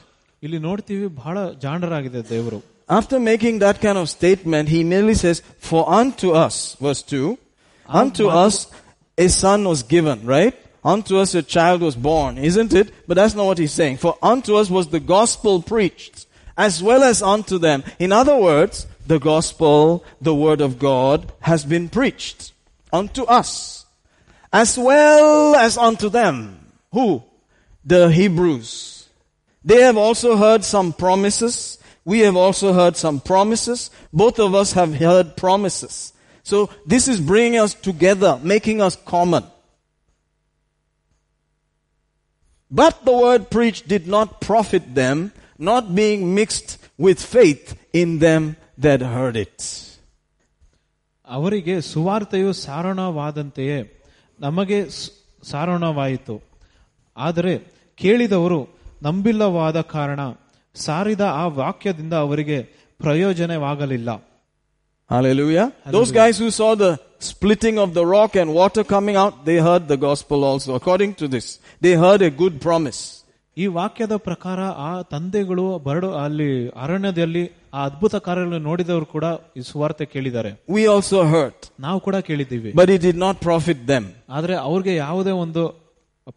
ಇಲ್ಲಿ 0.43 0.59
ನೋಡ್ತೀವಿ 0.59 1.07
ಬಹಳ 1.21 1.37
ಜಾಣರಾಗಿದೆ 1.63 2.21
ದೇವರು 2.33 2.59
after 2.88 3.18
making 3.18 3.60
that 3.60 3.80
kind 3.80 3.98
of 3.98 4.10
statement, 4.10 4.68
he 4.68 4.84
merely 4.84 5.14
says, 5.14 5.42
For 5.58 5.88
unto 5.88 6.32
us, 6.32 6.76
verse 6.76 7.02
2, 7.02 7.38
unto 7.88 8.28
us 8.28 8.70
a 9.16 9.28
son 9.28 9.64
was 9.64 9.82
given, 9.82 10.26
right? 10.26 10.58
Unto 10.84 11.18
us 11.18 11.34
a 11.34 11.42
child 11.42 11.80
was 11.80 11.94
born, 11.94 12.38
isn't 12.38 12.72
it? 12.72 12.92
But 13.06 13.14
that's 13.14 13.34
not 13.34 13.46
what 13.46 13.58
he's 13.58 13.72
saying. 13.72 13.98
For 13.98 14.18
unto 14.22 14.56
us 14.56 14.68
was 14.68 14.88
the 14.88 15.00
gospel 15.00 15.62
preached, 15.62 16.26
as 16.56 16.82
well 16.82 17.02
as 17.02 17.22
unto 17.22 17.58
them. 17.58 17.84
In 17.98 18.10
other 18.10 18.36
words, 18.36 18.86
the 19.06 19.18
gospel, 19.18 20.04
the 20.20 20.34
word 20.34 20.60
of 20.60 20.78
God, 20.78 21.32
has 21.40 21.64
been 21.64 21.88
preached 21.88 22.52
unto 22.92 23.22
us, 23.24 23.86
as 24.52 24.76
well 24.76 25.54
as 25.54 25.78
unto 25.78 26.08
them. 26.08 26.66
Who? 26.92 27.22
The 27.84 28.10
Hebrews. 28.10 29.08
They 29.64 29.82
have 29.82 29.96
also 29.96 30.36
heard 30.36 30.64
some 30.64 30.92
promises. 30.92 31.78
We 32.05 32.19
have 32.19 32.35
also 32.35 32.73
heard 32.73 32.95
some 32.95 33.19
promises. 33.21 33.89
Both 34.13 34.39
of 34.39 34.55
us 34.55 34.71
have 34.71 34.95
heard 34.95 35.35
promises. 35.35 35.95
So 36.45 36.69
this 36.85 37.07
is 37.07 37.19
bringing 37.21 37.59
us 37.59 37.73
together, 37.73 38.39
making 38.43 38.81
us 38.81 38.95
common. 39.05 39.43
But 42.71 43.05
the 43.05 43.13
word 43.13 43.49
preached 43.49 43.87
did 43.87 44.07
not 44.07 44.41
profit 44.41 44.95
them, 44.95 45.17
not 45.59 45.95
being 45.95 46.35
mixed 46.35 46.69
with 46.99 47.19
faith 47.35 47.65
in 47.93 48.19
them 48.19 48.43
that 48.77 49.01
heard 49.15 49.35
it. 49.37 49.57
ಅವರಿಗೆ 51.29 51.81
ಸುವಾರ್ತೆಯು 51.81 52.53
ಸಾರೋಣವಾದಂತೆಯೇ 52.53 53.79
ನಮಗೆ 54.39 54.89
ಸ್- 54.89 55.11
ಸಾರೋಣವಾಯಿತು 55.43 56.35
ಆದರೆ 57.17 57.53
ಕೇಳಿದವರು 57.95 58.59
ನಂಬಿಲ್ಲವಾದ 59.03 59.81
ಕಾರಣ 59.81 60.19
ಸಾರಿದ 60.75 61.23
ಆ 61.35 61.45
ವಾಕ್ಯದಿಂದ 61.59 62.15
ಅವರಿಗೆ 62.25 62.59
ಪ್ರಯೋಜನವಾಗಲಿಲ್ಲ 62.99 64.09
Hallelujah. 65.09 65.65
Those 65.87 66.11
guys 66.11 66.37
who 66.37 66.51
saw 66.51 66.75
the 66.75 66.89
splitting 67.21 67.79
of 67.79 67.93
the 67.93 68.05
rock 68.05 68.35
and 68.35 68.53
water 68.53 68.83
coming 68.85 69.15
out, 69.15 69.45
they 69.45 69.57
heard 69.57 69.87
the 69.87 69.97
gospel 69.97 70.43
also. 70.43 70.75
According 70.75 71.13
to 71.15 71.27
this, 71.27 71.45
they 71.81 71.93
heard 71.95 72.21
a 72.21 72.31
good 72.41 72.55
promise. 72.61 72.99
ಈ 73.57 73.67
ವಾಕ್ಯದ 73.77 74.15
ಪ್ರಕಾರ 74.25 74.59
ಆ 74.87 74.89
ತಂದೆಗಳು 75.11 75.63
ಬರಡು 75.85 76.09
ಅಲ್ಲಿ 76.23 76.49
ಅರಣ್ಯದಲ್ಲಿ 76.83 77.43
ಆ 77.73 77.85
ಅದ್ಭುತ 77.85 78.15
ಕಾರ್ಯಗಳನ್ನು 78.27 78.65
ನೋಡಿದವರು 78.69 79.07
ಕೂಡ 79.15 79.25
ಈ 79.59 79.63
ಸುವಾರ್ತೆ 79.69 80.05
ಕೇಳಿದ್ದಾರೆ 80.13 80.51
We 80.77 80.83
also 80.95 81.19
heard, 81.33 81.57
ನಾವು 81.85 81.99
ಕೂಡ 82.07 82.15
ಕೇಳಿದ್ದೀವಿ 82.29 82.71
but 82.81 82.89
it 82.95 83.01
did 83.07 83.17
not 83.25 83.35
profit 83.47 83.79
them. 83.93 84.05
ಆದ್ರೆ 84.37 84.55
ಅವ್ರಿಗೆ 84.67 84.95
ಯಾವುದೇ 85.05 85.35
ಒಂದು 85.45 85.63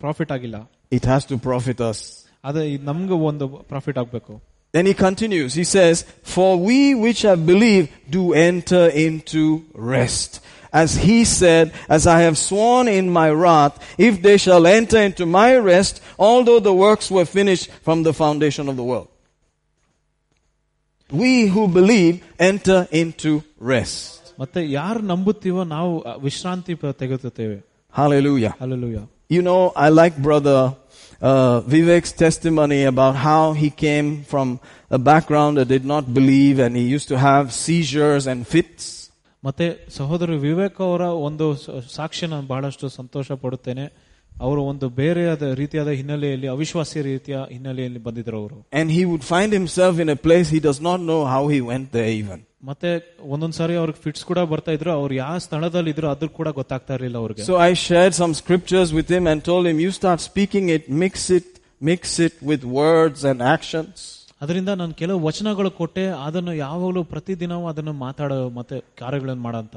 ಪ್ರಾಫಿಟ್ 0.05 0.33
ಆಗಿಲ್ಲ 0.37 0.59
It 0.93 1.05
has 1.13 1.25
to 1.33 1.37
profit 1.51 1.81
us. 1.91 1.99
ಅದೇ 2.45 2.73
ಇದ್ 2.75 2.85
ನಮ್ಗೆ 2.85 3.19
ಒಂದು 3.31 3.47
ಪ್ರಾಫಿಟ್ 3.73 4.01
ಆಗ್ಬೇಕು 4.05 4.33
Then 4.75 4.87
he 4.87 4.95
continues. 4.99 5.53
He 5.55 5.65
says, 5.67 5.97
For 6.35 6.57
we 6.69 6.95
which 6.95 7.23
have 7.23 7.45
believed 7.45 7.89
do 8.09 8.23
enter 8.43 8.87
into 9.07 9.41
rest. 9.93 10.31
As 10.73 10.91
he 11.07 11.25
said, 11.31 11.65
As 11.89 12.07
I 12.07 12.21
have 12.21 12.37
sworn 12.39 12.87
in 12.89 13.07
my 13.11 13.29
wrath, 13.33 13.75
if 13.99 14.23
they 14.27 14.37
shall 14.37 14.67
enter 14.69 15.01
into 15.09 15.27
my 15.39 15.57
rest, 15.73 15.95
although 16.29 16.61
the 16.61 16.77
works 16.87 17.11
were 17.11 17.25
finished 17.39 17.69
from 17.87 18.05
the 18.05 18.13
foundation 18.13 18.69
of 18.69 18.77
the 18.77 18.85
world. 18.85 19.09
We 21.11 21.47
who 21.47 21.67
believe 21.69 22.15
enter 22.51 22.79
into 22.93 23.33
rest. 23.73 24.07
ಮತ್ತೆ 24.39 24.61
ಯಾರು 24.71 25.01
ನಂಬುತ್ತೀವೋ 25.03 25.65
ನಾವು 25.75 25.91
ಆ 26.07 26.15
ವಿಶ್ರಾಂತಿ 26.27 26.75
ಪ- 26.75 26.95
ತೆಗೆದುತ್ತೇವೆ 27.03 27.59
Hallelujah. 27.95 28.53
Alleluia 28.61 28.99
You 29.37 29.43
know, 29.49 29.61
I 29.77 29.91
like 30.01 30.15
brother 30.29 30.59
uh, 31.23 31.57
Vivek's 31.67 32.13
testimony 32.17 32.85
about 32.85 33.15
how 33.21 33.43
he 33.55 33.71
came 33.79 34.09
from 34.25 34.49
a 34.91 35.01
background 35.01 35.53
that 35.59 35.69
did 35.69 35.85
not 35.85 36.05
believe 36.15 36.59
and 36.59 36.73
he 36.77 36.87
used 36.97 37.09
to 37.09 37.19
have 37.21 37.45
seizures 37.65 38.27
and 38.27 38.41
fits. 38.47 38.85
ಮತ್ತೆ 39.45 39.67
ಸಹೋದರ 39.91 40.31
ವಿವೇಕ್ 40.41 40.79
ಅವರ 40.81 41.03
ಒಂದು 41.27 41.47
ಸ- 41.57 41.75
ಸಾಕ್ಷಿ 41.91 42.27
ನಾನು 42.27 42.47
ಬಹಳಷ್ಟು 42.47 42.89
ಸಂತೋಷ 42.97 43.33
ಪಡುತ್ತೇನೆ 43.45 43.85
ಅವರು 44.41 44.61
ಒಂದು 44.63 44.87
ಬೇರೆಯಾದ 44.99 45.43
ರೀತಿಯಾದ 45.55 45.91
ಹಿನ್ನೆಲೆಯಲ್ಲಿ 45.91 46.49
ಅವಿಶ್ವಾಸಿ 46.49 47.01
ರೀತಿಯ 47.03 47.37
ಹಿನ್ನೆಲೆಯಲ್ಲಿ 47.55 47.99
ಬಂದಿದ್ರು 47.99 48.37
ಅವರು 48.37 48.59
And 48.81 48.89
he 48.91 49.03
would 49.11 49.25
find 49.33 49.51
himself 49.61 49.95
in 50.05 50.09
a 50.09 50.19
place 50.27 50.49
he 50.51 50.61
does 50.69 50.81
not 50.89 51.01
know 51.09 51.21
how 51.35 51.43
he 51.55 51.61
went 51.73 51.89
there 51.97 52.11
even. 52.23 52.41
ಮತ್ತೆ 52.69 52.91
ಒಂದೊಂದ್ 53.35 53.57
ಸಾರಿ 53.59 53.75
ಅವ್ರಿಗೆ 53.81 54.01
ಫಿಟ್ಸ್ 54.05 54.25
ಕೂಡ 54.31 54.41
ಬರ್ತಾ 54.51 54.73
ಇದ್ರು 54.77 54.91
ಅವ್ರು 54.99 55.15
ಯಾವ 55.21 55.37
ಸ್ಥಳದಲ್ಲಿ 55.47 55.91
ಇದ್ರು 55.95 56.09
ಅದ್ರ 56.13 56.29
ಕೂಡ 56.39 56.49
ಗೊತ್ತಾಗ್ತಾ 56.61 56.95
ಇರಲಿಲ್ಲ 56.99 57.19
ಅವ್ರಿಗೆ 57.23 57.45
So 57.49 57.57
I 57.69 57.75
shared 57.87 58.15
some 58.23 58.35
scriptures 58.43 58.91
with 58.99 59.11
him 59.17 59.27
and 59.33 59.41
told 59.51 59.67
him, 59.71 59.79
you 59.87 59.93
start 60.01 60.21
speaking 60.31 60.67
it, 60.77 60.85
mix 61.05 61.15
it, 61.39 61.49
mix 61.91 62.03
it 62.27 62.37
with 62.51 62.65
words 62.81 63.21
and 63.31 63.39
actions. 63.57 63.95
ಅದರಿಂದ 64.43 64.71
ನಾನು 64.81 64.95
ಕೆಲವು 65.01 65.21
ವಚನಗಳು 65.29 65.71
ಕೊಟ್ಟೆ 65.79 66.05
ಅದನ್ನು 66.27 66.53
ಯಾವಾಗಲೂ 66.65 67.01
ಪ್ರತಿದಿನವೂ 67.15 67.65
ಅದನ್ನು 67.73 67.95
ಮಾತಾಡೋ 68.05 68.39
ಮತ್ತೆ 68.59 68.77
ಕಾರ್ಯಗಳನ್ನು 69.03 69.45
ಮಾಡಂತ 69.49 69.77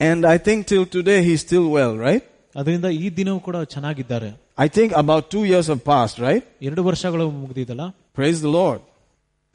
And 0.00 0.22
I 0.26 0.38
think 0.38 0.58
till 0.70 0.84
today 0.96 1.20
he's 1.26 1.40
still 1.46 1.66
well, 1.76 1.94
right? 2.06 2.24
ಅದರಿಂದ 2.54 2.88
ಈ 3.02 3.06
ದಿನವೂ 3.20 3.38
ಕೂಡ 3.46 3.56
ಚೆನ್ನಾಗಿದ್ದಾರೆ 3.74 4.28
I 4.58 4.68
think 4.76 4.90
about 5.02 5.22
two 5.34 5.44
years 5.52 5.66
have 5.72 5.82
passed, 5.92 6.18
right? 6.26 6.44
ಎರಡು 6.68 6.82
ವರ್ಷಗಳು 6.90 7.24
ಮುಗ್ದಿದಲ್ಲ 7.40 7.86
Praise 8.18 8.38
the 8.46 8.52
Lord. 8.60 8.82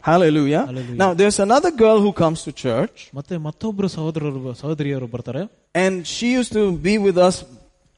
Hallelujah. 0.05 0.65
Hallelujah. 0.65 0.95
Now 0.95 1.13
there's 1.13 1.39
another 1.39 1.71
girl 1.71 1.97
who 2.01 2.11
comes 2.13 2.39
to 2.43 2.51
church 2.63 2.97
ಮತ್ತೆ 3.17 3.35
ಮತ್ತೊಬ್ರು 3.47 3.87
ಸಹೋದರರು 3.95 4.53
ಸಹೋದರಿಯರು 4.61 5.07
ಬರ್ತಾರೆ 5.15 5.43
and 5.75 5.95
she 6.13 6.27
used 6.37 6.53
to 6.59 6.63
be 6.87 6.93
with 6.97 7.17
us, 7.27 7.35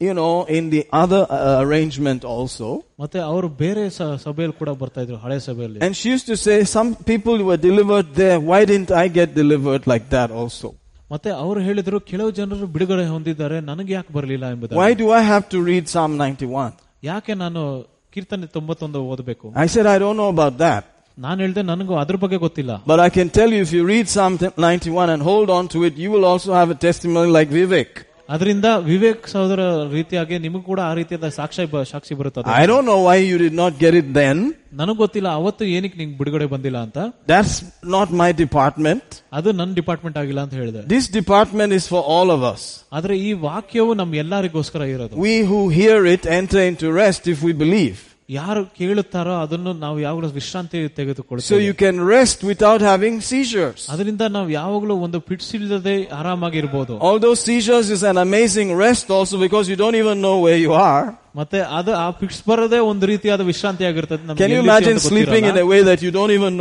you 0.02 0.14
know, 0.14 0.34
in 0.58 0.64
the 0.74 0.82
other 1.02 1.22
uh, 1.28 1.64
arrangement 1.64 2.22
also. 2.34 2.70
ಮತ್ತೆ 3.04 3.20
ಅವರು 3.30 3.48
ಬೇರೆ 3.64 3.84
ಸ- 3.98 4.18
ಸಭೆಯಲ್ಲಿ 4.26 4.56
ಕೂಡ 4.62 4.72
ಬರ್ತಾ 4.82 5.02
ಇದ್ರು 5.06 5.18
ಹಳೆ 5.26 5.38
ಸಭೆಯಲ್ಲಿ 5.48 5.80
And 5.88 5.96
she 6.00 6.10
used 6.16 6.28
to 6.34 6.38
say, 6.46 6.58
some 6.78 6.90
people 7.12 7.38
were 7.50 7.60
delivered 7.70 8.10
there. 8.22 8.40
Why 8.52 8.62
didn't 8.72 8.92
I 9.04 9.08
get 9.20 9.30
delivered 9.42 9.86
like 9.94 10.08
that 10.18 10.32
also? 10.42 10.70
ಮತ್ತೆ 11.14 11.30
ಅವರು 11.44 11.60
ಹೇಳಿದ್ರು 11.68 11.98
ಕೆಲವು 12.12 12.30
ಜನರು 12.38 12.68
ಬಿಡುಗಡೆ 12.76 13.04
ಹೊಂದಿದ್ದಾರೆ 13.16 13.58
ನನಗೆ 13.72 13.92
ಯಾಕೆ 13.98 14.12
ಬರಲಿಲ್ಲ 14.18 14.46
ಎಂಬುದು 14.56 14.78
Why 14.82 14.92
do 15.02 15.08
I 15.20 15.24
have 15.34 15.46
to 15.54 15.60
read 15.72 15.86
Psalm 15.94 16.12
91? 16.22 16.72
ಯಾಕೆ 17.12 17.34
ನಾನು 17.44 17.62
ಕೀರ್ತನೆ 18.16 18.48
ತೊಂಬತ್ತೊಂದು 18.58 19.00
ಓದಬೇಕು 19.14 19.46
I 19.66 19.70
said, 19.76 19.88
I 19.96 20.00
don't 20.04 20.18
know 20.22 20.32
about 20.38 20.56
that. 20.66 20.84
ನಾನು 21.18 21.40
ಹೇಳ್ದೆ 21.42 21.62
ನನಗೂ 21.64 21.94
ಅದ್ರ 21.96 22.16
ಬಗ್ಗೆ 22.16 22.38
ಗೊತ್ತಿಲ್ಲ 22.38 22.72
But 22.92 23.00
I 23.00 23.12
can 23.18 23.30
tell 23.32 23.52
you, 23.56 23.62
if 23.62 23.72
you 23.72 23.84
read 23.88 24.08
Psalm 24.08 24.34
91 24.44 25.10
and 25.10 25.22
hold 25.24 25.50
on 25.50 25.68
to 25.68 25.82
it, 25.84 25.96
you 25.96 26.10
will 26.14 26.26
also 26.26 26.52
have 26.54 26.72
a 26.72 26.80
testimony 26.88 27.32
like 27.38 27.52
Vivek. 27.52 27.92
ಅದರಿಂದ 28.30 28.68
ವಿವೇಕ್ 28.90 29.24
ಸಹೋದರ 29.32 29.62
ರೀತಿಯಾಗಿ 29.94 30.36
ನಿಮಗೂ 30.40 30.64
ಕೂಡ 30.70 30.80
ಆ 30.90 30.94
ರೀತಿಯಾದ 31.00 31.28
ಸಾಕ್ಷಿ 31.38 31.64
ಬ- 31.72 31.84
ಸಾಕ್ಷಿ 31.90 32.14
ಬರುತ್ತದೆ 32.20 32.54
I 32.60 32.66
don't 32.70 32.86
know 32.90 33.00
why 33.08 33.16
you 33.30 33.38
did 33.38 33.56
not 33.62 33.74
get 33.82 33.94
it 34.02 34.08
then. 34.20 34.38
ನನಗ್ 34.74 35.00
ಗೊತ್ತಿಲ್ಲ 35.02 35.30
ಅವತ್ತು 35.40 35.64
ಏನಕ್ಕೆ 35.76 35.98
ನಿಂಗೆ 36.02 36.16
ಬಿಡುಗಡೆ 36.22 36.48
ಬಂದಿಲ್ಲ 36.54 36.78
ಅಂತ 36.86 37.00
That's 37.34 37.56
not 37.96 38.08
my 38.22 38.30
department. 38.44 39.04
ಅದು 39.40 39.52
ನನ್ನ 39.60 39.74
ಡಿಪಾರ್ಟ್ಮೆಂಟ್ 39.82 40.18
ಆಗಿಲ್ಲ 40.22 40.42
ಅಂತ 40.46 40.56
ಹೇಳಿದೆ 40.62 40.84
This 40.96 41.08
department 41.20 41.74
is 41.80 41.86
for 41.94 42.02
all 42.16 42.32
of 42.38 42.44
us. 42.54 42.64
ಆದ್ರೆ 42.94 43.18
ಈ 43.28 43.34
ವಾಕ್ಯವು 43.48 43.94
ನಮ್ 44.02 44.14
ಎಲ್ಲರಿಗೋಸ್ಕರ 44.24 44.82
ಇರೋದು 44.96 45.22
We 45.28 45.36
who 45.52 45.62
hear 45.80 46.00
it 46.16 46.26
enter 46.40 46.64
into 46.72 46.88
rest 47.04 47.24
if 47.28 47.42
we 47.50 47.54
believe. 47.64 48.00
ಯಾರು 48.30 48.62
ಕೇಳುತ್ತಾರೋ 48.78 49.34
ಅದನ್ನು 49.46 49.72
ನಾವು 49.84 49.98
ಯಾವಾಗಲೂ 50.00 50.28
ವಿಶ್ರಾಂತಿ 50.38 50.80
So 50.82 50.92
ತೆಗೆದುಕೊಳ್ತೇವೆ 50.98 51.60
you 51.64 51.74
can 51.82 51.96
rest 52.16 52.40
without 52.52 52.82
having 52.92 53.16
seizures. 53.32 53.82
ಅದರಿಂದ 53.94 54.24
ನಾವು 54.36 54.50
ಯಾವಾಗಲೂ 54.60 54.96
ಒಂದು 55.06 55.20
ಪಿಟ್ಸ್ 55.30 55.52
ಇಲ್ಲದೆ 55.58 55.96
ಆರಾಮಾಗಿರ್ಬೋದು 56.20 56.94
Although 57.10 57.36
seizures 57.48 57.90
is 57.98 58.04
an 58.12 58.20
amazing 58.28 58.70
rest 58.86 59.08
also 59.18 59.38
because 59.46 59.68
you 59.68 59.78
don't 59.84 59.98
even 60.04 60.20
know 60.28 60.38
where 60.46 60.62
you 60.66 60.74
are. 60.92 61.06
ಮತ್ತೆ 61.36 61.60
ಅದು 61.80 61.92
ಆ 62.04 62.08
ಪಿಟ್ಸ್ 62.20 62.42
ಬರೋದೇ 62.50 62.80
ಒಂದು 62.92 63.06
ರೀತಿಯಾದ 63.14 63.42
ವಿಶ್ರಾಂತಿ 63.52 63.86
ಆಗಿರ್ತದೆ 63.92 64.24
ನಮ್ಗೆ 64.28 64.42
Can 64.44 64.52
you 64.52 64.60
ಎಲ್ಲಿದ್ದೀವಿ 64.60 64.72
imagine 64.72 64.98
ಅಂತ 64.98 65.10
sleeping 65.12 65.44
in 65.44 65.50
ಗೊತ್ತಿರಲ್ಲ. 65.50 65.68
a 65.68 65.72
way 65.74 65.82
that 65.90 66.02
you 66.06 66.12
don't 66.20 66.34
even 66.40 66.54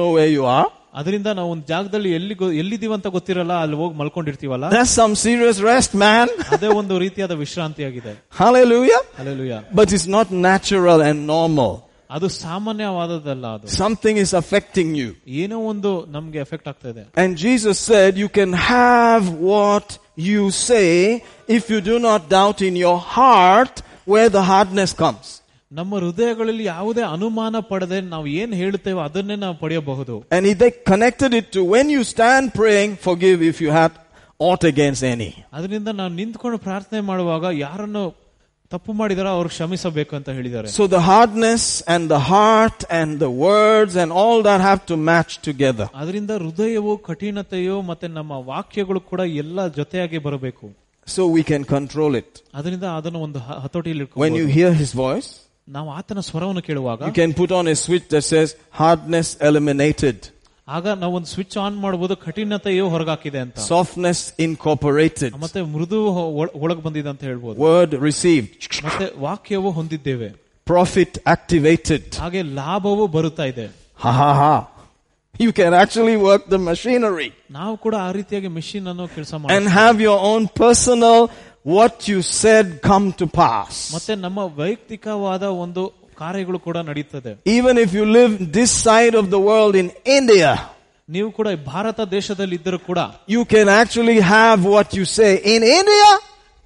know 0.96 0.96
where 0.96 0.96
you 0.96 0.98
are? 0.98 1.00
ಅದರಿಂದ 1.00 1.26
ನಾವು 1.26 1.50
ಒಂದು 1.50 1.66
ಜಾಗದಲ್ಲಿ 1.66 2.10
ಎಲ್ಲಿ 2.14 2.34
ಗೊ- 2.34 2.54
ಎಲ್ಲಿದ್ದೀವಿ 2.62 2.94
ಅಂತ 2.94 3.06
ಗೊತ್ತಿರಲ್ಲ 3.06 3.52
ಅಲ್ಲಿ 3.64 3.76
ಹೋಗಿ 3.76 3.96
ಮಲ್ಕೊಂಡಿರ್ತೀವಲ್ಲ 3.98 4.66
That's 4.70 4.94
some 5.02 5.14
serious 5.14 5.58
rest, 5.60 5.94
man. 5.94 6.28
ಅದೇ 6.52 6.66
ಒಂದು 6.66 6.98
ರೀತಿಯಾದ 6.98 7.32
ವಿಶ್ರಾಂತಿ 7.32 7.84
ಆಗಿದೆ 7.84 8.12
Hallelujah. 8.38 9.00
Alleluia 9.18 9.62
But 9.74 9.92
it's 9.92 10.06
not 10.06 10.30
natural 10.30 11.00
and 11.02 11.26
normal. 11.26 11.72
ಅದು 12.10 12.28
ಸಾಮಾನ್ಯವಾದದ್ದಲ್ಲ 12.28 13.46
ಅದು 13.54 13.66
Something 13.68 14.16
is 14.16 14.32
affecting 14.34 14.94
you. 14.94 15.10
ಏನೋ 15.26 15.58
ಒಂದು 15.72 16.06
ನಮ್ಗೆ 16.08 16.38
ಎಫೆಕ್ಟ್ 16.38 16.68
ಆಗ್ತಾ 16.68 16.88
ಇದೆ 16.88 17.04
And 17.16 17.36
Jesus 17.36 17.78
said, 17.90 18.18
you 18.24 18.28
can 18.28 18.52
have 18.52 19.24
what 19.52 19.98
you 20.16 20.50
say 20.50 21.22
if 21.48 21.70
you 21.72 21.80
do 21.80 21.98
not 22.08 22.28
doubt 22.28 22.60
in 22.62 22.76
your 22.76 22.98
heart 22.98 23.82
where 24.12 24.28
the 24.28 24.42
hardness 24.42 24.92
comes. 24.92 25.26
ನಮ್ಮ 25.76 25.92
ಹೃದಯಗಳಲ್ಲಿ 25.96 26.64
ಯಾವುದೇ 26.64 27.02
ಅನುಮಾನ 27.14 27.60
ಪಡದೆ 27.68 28.00
ನಾವು 28.14 28.26
ಏನ್ 28.40 28.54
ಹೇಳುತ್ತೇವೋ 28.54 29.00
ಅದನ್ನೇ 29.00 29.36
ನಾವು 29.36 29.54
ಪಡೆಯಬಹುದು 29.56 30.14
And 30.30 30.42
he 30.46 30.54
they 30.62 30.70
connected 30.90 31.32
it 31.34 31.46
to 31.52 31.60
when 31.74 31.86
you 31.94 32.02
stand 32.14 32.44
praying, 32.54 32.90
forgive 33.06 33.38
if 33.42 33.58
you 33.64 33.70
had 33.72 33.92
aught 34.40 34.64
against 34.64 35.02
any. 35.14 35.30
ಅದರಿಂದ 35.52 35.88
ನಾವು 35.92 36.10
ನಿಂತ್ಕೊಂಡು 36.12 36.58
ಪ್ರಾರ್ಥನೆ 36.58 37.00
ಮಾಡುವಾಗ 37.10 37.44
ಯಾರನ್ನು 37.58 38.02
ತಪ್ಪು 38.72 38.92
ಮಾಡಿದಾರೋ 38.92 39.28
ಅವ್ರಿಗೆ 39.28 39.54
ಕ್ಷಮಿಸಬೇಕು 39.54 40.12
ಅಂತ 40.16 40.28
ಹೇಳಿದ್ದಾರೆ 40.30 40.68
So 40.76 40.84
the 40.94 41.02
hardness 41.08 41.64
and 41.94 42.04
the 42.14 42.20
heart 42.30 42.78
and 42.98 43.10
the 43.24 43.30
words 43.42 43.94
and 44.02 44.10
all 44.20 44.38
that 44.48 44.60
have 44.68 44.82
to 44.90 44.96
match 45.10 45.32
together. 45.48 45.86
ಅದರಿಂದ 45.94 46.30
ಹೃದಯವು 46.44 46.92
ಕಠಿಣತೆಯು 47.08 47.82
ಮತ್ತೆ 47.90 48.08
ನಮ್ಮ 48.18 48.32
ವಾಕ್ಯಗಳು 48.52 49.00
ಕೂಡ 49.10 49.20
ಎಲ್ಲ 49.42 49.66
ಜೊತೆಯಾಗಿ 49.78 50.18
ಬರಬೇಕು 50.18 50.66
So 51.06 51.22
we 51.36 51.42
can 51.44 51.62
control 51.76 52.12
it. 52.14 52.30
ಅದರಿಂದ 52.54 52.86
ಅದನ್ನು 52.98 53.20
ಒಂದು 53.20 53.38
ಹ- 53.38 53.58
ಹತೋಟಿಯಲ್ಲಿ 53.64 54.04
When 54.16 54.32
you 54.32 54.44
ಇಟ್ಕೊಬಹುದು. 54.44 54.54
hear 54.58 54.72
his 54.82 54.92
voice, 55.04 55.30
ನಾವು 55.68 55.90
ಆತನ 55.90 56.20
ಸ್ವರವನ್ನು 56.20 56.62
ಕೇಳುವಾಗ 56.62 57.00
you 57.02 57.14
can 57.14 57.32
put 57.34 57.50
on 57.52 57.66
a 57.68 57.76
switch 57.76 58.06
that 58.08 58.24
says 58.24 58.48
hardness 58.80 59.28
eliminated, 59.48 60.16
ಆಗ 60.68 60.88
ನಾವು 61.02 61.14
ಒಂದು 61.14 61.28
ಸ್ವಿಚ್ 61.28 61.56
ಆನ್ 61.58 61.76
ಮಾಡಬಹುದು 61.76 62.16
ಕಠಿಣತೆಯು 62.16 62.88
ಹೊರಗಾಕಿದೆ 62.88 63.38
ಅಂತ 63.38 63.58
softness 63.68 64.20
incorporated, 64.46 65.30
ಮತ್ತೆ 65.38 65.62
ಮೃದು 65.74 66.12
ಹೊ- 66.12 66.30
ಒಳ- 66.40 66.54
ಒಳಗ್ 66.56 66.82
ಬಂದಿದೆ 66.82 67.08
ಅಂತ 67.08 67.22
ಹೇಳ್ಬೋದು 67.22 67.56
word 67.62 67.92
received, 68.08 68.50
ಮತ್ತೆ 68.84 69.06
ವಾಕ್ಯವು 69.18 69.70
ಹೊಂದಿದ್ದೇವೆ 69.70 70.30
profit 70.66 71.14
activated. 71.26 72.02
ಹಾಗೆ 72.18 72.42
ಲಾಭವು 72.54 73.06
ಬರುತ್ತಾ 73.08 73.44
ಇದೆ 73.44 73.68
Ha 74.04 74.12
ha 74.12 74.30
ha. 74.34 74.54
You 75.34 75.52
can 75.52 75.72
actually 75.74 76.16
work 76.18 76.42
the 76.48 76.58
machinery 76.60 77.28
ನಾವು 77.50 77.76
ಕೂಡ 77.76 77.94
ಆ 77.98 78.10
ರೀತಿಯಾಗಿ 78.12 78.48
ಮೆಷಿನ್ 78.48 78.86
ಅನ್ನು 78.88 79.08
ಕೆಲಸ 79.08 79.32
and 79.34 79.44
ಮಾಡಿ 79.44 79.70
have 79.78 79.96
your 80.00 80.18
own 80.30 80.42
personal 80.62 81.18
what 81.74 82.08
you 82.10 82.20
said 82.40 82.66
come 82.90 83.06
to 83.20 83.26
pass. 83.40 83.74
ಮತ್ತೆ 83.94 84.14
ನಮ್ಮ 84.24 84.38
ವೈಯಕ್ತಿಕವಾದ 84.60 85.42
ಒಂದು 85.64 85.82
ಕಾರ್ಯಗಳು 86.22 86.58
ಕೂಡ 86.66 86.76
ನಡೀತದೆ 86.90 87.32
Even 87.58 87.74
if 87.84 87.90
you 87.98 88.04
live 88.18 88.32
this 88.58 88.70
side 88.86 89.14
of 89.20 89.26
the 89.34 89.40
world 89.50 89.74
in 89.82 89.88
India, 90.18 90.50
ನೀವು 91.08 91.28
ಕೂಡ 91.38 91.48
ಈ 91.56 91.60
ಭಾರತ 91.72 92.00
ದೇಶದಲ್ಲಿ 92.16 92.56
ಇದ್ದರೂ 92.60 92.78
ಕೂಡ 92.90 92.98
you 93.34 93.42
can 93.54 93.68
actually 93.80 94.18
have 94.34 94.58
what 94.74 94.88
you 94.98 95.06
say 95.18 95.32
in 95.54 95.62
India. 95.80 96.10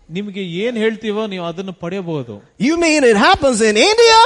ನಿಮಗೆ 0.09 0.43
ಏನ್ 0.65 0.77
ಹೇಳ್ತೀವೋ 0.83 1.23
ನೀವು 1.35 1.45
ಅದನ್ನು 1.51 1.75
ಪಡೆಯಬಹುದು 1.85 2.35
You 2.67 2.75
mean 2.85 3.01
it 3.13 3.19
happens 3.29 3.61
in 3.71 3.77
India? 3.91 4.19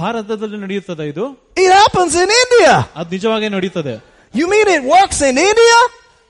ಭಾರತದಲ್ಲಿ 0.00 0.58
ನಡೆಯುತ್ತದೆ 0.64 1.04
ಇದು 1.12 1.24
It 1.64 1.70
happens 1.80 2.14
in 2.24 2.30
India. 2.44 2.72
ಅದು 2.98 3.10
ನಿಜವಾಗೇ 3.16 3.48
ನಡೀತದೆ 3.56 3.94
You 4.34 4.46
mean 4.52 4.68
it 4.76 4.84
works 4.96 5.18
in 5.30 5.36
India? 5.50 5.78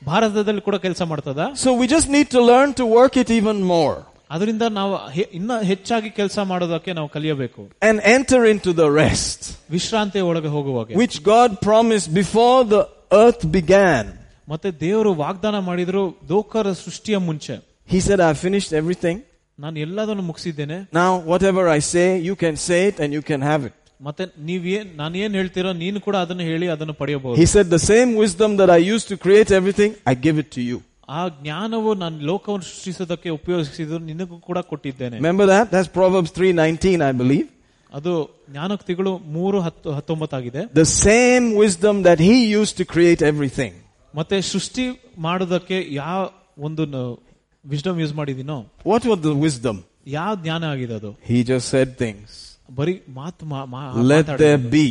ಭಾರತದಲ್ಲಿ 0.03 0.63
ಕೂಡ 0.69 0.77
ಕೆಲಸ 0.87 1.03
ಮಾಡ್ತದ 1.11 1.41
So 1.65 1.71
we 1.81 1.87
just 1.95 2.09
need 2.17 2.29
to 2.37 2.41
learn 2.51 2.71
to 2.81 2.87
work 2.99 3.15
it 3.23 3.31
even 3.41 3.59
more 3.75 3.97
ಅದರಿಂದ 4.31 4.65
ನಾವು 4.79 4.95
ಹೆ- 5.17 5.29
ಇನ್ನ 5.39 5.53
ಹೆಚ್ಚಾಗಿ 5.71 6.09
ಕೆಲಸ 6.11 6.39
ಮಾಡೋದಕ್ಕೆ 6.51 6.93
ನಾವು 6.99 7.09
ಕಲಿಯಬೇಕು 7.17 7.63
and 7.89 7.97
enter 8.17 8.41
into 8.53 8.71
the 8.83 8.89
rest 9.03 9.41
ವಿಶ್ರಾಂತಿ 9.77 10.21
ಒಳಗೆ 10.31 10.51
ಹೋಗುವಾಗ 10.57 10.99
which 11.03 11.17
God 11.35 11.51
promised 11.69 12.11
before 12.23 12.59
the 12.75 12.83
earth 13.23 13.45
began. 13.59 14.05
ಮತ್ತೆ 14.49 14.69
ದೇವರು 14.85 15.11
ವಾಗ್ದಾನ 15.25 15.57
ಮಾಡಿದ್ರು 15.71 16.03
ಲೋಕರ 16.33 16.67
ಸೃಷ್ಟಿಯ 16.85 17.17
ಮುಂಚೆ 17.29 17.57
He 17.95 17.99
said, 18.07 18.19
I've 18.27 18.41
finished 18.47 18.73
everything. 18.81 19.17
ನಾನು 19.59 19.77
ಎಲ್ಲದನ್ನು 19.87 20.23
ಮುಗಿಸಿದ್ದೇನೆ 20.31 20.77
Now, 21.01 21.11
whatever 21.33 21.63
I 21.79 21.81
say, 21.93 22.09
you 22.29 22.35
can 22.43 22.57
say 22.69 22.81
it 22.91 22.97
and 23.03 23.11
you 23.17 23.23
can 23.31 23.41
have 23.51 23.63
it. 23.69 23.77
ಮತ್ತೆ 24.01 24.25
ನೀವೇನ್ 24.49 24.89
ನಾನು 25.01 25.15
ಏನ್ 25.25 25.35
ಹೇಳ್ತೀರೋ 25.39 25.71
ನೀನು 25.83 25.99
ಕೂಡ 26.07 26.17
ಅದನ್ನು 26.25 26.45
ಹೇಳಿ 26.51 26.67
ಅದನ್ನು 26.75 26.95
ಪಡೆಯಬಹುದು 27.01 27.39
He 27.43 27.49
said, 27.55 27.67
The 27.77 27.85
same 27.93 28.11
wisdom 28.25 28.51
that 28.61 28.71
I 28.79 28.83
used 28.95 29.09
to 29.13 29.17
create 29.17 29.51
everything, 29.61 29.91
I 30.13 30.17
give 30.27 30.39
it 30.43 30.51
to 30.57 30.63
you. 30.71 30.79
ಆ 31.17 31.21
ಜ್ಞಾನವು 31.41 31.91
ನಾನು 32.03 32.17
ಲೋಕವನ್ನು 32.31 32.67
ಸೃಷ್ಟಿಸೋದಕ್ಕೆ 32.71 33.29
ಉಪಯೋಗಿಸಿದ್ದು 33.39 33.99
ನಿನಗೂ 34.09 34.37
ಕೂಡ 34.49 34.59
ಕೊಟ್ಟಿದ್ದೇನೆ 34.71 35.17
Remember 35.21 35.47
that? 35.55 35.67
That's 35.75 35.91
Proverbs 35.99 36.31
3:19, 36.39 37.03
I 37.11 37.15
believe. 37.23 37.47
ಅದು 37.93 38.13
ಜ್ಞಾನೋಕ್ತಿಗಳು 38.53 39.13
ಮೂರು 39.37 39.59
ಹತ್ತು 39.67 39.91
ಹತ್ತೊಂಬತ್ತಾಗಿದೆ 39.99 40.63
The 40.83 40.89
same 41.07 41.47
wisdom 41.65 41.97
that 42.09 42.21
he 42.29 42.37
used 42.61 42.75
to 42.81 42.87
create 42.95 43.23
everything. 43.33 43.73
ಮತ್ತೆ 44.15 44.37
ಸೃಷ್ಟಿ 44.51 44.85
ಮಾಡೋದಕ್ಕೆ 45.27 45.79
ಯಾವ 46.03 46.21
ಒಂದು 46.69 46.85
ವಿಸ್ಡಮ್ 47.65 48.01
ಯೂಸ್ 48.05 48.15
ಮಾಡಿದೀನೋ 48.21 48.59
What 48.93 49.05
was 49.13 49.21
the 49.29 49.37
wisdom? 49.47 49.77
ಯಾವ 50.19 50.33
ಜ್ಞಾನ 50.45 50.65
ಆಗಿದೆ 50.75 50.95
ಅದು 51.01 51.13
He 51.33 51.39
just 51.53 51.69
said 51.75 51.89
things. 52.05 52.29
ಬರೀ 52.71 52.95
ಮಾತು 53.19 53.45
ಮಾ- 53.53 53.67
ಮಾ- 53.75 53.91
Let 54.05 54.23
ಮಾತಾಡಿದ. 54.23 54.41
there 54.43 54.63
be. 54.75 54.87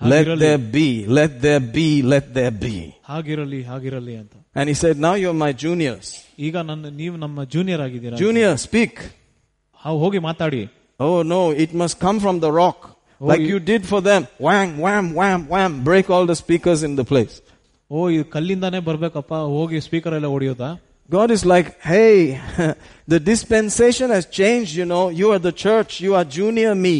Let 0.00 0.12
ಹಾಗಿರಲಿ, 0.14 0.40
there 0.44 0.62
be. 0.76 0.86
Let 1.18 1.32
there 1.42 1.62
be. 1.74 1.88
Let 2.12 2.26
there 2.34 2.54
be. 2.62 2.76
ಹಾಗಿರಲಿ 3.10 3.60
ಹಾಗಿರಲಿ 3.62 4.14
ಅಂತ 4.22 4.34
And 4.56 4.66
he 4.68 4.74
said, 4.74 4.96
Now 4.98 5.14
you're 5.14 5.38
my 5.44 5.52
juniors. 5.64 6.08
ಈಗ 6.46 6.56
ನನ್ನ 6.70 6.86
ನೀವು 7.00 7.16
ನಮ್ಮ 7.16 7.44
ಜೂನಿಯರ್ 7.54 7.82
ಆಗಿದ್ದೀರಾ 7.86 8.16
Junior, 8.16 8.50
speak. 8.66 8.94
ಹಾ- 9.80 9.98
ಹೋಗಿ 10.04 10.20
ಮಾತಾಡಿ 10.28 10.62
Oh 11.00 11.18
no, 11.24 11.40
it 11.64 11.72
must 11.74 11.96
come 11.98 12.18
from 12.20 12.36
the 12.40 12.50
rock. 12.52 12.80
Oh, 13.20 13.26
like 13.26 13.40
you- 13.40 13.50
you 13.50 13.58
did 13.62 13.82
for 13.84 14.00
them. 14.00 14.22
Wham, 14.46 14.70
wham, 14.78 15.06
wham, 15.14 15.40
wham. 15.48 15.72
Break 15.84 16.06
all 16.10 16.26
the 16.26 16.36
speakers 16.36 16.82
in 16.82 16.94
the 17.00 17.06
place. 17.12 17.36
ಓ 17.90 18.08
ಇದು 18.10 18.24
ಕಲ್ಲಿಂದಾನೇ 18.30 18.80
ಬರ್ಬೇಕಪ್ಪ 18.80 19.32
ಹೋಗಿ 19.54 19.78
ಸ್ಪೀಕರ್ 19.80 20.14
ಎಲ್ಲ 20.14 20.26
ಹೊಡಿಯೋದಾ 20.26 20.68
God 21.10 21.30
is 21.30 21.44
like, 21.44 21.68
hey, 21.82 22.40
the 23.12 23.20
dispensation 23.20 24.08
has 24.10 24.24
changed, 24.26 24.74
you 24.74 24.86
know. 24.86 25.04
You 25.20 25.32
are 25.32 25.38
the 25.38 25.52
church. 25.52 26.00
You 26.00 26.14
are 26.14 26.24
junior 26.38 26.74
me. 26.86 26.96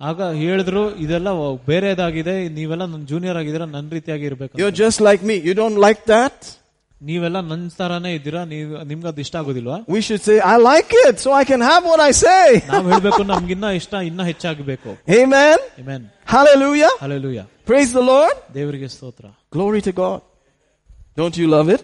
ಆಗ 0.00 0.20
ಹೇಳಿದ್ರು 0.44 0.80
ಇದೆಲ್ಲ 1.02 1.28
ಬೇರೆದಾಗಿದೆ 1.68 2.32
ನೀವೆಲ್ಲ 2.56 2.84
ನನ್ನ 2.92 3.04
junior 3.10 3.38
ಆಗಿದ್ದೀರಾ 3.40 3.66
ನನ್ನ 3.76 3.88
ರೀತಿಯಾಗಿ 3.98 4.24
ಇರ್ಬೇಕು 4.30 4.58
You're 4.60 4.76
just 4.84 5.00
like 5.08 5.22
me. 5.30 5.36
You 5.48 5.54
don't 5.62 5.78
like 5.86 6.02
that? 6.14 6.36
ನೀವೆಲ್ಲ 7.00 7.38
ನನ್ನ 7.50 7.68
ತರಾನೇ 7.78 8.10
ಇದ್ದೀರಾ 8.18 8.40
ನೀವು 8.52 8.82
ನಿಮ್ಗೆ 8.90 9.08
ಅದು 9.10 9.20
ಇಷ್ಟ 9.24 9.36
ಆಗೋದಿಲ್ವಾ 9.40 9.76
We 9.94 10.00
should 10.06 10.22
say, 10.28 10.36
I 10.54 10.56
like 10.70 10.90
it, 11.06 11.14
so 11.24 11.30
I 11.40 11.44
can 11.50 11.62
have 11.70 11.82
what 11.90 12.00
I 12.08 12.12
say. 12.24 12.44
ನಾವ್ 12.72 12.88
ಹೇಳ್ಬೇಕು 12.92 13.22
ನಮ್ಗಿನ್ನ 13.32 13.70
ಇಷ್ಟ 13.80 13.94
ಇನ್ನ 14.10 14.24
ಹೆಚ್ಚಾಗಬೇಕು 14.30 14.90
Amen. 15.20 15.58
Amen. 15.82 16.02
Hallelujah. 16.34 16.92
Hallelujah. 17.04 17.46
Praise 17.70 17.92
the 17.98 18.04
Lord. 18.12 18.36
ದೇವರಿಗೆ 18.58 18.90
ಸ್ತೋತ್ರ 18.96 19.26
Glory 19.56 19.82
to 19.88 19.94
God. 20.02 20.20
Don't 21.20 21.36
you 21.42 21.48
love 21.56 21.70
it? 21.76 21.82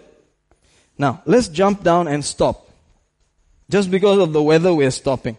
Now, 0.99 1.23
let's 1.27 1.49
jump 1.51 1.83
down 1.83 2.09
and 2.09 2.25
stop. 2.25 2.57
Just 3.71 3.91
because 3.91 4.19
of 4.19 4.33
the 4.33 4.43
weather, 4.43 4.75
we're 4.75 4.91
stopping. 4.93 5.37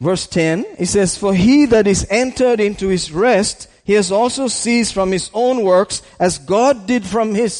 Verse 0.00 0.26
10, 0.26 0.64
it 0.78 0.86
says, 0.86 1.16
For 1.16 1.34
he 1.34 1.66
that 1.66 1.86
is 1.86 2.06
entered 2.10 2.60
into 2.60 2.88
his 2.88 3.10
rest, 3.12 3.68
he 3.84 3.92
has 3.92 4.12
also 4.12 4.48
ceased 4.48 4.92
from 4.94 5.12
his 5.12 5.30
own 5.34 5.64
works, 5.64 6.02
as 6.18 6.38
God 6.38 6.86
did 6.86 7.04
from 7.04 7.34
his. 7.34 7.54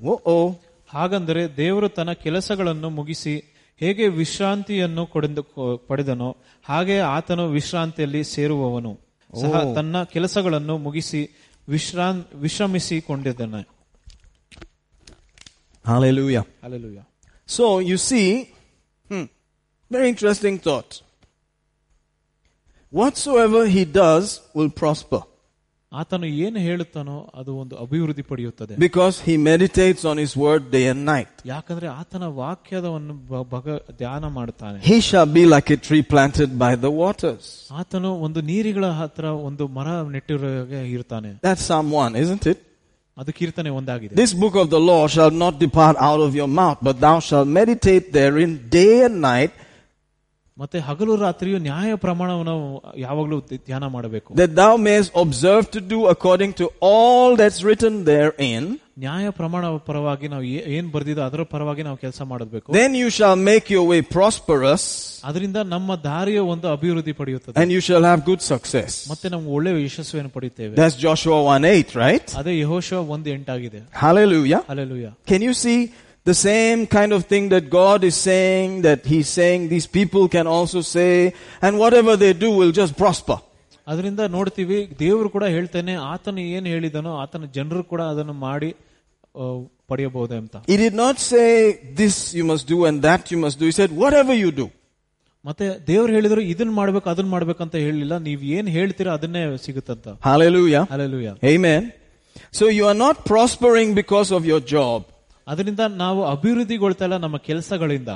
Whoa, 0.00 0.36
ಹಾಗಂದರೆ 0.88 1.56
ದೇವರು 1.56 1.88
ತನ್ನ 1.88 2.12
ಕೆಲಸಗಳನ್ನು 2.12 2.90
ಮುಗಿಸಿ 2.90 3.34
ಹೇಗೆ 3.80 4.08
ವಿಶ್ರಾಂತಿಯನ್ನು 4.08 5.06
ಕೊಡೆದು 5.06 5.42
ಪಡೆದನೋ 5.88 6.36
ಹಾಗೆ 6.64 6.98
ಆತನು 6.98 7.48
ವಿಶ್ರಾಂತಿಯಲ್ಲಿ 7.48 8.24
ಸೇರುವವನು 8.24 8.92
ಸಹ 9.42 9.52
ಓ. 9.62 9.74
ತನ್ನ 9.74 10.04
ಕೆಲಸಗಳನ್ನು 10.04 10.78
ಮುಗಿಸಿ 10.78 11.22
ವಿಶ್ರಾಂ 11.68 12.16
ವಿಶ್ರಮಿಸಿಕೊಂಡಿದ್ದಾನೆ 12.34 13.60
Hallelujah. 15.86 16.44
Hallelujah. 16.60 17.04
So, 17.48 17.64
you 17.80 17.96
see, 18.00 18.26
hmm, 19.08 19.24
very 19.90 20.08
interesting 20.08 20.58
thought. 20.58 20.90
Whatsoever 22.92 23.66
he 23.66 23.84
does 24.02 24.24
will 24.54 24.72
prosper 24.82 25.20
ಆತನು 25.92 26.26
ಏನು 26.44 26.58
ಹೇಳುತ್ತಾನೋ 26.66 27.14
ಅದು 27.38 27.50
ಒಂದು 27.62 27.74
ಅಭಿವೃದ್ಧಿ 27.76 28.22
ಪಡೆಯುತ್ತದೆ 28.28 28.74
because 28.84 29.16
he 29.26 29.34
meditates 29.50 30.02
on 30.10 30.16
his 30.22 30.32
word 30.44 30.62
day 30.76 30.84
and 30.92 31.00
night. 31.10 31.32
ಯಾಕಂದ್ರೆ 31.44 31.86
ಆತನ 32.00 32.24
ವಾಕ್ಯದವನ್ನು 32.38 33.14
ಬ- 33.30 33.44
ಭಗ 33.54 33.66
ಧ್ಯಾನ 34.00 34.24
ಮಾಡುತ್ತಾನೆ 34.38 34.78
He 34.90 34.98
shall 35.08 35.28
be 35.38 35.44
like 35.54 35.68
a 35.76 35.80
tree 35.88 36.02
planted 36.14 36.50
by 36.64 36.72
the 36.84 36.92
waters. 37.02 37.44
ಆತನು 37.80 38.12
ಒಂದು 38.26 38.42
ನೀರಿಗಳ 38.50 38.86
ಹತ್ರ 39.00 39.24
ಒಂದು 39.48 39.66
ಮರ 39.78 39.88
ನೆಟ್ಟಿರೋ 40.16 40.52
ಹಾಗೆ 40.56 40.80
ಇರ್ತಾನೆ 40.96 41.32
That's 41.48 41.64
Psalm 41.70 41.90
1, 42.04 42.16
isn't 42.24 42.46
it? 42.52 42.60
ಅದು 43.20 43.30
ಕೀರ್ತನೆ 43.38 43.70
ಒಂದಾಗಿದೆ 43.78 44.14
This 44.20 44.32
book 44.42 44.54
of 44.62 44.68
the 44.74 44.80
law 44.90 45.02
shall 45.14 45.32
not 45.44 45.54
depart 45.64 45.96
out 46.08 46.20
of 46.26 46.32
your 46.40 46.50
mouth, 46.60 46.78
but 46.88 46.96
thou 47.06 47.16
shalt 47.28 47.48
meditate 47.60 48.04
therein 48.18 48.52
day 48.78 48.94
and 49.06 49.16
night, 49.30 49.52
ಮತ್ತೆ 50.56 50.78
ಹಗಲು 50.80 51.16
ರಾತ್ರಿಯು 51.16 51.58
ನ್ಯಾಯ 51.66 51.94
ಪ್ರಮಾಣವನ್ನು 51.96 52.54
ಯಾವಾಗಲೂ 52.96 53.36
ಧ್ಯಾನ 53.66 53.84
ಮಾಡಬೇಕು 53.88 54.30
that 54.34 54.52
thou 54.54 54.72
mayest 54.86 55.10
observe 55.22 55.64
to 55.70 55.80
do 55.92 55.98
according 56.06 56.52
to 56.52 56.66
all 56.88 57.28
that's 57.36 57.60
written 57.64 57.94
therein. 58.04 58.64
ನ್ಯಾಯ 58.98 59.26
ಪ್ರಮಾಣ 59.30 59.64
ಪರವಾಗಿ 59.86 60.26
ನಾವು 60.28 60.42
ಏ- 60.48 60.64
ಏನ್ 60.68 60.88
ಬರ್ದಿದೋ 60.90 61.22
ಅದರ 61.22 61.42
ಪರವಾಗಿ 61.52 61.82
ನಾವು 61.82 61.96
ಕೆಲಸ 61.96 62.20
ಮಾಡಬೇಕು 62.22 62.68
Then 62.72 62.92
you 62.94 63.08
shall 63.10 63.36
make 63.50 63.66
your 63.70 63.84
way 63.92 64.00
prosperous, 64.16 64.84
ಅದರಿಂದ 65.24 65.58
ನಮ್ಮ 65.68 65.94
ದಾರಿಯ 66.04 66.40
ಒಂದು 66.52 66.68
ಅಭಿವೃದ್ಧಿ 66.68 67.12
ಪಡೆಯುತ್ತದೆ 67.12 67.56
and 67.62 67.70
you 67.72 67.80
shall 67.80 68.04
have 68.10 68.22
good 68.30 68.42
success. 68.44 68.92
ಮತ್ತೆ 69.10 69.28
ನಮ್ಗೆ 69.28 69.50
ಒಳ್ಳೆ 69.50 69.72
ಯಶಸ್ವಿಯನ್ನು 69.86 70.32
ಪಡೆಯುತ್ತೇವೆ 70.36 70.74
That's 70.76 70.98
Joshua 71.06 71.38
1 71.50 71.64
8, 71.72 71.96
right? 71.96 72.28
ಅದೇ 72.42 72.54
ಯಹೋಶ 72.58 72.90
ಒಂದು 73.16 73.30
ಎಂಟಾಗಿದೆ 73.30 73.80
Hallelujah. 74.04 74.62
Alleluia 74.68 75.10
Can 75.26 75.42
you 75.42 75.54
see 75.64 75.78
the 76.26 76.34
same 76.40 76.80
kind 76.88 77.12
of 77.12 77.20
thing 77.24 77.44
that 77.48 77.64
God 77.70 78.00
is 78.04 78.16
saying, 78.28 78.82
that 78.82 79.00
He's 79.04 79.28
saying 79.38 79.60
these 79.68 79.88
people 79.88 80.24
can 80.28 80.46
also 80.48 80.80
say, 80.88 81.10
and 81.62 81.72
whatever 81.78 82.12
they 82.16 82.32
do 82.44 82.50
will 82.60 82.72
just 82.72 82.94
prosper. 82.96 83.38
ಅದರಿಂದ 83.86 84.22
ನೋಡ್ತೀವಿ 84.34 84.76
ದೇವರು 85.00 85.28
ಕೂಡ 85.30 85.44
ಹೇಳ್ತಾನೆ 85.54 85.94
ಆತನು 86.10 86.42
ಏನ್ 86.56 86.66
ಹೇಳಿದನೋ 86.72 87.12
ಆತನ 87.22 87.46
ಜನರು 87.56 87.82
ಕೂಡ 87.92 88.02
ಅದನ್ನು 88.12 88.34
ಮಾಡಿ 88.46 88.68
ಆ, 89.34 89.44
ಪಡೆಯಬಹುದು 89.90 90.34
ಅಂತ 90.42 90.56
He 90.72 90.76
did 90.84 90.94
not 91.02 91.16
say, 91.30 91.48
this 92.00 92.16
you 92.38 92.44
must 92.52 92.66
do 92.72 92.78
and 92.88 92.96
that 93.08 93.22
you 93.32 93.38
must 93.44 93.56
do. 93.60 93.66
He 93.70 93.76
said, 93.80 93.90
whatever 94.02 94.34
you 94.42 94.50
do. 94.60 94.66
ಮತ್ತೆ 95.44 95.66
ದೇವ್ರು 95.88 96.10
ಹೇಳಿದ್ರು 96.16 96.40
ಇದನ್ನ 96.52 96.72
ಮಾಡ್ಬೇಕು 96.80 97.08
ಅದನ್ನ 97.12 97.30
ಮಾಡ್ಬೇಕಂತ 97.36 97.74
ಹೇಳಿಲ್ಲ 97.86 98.14
ನೀವ್ 98.26 98.42
ಏನ್ 98.58 98.68
ಹೇಳ್ತೀರಾ 98.76 99.12
ಅದನ್ನೇ 99.18 99.42
ಸಿಗುತ್ತಂತ 99.66 100.06
Hallelujah. 100.30 100.82
ಅಲ್ಲೆಲುಯ್ಯ 100.94 101.30
Amen. 101.54 101.82
So 102.58 102.64
you 102.78 102.84
are 102.90 102.98
not 103.06 103.16
prospering 103.32 103.88
because 104.02 104.30
of 104.38 104.44
your 104.52 104.60
job. 104.76 105.00
ಅದರಿಂದ 105.46 105.80
ನಾವು 105.80 106.20
ಅಭಿವೃದ್ಧಿಗೊಳ್ತಾ 106.26 107.04
ಇಲ್ಲ 107.04 107.16
ನಮ್ಮ 107.16 107.36
ಕೆಲಸಗಳಿಂದ 107.36 108.08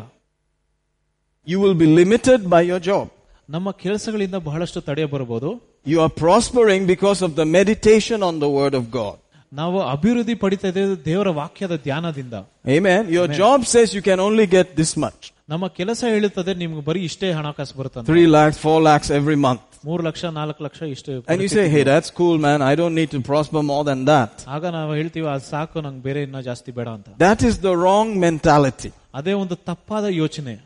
You 1.46 1.61
will 1.61 1.74
be 1.74 1.86
limited 2.00 2.40
by 2.54 2.62
your 2.70 2.80
job. 2.80 3.07
ನಮ್ಮ 3.50 3.70
ಕೆಲಸಗಳಿಂದ 3.70 4.34
ಬಹಳಷ್ಟು 4.34 4.80
ತಡೆ 4.80 5.04
ಬರಬಹುದು 5.04 5.50
You 5.86 5.98
are 6.04 6.12
prospering 6.24 6.82
because 6.94 7.20
of 7.22 7.32
the 7.40 7.46
meditation 7.59 8.18
on 8.28 8.40
the 8.44 8.50
word 8.59 8.74
of 8.74 8.84
God. 8.90 9.16
ನಾವು 9.52 9.78
ಅಭಿವೃದ್ಧಿ 9.94 10.34
ಪಡಿತಾ 10.42 10.68
ಇದ್ದೇವೆ 10.68 10.94
ದೇವರ 11.11 11.28
ವಾಕ್ಯದ 11.40 11.74
ಧ್ಯಾನದಿಂದ 11.86 12.34
Amen. 12.76 13.02
Your 13.16 13.26
job 13.42 13.59
says 13.72 13.88
you 13.96 14.02
can 14.11 14.20
only 14.28 14.46
get 14.57 14.68
this 14.80 14.92
much. 15.04 15.22
ನಮ್ಮ 15.52 15.64
ಕೆಲಸ 15.78 16.00
ಹೇಳುತ್ತದೆ 16.14 16.52
ನಿಮ್ಗೆ 16.62 16.82
ಬರೀ 16.88 17.00
ಇಷ್ಟೇ 17.09 17.28
ಹಣಕಾಸು 17.38 17.74
ಬರುತ್ತಂತ 17.80 18.07
Three 18.12 18.26
lakhs, 18.36 18.59
four 18.66 18.78
lakhs 18.88 19.11
every 19.18 19.38
month. 19.46 19.62
ಮೂರು 19.88 20.02
ಲಕ್ಷ 20.09 20.22
ನಾಲ್ಕು 20.38 20.61
ಲಕ್ಷ 20.66 20.80
ಇಷ್ಟು 20.94 21.12
And 21.32 21.40
you 21.44 21.50
say, 21.57 21.64
hey, 21.74 21.82
that's 21.90 22.11
cool, 22.18 22.36
man. 22.46 22.61
I 22.70 22.74
don't 22.80 22.96
need 23.00 23.11
to 23.16 23.20
prosper 23.30 23.62
more 23.72 23.84
than 23.90 24.00
that. 24.12 24.32
ಆಗ 24.54 24.64
ನಾವು 24.78 24.92
ಹೇಳ್ತೀವಿ 25.00 25.28
ಅದು 25.34 25.46
ಸಾಕು 25.54 25.84
ನಂಗೆ 25.86 26.02
ಬೇರೆ 26.09 26.22
ಇನ್ನ 26.28 26.40
ಜಾಸ್ತಿ 26.48 26.72
ಬೇಡ 26.78 26.88
ಅಂತ 26.96 27.09
That 27.26 27.42
is 27.50 27.57
the 27.68 27.74
wrong 27.82 28.09
mentality. 28.26 28.92
ಅದೇ 29.20 29.34
ಒಂದು 29.42 29.57
ತಪ್ಪಾದ 29.70 30.07
ಯೋಚನೆ 30.22 30.57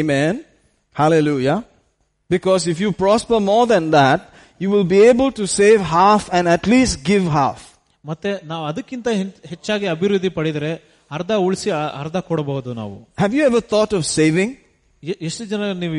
Amen. 0.00 0.34
Hallelujah. 0.96 1.58
Because 2.30 2.66
if 2.72 2.78
you 2.80 2.92
prosper 3.04 3.38
more 3.52 3.66
than 3.66 3.90
that, 3.90 4.20
you 4.62 4.70
will 4.70 4.84
be 4.84 5.00
able 5.12 5.30
to 5.32 5.46
save 5.46 5.80
half 5.80 6.22
and 6.36 6.46
at 6.56 6.64
least 6.66 6.94
give 7.10 7.24
half. 7.40 7.60
ಮತ್ತೆ 8.05 8.31
ನಾವು 8.43 8.65
ಅದಕ್ಕಿಂತ 8.65 9.07
ಹೆಚ್ಚಾಗಿ 9.51 9.87
ಅಭಿವೃದ್ಧಿ 9.87 10.29
ಪಡೆದರೆ 10.29 10.71
ಅರ್ಧ 11.11 11.31
ಉಳಿಸಿ 11.45 11.69
ಅರ್ಧ 12.01 12.17
ಕೊಡಬಹುದು 12.27 12.69
ನಾವು. 12.73 12.95
Have 13.17 13.35
you 13.35 13.43
ever 13.45 13.65
thought 13.73 13.93
of 13.93 14.05
saving 14.11 14.53
ಎಷ್ಟು 15.21 15.43
ಜನ 15.45 15.63
ನೀವು 15.73 15.95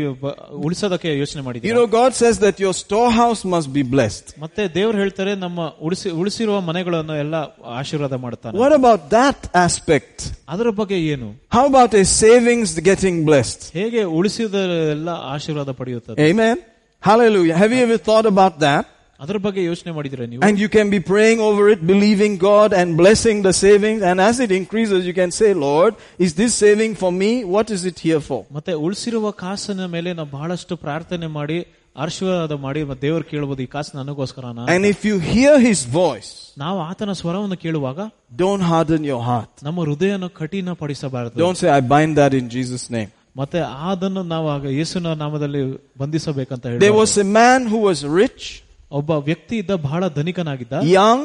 ಉಳಿಸೋದಕ್ಕೆ 0.58 1.10
ಯೋಚನೆ 1.18 1.42
ಮಾಡಿದ್ರಿ 1.42 1.68
you 1.70 1.74
know 1.74 1.84
God 1.92 2.14
says 2.14 2.38
that 2.42 2.60
your 2.60 2.76
storehouse 3.14 3.42
must 3.46 3.70
be 3.70 3.82
blessed 3.92 4.30
ಮತ್ತೆ 4.40 4.62
ದೇವರು 4.74 4.96
ಹೇಳ್ತಾರೆ 4.98 5.32
ನಮ್ಮ 5.36 5.66
ಉಳಿಸಿ 5.80 6.10
ಉಳಿಸಿರುವ 6.20 6.60
ಮನೆಗಳನ್ನು 6.60 7.16
ಎಲ್ಲ 7.16 7.36
ಆಶೀರ್ವಾದ 7.80 8.14
ಮಾಡುತ್ತಾನೆ 8.14 8.58
ವಾಟ್ 8.58 8.74
ಅಬೌಟ್ 8.74 9.04
ದಟ್ 9.12 9.44
ಆಸ್ಪೆಕ್ಟ್ 9.56 10.24
ಅದರ 10.48 10.70
ಬಗ್ಗೆ 10.80 10.98
ಏನು? 11.06 11.28
How 11.52 11.64
about 11.64 11.94
a 11.94 12.04
savings 12.16 12.74
getting 12.80 13.20
blessed 13.26 13.64
ಹೇಗೆ 13.76 14.02
ಉಳಿಸಿದ 14.18 14.56
ಎಲ್ಲ 14.96 15.08
ಆಶೀರ್ವಾದ 15.34 15.70
ಪಡೆಯುತ್ತದೆ? 15.72 16.18
Amen 16.30 16.60
hallelujah 17.02 17.56
have 17.56 17.74
you 17.74 17.82
ever 17.86 18.02
thought 18.10 18.28
about 18.32 18.56
that 18.66 18.88
ಅದರ 19.19 19.37
ಬಗ್ಗೆ 19.45 19.61
ಯೋಚನೆ 19.63 19.91
ಮಾಡಿದ್ರೆ 19.97 20.23
ನೀವು 20.29 20.41
And 20.47 20.55
you 20.63 20.69
can 20.75 20.87
be 20.89 20.99
praying 21.11 21.39
over 21.47 21.63
it, 21.73 21.79
believing 21.91 22.33
God 22.51 22.69
and 22.79 22.87
blessing 23.01 23.37
the 23.47 23.53
savings. 23.65 24.01
And 24.09 24.17
as 24.29 24.37
it 24.45 24.51
increases, 24.61 25.01
you 25.09 25.15
can 25.19 25.31
say, 25.39 25.49
Lord, 25.67 25.91
is 26.25 26.31
this 26.41 26.53
saving 26.63 26.93
for 27.01 27.11
me? 27.21 27.31
What 27.55 27.67
is 27.75 27.83
it 27.91 27.99
here 28.07 28.21
for? 28.29 28.39
ಮತ್ತೆ 28.57 28.73
ಉಳಿಸಿರುವ 28.85 29.31
ಕಾಸಿನ 29.43 29.85
ಮೇಲೆ 29.95 30.11
ನಾವು 30.19 30.29
ಬಹಳಷ್ಟು 30.37 30.75
ಪ್ರಾರ್ಥನೆ 30.85 31.29
ಮಾಡಿ 31.37 31.59
ಆಶೀರ್ವಾದ 31.95 32.55
ಮಾಡಿ 32.65 32.81
ಮತ್ತೆ 32.89 33.03
ದೇವರು 33.05 33.25
ಕೇಳಬಹುದು 33.31 33.61
ಈ 33.65 33.69
ಕಾಸು 33.75 33.91
ನನಗೋಸ್ಕರನ 33.99 34.65
And 34.75 34.83
if 34.93 34.99
you 35.09 35.15
hear 35.33 35.53
His 35.67 35.79
voice, 36.01 36.31
ನಾವು 36.63 36.79
ಆತನ 36.89 37.13
ಸ್ವರವನ್ನು 37.21 37.57
ಕೇಳುವಾಗ 37.65 37.99
don't 38.43 38.63
harden 38.71 39.03
your 39.11 39.21
heart. 39.29 39.51
ನಮ್ಮ 39.67 39.79
ಹೃದಯನ 39.89 40.29
ಕಠಿಣ 40.39 40.73
ಪಡಿಸಬಾರದು 40.81 41.35
Don't 41.45 41.59
say, 41.63 41.69
I 41.79 41.83
bind 41.95 42.13
that 42.21 42.33
in 42.41 42.47
Jesus' 42.57 42.87
name. 42.97 43.11
ಮತ್ತೆ 43.35 43.59
ಅದನ್ನು 43.91 44.23
ನಾವು 44.33 44.47
ಆಗ 44.55 44.65
ಯೇಸುವಿನ 44.79 45.13
ನಾಮದಲ್ಲಿ 45.23 45.61
ಬಂಧಿಸಬೇಕಂತ 46.03 46.63
There 46.65 46.79
ಹೇಳಿ 46.79 46.91
was 47.03 47.13
a 47.25 47.29
man 47.41 47.61
who 47.73 47.81
was 47.89 47.99
rich, 48.23 48.43
ಒಬ್ಬ 48.91 49.11
ವ್ಯಕ್ತಿ 49.27 49.55
ಇದ್ದ 49.57 49.71
ಬಹಳ 49.81 50.07
ಧನಿಕನಾಗಿದ್ದ 50.09 50.73
young, 50.93 51.21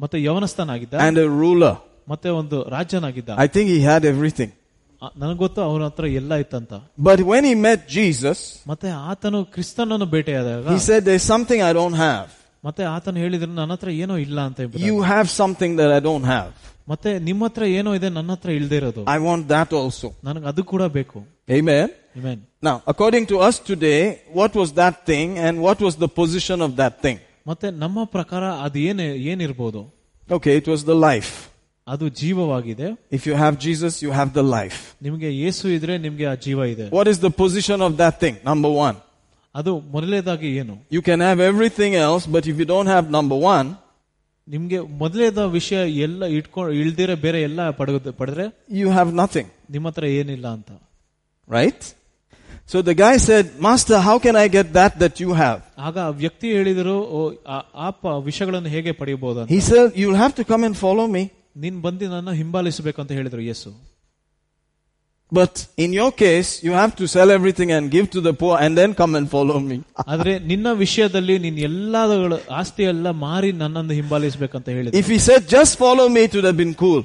ಮತ್ತೆ 0.00 0.18
ಯವನಸ್ಥನಾಗಿದ್ದ 0.24 0.94
and 1.06 1.18
a 1.18 1.28
ruler. 1.42 1.74
ಮತ್ತೆ 2.08 2.28
ಒಂದು 2.40 2.58
ರಾಜ್ಯನಾಗಿದ್ದ 2.68 3.30
I 3.38 3.48
think 3.48 3.68
he 3.68 3.80
had 3.82 4.04
everything. 4.04 4.50
ಆ, 5.02 5.08
ನನಗ್ 5.16 5.38
ಗೊತ್ತು 5.38 5.60
ಅವನ 5.62 5.82
ಹತ್ರ 5.84 6.06
ಎಲ್ಲ 6.20 6.32
ಇತ್ತಂತ 6.34 6.72
But 6.98 7.18
when 7.30 7.44
he 7.44 7.54
met 7.66 7.80
Jesus, 7.88 8.38
ಮತ್ತೆ 8.66 8.88
ಆತನು 9.10 9.38
ಕ್ರಿಸ್ತನನ್ನು 9.54 10.06
ಭೇಟಿಯಾದಾಗ 10.06 10.64
he 10.68 10.80
said, 10.88 11.00
There's 11.04 11.26
something 11.34 11.60
I 11.62 11.72
don't 11.72 11.98
have. 12.08 12.28
ಮತ್ತೆ 12.64 12.82
ಆತನು 12.94 13.18
ಹೇಳಿದ್ರು 13.24 13.50
ನನ್ನ 13.60 13.72
ಹತ್ರ 13.76 13.90
ಏನೋ 14.04 14.14
ಇಲ್ಲ 14.26 14.38
ಅಂತ 14.48 14.58
ಹೇಳ್ಬಿಟ್ಟ. 14.62 14.84
You 14.90 14.96
have 15.12 15.26
something 15.42 15.72
that 15.80 15.90
I 15.98 16.00
don't 16.08 16.26
have. 16.34 16.50
ಮತ್ತೆ 16.92 17.10
ನಿಮ್ಮ 17.28 17.42
ಹತ್ರ 17.48 17.64
ಏನೋ 17.78 17.90
ಇದೆ 17.98 18.08
ನನ್ನ 18.18 18.30
ಹತ್ರ 18.36 18.50
ಇಲ್ದೇ 18.60 18.76
ಇರೋದು 18.82 19.02
I 19.16 19.20
want 19.28 19.44
that 19.54 19.70
also. 19.80 20.08
ನನಗೆ 20.28 20.46
ಅದು 20.52 20.64
ಕೂಡ 20.72 20.82
ಬೇಕು 20.98 21.18
Amen. 21.58 21.86
Amen. 22.18 22.38
Now, 22.68 22.76
according 22.92 23.24
to 23.32 23.36
us 23.48 23.56
today, 23.70 24.00
what 24.40 24.52
was 24.60 24.70
that 24.82 24.94
thing 25.10 25.28
and 25.46 25.54
what 25.66 25.78
was 25.86 25.94
the 26.04 26.10
position 26.20 26.58
of 26.66 26.72
that 26.82 26.94
thing? 27.04 27.18
ಮತ್ತೆ 27.50 27.68
ನಮ್ಮ 27.84 27.98
ಪ್ರಕಾರ 28.16 28.44
ಅದು 28.66 28.78
ಏನೇ 28.90 29.06
ಏನಿರ್ಬೋದು 29.32 29.82
Okay, 30.30 30.54
it 30.62 30.66
was 30.72 30.82
the 30.90 30.98
life. 31.08 31.30
ಅದು 31.86 32.06
ಜೀವವಾಗಿದೆ 32.22 32.88
If 33.18 33.22
you 33.28 33.36
have 33.44 33.54
Jesus, 33.66 33.94
you 34.04 34.10
have 34.18 34.30
the 34.40 34.44
life. 34.58 34.78
ನಿಮ್ಗೆ 35.06 35.30
ಯೇಸು 35.44 35.64
ಇದ್ರೆ 35.76 35.94
ನಿಮ್ಗೆ 36.06 36.26
ಆ 36.32 36.36
ಜೀವ 36.46 36.66
ಇದೆ 36.74 36.86
What 36.98 37.08
is 37.12 37.18
the 37.26 37.32
position 37.42 37.78
of 37.88 37.94
that 38.02 38.16
thing? 38.24 38.36
Number 38.50 38.72
one. 38.86 38.98
ಅದು 39.54 39.80
ಮೊದಲೇದಾಗಿ 39.80 40.48
ಏನು 40.56 40.74
You 40.92 41.02
can 41.02 41.20
have 41.20 41.40
everything 41.40 41.94
else, 42.06 42.26
but 42.26 42.46
if 42.46 42.56
you 42.58 42.64
don't 42.64 42.86
have 42.86 43.10
number 43.10 43.38
one, 43.54 43.68
ನಿಮ್ಗೆ 44.48 44.80
ಮೊದಲೇದ 44.80 45.38
ವಿಷಯ 45.38 46.02
ಎಲ್ಲ 46.02 46.24
ಇಟ್ಕೊಂಡು 46.24 46.72
ಇಳ್ದಿರ 46.72 47.14
ಬೇರೆ 47.14 47.42
ಎಲ್ಲ 47.42 47.70
ಪಡೆದ 47.70 48.10
ಪಡೆದ್ರೆ 48.10 48.46
you 48.70 48.88
have 48.88 49.12
nothing. 49.14 49.46
ನಿಮ್ಮ 49.70 49.88
ಹತ್ರ 49.88 50.04
ಏನಿಲ್ಲ 50.04 50.48
ಅಂತ 50.48 50.70
Right? 51.48 51.94
So 52.66 52.82
the 52.82 52.94
guy 52.94 53.16
said, 53.16 53.58
Master, 53.60 53.98
how 53.98 54.18
can 54.18 54.36
I 54.36 54.48
get 54.48 54.72
that 54.72 54.98
that 54.98 55.20
you 55.20 55.32
have? 55.32 55.60
ಆಗ 55.78 55.98
ಆ 55.98 56.08
ವ್ಯಕ್ತಿ 56.08 56.48
ಹೇಳಿದರು 56.52 56.96
"ಓ, 57.10 57.32
ಆ- 57.46 57.64
ಆ 57.74 57.90
ಪ- 57.90 58.24
ವಿಷಯಗಳನ್ನು 58.24 58.68
ಹೇಗೆ 58.68 58.92
ಪಡೆಯಬಹುದು 58.92 59.40
ಅಂತ 59.40 59.50
He 59.50 59.60
said, 59.60 59.96
You'll 59.96 60.20
have 60.24 60.34
to 60.34 60.44
come 60.44 60.64
and 60.64 60.76
follow 60.76 61.06
me. 61.06 61.30
ನೀನ್ 61.56 61.80
ಬಂದು 61.80 62.08
ನನ್ನ 62.08 62.30
ಹಿಂಬಾಲಿಸಬೇಕು 62.32 63.00
ಅಂತ 63.00 63.12
ಹೇಳಿದ್ರು 63.12 63.40
ಯೇಸು 63.40 63.70
But 65.32 65.54
in 65.76 65.92
your 65.92 66.10
case, 66.22 66.48
you 66.66 66.72
have 66.72 66.92
to 67.00 67.04
sell 67.06 67.30
everything 67.30 67.70
and 67.70 67.88
give 67.88 68.06
to 68.14 68.20
the 68.20 68.32
poor 68.40 68.54
and 68.62 68.76
then 68.78 68.94
come 69.00 69.12
and 69.18 69.26
follow 69.34 69.58
me. 69.68 69.76
ಆದ್ರೆ 70.12 70.32
ನಿನ್ನ 70.50 70.68
ವಿಷಯದಲ್ಲಿ 70.84 71.36
ನೀನ್ 71.44 71.58
ಎಲ್ಲಾದಗಳು 71.68 72.36
ಆಸ್ತಿ 72.60 72.84
ಎಲ್ಲ 72.92 73.10
ಮಾರಿ 73.26 73.50
ನನ್ನನ್ನು 73.62 73.94
ಹಿಂಬಾಲಿಸಬೇಕಂತ 74.00 74.68
ಹೇಳಿದ್ರು 74.76 75.00
If 75.02 75.08
he 75.14 75.18
said, 75.28 75.42
Just 75.56 75.72
follow 75.84 76.06
me, 76.14 76.22
it 76.28 76.34
would 76.36 76.48
have 76.50 76.60
been 76.64 76.74
cool. 76.84 77.00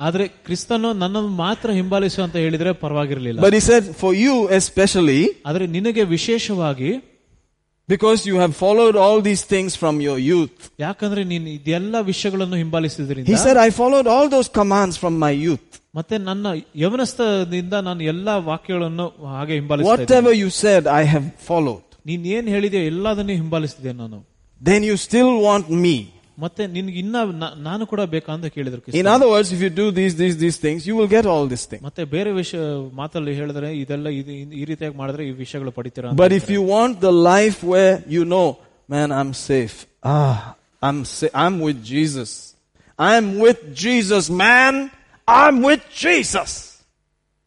ಆದ್ರೆ 0.00 0.24
ಕ್ರಿಸ್ತನು 0.46 0.88
ನನ್ನನ್ನು 1.02 1.32
ಮಾತ್ರ 1.44 1.68
ಹಿಂಬಾಲಿಸು 1.78 2.20
ಅಂತ 2.26 2.36
ಹೇಳಿದ್ರೆ 2.44 2.72
ಪರವಾಗಿರ್ಲಿಲ್ಲ 2.82 3.40
But 3.46 3.54
he 3.58 3.62
said, 3.70 3.84
For 4.02 4.12
you 4.24 4.34
especially, 4.60 5.22
ಆದ್ರೆ 5.50 5.66
ನಿನಗೆ 5.76 6.04
ವಿಶೇಷವಾಗಿ 6.16 6.90
because 7.88 8.26
you 8.30 8.36
have 8.36 8.54
followed 8.64 8.96
all 9.04 9.18
these 9.28 9.42
things 9.52 9.72
from 9.82 9.94
your 10.06 10.18
youth. 10.32 10.56
ಯಾಕಂದ್ರೆ 10.86 11.22
ನೀನ್ 11.32 11.46
ಇದೆಲ್ಲ 11.56 11.94
ವಿಷಯಗಳನ್ನು 12.12 12.56
ಹಿಂಬಾಲಿಸಿದ್ರಿಂದ 12.62 13.28
He 13.34 13.38
said, 13.46 13.56
I 13.66 13.70
followed 13.82 14.08
all 14.14 14.28
those 14.36 14.50
commands 14.60 14.96
from 15.04 15.16
my 15.26 15.32
youth. 15.46 15.68
ಮತ್ತೆ 15.94 16.18
ನನ್ನ 16.18 16.46
ಯವನಸ್ಥದಿಂದ 16.76 17.74
ನಾನು 17.88 18.02
ಎಲ್ಲಾ 18.02 18.36
ವಾಕ್ಯಗಳನ್ನು 18.50 19.06
ಹಾಗೆ 19.26 19.54
ಹಿಂಬಾಲಿಸ್ತಾ 19.54 19.94
ಇದ್ದೇನೆ. 19.94 20.06
Whatever 20.06 20.32
you 20.42 20.50
said, 20.64 20.82
I 21.00 21.04
have 21.14 21.26
followed. 21.48 21.82
ನೀನ್ 22.06 22.24
ಏನ್ 22.36 22.48
ಹೇಳಿದೆಯೋ 22.48 22.82
ಎಲ್ಲದನ್ನೇ 22.84 23.34
ಹಿಂಬಾಲಿಸ್ತಿದ್ದೆ 23.34 23.92
ನಾನು 23.92 24.18
Then 24.60 24.82
you 24.82 24.96
still 25.08 25.32
want 25.48 25.66
me. 25.86 25.96
ಮತ್ತೆ 26.38 26.66
ನಿನ್ಗೆ 26.66 26.98
ಇನ್ನ 26.98 27.16
ನ- 27.42 27.54
ನಾನು 27.58 27.86
ಕೂಡ 27.86 28.00
ಬೇಕಾ 28.14 28.32
ಅಂತ 28.32 28.46
ಕೇಳಿದ್ರು 28.46 28.80
In 28.80 28.84
ಕ್ರಿಸ್ತ. 28.84 29.12
other 29.14 29.28
words, 29.34 29.48
if 29.56 29.60
you 29.64 29.70
do 29.80 29.86
these, 29.98 30.14
these, 30.22 30.36
these 30.44 30.58
things, 30.64 30.80
you 30.88 30.94
will 30.98 31.10
get 31.16 31.26
all 31.32 31.46
these 31.52 31.64
things. 31.70 31.82
ಮತ್ತೆ 31.82 32.04
ಬೇರೆ 32.14 32.32
ವಿಷಯ 32.32 32.60
ಮಾತಲ್ಲಿ 32.92 33.34
ಹೇಳಿದ್ರೆ 33.34 33.78
ಇದೆಲ್ಲ 33.80 34.08
ಇದು- 34.18 34.36
ಈ 34.60 34.64
ರೀತಿಯಾಗಿ 34.64 34.96
ಮಾಡಿದ್ರೆ 34.96 35.24
ಈ 35.28 35.32
ವಿಷಯಗಳು 35.44 35.72
ಪಡಿತೀರಾ 35.78 36.08
ಅಂತ 36.10 36.20
But 36.20 36.32
if 36.32 36.44
ಹೇಳ್ತಾರೆ. 36.46 36.54
you 36.56 36.62
want 36.74 36.94
the 37.00 37.14
life 37.32 37.58
where 37.72 37.94
you 38.16 38.24
know, 38.34 38.46
man, 38.88 39.08
I'm 39.20 39.32
safe. 39.50 39.76
Ah, 40.16 40.36
I'm 40.82 41.00
sa- 41.16 41.34
I'm 41.44 41.56
with 41.66 41.80
Jesus. 41.94 42.30
I'm 42.98 43.26
with 43.46 43.60
Jesus, 43.86 44.24
man. 44.44 44.74
I'm 45.28 45.56
with 45.62 45.82
Jesus. 46.04 46.50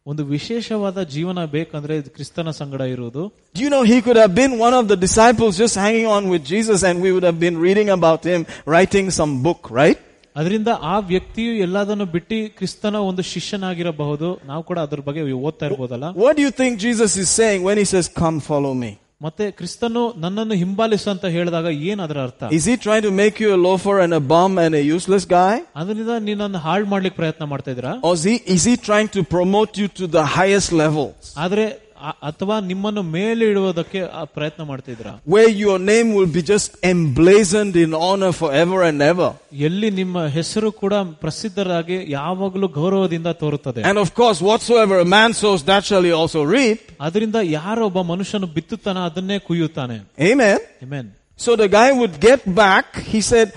ಒಂದು 0.06 0.22
ವಿಶೇಷವಾದ 0.34 1.00
ಜೀವನ 1.14 1.40
ಬೇಕಂದ್ರೆ 1.56 1.94
ಇದು 2.00 2.10
ಕ್ರಿಸ್ತನ 2.16 2.50
ಸಂಗಡ 2.60 2.82
ಇರುವುದು 2.94 3.22
Do 3.54 3.60
you 3.64 3.70
know 3.74 3.82
he 3.92 3.98
could 4.06 4.18
have 4.22 4.34
been 4.40 4.54
one 4.66 4.74
of 4.80 4.86
the 4.92 4.98
disciples 5.06 5.52
just 5.64 5.76
hanging 5.84 6.08
on 6.16 6.24
with 6.32 6.42
Jesus 6.54 6.80
and 6.88 6.96
we 7.04 7.10
would 7.14 7.26
have 7.30 7.38
been 7.46 7.58
reading 7.66 7.88
about 7.98 8.22
him, 8.30 8.40
writing 8.72 9.06
some 9.18 9.34
book, 9.46 9.62
right? 9.82 10.00
ಅದರಿಂದ 10.36 10.70
ಆ 10.92 10.96
ವ್ಯಕ್ತಿಯು 11.12 11.52
ಎಲ್ಲದನ್ನು 11.66 12.06
ಬಿಟ್ಟು 12.14 12.36
ಕ್ರಿಸ್ತನ 12.58 12.96
ಒಂದು 13.10 13.22
ಶಿಷ್ಯನಾಗಿರಬಹುದು 13.32 14.28
ನಾವು 14.50 14.62
ಕೂಡ 14.70 14.78
ಅದ್ರ 14.86 15.00
ಬಗ್ಗೆ 15.08 15.22
ಓದ್ತಾ 15.48 15.66
ಇರ್ಬೋದಲ್ಲ 15.70 16.08
What 16.24 16.34
do 16.38 16.42
you 16.46 16.52
think 16.60 16.72
Jesus 16.88 17.14
is 17.24 17.30
saying 17.40 17.60
when 17.68 17.78
he 17.82 17.86
says, 17.94 18.06
come 18.22 18.38
follow 18.50 18.74
me? 18.84 18.90
ಮತ್ತೆ 19.22 19.50
ಕ್ರಿಸ್ತನು 19.50 20.14
ನನ್ನನ್ನು 20.16 20.54
ಹಿಂಬಾಲಿಸು 20.54 21.10
ಅಂತ 21.10 21.24
ಹೇಳಿದಾಗ 21.26 21.66
ಏನ್ 21.90 22.00
ಅದರ 22.00 22.22
ಅರ್ಥ 22.22 22.42
Is 22.50 22.64
he 22.64 22.76
trying 22.76 23.02
to 23.02 23.12
make 23.12 23.36
you 23.40 23.54
a 23.54 23.60
loafer 23.66 23.98
and 24.00 24.12
a 24.12 24.22
bum 24.32 24.58
and 24.58 24.74
a 24.74 24.84
useless 24.96 25.24
guy? 25.34 25.54
ಅದರಿಂದ 25.76 26.10
ನೀನನ್ನು 26.20 26.58
ಹಾಳು 26.58 26.86
ಮಾಡ್ಲಿಕ್ಕೆ 26.86 27.16
ಪ್ರಯತ್ನ 27.16 27.44
ಮಾಡ್ತಾ 27.44 27.70
ಇದ್ದೀರಾ 27.70 27.92
Or 28.02 28.14
is 28.14 28.24
he, 28.24 28.34
is 28.56 28.64
he 28.64 28.76
trying 28.88 29.08
to 29.08 29.22
promote 29.36 29.72
you 29.76 29.88
to 30.00 30.06
the 30.08 30.24
highest 30.38 30.72
levels? 30.72 31.22
ಆದ್ರೆ 31.36 31.66
ಆ- 31.66 31.85
ಅಥವಾ 32.28 32.56
ನಿಮ್ಮನ್ನು 32.70 33.02
ಮೇಲೆ 33.16 33.44
ಇಡುವುದಕ್ಕೆ 33.52 34.00
ಆ 34.20 34.22
ಪ್ರಯತ್ನ 34.36 34.62
ಮಾಡ್ತಾ 34.70 34.90
ಇದ್ದೀರಾ 34.92 35.12
Where 35.34 35.50
your 35.64 35.76
name 35.90 36.08
will 36.16 36.30
be 36.38 36.42
just 36.52 36.70
emblazoned 36.92 37.76
in 37.84 37.90
honor 38.06 38.32
forever 38.40 38.78
and 38.88 39.00
ever. 39.10 39.28
ಎಲ್ಲಿ 39.68 39.90
ನಿಮ್ಮ 40.00 40.24
ಹೆಸರು 40.36 40.70
ಕೂಡ 40.82 40.94
ಪ್ರಸಿದ್ಧರಾಗಿ 41.24 41.98
ಯಾವಾಗಲೂ 42.16 42.68
ಗೌರವದಿಂದ 42.78 43.28
ತೋರುತ್ತದೆ 43.42 43.82
And 43.90 43.98
of 44.04 44.10
course, 44.20 44.40
whatsoever 44.50 44.96
a 45.06 45.08
man 45.16 45.32
sows, 45.42 45.62
that 45.70 45.84
shall 45.90 46.06
he 46.08 46.14
also 46.20 46.42
reap. 46.56 46.80
ಅದರಿಂದ 47.08 47.36
ಯಾರೊಬ್ಬ 47.58 48.02
ಮನುಷ್ಯನು 48.12 48.48
ಬಿತ್ತುತ್ತಾನ 48.56 48.98
ಅದನ್ನೇ 49.10 49.38
ಕುಯ್ಯುತ್ತಾನೆ 49.48 49.98
Amen. 50.30 50.58
Amen. 50.86 51.06
So 51.38 51.52
the 51.56 51.68
guy 51.78 51.88
would 52.00 52.16
get 52.20 52.40
back. 52.64 52.86
He 53.12 53.20
said, 53.30 53.48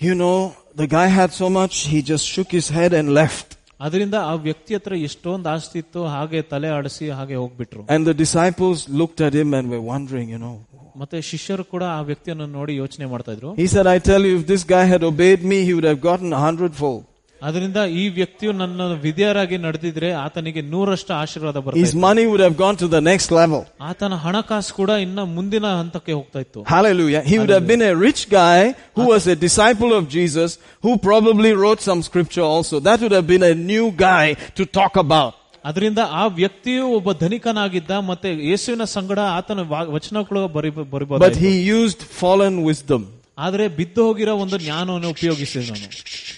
you 0.00 0.14
know, 0.14 0.36
the 0.74 0.86
guy 0.96 1.06
had 1.20 1.30
so 1.32 1.48
much, 1.50 1.74
he 1.92 1.98
just 2.12 2.24
shook 2.34 2.50
his 2.58 2.68
head 2.76 2.92
and 3.00 3.08
left. 3.20 3.48
ಅದರಿಂದ 3.84 4.16
ಆ 4.30 4.32
ವ್ಯಕ್ತಿ 4.46 4.72
ಹತ್ರ 4.78 4.94
ಎಷ್ಟೊಂದು 5.08 5.48
ಆಸ್ತಿ 5.52 5.78
ಇತ್ತು 5.82 6.00
ಹಾಗೆ 6.14 6.40
ತಲೆ 6.52 6.68
ಆಡಿಸಿ 6.78 7.06
ಹಾಗೆ 7.18 7.36
ಹೋಗ್ಬಿಟ್ರು 7.42 7.82
And 7.94 8.02
the 8.10 8.16
disciples 8.24 8.78
looked 9.00 9.20
at 9.28 9.34
him 9.40 9.50
and 9.58 9.66
were 9.74 9.84
wondering, 9.92 10.28
you 10.34 10.40
know. 10.44 10.56
ಮತ್ತೆ 11.00 11.18
ಶಿಷ್ಯರು 11.30 11.64
ಕೂಡ 11.72 11.84
ಆ 11.96 12.00
ವ್ಯಕ್ತಿಯನ್ನು 12.08 12.46
ನೋಡಿ 12.56 12.72
ಯೋಚನೆ 12.82 13.06
ಮಾಡ್ತಾ 13.12 13.32
ಇದ್ರು 13.36 13.50
He 13.62 13.68
said, 13.74 13.86
I 13.96 14.00
tell 14.10 14.22
you, 14.28 14.34
if 14.40 14.44
this 14.52 14.64
guy 14.74 14.84
had 14.94 15.02
obeyed 15.10 15.42
me, 15.52 15.58
he 15.68 15.72
would 15.76 15.88
have 15.90 16.02
gotten 16.08 16.30
a 16.38 16.42
hundredfold. 16.46 17.02
ಅದರಿಂದ 17.44 17.80
ಈ 17.98 18.08
ವ್ಯಕ್ತಿಯು 18.08 18.52
ನನ್ನ 18.52 18.86
ವಿದ್ಯಾರಾಗಿ 19.04 19.58
ನಡೆದಿದ್ರೆ 19.58 20.08
ಆತನಿಗೆ 20.22 20.62
ನೂರಷ್ಟು 20.72 21.12
ಆಶೀರ್ವಾದ 21.14 21.58
His 21.58 21.64
ಬರ್ತಾ 21.66 22.00
money 22.00 22.24
would 22.26 22.42
have 22.46 22.56
gone 22.56 22.76
to 22.76 22.88
the 22.88 23.00
next 23.02 23.28
level. 23.32 23.60
ಆತನ 23.90 24.14
ಹಣಕಾಸು 24.24 24.74
ಕೂಡ 24.74 24.90
ಇನ್ನ 25.04 25.20
ಮುಂದಿನ 25.36 25.66
ಹಂತಕ್ಕೆ 25.78 26.12
ಹೋಗ್ತಾ 26.12 26.40
ಇತ್ತು 26.40 26.60
Hallelujah. 26.72 27.22
He 27.30 27.36
would 27.38 27.52
have 27.56 27.66
been 27.66 27.84
a 27.84 27.94
rich 27.98 28.22
guy 28.34 28.60
who 28.96 29.06
was 29.14 29.26
a 29.26 29.36
disciple 29.46 29.92
of 29.98 30.04
Jesus, 30.08 30.50
who 30.84 30.92
probably 31.08 31.52
wrote 31.54 31.80
some 31.90 32.02
scripture 32.02 32.46
also. 32.52 32.74
That 32.80 33.00
would 33.00 33.16
have 33.18 33.28
been 33.34 33.42
a 33.44 33.56
new 33.72 33.86
guy 34.08 34.26
to 34.58 34.64
talk 34.80 34.96
about. 35.06 35.32
ಅದರಿಂದ 35.64 36.00
ಆ 36.12 36.26
ವ್ಯಕ್ತಿಯು 36.34 36.84
ಒಬ್ಬ 36.98 37.12
ಧನಿಕನಾಗಿದ್ದ 37.20 37.90
ಮತ್ತೆ 38.10 38.28
ಯೇಸುವಿನ 38.50 38.84
ಸಂಗಡ 38.94 39.18
ಆತನ 39.38 39.60
ವಾ- 39.72 39.88
ವಚನಗಳು 39.96 40.42
ಬರಿ 40.48 40.70
But 40.72 40.86
ಬರಿಬಹುದು 40.90 41.40
he 41.40 41.54
used 41.78 42.02
fallen 42.20 42.54
wisdom. 42.62 43.02
ಆದ್ರೆ 43.44 43.64
ಬಿದ್ದು 43.78 44.02
ಹೋಗಿರೋ 44.08 44.32
ಒಂದು 44.44 44.56
ಜ್ಞಾನವನ್ನು 44.64 45.10
ಉಪಯೋಗಿಸಿದ 45.16 45.66
ನಾನು 45.72 45.88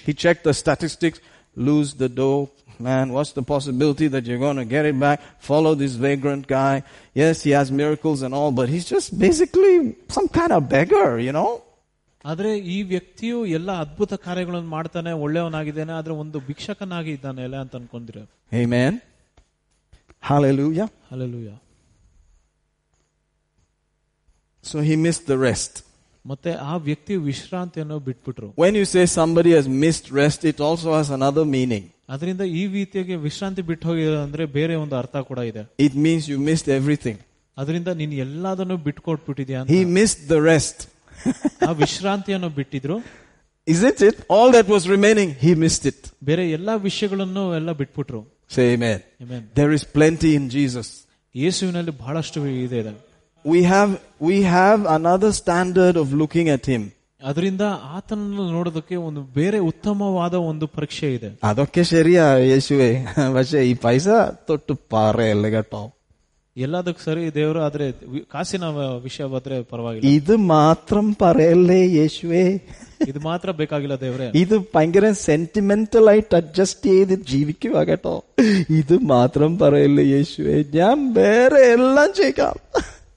He 0.07 0.13
checked 0.23 0.45
the 0.45 0.55
statistics, 0.63 1.19
lose 1.69 1.91
the 2.03 2.09
dough. 2.21 2.43
Man, 2.87 3.07
what's 3.17 3.33
the 3.33 3.45
possibility 3.51 4.07
that 4.15 4.23
you're 4.29 4.43
going 4.45 4.57
to 4.57 4.69
get 4.73 4.85
it 4.91 4.97
back? 4.99 5.19
Follow 5.49 5.73
this 5.83 5.93
vagrant 6.07 6.45
guy. 6.49 6.75
Yes, 7.21 7.35
he 7.47 7.51
has 7.59 7.69
miracles 7.83 8.21
and 8.27 8.33
all, 8.39 8.51
but 8.61 8.67
he's 8.75 8.87
just 8.95 9.09
basically 9.27 9.75
some 10.17 10.29
kind 10.39 10.53
of 10.57 10.63
beggar, 10.77 11.09
you 11.27 11.35
know? 11.39 11.51
ಆದ್ರೆ 12.25 12.51
ಈ 12.75 12.79
ವ್ಯಕ್ತಿಯು 12.93 13.39
ಎಲ್ಲ 13.59 13.71
ಅದ್ಭುತ 13.85 14.13
ಕಾರ್ಯಗಳನ್ನು 14.27 14.71
ಮಾಡ್ತಾನೆ 14.77 15.13
ಒಳ್ಳೆಯವನಾಗಿದ್ದಾನೆ 15.25 15.93
ಆದ್ರೆ 16.01 16.15
ಒಂದು 16.23 16.41
ಭಿಕ್ಷಕನಾಗಿ 16.49 17.13
ಇದ್ದಾನೆ 17.19 17.43
ಎಲ್ಲ 17.49 17.59
ಅಂತ 17.65 17.75
ಅನ್ಕೊಂಡಿರ 17.81 18.19
Amen. 18.63 18.93
Hallelujah. 20.31 20.89
Alleluia 21.13 21.51
So 24.65 24.81
he 24.89 24.95
missed 25.07 25.27
the 25.33 25.39
rest. 25.49 25.73
ಮತ್ತೆ 26.27 26.51
ಆ 26.71 26.75
ವ್ಯಕ್ತಿ 26.89 27.15
ವಿಶ್ರಾಂತಿಯನ್ನು 27.31 27.99
ಬಿಟ್ಬಿಟ್ರು 28.09 28.49
When 28.65 28.75
you 28.81 28.87
say 28.95 29.05
somebody 29.21 29.53
has 29.59 29.67
missed 29.85 30.07
rest, 30.23 30.41
it 30.53 30.61
also 30.69 30.91
has 30.99 31.09
another 31.19 31.45
meaning. 31.57 31.85
ಅದರಿಂದ 32.09 32.45
ಈ 32.61 32.63
ರೀತಿಯಾಗಿ 32.77 33.17
ವಿಶ್ರಾಂತಿ 33.29 33.63
ಬಿಟ್ಟು 33.71 33.85
ಹೋಗಿರೋ 33.89 34.19
ಅಂದ್ರೆ 34.27 34.45
ಬೇರೆ 34.59 34.75
ಒಂದು 34.85 34.97
ಅರ್ಥ 35.03 35.17
ಕೂಡ 35.31 35.39
ಇದೆ 35.51 35.63
It 35.87 35.95
means 36.07 36.23
you 36.33 36.39
missed 36.51 36.69
everything. 36.79 37.17
ಅದರಿಂದ 37.57 37.91
ನೀನ್ 38.01 38.13
ಎಲ್ಲದನ್ನು 38.27 38.77
ಬಿಟ್ಕೊಟ್ಬಿಟ್ಟಿದ್ಯಾ 38.87 39.59
ಅಂತ 39.63 39.71
He 39.71 39.83
missed 39.99 40.23
the 40.35 40.41
rest. 40.53 40.79
ಆ 41.69 41.73
ವಿಶ್ರಾಂತಿಯನ್ನು 41.85 42.51
ಬಿಟ್ಟಿದ್ರು 42.61 42.97
Isn't 43.67 44.01
it? 44.03 44.17
All 44.29 44.49
that 44.53 44.69
was 44.75 44.85
remaining, 44.89 45.29
he 45.45 45.53
missed 45.65 45.85
it. 45.93 45.99
ಬೇರೆ 46.25 46.45
ಎಲ್ಲಾ 46.51 46.77
ವಿಷಯಗಳನ್ನು 46.89 47.55
ಎಲ್ಲ 47.61 47.73
ಬಿಟ್ಬಿಟ್ರು 47.73 48.21
Say 48.57 48.65
amen. 48.75 48.99
Amen. 49.23 49.43
There 49.55 49.73
is 49.73 49.83
plenty 49.99 50.31
in 50.39 50.45
Jesus. 50.57 50.89
ಯೇಸುವಿನಲ್ಲಿ 51.35 51.93
ಬಹಳಷ್ಟು 52.01 52.41
ಇದೆ 52.67 52.79
ಇದೆ 52.83 52.93
We 53.47 53.61
have, 53.65 53.93
we 54.23 54.37
have 54.51 54.81
another 54.89 55.31
standard 55.35 55.97
of 55.97 56.13
looking 56.15 56.49
at 56.51 56.67
him. 56.67 56.83
ಅದರಿಂದ 57.21 57.65
ಆತನನ್ನು 57.97 58.45
ನೋಡೋದಕ್ಕೆ 58.53 58.97
ಒಂದು 59.03 59.21
ಬೇರೆ 59.37 59.59
ಉತ್ತಮವಾದ 59.67 60.37
ಒಂದು 60.47 60.67
ಪರೀಕ್ಷೆ 60.73 61.09
ಇದೆ 61.17 61.29
അതൊക്കെ 61.49 61.83
ശരിയാ 61.91 62.25
യേശുവേ 62.47 62.89
പക്ഷെ 63.37 63.61
ഈ 63.69 63.75
പൈസ 63.83 64.07
തൊട്ട് 64.49 64.75
പാറയല്ലേ 64.93 65.51
കേട്ടോ 65.53 65.83
ಎಲ್ಲದಕ್ಕೆ 66.57 67.03
ಸರಿ 67.05 67.23
ದೇವರು 67.37 67.61
ಆದ್ರೆ 67.67 67.85
ವಿ- 68.13 68.25
ಕಾಸಿನ 68.33 68.65
ವ- 68.75 68.89
ವಿಷಯ 69.05 69.27
ಬಂದ್ರೆ 69.31 69.59
ಪರವಾಗಿಲ್ಲ 69.71 70.11
ഇത് 70.15 70.35
മാത്രം 70.51 71.07
പറയല്ലേ 71.21 71.79
യേശുവേ 71.99 72.43
ಇದು 73.09 73.21
ಮಾತ್ರ 73.29 73.51
ಬೇಕಾಗಿಲ್ಲ 73.61 73.97
ದೇವ್ರೆ 74.03 74.27
ഇത് 74.43 74.57
ഭയങ്കര 74.75 75.07
സെന്റിമെന്റൽ 75.23 76.07
ആയിട്ട് 76.13 76.35
അഡ്ജസ്റ്റ് 76.41 76.91
ചെയ്ത് 76.93 77.15
ജീവിക്കുക 77.31 77.85
കേട്ടോ 77.91 78.17
ഇത് 78.81 78.95
മാത്രം 79.15 79.53
പറയല്ലേ 79.59 80.07
യേശുവേ 80.13 80.57
ഞാൻ 80.77 80.99
വേറെ 81.17 81.63
എല്ലാം 81.77 82.11
ചെയ്യാം 82.21 82.59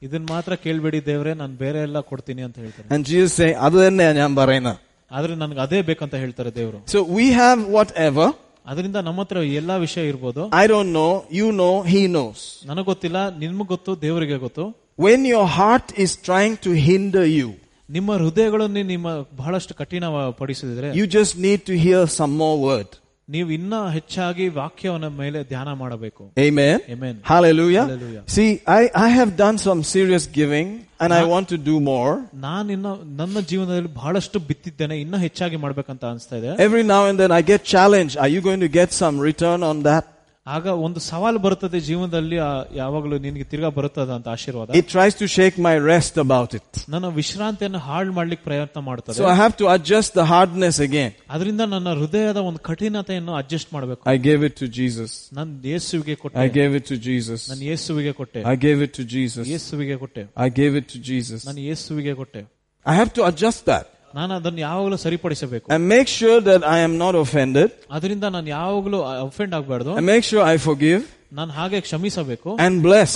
ಇದನ್ 0.02 0.26
ಮಾತ್ರ 0.34 0.52
ಕೇಳ್ಬೇಡಿ 0.64 1.00
ದೇವ್ರೆ 1.08 1.32
ನಾನು 1.40 1.54
ಬೇರೆ 1.62 1.78
ಎಲ್ಲ 1.86 1.98
ಕೊಡ್ತೀನಿ 2.10 2.42
ಅಂತ 2.46 2.56
ಹೇಳ್ತಾರೆ 2.64 2.86
And 2.94 3.02
Jesus 3.10 3.32
say, 3.40 3.50
other 3.66 3.80
than 3.86 3.96
that, 4.02 4.18
I'm 4.24 4.34
barena. 4.40 4.72
ಆದ್ರೆ 5.10 5.32
ನನ್ಗೆ 5.42 5.60
ಅದೇ 5.66 5.80
ಬೇಕಂತ 5.88 6.14
ಹೇಳ್ತಾರೆ 6.24 6.50
ದೇವರು 6.58 6.78
So 6.94 7.00
we 7.18 7.26
have 7.40 7.60
whatever. 7.76 8.26
ಅದರಿಂದ 8.66 8.98
ನಮ್ಮ 9.08 9.20
ಹತ್ರ 9.24 9.38
ಎಲ್ಲಾ 9.60 9.76
ವಿಷಯ 9.86 10.04
ಇರ್ಬೋದು 10.12 10.42
I 10.62 10.66
don't 10.72 10.90
know. 10.98 11.10
You 11.40 11.48
know. 11.60 11.74
He 11.94 12.02
knows. 12.16 12.40
ನನಗ್ 12.70 12.88
ಗೊತ್ತಿಲ್ಲ 12.92 13.18
ನಿಮ್ಗ್ 13.42 13.68
ಗೊತ್ತು 13.74 13.94
ದೇವರಿಗೆ 14.06 14.38
ಗೊತ್ತು 14.46 14.66
When 15.06 15.20
your 15.34 15.46
heart 15.58 15.88
is 16.04 16.12
trying 16.28 16.56
to 16.66 16.72
hinder 16.88 17.26
you, 17.38 17.50
ನಿಮ್ಮ 17.88 18.10
ಹೃದಯಗಳನ್ನು 18.22 18.82
ನಿಮ್ಮ 18.94 19.08
ಬಹಳಷ್ಟು 19.40 19.74
ಕಠಿಣ 19.80 20.04
ಪಡಿಸಿದ್ರೆ 20.40 20.88
you 21.00 21.06
just 21.18 21.34
need 21.46 21.60
to 21.70 21.76
hear 21.86 22.02
some 22.18 22.34
more 22.42 22.56
word. 22.68 22.90
ನೀವು 23.29 23.49
ಇನ್ನ 23.57 23.75
ಹೆಚ್ಚಾಗಿ 23.93 24.45
ವಾಕ್ಯವನ್ನ 24.57 25.07
ಮೇಲೆ 25.21 25.39
ಧ್ಯಾನ 25.51 25.69
ಮಾಡಬೇಕು 25.83 26.23
Amen. 26.47 26.75
Amen. 26.95 27.15
Hallelujah. 27.31 27.85
Hallelujah. 27.85 28.23
See, 28.35 28.49
I, 28.79 28.83
I 29.05 29.09
have 29.19 29.31
done 29.35 29.57
some 29.67 29.81
serious 29.93 30.25
giving 30.39 30.67
and 31.03 31.11
I 31.19 31.23
want 31.33 31.47
to 31.53 31.57
do 31.71 31.75
more. 31.91 32.11
ನಾನಿನ್ನ 32.47 32.89
ನನ್ನ 33.21 33.37
ಜೀವನದಲ್ಲಿ 33.51 33.91
ಬಹಳಷ್ಟು 33.99 34.39
ಬಿತ್ತಿದ್ದೇನೆ 34.49 34.97
ಇನ್ನ 35.05 35.17
ಹೆಚ್ಚಾಗಿ 35.25 35.59
ಮಾಡ್ಬೇಕಂತ 35.65 36.03
ಅನಿಸ್ತಾ 36.13 36.37
ಇದೆ 36.41 36.51
Every 36.67 36.83
now 36.93 37.01
and 37.09 37.19
then 37.23 37.33
I 37.39 37.43
get 37.53 37.63
challenged. 37.75 38.17
Are 38.25 38.31
you 38.35 38.43
going 38.49 38.63
to 38.67 38.71
get 38.79 38.91
some 39.03 39.17
return 39.29 39.63
on 39.71 39.79
that? 39.89 40.05
ಆಗ 40.49 40.65
ಒಂದು 40.85 40.99
ಸವಾಲು 41.05 41.39
ಬರುತ್ತದೆ 41.43 41.77
ಜೀವನದಲ್ಲಿ 41.85 42.37
ಆ 42.47 42.49
ಯಾವಾಗಲೂ 42.79 43.15
ನಿನಗೆ 43.23 43.45
ತಿರ್ಗಾ 43.51 43.69
ಬರುತ್ತದೆ 43.77 44.11
ಅಂತ 44.17 44.27
ಆಶೀರ್ವಾದ 44.33 44.75
It 44.81 44.87
tries 44.95 45.13
to 45.21 45.27
shake 45.35 45.55
my 45.67 45.73
rest 45.91 46.15
about 46.25 46.51
it. 46.59 46.67
ನನ್ನ 46.93 47.09
ವಿಶ್ರಾಂತಿಯನ್ನು 47.19 47.79
ಹಾಳು 47.87 48.11
ಮಾಡ್ಲಿಕ್ಕೆ 48.17 48.45
ಪ್ರಯತ್ನ 48.49 48.81
ಮಾಡ್ತದೆ 48.89 49.15
So 49.19 49.25
I 49.31 49.35
have 49.41 49.55
to 49.61 49.67
adjust 49.75 50.11
the 50.19 50.25
hardness 50.33 50.77
again. 50.87 51.11
ಅದರಿಂದ 51.35 51.65
ನನ್ನ 51.73 51.93
ಹೃದಯದ 52.01 52.41
ಒಂದು 52.49 52.61
ಕಠಿಣತೆಯನ್ನು 52.69 53.33
ಅಡ್ಜಸ್ಟ್ 53.41 53.71
ಮಾಡಬೇಕು 53.77 54.03
I 54.15 54.19
gave 54.27 54.43
it 54.49 54.55
to 54.61 54.67
Jesus. 54.79 55.11
ನಾನು 55.39 55.49
ಯೇಸುವಿಗೆ 55.71 56.15
I 56.17 56.21
ಕೊಟ್ಟೆ 56.25 56.45
gave 56.59 56.75
it 56.79 56.85
to 56.91 56.97
Jesus. 57.09 57.41
ನಾನು 57.53 57.63
ಯೇಸುವಿಗೆ 57.71 58.13
ಕೊಟ್ಟೆ 58.21 58.43
I 58.45 58.57
gave 58.67 58.79
it 58.87 58.93
to 58.99 59.05
Jesus. 59.15 59.43
ಯೇಸುವಿಗೆ 59.55 59.97
ಕೊಟ್ಟೆ 60.03 60.25
I 60.47 60.51
gave 60.61 60.75
it 60.81 60.87
to 60.95 60.99
Jesus. 61.11 61.41
ನಾನು 61.49 61.63
ಯೇಸುವಿಗೆ 61.69 62.15
ಕೊಟ್ಟೆ 62.21 62.43
I 62.85 62.95
have 63.01 63.11
to 63.19 63.23
adjust 63.31 63.63
that 63.73 63.85
ನಾನು 64.17 64.31
ಅದನ್ನು 64.39 64.61
ಯಾವಾಗಲೂ 64.67 64.97
ಸರಿಪಡಿಸಬೇಕು 65.05 65.65
and 65.75 65.83
make 65.95 66.09
sure 66.19 66.37
that 66.49 66.61
I 66.75 66.79
am 66.87 66.93
not 67.03 67.15
offended 67.23 67.69
ಅದರಿಂದ 67.97 68.25
ನಾನು 68.35 68.47
ಯಾವಾಗಲೂ 68.57 68.99
ಅಫೆಂಡ್ 69.29 69.55
ಆಗಬಾರ್ದು 69.59 69.93
and 69.99 70.05
make 70.13 70.25
sure 70.31 70.43
I 70.53 70.57
forgive 70.69 71.01
ನಾನು 71.39 71.51
ಹಾಗೆ 71.59 71.79
ಕ್ಷಮಿಸಬೇಕು 71.87 72.49
and 72.65 72.75
bless 72.87 73.13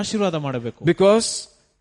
ಆಶೀರ್ವಾದ 0.00 0.36
ಮಾಡಬೇಕು 0.46 0.80
because 0.92 1.26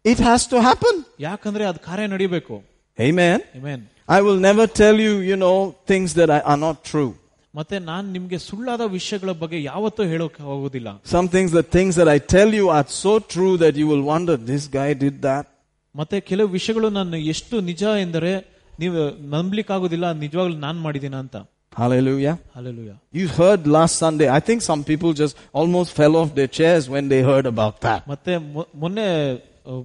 it 0.06 0.20
has 0.30 0.42
to 0.54 0.58
happen. 0.70 0.96
ಯಾಕಂದ್ರೆ 1.28 1.64
ಅದು 1.72 1.80
ಕಾರ್ಯ 1.90 2.08
ನಡಿಬೇಕು 2.16 2.56
Amen. 2.98 3.40
Amen. 3.60 3.80
I 4.10 4.22
will 4.26 4.40
never 4.50 4.66
tell 4.82 4.98
you, 5.06 5.14
you 5.30 5.36
know, 5.36 5.58
things 5.92 6.10
that 6.20 6.30
I- 6.38 6.44
are 6.52 6.60
not 6.68 6.78
true. 6.92 7.10
ಮತ್ತೆ 7.54 7.78
ನಾನು 7.90 8.08
ನಿಮ್ಗೆ 8.16 8.38
ಸುಳ್ಳಾದ 8.48 8.84
ವಿಷಯಗಳ 8.96 9.32
ಬಗ್ಗೆ 9.42 9.58
ಯಾವತ್ತೂ 9.72 10.04
ಹೇಳೋಕೆ 10.12 10.42
ಹೋಗುದಿಲ್ಲ 10.50 10.90
Some 11.14 11.28
things, 11.36 11.50
the 11.60 11.66
things 11.76 11.94
that 12.00 12.10
I 12.16 12.20
tell 12.36 12.50
you 12.60 12.66
are 12.78 12.88
so 13.04 13.14
true 13.34 13.54
that 13.64 13.76
you 13.82 13.88
will 13.92 14.04
wonder, 14.14 14.36
this 14.52 14.66
guy 14.80 14.90
did 15.06 15.16
that. 15.28 15.46
ಮತ್ತೆ 15.95 16.21
ಕೆಲವು 16.21 16.49
ವಿಷಯಗಳು 16.49 16.91
ನಾನು 16.91 17.17
ಎಷ್ಟು 17.33 17.57
ನಿಜ 17.61 17.83
ಎಂದರೆ 18.05 18.33
ನೀವು 18.79 19.01
ನಂಬ್ಲಿಕ್ಕಾಗೋದಿಲ್ಲ 19.35 20.13
ನಿಜವಾಗ್ಲೂ 20.25 20.59
ನಾನು 20.67 20.81
ಮಾಡಿದೀನ 20.83 21.17
ಅಂತ 21.17 21.37
Hallelujah. 21.73 22.33
Hallelujah. 22.55 22.97
You 23.13 23.27
heard 23.29 23.67
last 23.67 23.95
Sunday, 23.97 24.29
I 24.29 24.41
think 24.41 24.61
some 24.63 24.85
people 24.85 25.11
just 25.15 25.35
almost 25.53 25.91
fell 25.93 26.15
off 26.17 26.35
their 26.35 26.51
chairs 26.59 26.83
when 26.95 27.05
they 27.09 27.21
heard 27.23 27.47
about 27.47 27.77
that. 27.81 28.01
ಮತ್ತೆ 28.09 28.33
ಮೊನ್ನೆ 28.83 29.07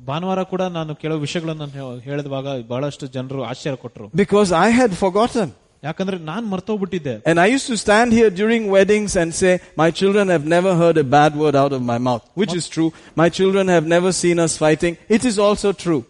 ಭಾನುವಾರ 0.07 0.41
ಕೂಡ 0.43 0.63
ನಾನು 0.77 0.91
ಕೆಲವು 0.95 1.19
ವಿಷಯಗಳನ್ನು 1.19 1.67
ಹೇಳಿದಾಗ 1.67 2.01
ಹೇಳಿದವಾಗ 2.09 2.47
ಬಹಳಷ್ಟು 2.71 3.07
ಜನರು 3.07 3.41
ಆಶ್ಚರ್ಯ 3.43 3.77
ಕೊಟ್ಟರು 3.83 4.07
Because 4.23 4.51
I 4.65 4.69
had 4.79 4.93
forgotten. 5.03 5.47
ಯಾಕಂದ್ರೆ 5.82 6.16
ನಾನ್ 6.24 6.44
ಮರ್ತೋಗ್ಬಿಟ್ಟಿದ್ದೆ 6.46 7.14
And 7.26 7.38
I 7.40 7.48
used 7.48 7.68
to 7.68 7.76
stand 7.76 8.10
here 8.12 8.30
during 8.32 8.62
weddings 8.70 9.12
and 9.16 9.30
say, 9.34 9.52
My 9.76 9.88
children 9.90 10.26
have 10.28 10.44
never 10.48 10.72
heard 10.74 10.96
a 10.96 11.06
bad 11.16 11.32
word 11.36 11.56
out 11.56 11.72
of 11.72 11.82
my 11.84 11.98
mouth, 12.00 12.24
which 12.40 12.54
is 12.54 12.66
true. 12.68 12.90
My 13.16 13.28
children 13.30 13.66
have 13.68 13.86
never 13.86 14.12
seen 14.14 14.38
us 14.38 14.54
fighting. 14.56 14.94
It 15.16 15.24
is 15.24 15.38
also 15.38 15.70
true. 15.84 16.02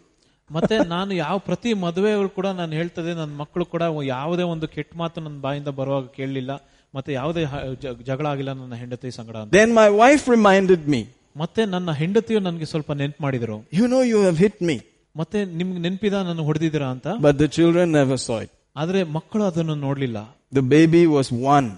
ಮತ್ತೆ 0.50 0.76
ನಾನು 0.88 1.12
ಯಾವ 1.16 1.36
ಪ್ರತಿ 1.40 1.70
ಮದುವೆಗಳು 1.84 2.30
ಕೂಡ 2.30 2.46
ನಾನು 2.59 2.72
ಹೇಳ್ತದೆ 2.72 3.10
ನನ್ನ 3.14 3.34
ಮಕ್ಕಳು 3.34 3.64
ಕೂಡ 3.64 3.82
ಯಾವುದೇ 4.09 4.44
ಒಂದು 4.54 4.66
ಕೆಟ್ಟ 4.68 4.92
ಮಾತು 4.96 5.20
ನನ್ನ 5.20 5.38
ಬಾಯಿಂದ 5.40 5.70
ಬರುವಾಗ 5.78 6.06
ಕೇಳಲಿಲ್ಲ 6.16 6.52
ಮತ್ತೆ 6.94 7.10
ಯಾವುದೇ 7.12 7.42
ಹ- 7.44 7.62
ಜ- 7.82 7.96
ಜಗಳ 8.09 8.26
ಆಗಿಲ್ಲ 8.32 8.52
ನನ್ನ 8.52 8.74
ಹೆಂಡತಿ 8.82 9.10
ಸಂಗಡ 9.18 9.36
ಅಂತ 9.42 9.52
Then 9.59 9.70
my 9.80 9.88
wife 10.02 10.24
reminded 10.36 10.82
me, 10.94 11.00
ಮತ್ತೆ 11.36 11.62
ನನ್ನ 11.74 11.90
ಹೆಂಡತಿಯು 12.00 12.40
ನನಗೆ 12.48 12.66
ಸ್ವಲ್ಪ 12.72 12.92
ನೆನ್ಪು 13.02 13.22
ಮಾಡಿದ್ರು 13.26 13.56
You 13.80 13.86
know, 13.92 14.02
you 14.12 14.18
have 14.28 14.40
hit 14.46 14.59
me. 14.70 14.76
ಮತ್ತೆ 15.14 15.38
ನಿಮ್ಗೆ 15.60 15.80
ನೆನ್ಪಿದ 15.86 16.18
ನಾನು 16.28 16.44
ಹೊಡೆದಿದ್ದೀರಾ 16.48 16.90
ಅಂತ 16.96 17.09
But 17.28 17.38
the 17.38 17.48
children 17.59 17.86
never 18.00 18.18
saw 18.26 18.38
it. 18.46 18.52
ಆದ್ರೆ 18.76 19.00
ಮಕ್ಕಳು 19.16 19.44
ಅದನ್ನು 19.50 19.76
ನೋಡ್ಲಿಲ್ಲ 19.86 20.18
The 20.52 20.64
baby 20.74 21.02
was 21.16 21.28
one, 21.56 21.68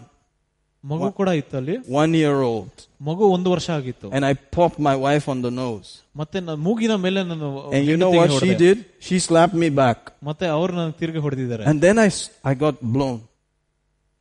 ಮಗು 0.85 1.07
ಕೂಡ 1.19 1.29
ಇತ್ತು 1.41 1.55
ಅಲ್ಲಿ 1.61 1.75
one 2.03 2.13
year 2.23 2.37
old. 2.53 2.73
ಮಗು 3.09 3.25
ಒಂದು 3.37 3.49
ವರ್ಷ 3.55 3.69
ಆಗಿತ್ತು 3.77 4.07
And 4.17 4.25
I 4.31 4.35
popped 4.57 4.79
my 4.89 4.95
wife 5.07 5.27
on 5.35 5.39
the 5.47 5.53
nose. 5.61 5.89
ಮತ್ತೆ 6.21 6.39
ನಾನು 6.47 6.61
ಮೂಗಿನ 6.67 6.95
ಮೇಲೆ 7.05 7.21
ನಾನು 7.31 7.47
And 7.77 7.85
you 7.91 7.97
know 8.03 8.11
ಹೆಂಡತಿಗೆ 8.13 8.21
what 8.23 8.33
she 8.33 8.39
ಹೊಡೆದೆ. 8.39 8.59
did? 8.65 8.79
She 9.07 9.19
slapped 9.29 9.57
me 9.65 9.69
back. 9.83 9.99
ಮತ್ತೆ 10.31 10.47
ಅವ್ರು 10.57 10.73
ನನಗೆ 10.81 10.97
ತಿರುಗಿ 11.03 11.23
ಹೊಡೆದಿದ್ದಾರೆ 11.27 11.65
And 11.73 11.79
then 11.87 11.99
I, 12.07 12.11
s- 12.17 12.25
I 12.45 12.55
got 12.65 12.77
blown. 12.97 13.17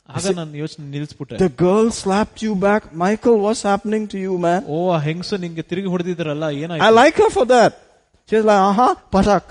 ಆಗ 0.09 0.31
ನಾನು 0.39 0.55
ಯೋಚನೆ 0.61 0.85
ನಿಲ್ಸ್ಬಿಟ್ಟೆ 0.95 1.35
The 1.43 1.51
girl 1.65 1.85
slapped 2.01 2.39
you 2.45 2.53
back. 2.67 2.81
Michael, 3.03 3.37
what's 3.45 3.63
happening 3.71 4.05
to 4.13 4.17
you, 4.25 4.33
man? 4.45 4.61
ಓ 4.75 4.79
ಆ 4.95 4.99
ಹೆಂಗಸು 5.07 5.37
ನಿಂಗೆ 5.45 5.63
ತಿರುಗಿ 5.71 5.89
ಹೊಡೆದಿದ್ದಾರಲ್ಲ 5.93 6.47
I 6.55 6.63
ಏನಾಯ್ತು 6.63 6.95
like 7.01 7.17
her 7.23 7.29
for 7.37 7.45
that. 7.55 7.73
She's 8.29 8.45
like, 8.49 8.63
uh-huh, 8.69 8.91
patak. 9.15 9.45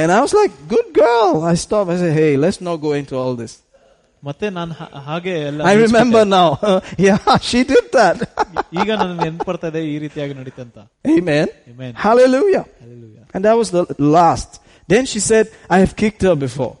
And 0.00 0.08
I 0.12 0.20
was 0.20 0.32
like, 0.34 0.52
good 0.68 0.88
girl. 0.94 1.42
I 1.44 1.54
stopped. 1.56 1.90
I 1.90 1.96
said, 1.96 2.12
hey, 2.14 2.32
let's 2.36 2.60
not 2.60 2.76
go 2.78 2.92
into 2.94 3.16
all 3.16 3.34
this. 3.36 3.54
ಮತ್ತೆ 4.22 4.46
ನಾನು 4.56 4.72
ಹಾ- 4.78 5.00
ಹಾಗೆ 5.08 5.32
ಎಲ್ಲ 5.48 5.60
I 5.70 5.76
remember 5.82 6.22
now. 6.38 6.48
yeah, 7.06 7.18
she 7.48 7.60
did 7.72 7.86
that. 7.98 8.16
ಈಗ 8.80 8.88
ನನ್ನ 9.00 9.12
ನೆನ್ಪು 9.24 9.44
ಬರ್ತಾ 9.50 9.68
ಇದೆ 9.72 9.80
ಈ 9.92 9.96
ರೀತಿಯಾಗಿ 10.04 10.34
ನಡೀತಂತ 10.40 10.78
Amen. 11.16 11.46
Amen. 11.72 11.92
Hallelujah. 12.06 12.64
Hallelujah. 12.82 13.24
And 13.34 13.40
that 13.46 13.56
was 13.62 13.70
the 13.76 13.84
last. 14.16 14.50
Then 14.92 15.04
she 15.12 15.20
said, 15.30 15.46
I 15.76 15.78
have 15.84 15.94
kicked 16.02 16.22
her 16.28 16.34
before. 16.46 16.72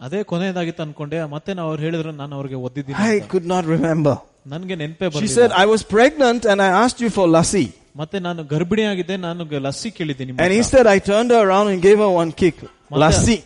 ಅದೇ 0.00 0.20
ಕೊನೆಯದಾಗಿತ್ತು 0.30 0.82
ಅನ್ಕೊಂಡೆ 0.86 1.18
ಮತ್ತೆ 1.34 1.50
ನಾವು 1.58 1.68
ಅವ್ರು 1.72 1.82
ಹೇಳಿದ್ರು 1.86 2.12
ನಾನು 2.22 2.32
ಅವ್ರಿಗೆ 2.38 2.58
ಒದ್ದಿದ್ದೀನಿ 2.66 2.98
I 3.08 3.14
ಅಂತ. 3.16 3.28
could 3.32 3.46
not 3.54 3.64
remember. 3.74 4.14
ನನ್ಗೆ 4.54 4.76
ನೆನಪೇ 4.82 5.06
She 5.06 5.14
ಬರಲಿಲ್ಲ 5.16 5.34
said, 5.38 5.50
I 5.64 5.66
was 5.74 5.82
pregnant 5.96 6.42
and 6.52 6.60
I 6.68 6.72
asked 6.82 7.00
you 7.06 7.10
for 7.18 7.26
lassi. 7.36 7.66
ಮತ್ತೆ 7.96 8.18
ನಾನು 8.18 8.40
ಗರ್ಭಿಣಿಯಾಗಿದ್ದೆ 8.44 9.16
ನಾನು 9.18 9.44
ಗ- 9.44 9.62
ಲಸ್ಸಿ 9.66 9.90
ಕೇಳಿದ್ದೀನಿ 9.90 10.32
And 10.44 10.52
instead 10.60 10.86
I 10.86 11.00
turned 11.10 11.30
her 11.30 11.42
around 11.48 11.68
and 11.68 11.80
gave 11.82 11.98
her 11.98 12.12
one 12.22 12.32
kick. 12.42 12.58
Lassi. 13.02 13.38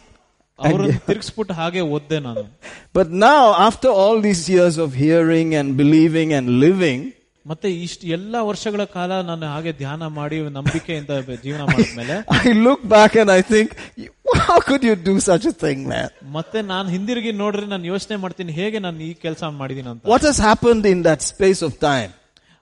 ಅವ್ರನ್ನ 0.58 0.98
ತಿರ್ಗಿಸ್ಬಿಟ್ಟು 1.08 1.54
ಹಾಗೆ 1.54 1.80
ಓದ್ದೆ 1.94 2.18
ನಾನು 2.20 2.42
But 2.94 3.08
now, 3.24 3.40
after 3.68 3.90
all 4.02 4.16
these 4.20 4.44
years 4.48 4.76
of 4.78 4.90
hearing 4.96 5.48
and 5.54 5.68
believing 5.82 6.30
and 6.38 6.46
living, 6.64 7.00
ಮತ್ತೆ 7.46 7.68
ಇಷ್ಟು 7.82 8.04
ಎಲ್ಲಾ 8.08 8.38
ವರ್ಷಗಳ 8.42 8.84
ಕಾಲ 8.94 9.10
ನಾನು 9.22 9.46
ಹಾಗೆ 9.46 9.72
ಧ್ಯಾನ 9.72 10.02
ಮಾಡಿ 10.16 10.36
ನಂಬಿಕೆಯಿಂದ 10.56 11.10
ಜೀವನ 11.44 11.62
ಮಾಡಿದ್ಮೇಲೆ 11.72 12.16
I 12.38 12.52
look 12.66 12.80
back 12.94 13.12
and 13.22 13.30
I 13.30 13.42
think, 13.52 13.68
how 14.46 14.58
could 14.68 14.84
you 14.88 14.96
do 15.10 15.14
such 15.28 15.44
a 15.52 15.54
thing, 15.64 15.80
man? 15.92 16.08
ಮತ್ತೆ 16.38 16.60
ನಾನು 16.72 16.86
ಹಿಂದಿರುಗಿ 16.88 17.32
ನೋಡ್ರಿ 17.42 17.66
ನಾನು 17.66 17.86
ಯೋಚನೆ 17.86 18.16
ಮಾಡ್ತೀನಿ 18.16 18.52
ಹೇಗೆ 18.52 18.78
ನಾನು 18.86 19.00
ಈ 19.00 19.12
ಕೆಲಸ 19.26 19.44
ಮಾಡಿದೀನಿ 19.60 19.88
ಅಂತ 19.88 20.10
What 20.14 20.24
has 20.30 20.40
happened 20.50 20.86
in 20.86 21.00
that 21.02 21.22
space 21.32 21.62
of 21.68 21.74
time? 21.90 22.10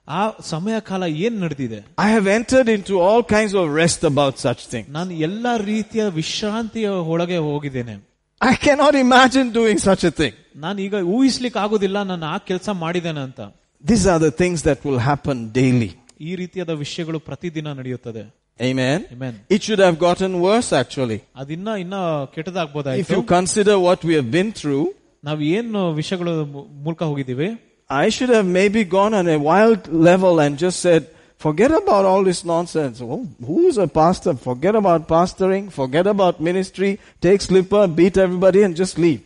ಆ 0.09 0.21
ಸಮಯ 0.43 0.79
ಕಾಲ 0.79 1.03
ಏನ್ 1.25 1.37
ನಡೆದಿದೆ 1.41 1.79
I 1.97 2.09
have 2.11 2.27
entered 2.37 2.69
into 2.69 2.93
all 3.01 3.21
kinds 3.35 3.53
of 3.53 3.65
rest 3.83 4.01
about 4.11 4.33
such 4.47 4.61
things. 4.73 4.87
ನಾನು 4.89 5.13
ಎಲ್ಲಾ 5.27 5.57
ರೀತಿಯ 5.65 6.03
ವಿಶ್ರಾಂತಿಯ 6.19 6.87
ಒಳಗೆ 7.13 7.37
ಹೋಗಿದ್ದೇನೆ 7.47 7.95
I 8.41 8.55
cannot 8.55 8.95
imagine 8.95 9.47
doing 9.51 9.77
such 9.79 10.03
a 10.03 10.13
thing. 10.21 10.33
ನಾನು 10.55 10.81
ಈಗ 10.81 10.95
ಊಹಿಸ್ಲಿಕ್ಕೆ 11.17 11.59
ಆಗುದಿಲ್ಲ 11.59 12.03
ನಾನು 12.03 12.25
ಆ 12.25 12.37
ಕೆಲಸ 12.49 12.69
ಮಾಡಿದ್ದೇನೆ 12.83 13.19
ಅಂತ 13.19 13.41
These 13.83 14.05
are 14.05 14.19
the 14.19 14.33
things 14.41 14.59
that 14.63 14.79
will 14.87 15.01
happen 15.09 15.37
daily. 15.53 15.91
ಈ 16.21 16.35
ರೀತಿಯಾದ 16.35 16.69
ವಿಷಯಗಳು 16.83 17.19
ಪ್ರತಿದಿನ 17.19 17.73
ನಡೆಯುತ್ತದೆ 17.73 18.23
Amen. 18.59 18.99
Amen. 19.15 19.33
It 19.49 19.63
should 19.63 19.79
have 19.79 19.97
gotten 19.99 20.39
worse 20.39 20.69
actually. 20.73 21.17
ಅದಿನ್ನ 21.35 21.67
ಇನ್ನ 21.79 21.95
If 22.23 22.29
ಕೆಟ್ಟದಾಗ್ಬೋದಾಯ್ತು 22.35 23.13
you 23.15 23.23
consider 23.33 23.75
what 23.79 23.99
we 24.03 24.13
have 24.19 24.29
been 24.31 24.51
through, 24.61 24.85
ನಾವ್ 25.23 25.43
ಏನು 25.55 25.91
ವಿಷಯಗಳು 25.93 26.45
ಮು- 26.45 26.67
ಮೂಲಕ 26.83 27.03
ಹೋಗಿದ್ದೀವಿ 27.03 27.49
I 27.89 28.09
should 28.09 28.29
have 28.29 28.47
maybe 28.51 28.83
gone 28.97 29.13
on 29.13 29.27
a 29.27 29.37
wild 29.39 29.81
level 30.07 30.39
and 30.39 30.57
just 30.57 30.79
said, 30.79 31.01
forget 31.39 31.71
about 31.71 32.03
all 32.03 32.23
this 32.23 32.41
nonsense. 32.45 32.99
Oh, 33.05 33.19
who's 33.49 33.77
a 33.77 33.87
pastor? 33.99 34.33
Forget 34.47 34.75
about 34.75 35.07
pastoring. 35.07 35.65
Forget 35.71 36.07
about 36.07 36.41
ministry. 36.41 36.91
Take 37.21 37.41
slipper, 37.41 37.83
beat 37.99 38.17
everybody 38.17 38.61
and 38.63 38.75
just 38.75 38.97
leave. 39.05 39.21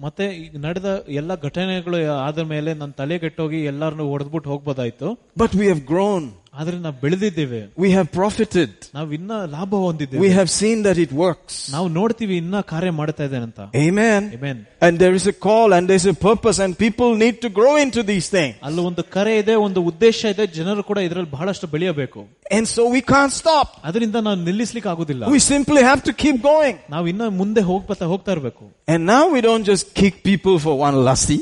ಮತ್ತೆ 0.00 0.24
ಈಗ 0.42 0.56
ನಡೆದ 0.66 0.88
ಎಲ್ಲ 1.20 1.32
ಘಟನೆಗಳು 1.46 1.98
ಆದ 2.26 2.40
ಮೇಲೆ 2.52 2.70
ನನ್ನ 2.80 2.92
ತಲೆ 3.00 3.16
ಕೆಟ್ಟೋಗಿ 3.22 3.60
ಎಲ್ಲಾರನ್ನು 3.70 4.04
ಹೊಡೆದ್ಬಿಟ್ಟು 4.12 4.48
ಹೋಗ್ಬೋದಾಯ್ತು 4.52 5.08
But 5.42 5.52
we 5.60 5.66
have 5.72 5.80
grown 5.92 6.22
ಆದ್ರೆ 6.60 6.76
ನಾವು 6.84 6.96
ಬೆಳೆದಿದ್ದೇವೆ 7.02 7.58
We 7.84 7.90
have 7.96 8.08
profited. 8.18 8.70
ನಾವು 8.96 9.08
ಇನ್ನ 9.18 9.32
ಲಾಭ 9.54 9.70
ಹೊಂದಿದ್ದೇವೆ 9.86 10.20
We 10.24 10.30
have 10.38 10.50
seen 10.60 10.78
that 10.86 10.98
it 11.04 11.12
works. 11.24 11.54
ನಾವು 11.74 11.86
ನೋಡ್ತೀವಿ 11.98 12.34
ಇನ್ನ 12.42 12.60
ಕಾರ್ಯ 12.72 12.90
ಮಾಡ್ತಾ 13.00 13.24
ಇದ್ದೇನೆ 13.28 13.44
ಅಂತ 13.48 13.60
Amen. 13.84 14.22
Amen. 14.38 14.58
And 14.86 14.92
there 15.02 15.14
is 15.18 15.26
a 15.34 15.36
call 15.46 15.68
and 15.76 15.84
there's 15.90 16.06
a 16.14 16.16
purpose 16.28 16.58
and 16.64 16.72
people 16.86 17.10
need 17.24 17.36
to 17.44 17.50
grow 17.58 17.74
into 17.84 18.02
these 18.10 18.28
things. 18.36 18.54
ಅಲ್ಲಿ 18.68 18.82
ಒಂದು 18.90 19.04
ಕರೆ 19.16 19.34
ಇದೆ 19.42 19.56
ಒಂದು 19.66 19.82
ಉದ್ದೇಶ 19.90 20.20
ಇದೆ 20.34 20.46
ಜನರು 20.58 20.84
ಕೂಡ 20.90 20.98
ಇದರಲ್ಲಿ 21.08 21.32
ಬಹಳಷ್ಟು 21.36 21.68
ಬೆಳೆಯಬೇಕು 21.74 22.22
And 22.58 22.66
so 22.74 22.82
we 22.96 23.02
can't 23.12 23.34
stop. 23.42 23.68
ಅದರಿಂದ 23.90 24.16
ನಾವು 24.28 24.38
ನಿಲ್ಲಿಸ್ಲಿಕ್ಕೆ 24.48 24.90
ಆಗುದಿಲ್ಲ 24.94 25.24
We 25.36 25.42
simply 25.54 25.82
have 25.90 26.02
to 26.08 26.14
keep 26.24 26.38
going. 26.52 26.76
ನಾವು 26.96 27.06
ಇನ್ನ 27.14 27.28
ಮುಂದೆ 27.42 27.64
ಹೋಗ್ತಾ 27.70 28.06
ಹೋಗ್ತಾ 28.14 28.32
ಇರ್ಬೇಕು 28.38 28.66
And 28.94 29.02
now 29.14 29.22
we 29.36 29.42
don't 29.48 29.66
just 29.72 29.86
kick 30.02 30.16
people 30.30 30.56
for 30.66 30.74
one 30.88 30.98
lassi. 31.10 31.38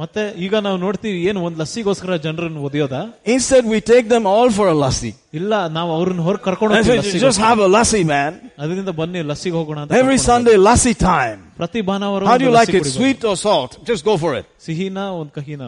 ಮತ್ತೆ 0.00 0.22
ಈಗ 0.44 0.54
ನಾವು 0.66 0.76
ನೋಡ್ತೀವಿ 0.78 1.18
ಏನು 1.28 1.38
ಒಂದ್ 1.46 1.56
ಲಸ್ಸಿಗೋಸ್ಕರ 1.60 2.16
ಜನರನ್ನು 2.26 2.60
ಒದಿಯೋದ 2.68 2.96
Instead, 3.34 3.64
we 3.72 3.78
take 3.92 4.06
them 4.14 4.24
all 4.32 4.48
for 4.58 4.66
a 4.74 4.76
lassi. 4.82 5.10
ಇಲ್ಲ 5.38 5.52
ನಾವು 5.76 5.90
ಅವ್ರನ್ನ 5.96 6.22
ಹೊರ 6.28 6.36
ಕರ್ಕೊಂಡು 6.46 6.74
And 6.74 6.80
ಹೋಗ್ತೀವಿ 6.80 6.96
say, 6.96 7.02
ಲಸ್ಸಿಗೋಸ್ಕರ. 7.02 7.26
just 7.26 7.40
have 7.46 7.60
a 7.66 7.70
lassi, 7.76 8.02
man. 8.12 8.32
ಅದರಿಂದ 8.62 8.92
ಬನ್ನಿ 9.00 9.22
ಲಸ್ಸಿಗೆ 9.30 9.56
ಹೋಗೋಣ 9.58 9.78
ಅಂತ 9.84 9.92
Every 10.00 10.16
ಕರ್ಕೊಂಡು 10.16 10.28
Sunday, 10.30 10.56
lassi 10.68 10.94
time. 11.04 11.38
ಹೋಗ್ತೀವಿ. 11.40 11.56
ಪ್ರತಿ 11.60 11.80
ಭಾನುವಾರ 11.90 12.22
How 12.22 12.34
do 12.34 12.36
ಒಂದು 12.36 12.46
you 12.46 12.54
like 12.58 12.70
ಲಸ್ಸಿ 12.70 12.76
it? 12.76 12.84
ಕುಡಿಬೋದು. 12.84 13.00
Sweet 13.00 13.22
or 13.30 13.36
salt? 13.46 13.72
Just 13.90 14.04
go 14.10 14.16
for 14.24 14.32
it. 14.40 14.46
ಸಿಹಿನ 14.66 14.98
ಒಂದ್ 15.20 15.32
ಕಹಿನ 15.38 15.62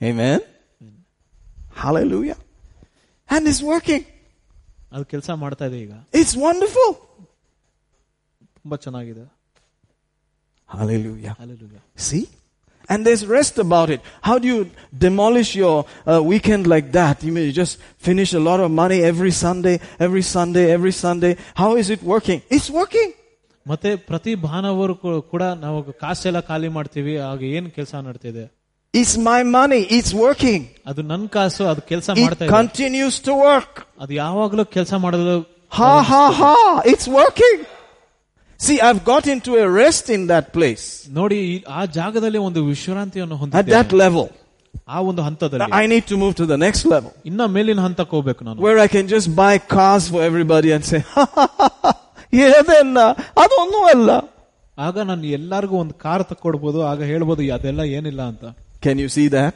Amen. 0.00 0.40
Hallelujah. 1.76 2.38
And 3.28 3.42
it's 3.50 3.62
working. 3.72 4.02
ಅದು 4.94 5.04
ಕೆಲಸ 5.12 5.30
ಮಾಡ್ತಾ 5.44 5.64
ಇದೆ 5.70 5.78
ಈಗ 5.84 5.92
It's 6.20 6.34
wonderful. 6.46 6.90
ತುಂಬಾ 8.58 8.76
ಚೆನ್ನಾಗಿದೆ 8.86 9.24
Hallelujah. 10.68 11.32
Hallelujah. 11.40 11.82
See? 12.08 12.24
And 12.88 13.06
there's 13.06 13.24
rest 13.28 13.58
about 13.58 13.88
it. 13.88 14.00
How 14.20 14.38
do 14.38 14.48
you 14.48 14.60
demolish 14.96 15.54
your 15.54 15.74
uh, 16.04 16.20
weekend 16.22 16.66
like 16.66 16.90
that? 16.92 17.22
You 17.22 17.32
may 17.32 17.52
just 17.52 17.74
finish 17.98 18.32
a 18.32 18.40
lot 18.40 18.58
of 18.58 18.70
money 18.72 18.98
every 19.02 19.30
Sunday, 19.36 19.74
every 20.00 20.22
Sunday, 20.24 20.72
every 20.72 20.90
Sunday. 20.94 21.32
How 21.54 21.76
is 21.76 21.88
it 21.88 22.02
working? 22.04 22.40
It's 22.50 22.70
working. 22.80 23.10
ಮತ್ತೆ 23.66 23.90
ಪ್ರತಿ 24.08 24.32
ಭಾನುವಾರ 24.44 24.92
ಕೂ- 25.00 25.20
ಕೂಡ 25.32 25.44
ನಾವು 25.64 25.78
ಕಾಸೆಲ್ಲ 26.02 26.40
ಖಾಲಿ 26.40 26.68
ಮಾಡ್ತೀವಿ 26.76 27.14
ಆಗ 27.30 27.42
ಏನ್ 27.58 27.68
ಕೆಲಸ 27.76 27.94
ನಡ್ತಿದೆ 28.06 28.44
It's 28.94 29.14
my 29.28 29.40
money. 29.56 29.82
It's 29.96 30.12
working. 30.24 30.62
ಅದು 30.90 31.00
ನನ್ 31.10 31.26
ಕಾಸು 31.36 31.64
ಅದು 31.72 31.82
ಕೆಲಸ 31.90 32.08
It 32.16 32.22
ಮಾಡ್ತಾ 32.24 32.44
ಇದೆ 32.44 32.52
continues 32.58 33.16
to 33.28 33.34
work. 33.48 33.72
ಅದು 34.02 34.14
ಯಾವಾಗ್ಲೂ 34.22 34.64
ಕೆಲಸ 34.76 34.94
ಮಾಡೋದು 35.04 35.36
Ha 35.78 35.92
ha 36.10 36.24
ha. 36.40 36.54
It's 36.92 37.06
working. 37.20 37.58
See, 38.60 38.78
I've 38.80 39.02
got 39.04 39.26
into 39.34 39.52
a 39.56 39.66
rest 39.82 40.06
in 40.16 40.26
that 40.26 40.46
place. 40.56 40.84
ನೋಡಿ 41.18 41.36
ಈ- 41.52 41.62
ಆ 41.78 41.84
ಜಾಗದಲ್ಲಿ 41.98 42.40
ಒಂದು 42.48 42.64
ವಿಶ್ರಾಂತಿಯನ್ನು 42.64 43.36
At 43.36 43.40
ಹೊಂದಿದ್ದೇನೆ 43.42 43.76
that 43.76 43.92
level. 44.02 44.26
ಆ 44.88 45.00
ಒಂದು 45.10 45.22
ಹಂತದಲ್ಲಿ 45.22 45.70
I 45.72 45.86
need 45.92 46.04
to 46.10 46.16
move 46.22 46.34
to 46.40 46.46
the 46.52 46.58
next 46.66 46.84
level. 46.94 47.12
ಇನ್ನ 47.30 47.46
ಮೇಲಿನ 47.56 47.80
ಹಂತಕ್ಕೆ 47.86 48.14
ಹೋಗ್ಬೇಕು 48.16 48.44
ನಾನು 48.44 48.58
Where 48.66 48.78
I 48.78 48.88
can 48.96 49.06
just 49.14 49.28
buy 49.42 49.54
cars 49.76 50.04
for 50.12 50.20
everybody 50.30 50.72
and 50.76 50.84
say, 50.84 51.00
ha 51.14 51.24
ha 51.36 51.46
ha 51.60 51.68
ha. 51.84 51.92
ಏದೆಲ್ಲ 52.48 52.98
ಅದೊಂದು 53.44 53.78
ಅಲ್ಲ 53.94 54.10
ಆಗ 54.78 54.98
ನಾನು 55.10 55.26
ಎಲ್ಲಾರ್ಗು 55.38 55.74
ಒಂದು 55.76 55.94
ಕಾರ್ 56.04 56.24
ತಕ್ಕೊಡ್ಬೋದು 56.24 56.80
ಆಗ 56.90 57.00
ಹೇಳ್ಬೋದು 57.12 57.42
ಅದೆಲ್ಲ 57.58 57.82
ಏನಿಲ್ಲ 57.98 58.22
ಅಂತ 58.32 58.44
Can 58.86 58.98
you 59.04 59.08
see 59.16 59.26
that? 59.38 59.54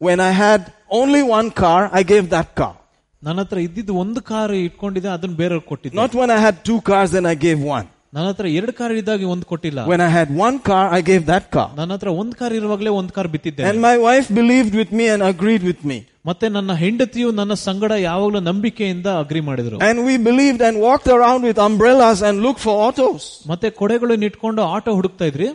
When 0.00 0.18
I 0.20 0.32
had 0.44 0.62
only 1.00 1.22
one 1.38 1.48
car, 1.60 1.80
I 1.98 2.02
gave 2.10 2.24
that 2.34 2.48
car. 2.60 2.74
ನನ್ನ 3.22 3.40
ಹತ್ರ 3.44 3.58
ಇದ್ದಿದ್ದು 3.66 3.94
ಒಂದು 4.02 4.20
ಕಾರ್ 4.30 4.54
ಇಟ್ಕೊಂಡಿದ್ದೆ 4.66 5.10
ಅದನ್ನ 5.16 5.34
ಬೇರೆಯವ್ರಿಗೆ 5.42 5.68
ಕೊಟ್ಟಿದ್ದೆ 5.68 5.98
Not 5.98 6.14
when 6.20 6.30
I 6.36 6.40
had 6.46 6.56
two 6.68 6.78
cars, 6.82 7.10
then 7.16 7.26
I 7.26 7.36
gave 7.46 7.60
one. 7.76 7.88
ನನ್ನ 8.12 8.26
ಹತ್ರ 8.30 8.46
ಎರಡು 8.58 8.72
ಕಾರ್ 8.78 8.92
ಇದ್ದಾಗ 9.00 9.28
ಒಂದು 9.34 9.46
ಕೊಟ್ಟಿಲ್ಲ 9.50 9.80
When 9.90 10.00
I 10.06 10.12
had 10.16 10.30
one 10.46 10.56
car, 10.68 10.84
I 10.96 11.02
gave 11.10 11.22
that 11.30 11.44
car. 11.54 11.68
ನನ್ನ 11.78 11.90
ಹತ್ರ 11.96 12.10
ಒಂದ್ 12.22 12.34
ಕಾರ್ 12.40 12.54
ಇರುವಾಗಲೇ 12.58 12.90
ಒಂದ್ 13.00 13.12
car 13.16 13.28
ಬಿತ್ತಿದ್ದೆ 13.34 13.64
And 13.70 13.78
my 13.86 13.94
wife 14.06 14.28
believed 14.40 14.74
with 14.80 14.90
me 14.98 15.06
and 15.14 15.22
agreed 15.30 15.62
with 15.70 15.82
me. 15.90 15.98
ಮತ್ತೆ 16.26 16.46
ನನ್ನ 16.56 16.72
ಹೆಂಡತಿಯು 16.82 17.28
ನನ್ನ 17.38 17.54
ಸಂಗಡ 17.66 17.92
ಯಾವಾಗಲೂ 18.00 18.40
ನಂಬಿಕೆಯಿಂದ 18.50 19.08
ಅಗ್ರಿ 19.22 19.42
ಮಾಡಿದ್ರು 19.48 19.78
And 19.88 19.98
we 20.08 20.16
believed 20.28 20.60
and 20.68 20.76
walked 20.86 21.08
around 21.16 21.42
with 21.48 21.60
umbrellas 21.68 22.20
and 22.28 22.36
looked 22.46 22.62
for 22.66 22.74
autos. 22.86 23.24
ಮತ್ತೆ 23.52 23.70
ಕೊಡೆಗಳನ್ನ 23.80 24.28
ಇಟ್ಕೊಂಡು 24.30 24.62
ಆಟೋ 24.74 24.94
ಹುಡುಕ್ತಾ 25.00 25.26
ಇದ್ರಿ 25.32 25.48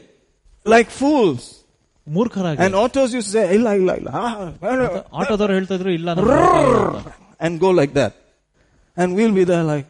Like 0.66 0.90
fools. 1.02 1.44
ಮೂರ್ಖರಾಗಿ 2.08 2.60
And 2.66 2.76
autos 2.84 3.10
used 3.14 3.30
to 3.30 3.38
say, 3.38 3.46
illa, 3.58 3.72
illa, 3.80 3.94
illa. 4.02 4.12
ah, 4.24 4.36
ಆಟೋದವ್ರು 5.20 5.54
ಹೇಳ್ತಾ 5.58 5.76
ಇದ್ರು 5.80 5.92
ಇಲ್ಲ 6.00 6.10
ನಮ್ಗೆ 6.18 6.36
ಗೊತ್ತಾಗಲ್ಲ 6.36 6.84
ಅಂತ. 6.98 7.14
and 7.43 7.59
go 7.61 7.71
like 7.71 7.93
that. 7.95 8.15
And 8.97 9.15
we'll 9.17 9.33
be 9.33 9.45
there 9.45 9.65
like, 9.65 9.87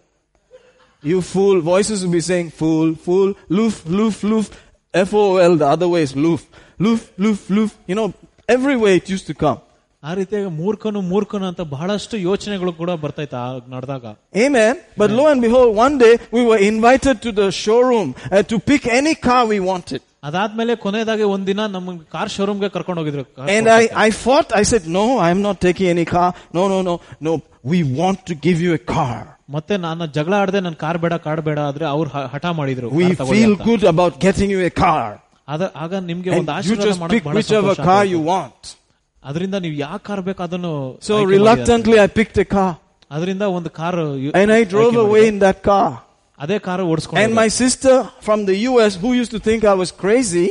you 1.03 1.21
fool. 1.21 1.61
Voices 1.61 2.05
will 2.05 2.13
be 2.13 2.21
saying, 2.21 2.51
fool, 2.51 2.95
fool, 2.95 3.35
loof, 3.49 3.85
loof, 3.87 4.25
loof. 4.25 4.51
F-O-L, 4.95 5.57
the 5.57 5.67
other 5.67 5.87
way 5.87 6.03
is 6.03 6.17
loof. 6.17 6.49
Loof, 6.79 7.13
loof, 7.19 7.51
loof. 7.51 7.79
You 7.87 7.95
know, 7.95 8.15
every 8.49 8.77
way 8.77 8.97
it 8.97 9.09
used 9.09 9.27
to 9.27 9.35
come. 9.35 9.61
ಆ 10.04 10.12
ರೀತಿಯಾಗಿ 10.14 10.50
ಮೂರ್ಖನು 10.60 11.00
ಮೂರ್ಖನು 11.12 11.46
ಅಂತ 11.48 11.62
ಬಹಳಷ್ಟು 11.72 12.16
ಯೋಚನೆಗಳು 12.26 12.72
ಕೂಡ 12.74 12.92
ಬರ್ತಾಯ್ತ 13.04 13.38
ನಡೆದಾಗ 13.74 14.06
Amen. 14.46 14.74
But 15.02 15.10
lo 15.12 15.24
and 15.32 15.42
behold, 15.42 15.70
one 15.86 15.96
day 16.04 16.14
we 16.36 16.42
were 16.50 16.60
invited 16.68 17.16
to 17.26 17.32
the 17.40 17.48
showroom 17.64 18.10
uh, 18.28 18.44
to 18.52 18.58
pick 18.70 18.84
any 19.00 19.16
car 19.28 19.42
we 19.54 19.60
wanted. 19.70 20.02
ಅದಾದ್ಮೇಲೆ 20.24 20.74
ಕೊನೆಯದಾಗಿ 20.84 21.26
ಒಂದಿನ 21.34 21.62
ನಮ್ಮ 21.74 21.90
ಕಾರ್ 22.14 22.32
ಶೋರೂಮ್ಗೆ 22.36 22.70
ಕರ್ಕೊಂಡು 22.76 23.00
ಹೋಗಿದ್ರು 23.02 23.24
car 23.38 23.50
And 23.56 23.66
I, 23.80 23.84
I 24.06 24.12
fought. 24.24 24.50
I 24.62 24.66
said, 24.72 24.84
no, 24.98 25.04
I'm 25.28 25.42
not 25.48 25.58
taking 25.68 25.88
any 25.96 26.06
car. 26.14 26.30
No, 26.58 26.64
no, 26.74 26.80
no, 26.90 26.96
no. 27.28 27.34
We 27.72 27.80
want 28.00 28.20
to 28.30 28.36
give 28.48 28.60
you 28.66 28.72
a 28.80 28.84
car. 28.96 29.20
ಮತ್ತೆ 29.56 29.76
ನಾನು 29.86 30.06
ಜಗಳ 30.18 30.34
ಆಡದೆ 30.42 30.60
ನನ್ 30.66 30.78
ಕಾರ್ 30.84 31.00
ಬೇಡ 31.04 31.14
ಕಾರ್ 31.26 31.42
ಬೇಡ 31.48 31.60
ಆದ್ರೆ 31.70 31.86
ಅವ್ರು 31.94 32.10
ಹ- 32.16 32.28
ಹಠ 32.34 32.46
ಮಾಡಿದ್ರು 32.60 32.88
We 32.98 33.06
ಕಾರ್ 33.06 33.18
ತಗೊಳ್ಳಿ 33.22 33.38
feel 33.38 33.54
ಅಂತ. 33.54 33.68
good 33.70 33.84
about 33.94 34.14
getting 34.26 34.50
you 34.56 34.64
a 34.72 34.76
car. 34.84 35.06
ಅದ- 35.48 35.72
ಆಗ 35.84 35.94
ನಿಮ್ಗೆ 36.10 36.32
And 36.32 36.40
ಒಂದು 36.42 36.52
you 36.52 36.58
ಆಶೀರ್ವಾದ 36.60 36.90
just 36.90 37.02
ಮಾಡಕ್ 37.04 37.16
pick 37.16 37.26
ಬಹಳ 37.30 37.38
whichever 37.40 37.72
ಸಂತೋಷ 37.72 37.88
car 37.90 38.00
ಆಗ್ಬೇಕು. 38.02 38.14
you 38.16 38.22
want. 38.34 38.62
ಅದರಿಂದ 39.24 39.56
ನೀವು 39.66 39.76
ಯಾವ 39.86 39.98
ಕಾರ್ 40.08 40.22
ಬೇಕು 40.28 40.42
ಅದನ್ನು 40.48 40.74
So 41.08 41.14
ಆಯ್ಕೆ 41.16 41.26
ಮಾಡಿ 41.28 41.36
reluctantly 41.38 41.98
I 42.00 42.10
picked 42.20 42.38
a 42.38 42.50
car. 42.56 42.70
ಅಂತ. 42.72 42.84
ಅದರಿಂದ 43.16 43.44
ಒಂದು 43.58 43.70
car 43.80 44.00
And 44.42 44.52
I 44.60 44.64
drove 44.76 44.98
away 45.08 45.24
in 45.34 45.40
that 45.48 45.60
car. 45.70 45.88
ಅದೇ 46.40 46.58
car 46.68 46.82
And 46.84 46.92
ಓಡಿಸ್ಕೊಂಡು 46.94 47.36
my 47.42 47.50
sister 47.64 47.96
from 48.28 48.40
the 48.46 48.58
US 48.72 48.94
who 49.04 49.12
used 49.22 49.32
to 49.32 49.42
think 49.48 49.62
I 49.74 49.78
was 49.84 49.92
crazy, 50.04 50.48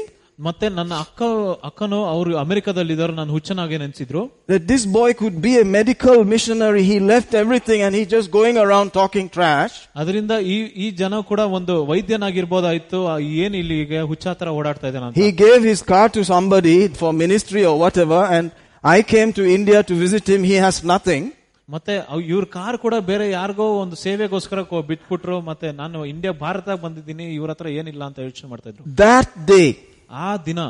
ಮತ್ತೆ 0.46 0.66
ನನ್ನ 0.78 0.94
ಅಕ್ಕ 1.04 1.20
ಅಕ್ಕನು 1.68 1.98
ಅವರು 2.14 2.30
ಅಮೆರಿಕದಲ್ಲಿ 2.42 2.92
ಇದ್ದವರು 2.94 3.14
ನಾನು 3.20 3.32
ಹುಚ್ಚನಾಗೆ 3.36 3.76
ನೆನ್ಸಿದ್ರು 3.82 4.22
that 4.52 4.64
this 4.72 4.82
boy 4.96 5.08
could 5.20 5.36
be 5.46 5.52
a 5.62 5.66
medical 5.76 6.18
missionary. 6.34 6.82
He 6.90 6.96
left 7.12 7.30
everything 7.42 7.78
and 7.86 7.92
he 7.98 8.02
just 8.16 8.28
going 8.38 8.56
around 8.64 8.88
talking 8.98 9.28
trash. 9.36 9.74
ಅದರಿಂದ 10.00 10.32
ಈ 10.54 10.56
ಈ 10.84 10.88
ಜನ 11.00 11.20
ಕೂಡ 11.30 11.40
ಒಂದು 11.58 11.76
ವೈದ್ಯನಾಗಿರ್ಬೋದಾಯ್ತು 11.92 13.00
ಆ 13.12 13.16
ಏನ್ 13.44 13.56
ಇಲ್ಲಿ 13.62 13.78
ಈಗ 13.84 14.02
ಹುಚ್ಚ 14.10 14.34
ತರ 14.40 14.48
ಓಡಾಡ್ತಾ 14.58 14.88
ಇದ್ದಾನೆ 14.90 15.06
ಅಂತ 15.08 15.16
He 15.24 15.30
gave 15.44 15.62
his 15.72 15.82
car 15.92 16.06
to 16.10 16.24
somebody 16.34 16.78
for 17.00 17.12
ministry 17.24 17.64
or 17.70 17.76
whatever 17.84 18.20
and 18.38 18.46
I 18.84 19.02
came 19.04 19.30
to 19.32 19.44
India 19.56 19.78
to 19.82 19.94
visit 19.96 20.24
him. 20.28 20.42
He 20.44 20.56
has 20.66 20.76
nothing. 20.84 21.24
ಮತ್ತೆ 21.68 21.94
ಅವ್- 22.12 22.24
ಇವ್ರ 22.24 22.44
ಕಾರ್ 22.50 22.78
ಕೂಡ 22.78 22.94
ಬೇರೆ 23.06 23.30
ಯಾರಿಗೋ 23.30 23.64
ಒಂದು 23.78 23.96
ಸೇವೆಗೋಸ್ಕರ 23.96 24.60
ಕೊ- 24.62 24.82
ಬಿಟ್ಬಿಟ್ರು 24.86 25.40
ಮತ್ತೆ 25.40 25.72
ನಾನು 25.72 26.04
ಇಂಡಿಯಾ 26.04 26.32
ಭಾರತ 26.40 26.68
ಬಂದಿದ್ದೀನಿ 26.82 27.24
ಇವ್ರ 27.34 27.50
ಹತ್ರ 27.50 27.68
ಏನಿಲ್ಲ 27.78 28.04
ಅಂತ 28.04 28.18
ಯೋಚನೆ 28.18 28.50
ಮಾಡ್ತಾ 28.50 28.68
ಇದ್ರು 28.70 28.84
That 28.96 29.28
day, 29.46 29.66
ಆ 30.10 30.36
ದಿನ 30.46 30.60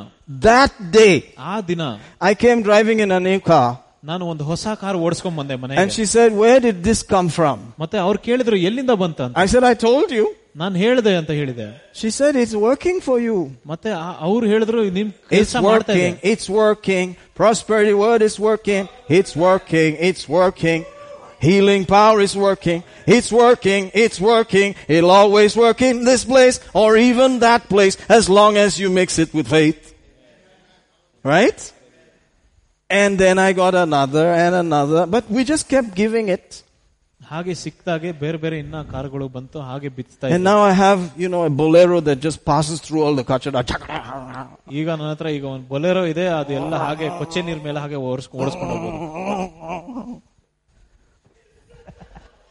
that 0.43 0.73
day, 0.93 1.13
ಆ 1.53 1.61
ದಿನ 1.61 1.83
I 2.21 2.35
came 2.45 2.63
driving 2.63 3.01
in 3.07 3.13
a 3.19 3.21
new 3.29 3.41
car 3.51 3.67
ನಾನು 4.05 4.25
ಒಂದು 4.27 4.45
ಹೊಸ 4.45 4.67
ಕಾರ್ 4.81 4.97
ಓಡಿಸ್ಕೊಂಡ್ 4.97 5.39
ಬಂದೆ 5.39 5.55
and 5.55 5.63
ಮನೆಗೆ 5.63 5.93
she 5.99 6.07
said, 6.07 6.31
where 6.43 6.59
did 6.61 6.79
this 6.89 7.03
come 7.15 7.29
from? 7.39 7.59
ಮತ್ತೆ 7.79 7.99
ಅವ್ರು 7.99 8.19
ಕೇಳಿದ್ರು 8.19 8.57
ಎಲ್ಲಿಂದ 8.69 8.91
ಬಂತ 8.95 9.21
ಅಂತ 9.21 9.37
I 9.37 9.47
said, 9.47 9.65
I 9.65 9.77
told 9.89 10.11
you. 10.11 10.27
ನಾನು 10.57 10.77
ಹೇಳಿದೆ 10.79 11.13
ಅಂತ 11.21 11.31
ಹೇಳಿದೆ 11.41 11.67
She 12.01 12.11
said, 12.19 12.35
it's 12.43 12.57
working 12.69 12.99
for 13.01 13.17
you. 13.27 13.37
ಮತ್ತೆ 13.67 13.91
ಆ- 14.05 14.17
ಅವ್ರು 14.21 14.47
ಹೇಳಿದ್ರು 14.47 14.81
ನಿಮ್ 14.99 15.11
It's 15.11 15.53
ಕೆಲಸ 15.53 15.63
ಮಾಡ್ತಾ 15.69 15.93
ಇದೆ 15.93 16.03
working. 16.03 16.17
It's 16.33 16.49
working. 16.63 17.07
Prosperity 17.41 17.95
word 18.05 18.23
is 18.29 18.37
working. 18.49 18.85
It's 19.19 19.33
working. 19.47 19.91
It's 20.09 20.25
working. 20.41 20.81
Healing 21.49 21.83
power 21.97 22.19
is 22.27 22.35
working. 22.47 22.79
It's 23.17 23.31
working. 23.43 23.83
It's 24.05 24.19
working. 24.33 24.69
It'll 24.95 25.15
always 25.23 25.53
work 25.65 25.81
in 25.83 25.97
this 26.11 26.23
place 26.33 26.57
or 26.83 26.91
even 27.09 27.31
that 27.41 27.69
place 27.75 27.97
as 28.19 28.25
long 28.39 28.57
as 28.57 28.79
you 28.83 28.89
mix 29.01 29.09
it 29.25 29.35
with 29.39 29.49
faith. 29.59 29.83
Right? 31.35 31.61
And 32.89 33.19
then 33.19 33.37
I 33.39 33.53
got 33.53 33.75
another 33.75 34.27
and 34.45 34.55
another, 34.55 35.07
but 35.07 35.25
we 35.29 35.43
just 35.45 35.69
kept 35.69 35.91
giving 35.95 36.29
it. 36.29 36.47
ಹಾಗೆ 37.31 37.53
ಸಿಕ್ತಾಗೆ 37.63 38.11
ಬೇರೆ 38.23 38.39
ಬೇರೆ 38.43 38.57
ಇನ್ನ 38.63 38.79
ಕಾರ್ಗಳು 38.93 39.27
ಬಂತು 39.37 39.59
ಹಾಗೆ 39.69 39.89
ಬಿತ್ತಾ 39.99 40.27
And 40.29 40.35
ಇದೆ 40.37 40.45
now 40.49 40.59
I 40.71 40.75
have, 40.83 41.01
you 41.23 41.29
know, 41.33 41.41
a 41.45 41.53
bolero 41.63 41.99
that 42.09 42.19
just 42.27 42.39
passes 42.51 42.79
through 42.87 43.03
all 43.07 43.15
the 43.21 43.25
kachada. 43.31 43.61
ಈಗ 44.81 44.87
ನನ್ನ 44.91 45.11
ಹತ್ರ 45.13 45.29
ಈಗ 45.37 45.45
ಒಂದು 45.55 45.67
ಬೊಲೆರೋ 45.73 46.03
ಇದೆ 46.13 46.27
ಅದೆಲ್ಲ 46.39 46.75
ಹಾಗೆ 46.85 47.09
ಕೊಚ್ಚೆ 47.21 47.43
ನೀರ್ 47.49 47.61
ಮೇಲೆ 47.67 47.81
ಹಾಗೆ 47.85 47.99
ಓಡಿಸ್ಕೊಂಡು 48.11 48.43
ಓಡಿಸ್ಕೊಂಡು 48.45 48.73
ಹೋಗ್ಬೋದು 48.75 50.23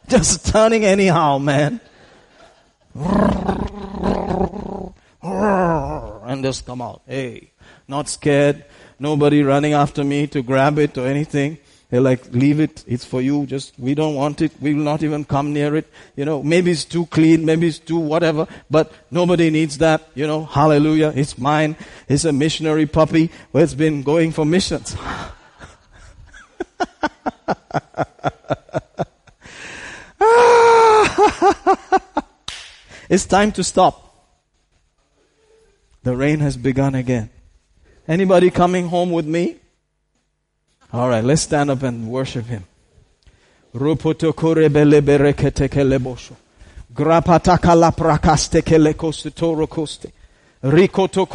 Just 0.08 0.46
turning 0.46 0.84
anyhow, 0.86 1.30
man. 1.40 1.72
And 5.22 6.44
just 6.44 6.64
come 6.64 6.80
out. 6.80 7.02
Hey, 7.06 7.50
not 7.88 8.08
scared. 8.08 8.58
Nobody 9.00 9.42
running 9.42 9.74
after 9.74 10.04
me 10.04 10.26
to 10.28 10.42
grab 10.42 10.78
it 10.78 10.96
or 10.96 11.06
anything. 11.06 11.50
They're 11.91 12.01
like, 12.01 12.31
leave 12.31 12.59
it. 12.61 12.83
It's 12.87 13.03
for 13.03 13.21
you. 13.21 13.45
Just, 13.45 13.77
we 13.77 13.93
don't 13.93 14.15
want 14.15 14.41
it. 14.41 14.53
We 14.61 14.73
will 14.73 14.83
not 14.83 15.03
even 15.03 15.25
come 15.25 15.51
near 15.51 15.75
it. 15.75 15.91
You 16.15 16.23
know, 16.23 16.41
maybe 16.41 16.71
it's 16.71 16.85
too 16.85 17.05
clean. 17.07 17.45
Maybe 17.45 17.67
it's 17.67 17.79
too 17.79 17.99
whatever, 17.99 18.47
but 18.69 18.93
nobody 19.11 19.49
needs 19.49 19.77
that. 19.79 20.07
You 20.15 20.25
know, 20.25 20.45
hallelujah. 20.45 21.11
It's 21.13 21.37
mine. 21.37 21.75
It's 22.07 22.23
a 22.23 22.31
missionary 22.31 22.85
puppy 22.85 23.29
where 23.51 23.65
it's 23.65 23.73
been 23.73 24.03
going 24.03 24.31
for 24.31 24.45
missions. 24.45 24.95
it's 33.09 33.25
time 33.25 33.51
to 33.51 33.65
stop. 33.65 34.07
The 36.03 36.15
rain 36.15 36.39
has 36.39 36.55
begun 36.55 36.95
again. 36.95 37.29
Anybody 38.07 38.49
coming 38.49 38.87
home 38.87 39.11
with 39.11 39.25
me? 39.25 39.60
All 40.93 41.07
right, 41.07 41.23
let's 41.23 41.43
stand 41.43 41.71
up 41.71 41.83
and 41.83 42.09
worship 42.09 42.45
him. 42.45 42.65
Koste. 49.67 50.11
Rikoto. 50.61 51.25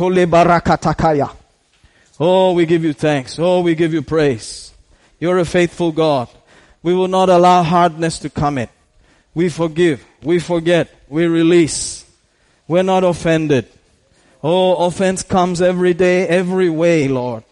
Oh, 2.21 2.53
we 2.53 2.67
give 2.67 2.85
you 2.85 2.93
thanks. 2.93 3.39
Oh, 3.39 3.63
we 3.63 3.75
give 3.75 3.95
you 3.95 4.03
praise. 4.03 4.73
You're 5.19 5.39
a 5.39 5.47
faithful 5.47 5.93
God. 5.93 6.29
We 6.83 6.93
will 6.95 7.09
not 7.09 7.31
allow 7.31 7.63
hardness 7.63 8.19
to 8.21 8.31
come 8.31 8.59
in. 8.59 8.69
We 9.35 9.49
forgive. 9.49 10.05
We 10.23 10.39
forget. 10.39 10.89
We 11.09 11.27
release. 11.27 12.05
We're 12.69 12.83
not 12.83 13.05
offended. 13.05 13.67
Oh, 14.43 14.87
offense 14.87 15.23
comes 15.23 15.63
every 15.63 15.95
day, 15.95 16.29
every 16.29 16.69
way, 16.69 17.09
Lord. 17.09 17.45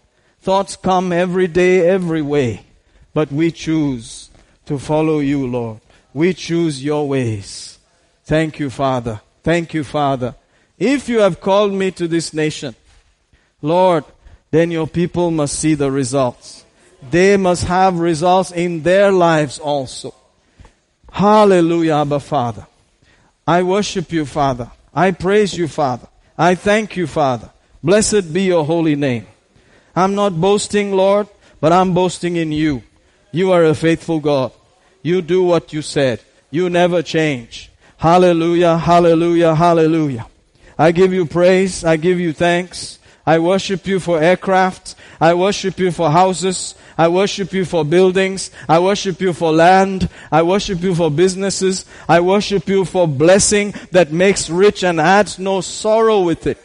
Thoughts 0.45 0.75
come 0.75 1.11
every 1.11 1.47
day, 1.47 1.89
every 1.89 2.21
way. 2.21 2.67
But 3.15 3.31
we 3.31 3.49
choose 3.49 4.29
to 4.67 4.77
follow 4.77 5.17
you, 5.17 5.47
Lord. 5.47 5.79
We 6.13 6.35
choose 6.35 6.83
your 6.83 7.07
ways. 7.09 7.79
Thank 8.25 8.59
you, 8.59 8.69
Father. 8.69 9.21
Thank 9.41 9.73
you, 9.73 9.83
Father. 9.83 10.35
If 10.77 11.09
you 11.09 11.21
have 11.21 11.41
called 11.41 11.73
me 11.73 11.89
to 11.93 12.07
this 12.07 12.31
nation, 12.31 12.75
Lord, 13.63 14.03
then 14.51 14.69
your 14.69 14.85
people 14.85 15.31
must 15.31 15.57
see 15.57 15.73
the 15.73 15.89
results. 15.89 16.63
They 17.09 17.37
must 17.37 17.63
have 17.63 17.97
results 17.97 18.51
in 18.51 18.83
their 18.83 19.11
lives 19.11 19.57
also. 19.57 20.13
Hallelujah, 21.11 21.95
Abba 22.01 22.19
Father. 22.19 22.67
I 23.47 23.63
worship 23.63 24.11
you, 24.11 24.27
Father. 24.27 24.69
I 24.93 25.09
praise 25.09 25.57
you, 25.57 25.67
Father. 25.67 26.07
I 26.37 26.53
thank 26.53 26.97
you, 26.97 27.07
Father. 27.07 27.49
Blessed 27.81 28.31
be 28.31 28.43
your 28.43 28.63
holy 28.63 28.95
name. 28.95 29.25
I'm 29.95 30.15
not 30.15 30.39
boasting, 30.39 30.91
Lord, 30.91 31.27
but 31.61 31.71
I'm 31.71 31.93
boasting 31.93 32.35
in 32.35 32.51
you. 32.51 32.83
You 33.31 33.51
are 33.51 33.63
a 33.63 33.73
faithful 33.73 34.19
God. 34.19 34.51
You 35.01 35.21
do 35.21 35.43
what 35.43 35.71
you 35.71 35.81
said. 35.81 36.19
You 36.51 36.69
never 36.69 37.01
change. 37.01 37.71
Hallelujah, 37.97 38.77
hallelujah, 38.77 39.55
hallelujah. 39.55 40.27
I 40.77 40.91
give 40.91 41.13
you 41.13 41.25
praise. 41.25 41.83
I 41.83 41.95
give 41.97 42.19
you 42.19 42.33
thanks. 42.33 42.99
I 43.25 43.39
worship 43.39 43.87
you 43.87 43.99
for 43.99 44.21
aircraft. 44.21 44.95
I 45.19 45.33
worship 45.33 45.79
you 45.79 45.91
for 45.91 46.11
houses. 46.11 46.75
I 46.97 47.07
worship 47.07 47.53
you 47.53 47.65
for 47.65 47.83
buildings. 47.83 48.51
I 48.69 48.79
worship 48.79 49.19
you 49.21 49.33
for 49.33 49.51
land. 49.51 50.09
I 50.31 50.43
worship 50.43 50.81
you 50.81 50.93
for 50.93 51.09
businesses. 51.09 51.85
I 52.07 52.19
worship 52.19 52.67
you 52.67 52.85
for 52.85 53.07
blessing 53.07 53.73
that 53.91 54.11
makes 54.11 54.49
rich 54.49 54.83
and 54.83 54.99
adds 54.99 55.39
no 55.39 55.61
sorrow 55.61 56.21
with 56.21 56.47
it. 56.47 56.57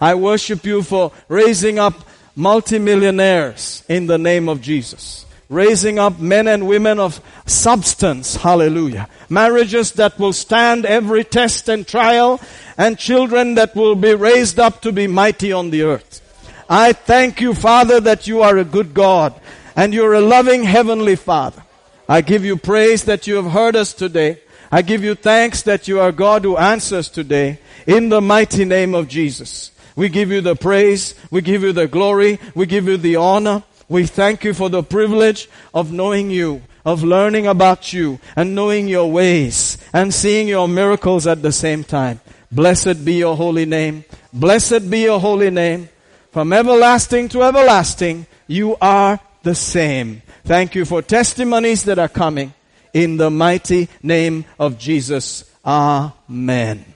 I 0.00 0.14
worship 0.14 0.64
you 0.64 0.82
for 0.82 1.12
raising 1.28 1.78
up 1.78 1.94
multimillionaires 2.36 3.84
in 3.88 4.06
the 4.06 4.18
name 4.18 4.48
of 4.48 4.60
Jesus. 4.60 5.26
Raising 5.48 5.98
up 5.98 6.20
men 6.20 6.46
and 6.46 6.68
women 6.68 7.00
of 7.00 7.20
substance. 7.44 8.36
Hallelujah. 8.36 9.08
Marriages 9.28 9.92
that 9.92 10.18
will 10.18 10.32
stand 10.32 10.86
every 10.86 11.24
test 11.24 11.68
and 11.68 11.86
trial 11.86 12.40
and 12.78 12.98
children 12.98 13.56
that 13.56 13.74
will 13.74 13.96
be 13.96 14.14
raised 14.14 14.60
up 14.60 14.80
to 14.82 14.92
be 14.92 15.06
mighty 15.06 15.52
on 15.52 15.70
the 15.70 15.82
earth. 15.82 16.20
I 16.68 16.92
thank 16.92 17.40
you, 17.40 17.52
Father, 17.52 17.98
that 18.00 18.28
you 18.28 18.42
are 18.42 18.56
a 18.56 18.64
good 18.64 18.94
God 18.94 19.34
and 19.74 19.92
you're 19.92 20.14
a 20.14 20.20
loving 20.20 20.62
heavenly 20.62 21.16
Father. 21.16 21.64
I 22.08 22.20
give 22.20 22.44
you 22.44 22.56
praise 22.56 23.04
that 23.04 23.26
you 23.26 23.36
have 23.36 23.50
heard 23.50 23.74
us 23.74 23.92
today. 23.92 24.40
I 24.70 24.82
give 24.82 25.02
you 25.02 25.16
thanks 25.16 25.62
that 25.62 25.88
you 25.88 25.98
are 25.98 26.12
God 26.12 26.44
who 26.44 26.56
answers 26.56 27.08
today 27.08 27.58
in 27.86 28.08
the 28.08 28.20
mighty 28.20 28.64
name 28.64 28.94
of 28.94 29.08
Jesus. 29.08 29.72
We 30.00 30.08
give 30.08 30.30
you 30.30 30.40
the 30.40 30.56
praise. 30.56 31.14
We 31.30 31.42
give 31.42 31.62
you 31.62 31.74
the 31.74 31.86
glory. 31.86 32.38
We 32.54 32.64
give 32.64 32.88
you 32.88 32.96
the 32.96 33.16
honor. 33.16 33.64
We 33.86 34.06
thank 34.06 34.44
you 34.44 34.54
for 34.54 34.70
the 34.70 34.82
privilege 34.82 35.46
of 35.74 35.92
knowing 35.92 36.30
you, 36.30 36.62
of 36.86 37.04
learning 37.04 37.46
about 37.46 37.92
you 37.92 38.18
and 38.34 38.54
knowing 38.54 38.88
your 38.88 39.12
ways 39.12 39.76
and 39.92 40.14
seeing 40.14 40.48
your 40.48 40.68
miracles 40.68 41.26
at 41.26 41.42
the 41.42 41.52
same 41.52 41.84
time. 41.84 42.18
Blessed 42.50 43.04
be 43.04 43.16
your 43.16 43.36
holy 43.36 43.66
name. 43.66 44.06
Blessed 44.32 44.88
be 44.88 45.00
your 45.00 45.20
holy 45.20 45.50
name. 45.50 45.90
From 46.32 46.54
everlasting 46.54 47.28
to 47.28 47.42
everlasting, 47.42 48.24
you 48.46 48.78
are 48.80 49.20
the 49.42 49.54
same. 49.54 50.22
Thank 50.44 50.74
you 50.74 50.86
for 50.86 51.02
testimonies 51.02 51.84
that 51.84 51.98
are 51.98 52.08
coming. 52.08 52.54
In 52.94 53.18
the 53.18 53.28
mighty 53.28 53.90
name 54.02 54.46
of 54.58 54.78
Jesus. 54.78 55.44
Amen. 55.62 56.86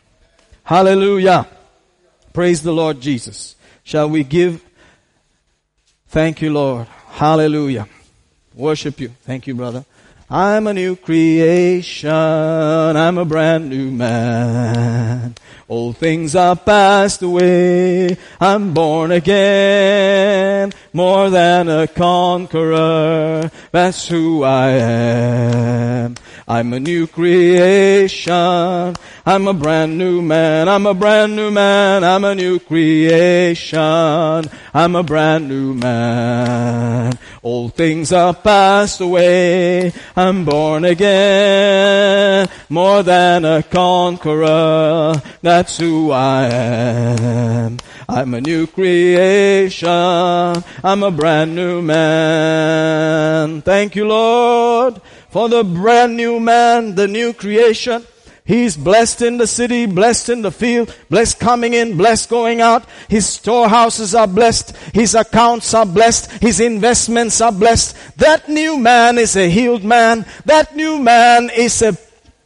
Hallelujah. 0.62 1.47
Praise 2.35 2.65
the 2.65 2.73
Lord 2.73 3.01
Jesus. 3.01 3.55
Shall 3.85 4.11
we 4.11 4.24
give? 4.24 4.61
Thank 6.09 6.43
you, 6.43 6.52
Lord. 6.52 6.89
Hallelujah. 7.11 7.86
Worship 8.56 8.98
you. 8.98 9.11
Thank 9.23 9.47
you, 9.47 9.55
brother. 9.55 9.85
I'm 10.28 10.66
a 10.66 10.74
new 10.74 10.97
creation. 10.97 12.11
I'm 12.11 13.19
a 13.19 13.24
brand 13.24 13.70
new 13.70 13.93
man. 13.93 15.36
Old 15.69 15.97
things 15.97 16.35
are 16.35 16.56
passed 16.56 17.23
away. 17.23 18.16
I'm 18.40 18.74
born 18.74 19.12
again. 19.12 20.73
More 20.93 21.31
than 21.31 21.69
a 21.69 21.86
conqueror. 21.86 23.48
That's 23.70 24.09
who 24.09 24.43
I 24.43 24.70
am. 24.70 26.16
I'm 26.46 26.74
a 26.74 26.80
new 26.80 27.06
creation. 27.06 28.34
I'm 28.34 29.48
a 29.48 29.54
brand 29.54 29.96
new 29.96 30.20
man. 30.20 30.68
I'm 30.68 30.84
a 30.86 30.92
brand 30.92 31.34
new 31.34 31.50
man. 31.50 32.04
I'm 32.04 32.22
a 32.24 32.34
new 32.34 32.58
creation. 32.58 33.78
I'm 33.78 34.94
a 34.94 35.02
brand 35.02 35.48
new 35.48 35.72
man. 35.72 37.18
Old 37.42 37.74
things 37.74 38.12
are 38.12 38.34
passed 38.34 39.00
away. 39.00 39.94
I'm 40.14 40.44
born 40.44 40.84
again. 40.84 42.48
More 42.68 43.02
than 43.02 43.46
a 43.46 43.62
conqueror. 43.62 45.14
That's 45.40 45.78
who 45.78 46.10
I 46.10 46.44
am. 46.48 47.78
I'm 48.06 48.34
a 48.34 48.40
new 48.40 48.66
creation. 48.66 49.88
I'm 49.88 51.02
a 51.02 51.10
brand 51.10 51.54
new 51.54 51.80
man. 51.80 53.62
Thank 53.62 53.96
you, 53.96 54.06
Lord, 54.06 55.00
for 55.35 55.48
the 55.48 55.65
brand 55.65 56.16
new 56.16 56.39
man, 56.39 56.94
the 56.94 57.09
new 57.09 57.32
creation. 57.32 58.06
He's 58.44 58.77
blessed 58.77 59.20
in 59.20 59.36
the 59.36 59.48
city, 59.48 59.85
blessed 59.85 60.28
in 60.28 60.43
the 60.43 60.52
field, 60.52 60.94
blessed 61.11 61.40
coming 61.40 61.74
in, 61.74 61.97
blessed 61.97 62.31
going 62.31 62.61
out. 62.61 62.85
His 63.09 63.27
storehouses 63.27 64.15
are 64.15 64.28
blessed. 64.28 64.77
His 64.94 65.16
accounts 65.16 65.74
are 65.74 65.86
blessed. 65.86 66.31
His 66.40 66.61
investments 66.61 67.40
are 67.40 67.51
blessed. 67.51 67.97
That 68.19 68.48
new 68.48 68.78
man 68.78 69.19
is 69.19 69.35
a 69.35 69.51
healed 69.51 69.82
man. 69.82 70.24
That 70.44 70.77
new 70.77 71.01
man 71.01 71.51
is 71.51 71.82
a 71.82 71.98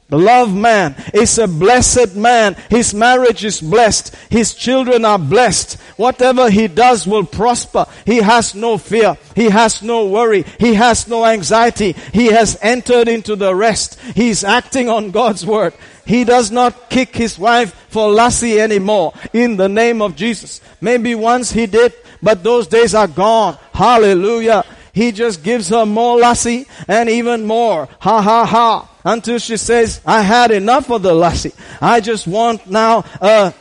beloved 0.08 0.54
man 0.54 0.96
is 1.12 1.38
a 1.38 1.46
blessed 1.46 2.16
man. 2.16 2.56
His 2.70 2.94
marriage 2.94 3.44
is 3.44 3.60
blessed. 3.60 4.14
His 4.30 4.54
children 4.54 5.04
are 5.04 5.18
blessed. 5.18 5.80
Whatever 5.96 6.50
he 6.50 6.68
does 6.68 7.06
will 7.06 7.24
prosper. 7.24 7.86
He 8.06 8.18
has 8.18 8.54
no 8.54 8.78
fear. 8.78 9.16
He 9.34 9.50
has 9.50 9.82
no 9.82 10.06
worry. 10.06 10.44
He 10.58 10.74
has 10.74 11.08
no 11.08 11.26
anxiety. 11.26 11.92
He 12.12 12.26
has 12.26 12.58
entered 12.62 13.08
into 13.08 13.36
the 13.36 13.54
rest. 13.54 14.00
He's 14.14 14.44
acting 14.44 14.88
on 14.88 15.10
God's 15.10 15.44
word. 15.44 15.74
He 16.06 16.24
does 16.24 16.50
not 16.50 16.88
kick 16.88 17.14
his 17.14 17.38
wife 17.38 17.74
for 17.90 18.10
lassi 18.10 18.58
anymore 18.58 19.12
in 19.34 19.56
the 19.56 19.68
name 19.68 20.00
of 20.00 20.16
Jesus. 20.16 20.62
Maybe 20.80 21.14
once 21.14 21.52
he 21.52 21.66
did, 21.66 21.92
but 22.22 22.42
those 22.42 22.66
days 22.66 22.94
are 22.94 23.06
gone. 23.06 23.58
Hallelujah. 23.74 24.64
He 24.94 25.12
just 25.12 25.44
gives 25.44 25.68
her 25.68 25.84
more 25.84 26.18
lassi 26.18 26.66
and 26.88 27.10
even 27.10 27.44
more. 27.44 27.88
Ha 28.00 28.22
ha 28.22 28.46
ha. 28.46 28.88
Until 29.08 29.38
she 29.38 29.56
says, 29.56 30.02
I 30.04 30.20
had 30.20 30.50
enough 30.50 30.90
of 30.90 31.00
the 31.00 31.12
lassi. 31.12 31.54
I 31.80 32.00
just 32.00 32.26
want 32.26 32.66
now, 32.66 33.06
uh, 33.22 33.52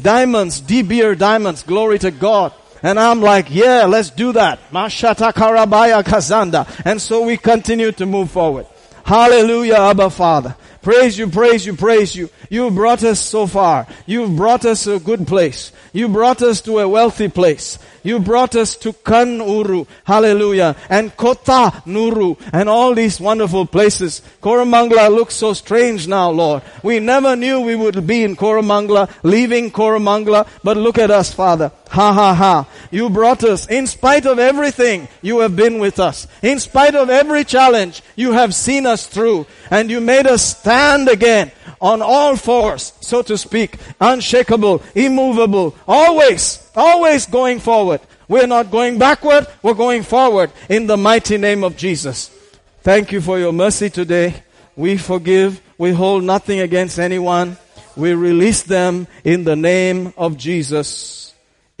diamonds, 0.00 0.62
De 0.62 0.80
Beer 0.80 1.14
diamonds. 1.14 1.62
Glory 1.62 1.98
to 1.98 2.10
God. 2.10 2.54
And 2.82 2.98
I'm 2.98 3.20
like, 3.20 3.48
yeah, 3.50 3.84
let's 3.84 4.08
do 4.08 4.32
that. 4.32 4.60
Mashata 4.70 5.30
karabaya 5.34 6.02
kazanda. 6.02 6.64
And 6.86 7.02
so 7.02 7.26
we 7.26 7.36
continue 7.36 7.92
to 7.92 8.06
move 8.06 8.30
forward. 8.30 8.66
Hallelujah, 9.04 9.74
Abba 9.74 10.08
Father. 10.08 10.56
Praise 10.84 11.16
you, 11.16 11.28
praise 11.28 11.64
you, 11.64 11.74
praise 11.74 12.14
you. 12.14 12.28
You 12.50 12.70
brought 12.70 13.02
us 13.04 13.18
so 13.18 13.46
far. 13.46 13.86
You've 14.04 14.36
brought 14.36 14.66
us 14.66 14.86
a 14.86 15.00
good 15.00 15.26
place. 15.26 15.72
You 15.94 16.10
brought 16.10 16.42
us 16.42 16.60
to 16.62 16.78
a 16.78 16.86
wealthy 16.86 17.28
place. 17.28 17.78
You 18.02 18.18
brought 18.18 18.54
us 18.54 18.76
to 18.76 18.92
Kanuru, 18.92 19.86
hallelujah, 20.04 20.76
and 20.90 21.16
Kota 21.16 21.82
Nuru, 21.86 22.38
and 22.52 22.68
all 22.68 22.94
these 22.94 23.18
wonderful 23.18 23.64
places. 23.64 24.20
Koramangala 24.42 25.08
looks 25.10 25.34
so 25.34 25.54
strange 25.54 26.06
now, 26.06 26.28
Lord. 26.28 26.62
We 26.82 27.00
never 27.00 27.34
knew 27.34 27.60
we 27.60 27.76
would 27.76 28.06
be 28.06 28.22
in 28.22 28.36
Koramangala, 28.36 29.10
leaving 29.22 29.70
Koramangala, 29.70 30.46
but 30.62 30.76
look 30.76 30.98
at 30.98 31.10
us, 31.10 31.32
Father. 31.32 31.72
Ha 31.94 32.12
ha 32.12 32.34
ha. 32.34 32.68
You 32.90 33.08
brought 33.08 33.44
us. 33.44 33.68
In 33.68 33.86
spite 33.86 34.26
of 34.26 34.40
everything, 34.40 35.06
you 35.22 35.38
have 35.38 35.54
been 35.54 35.78
with 35.78 36.00
us. 36.00 36.26
In 36.42 36.58
spite 36.58 36.96
of 36.96 37.08
every 37.08 37.44
challenge, 37.44 38.02
you 38.16 38.32
have 38.32 38.52
seen 38.52 38.84
us 38.84 39.06
through. 39.06 39.46
And 39.70 39.88
you 39.88 40.00
made 40.00 40.26
us 40.26 40.42
stand 40.58 41.08
again 41.08 41.52
on 41.80 42.02
all 42.02 42.34
fours, 42.34 42.94
so 43.00 43.22
to 43.22 43.38
speak. 43.38 43.78
Unshakable, 44.00 44.82
immovable, 44.96 45.76
always, 45.86 46.68
always 46.74 47.26
going 47.26 47.60
forward. 47.60 48.00
We're 48.26 48.48
not 48.48 48.72
going 48.72 48.98
backward, 48.98 49.46
we're 49.62 49.74
going 49.74 50.02
forward 50.02 50.50
in 50.68 50.88
the 50.88 50.96
mighty 50.96 51.38
name 51.38 51.62
of 51.62 51.76
Jesus. 51.76 52.28
Thank 52.82 53.12
you 53.12 53.20
for 53.20 53.38
your 53.38 53.52
mercy 53.52 53.88
today. 53.88 54.42
We 54.74 54.96
forgive, 54.96 55.62
we 55.78 55.92
hold 55.92 56.24
nothing 56.24 56.58
against 56.58 56.98
anyone. 56.98 57.56
We 57.94 58.14
release 58.14 58.64
them 58.64 59.06
in 59.22 59.44
the 59.44 59.54
name 59.54 60.12
of 60.16 60.36
Jesus. 60.36 61.23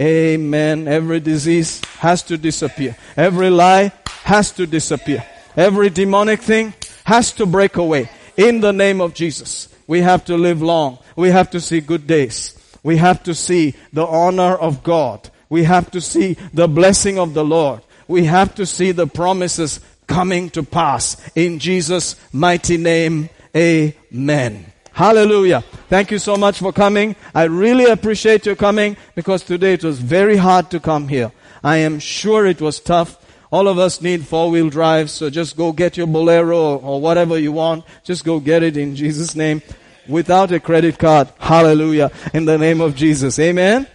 Amen. 0.04 0.86
Every 0.86 1.18
disease 1.18 1.80
has 1.98 2.22
to 2.24 2.36
disappear. 2.36 2.94
Every 3.16 3.48
lie 3.48 3.90
has 4.24 4.52
to 4.52 4.66
disappear. 4.66 5.24
Every 5.56 5.88
demonic 5.88 6.40
thing 6.42 6.74
has 7.04 7.32
to 7.32 7.46
break 7.46 7.76
away 7.76 8.10
in 8.36 8.60
the 8.60 8.72
name 8.72 9.00
of 9.00 9.14
Jesus. 9.14 9.68
We 9.86 10.02
have 10.02 10.26
to 10.26 10.36
live 10.36 10.60
long. 10.60 10.98
We 11.16 11.30
have 11.30 11.50
to 11.50 11.60
see 11.60 11.80
good 11.80 12.06
days. 12.06 12.54
We 12.82 12.98
have 12.98 13.22
to 13.22 13.34
see 13.34 13.74
the 13.94 14.06
honor 14.06 14.54
of 14.54 14.82
God. 14.82 15.30
We 15.48 15.64
have 15.64 15.90
to 15.92 16.02
see 16.02 16.34
the 16.52 16.68
blessing 16.68 17.18
of 17.18 17.32
the 17.32 17.44
Lord. 17.44 17.80
We 18.06 18.24
have 18.24 18.54
to 18.56 18.66
see 18.66 18.92
the 18.92 19.06
promises 19.06 19.80
coming 20.06 20.50
to 20.50 20.62
pass 20.62 21.16
in 21.34 21.58
Jesus' 21.58 22.16
mighty 22.30 22.76
name. 22.76 23.30
Amen. 23.56 24.73
Hallelujah. 24.94 25.62
Thank 25.88 26.12
you 26.12 26.20
so 26.20 26.36
much 26.36 26.60
for 26.60 26.72
coming. 26.72 27.16
I 27.34 27.44
really 27.44 27.86
appreciate 27.86 28.46
your 28.46 28.54
coming 28.54 28.96
because 29.16 29.42
today 29.42 29.72
it 29.72 29.82
was 29.82 29.98
very 29.98 30.36
hard 30.36 30.70
to 30.70 30.78
come 30.78 31.08
here. 31.08 31.32
I 31.64 31.78
am 31.78 31.98
sure 31.98 32.46
it 32.46 32.60
was 32.60 32.78
tough. 32.78 33.18
All 33.50 33.66
of 33.66 33.76
us 33.76 34.00
need 34.00 34.24
four 34.24 34.52
wheel 34.52 34.70
drives, 34.70 35.10
so 35.10 35.30
just 35.30 35.56
go 35.56 35.72
get 35.72 35.96
your 35.96 36.06
Bolero 36.06 36.56
or, 36.56 36.80
or 36.80 37.00
whatever 37.00 37.36
you 37.36 37.50
want. 37.50 37.84
Just 38.04 38.24
go 38.24 38.38
get 38.38 38.62
it 38.62 38.76
in 38.76 38.94
Jesus' 38.94 39.34
name 39.34 39.62
without 40.06 40.52
a 40.52 40.60
credit 40.60 40.96
card. 40.96 41.28
Hallelujah. 41.40 42.12
In 42.32 42.44
the 42.44 42.56
name 42.56 42.80
of 42.80 42.94
Jesus. 42.94 43.36
Amen. 43.40 43.88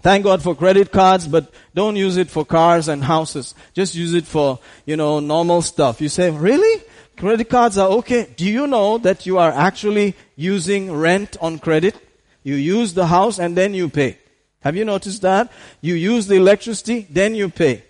Thank 0.00 0.22
God 0.24 0.44
for 0.44 0.54
credit 0.54 0.92
cards, 0.92 1.26
but 1.26 1.52
don't 1.74 1.96
use 1.96 2.16
it 2.16 2.30
for 2.30 2.44
cars 2.44 2.86
and 2.86 3.02
houses. 3.02 3.56
Just 3.74 3.96
use 3.96 4.14
it 4.14 4.26
for, 4.26 4.60
you 4.86 4.96
know, 4.96 5.18
normal 5.18 5.60
stuff. 5.60 6.00
You 6.00 6.08
say, 6.08 6.30
really? 6.30 6.84
Credit 7.20 7.50
cards 7.50 7.76
are 7.76 7.88
okay. 8.00 8.32
Do 8.34 8.46
you 8.46 8.66
know 8.66 8.96
that 8.96 9.26
you 9.26 9.36
are 9.36 9.52
actually 9.52 10.16
using 10.36 10.90
rent 10.90 11.36
on 11.42 11.58
credit? 11.58 11.94
You 12.42 12.54
use 12.54 12.94
the 12.94 13.08
house 13.08 13.38
and 13.38 13.54
then 13.54 13.74
you 13.74 13.90
pay. 13.90 14.16
Have 14.60 14.74
you 14.74 14.86
noticed 14.86 15.20
that? 15.20 15.52
You 15.82 15.96
use 15.96 16.28
the 16.28 16.36
electricity, 16.36 17.06
then 17.10 17.34
you 17.34 17.50
pay. 17.50 17.84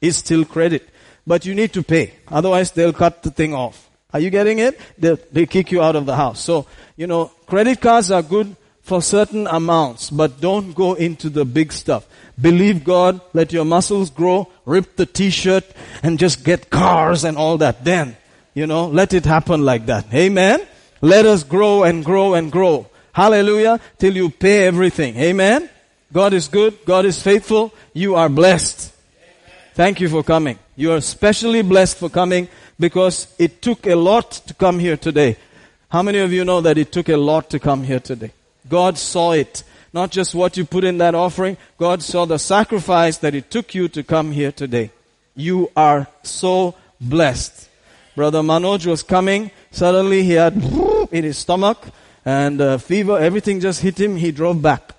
It's 0.00 0.16
still 0.16 0.44
credit. 0.44 0.88
But 1.24 1.46
you 1.46 1.54
need 1.54 1.72
to 1.74 1.84
pay. 1.84 2.14
Otherwise 2.26 2.72
they'll 2.72 2.92
cut 2.92 3.22
the 3.22 3.30
thing 3.30 3.54
off. 3.54 3.88
Are 4.12 4.18
you 4.18 4.28
getting 4.28 4.58
it? 4.58 4.80
They, 4.98 5.14
they 5.30 5.46
kick 5.46 5.70
you 5.70 5.80
out 5.80 5.94
of 5.94 6.04
the 6.04 6.16
house. 6.16 6.40
So, 6.40 6.66
you 6.96 7.06
know, 7.06 7.26
credit 7.46 7.80
cards 7.80 8.10
are 8.10 8.22
good 8.22 8.56
for 8.82 9.00
certain 9.00 9.46
amounts, 9.46 10.10
but 10.10 10.40
don't 10.40 10.72
go 10.72 10.94
into 10.94 11.30
the 11.30 11.44
big 11.44 11.72
stuff. 11.72 12.08
Believe 12.40 12.82
God, 12.82 13.20
let 13.34 13.52
your 13.52 13.64
muscles 13.64 14.10
grow, 14.10 14.50
rip 14.66 14.96
the 14.96 15.06
t-shirt, 15.06 15.64
and 16.02 16.18
just 16.18 16.42
get 16.42 16.70
cars 16.70 17.22
and 17.22 17.36
all 17.38 17.58
that. 17.58 17.84
Then 17.84 18.16
you 18.58 18.66
know, 18.66 18.88
let 18.88 19.14
it 19.14 19.24
happen 19.24 19.64
like 19.64 19.86
that. 19.86 20.12
Amen. 20.12 20.60
Let 21.00 21.26
us 21.26 21.44
grow 21.44 21.84
and 21.84 22.04
grow 22.04 22.34
and 22.34 22.50
grow. 22.50 22.86
Hallelujah. 23.12 23.78
Till 23.98 24.16
you 24.16 24.30
pay 24.30 24.66
everything. 24.66 25.16
Amen. 25.16 25.70
God 26.12 26.32
is 26.32 26.48
good. 26.48 26.84
God 26.84 27.04
is 27.04 27.22
faithful. 27.22 27.72
You 27.92 28.16
are 28.16 28.28
blessed. 28.28 28.92
Thank 29.74 30.00
you 30.00 30.08
for 30.08 30.24
coming. 30.24 30.58
You 30.74 30.90
are 30.90 30.96
especially 30.96 31.62
blessed 31.62 31.98
for 31.98 32.08
coming 32.08 32.48
because 32.80 33.28
it 33.38 33.62
took 33.62 33.86
a 33.86 33.94
lot 33.94 34.32
to 34.48 34.54
come 34.54 34.80
here 34.80 34.96
today. 34.96 35.36
How 35.88 36.02
many 36.02 36.18
of 36.18 36.32
you 36.32 36.44
know 36.44 36.60
that 36.60 36.78
it 36.78 36.90
took 36.90 37.08
a 37.08 37.16
lot 37.16 37.50
to 37.50 37.60
come 37.60 37.84
here 37.84 38.00
today? 38.00 38.32
God 38.68 38.98
saw 38.98 39.32
it. 39.32 39.62
Not 39.92 40.10
just 40.10 40.34
what 40.34 40.56
you 40.56 40.64
put 40.64 40.82
in 40.82 40.98
that 40.98 41.14
offering. 41.14 41.56
God 41.78 42.02
saw 42.02 42.24
the 42.24 42.40
sacrifice 42.40 43.18
that 43.18 43.36
it 43.36 43.52
took 43.52 43.72
you 43.76 43.86
to 43.90 44.02
come 44.02 44.32
here 44.32 44.50
today. 44.50 44.90
You 45.36 45.70
are 45.76 46.08
so 46.24 46.74
blessed. 47.00 47.67
Brother 48.18 48.40
Manoj 48.40 48.84
was 48.86 49.04
coming. 49.04 49.52
Suddenly 49.70 50.24
he 50.24 50.32
had 50.32 50.54
in 51.12 51.22
his 51.22 51.38
stomach 51.38 51.78
and 52.24 52.60
uh, 52.60 52.78
fever. 52.78 53.16
Everything 53.16 53.60
just 53.60 53.80
hit 53.80 54.00
him. 54.00 54.16
He 54.16 54.32
drove 54.32 54.60
back. 54.60 54.96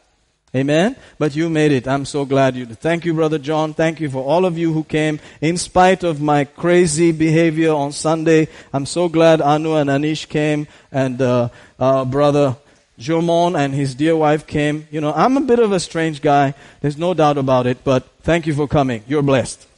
Amen. 0.56 0.96
But 1.18 1.36
you 1.36 1.50
made 1.50 1.74
it. 1.74 1.86
I'm 1.86 2.06
so 2.06 2.24
glad 2.24 2.56
you 2.56 2.66
did. 2.66 2.80
Thank 2.80 3.04
you, 3.04 3.14
Brother 3.14 3.38
John. 3.38 3.74
Thank 3.74 4.00
you 4.00 4.10
for 4.10 4.24
all 4.24 4.46
of 4.46 4.58
you 4.58 4.72
who 4.72 4.86
came. 4.86 5.20
In 5.42 5.58
spite 5.58 6.06
of 6.06 6.22
my 6.22 6.46
crazy 6.46 7.12
behavior 7.12 7.74
on 7.74 7.92
Sunday, 7.92 8.48
I'm 8.72 8.86
so 8.86 9.10
glad 9.10 9.42
Anu 9.42 9.76
and 9.76 9.90
Anish 9.90 10.30
came 10.30 10.68
and 10.90 11.22
uh, 11.22 11.50
uh, 11.78 12.06
Brother 12.06 12.56
Jomon 12.98 13.60
and 13.60 13.74
his 13.74 13.96
dear 13.96 14.16
wife 14.16 14.48
came. 14.48 14.88
You 14.92 15.02
know, 15.02 15.12
I'm 15.14 15.36
a 15.36 15.42
bit 15.42 15.60
of 15.60 15.74
a 15.74 15.80
strange 15.82 16.22
guy. 16.22 16.54
There's 16.80 16.98
no 16.98 17.14
doubt 17.14 17.38
about 17.38 17.68
it. 17.68 17.84
But 17.84 18.08
thank 18.22 18.48
you 18.48 18.54
for 18.54 18.66
coming. 18.66 19.04
You're 19.10 19.24
blessed. 19.24 19.69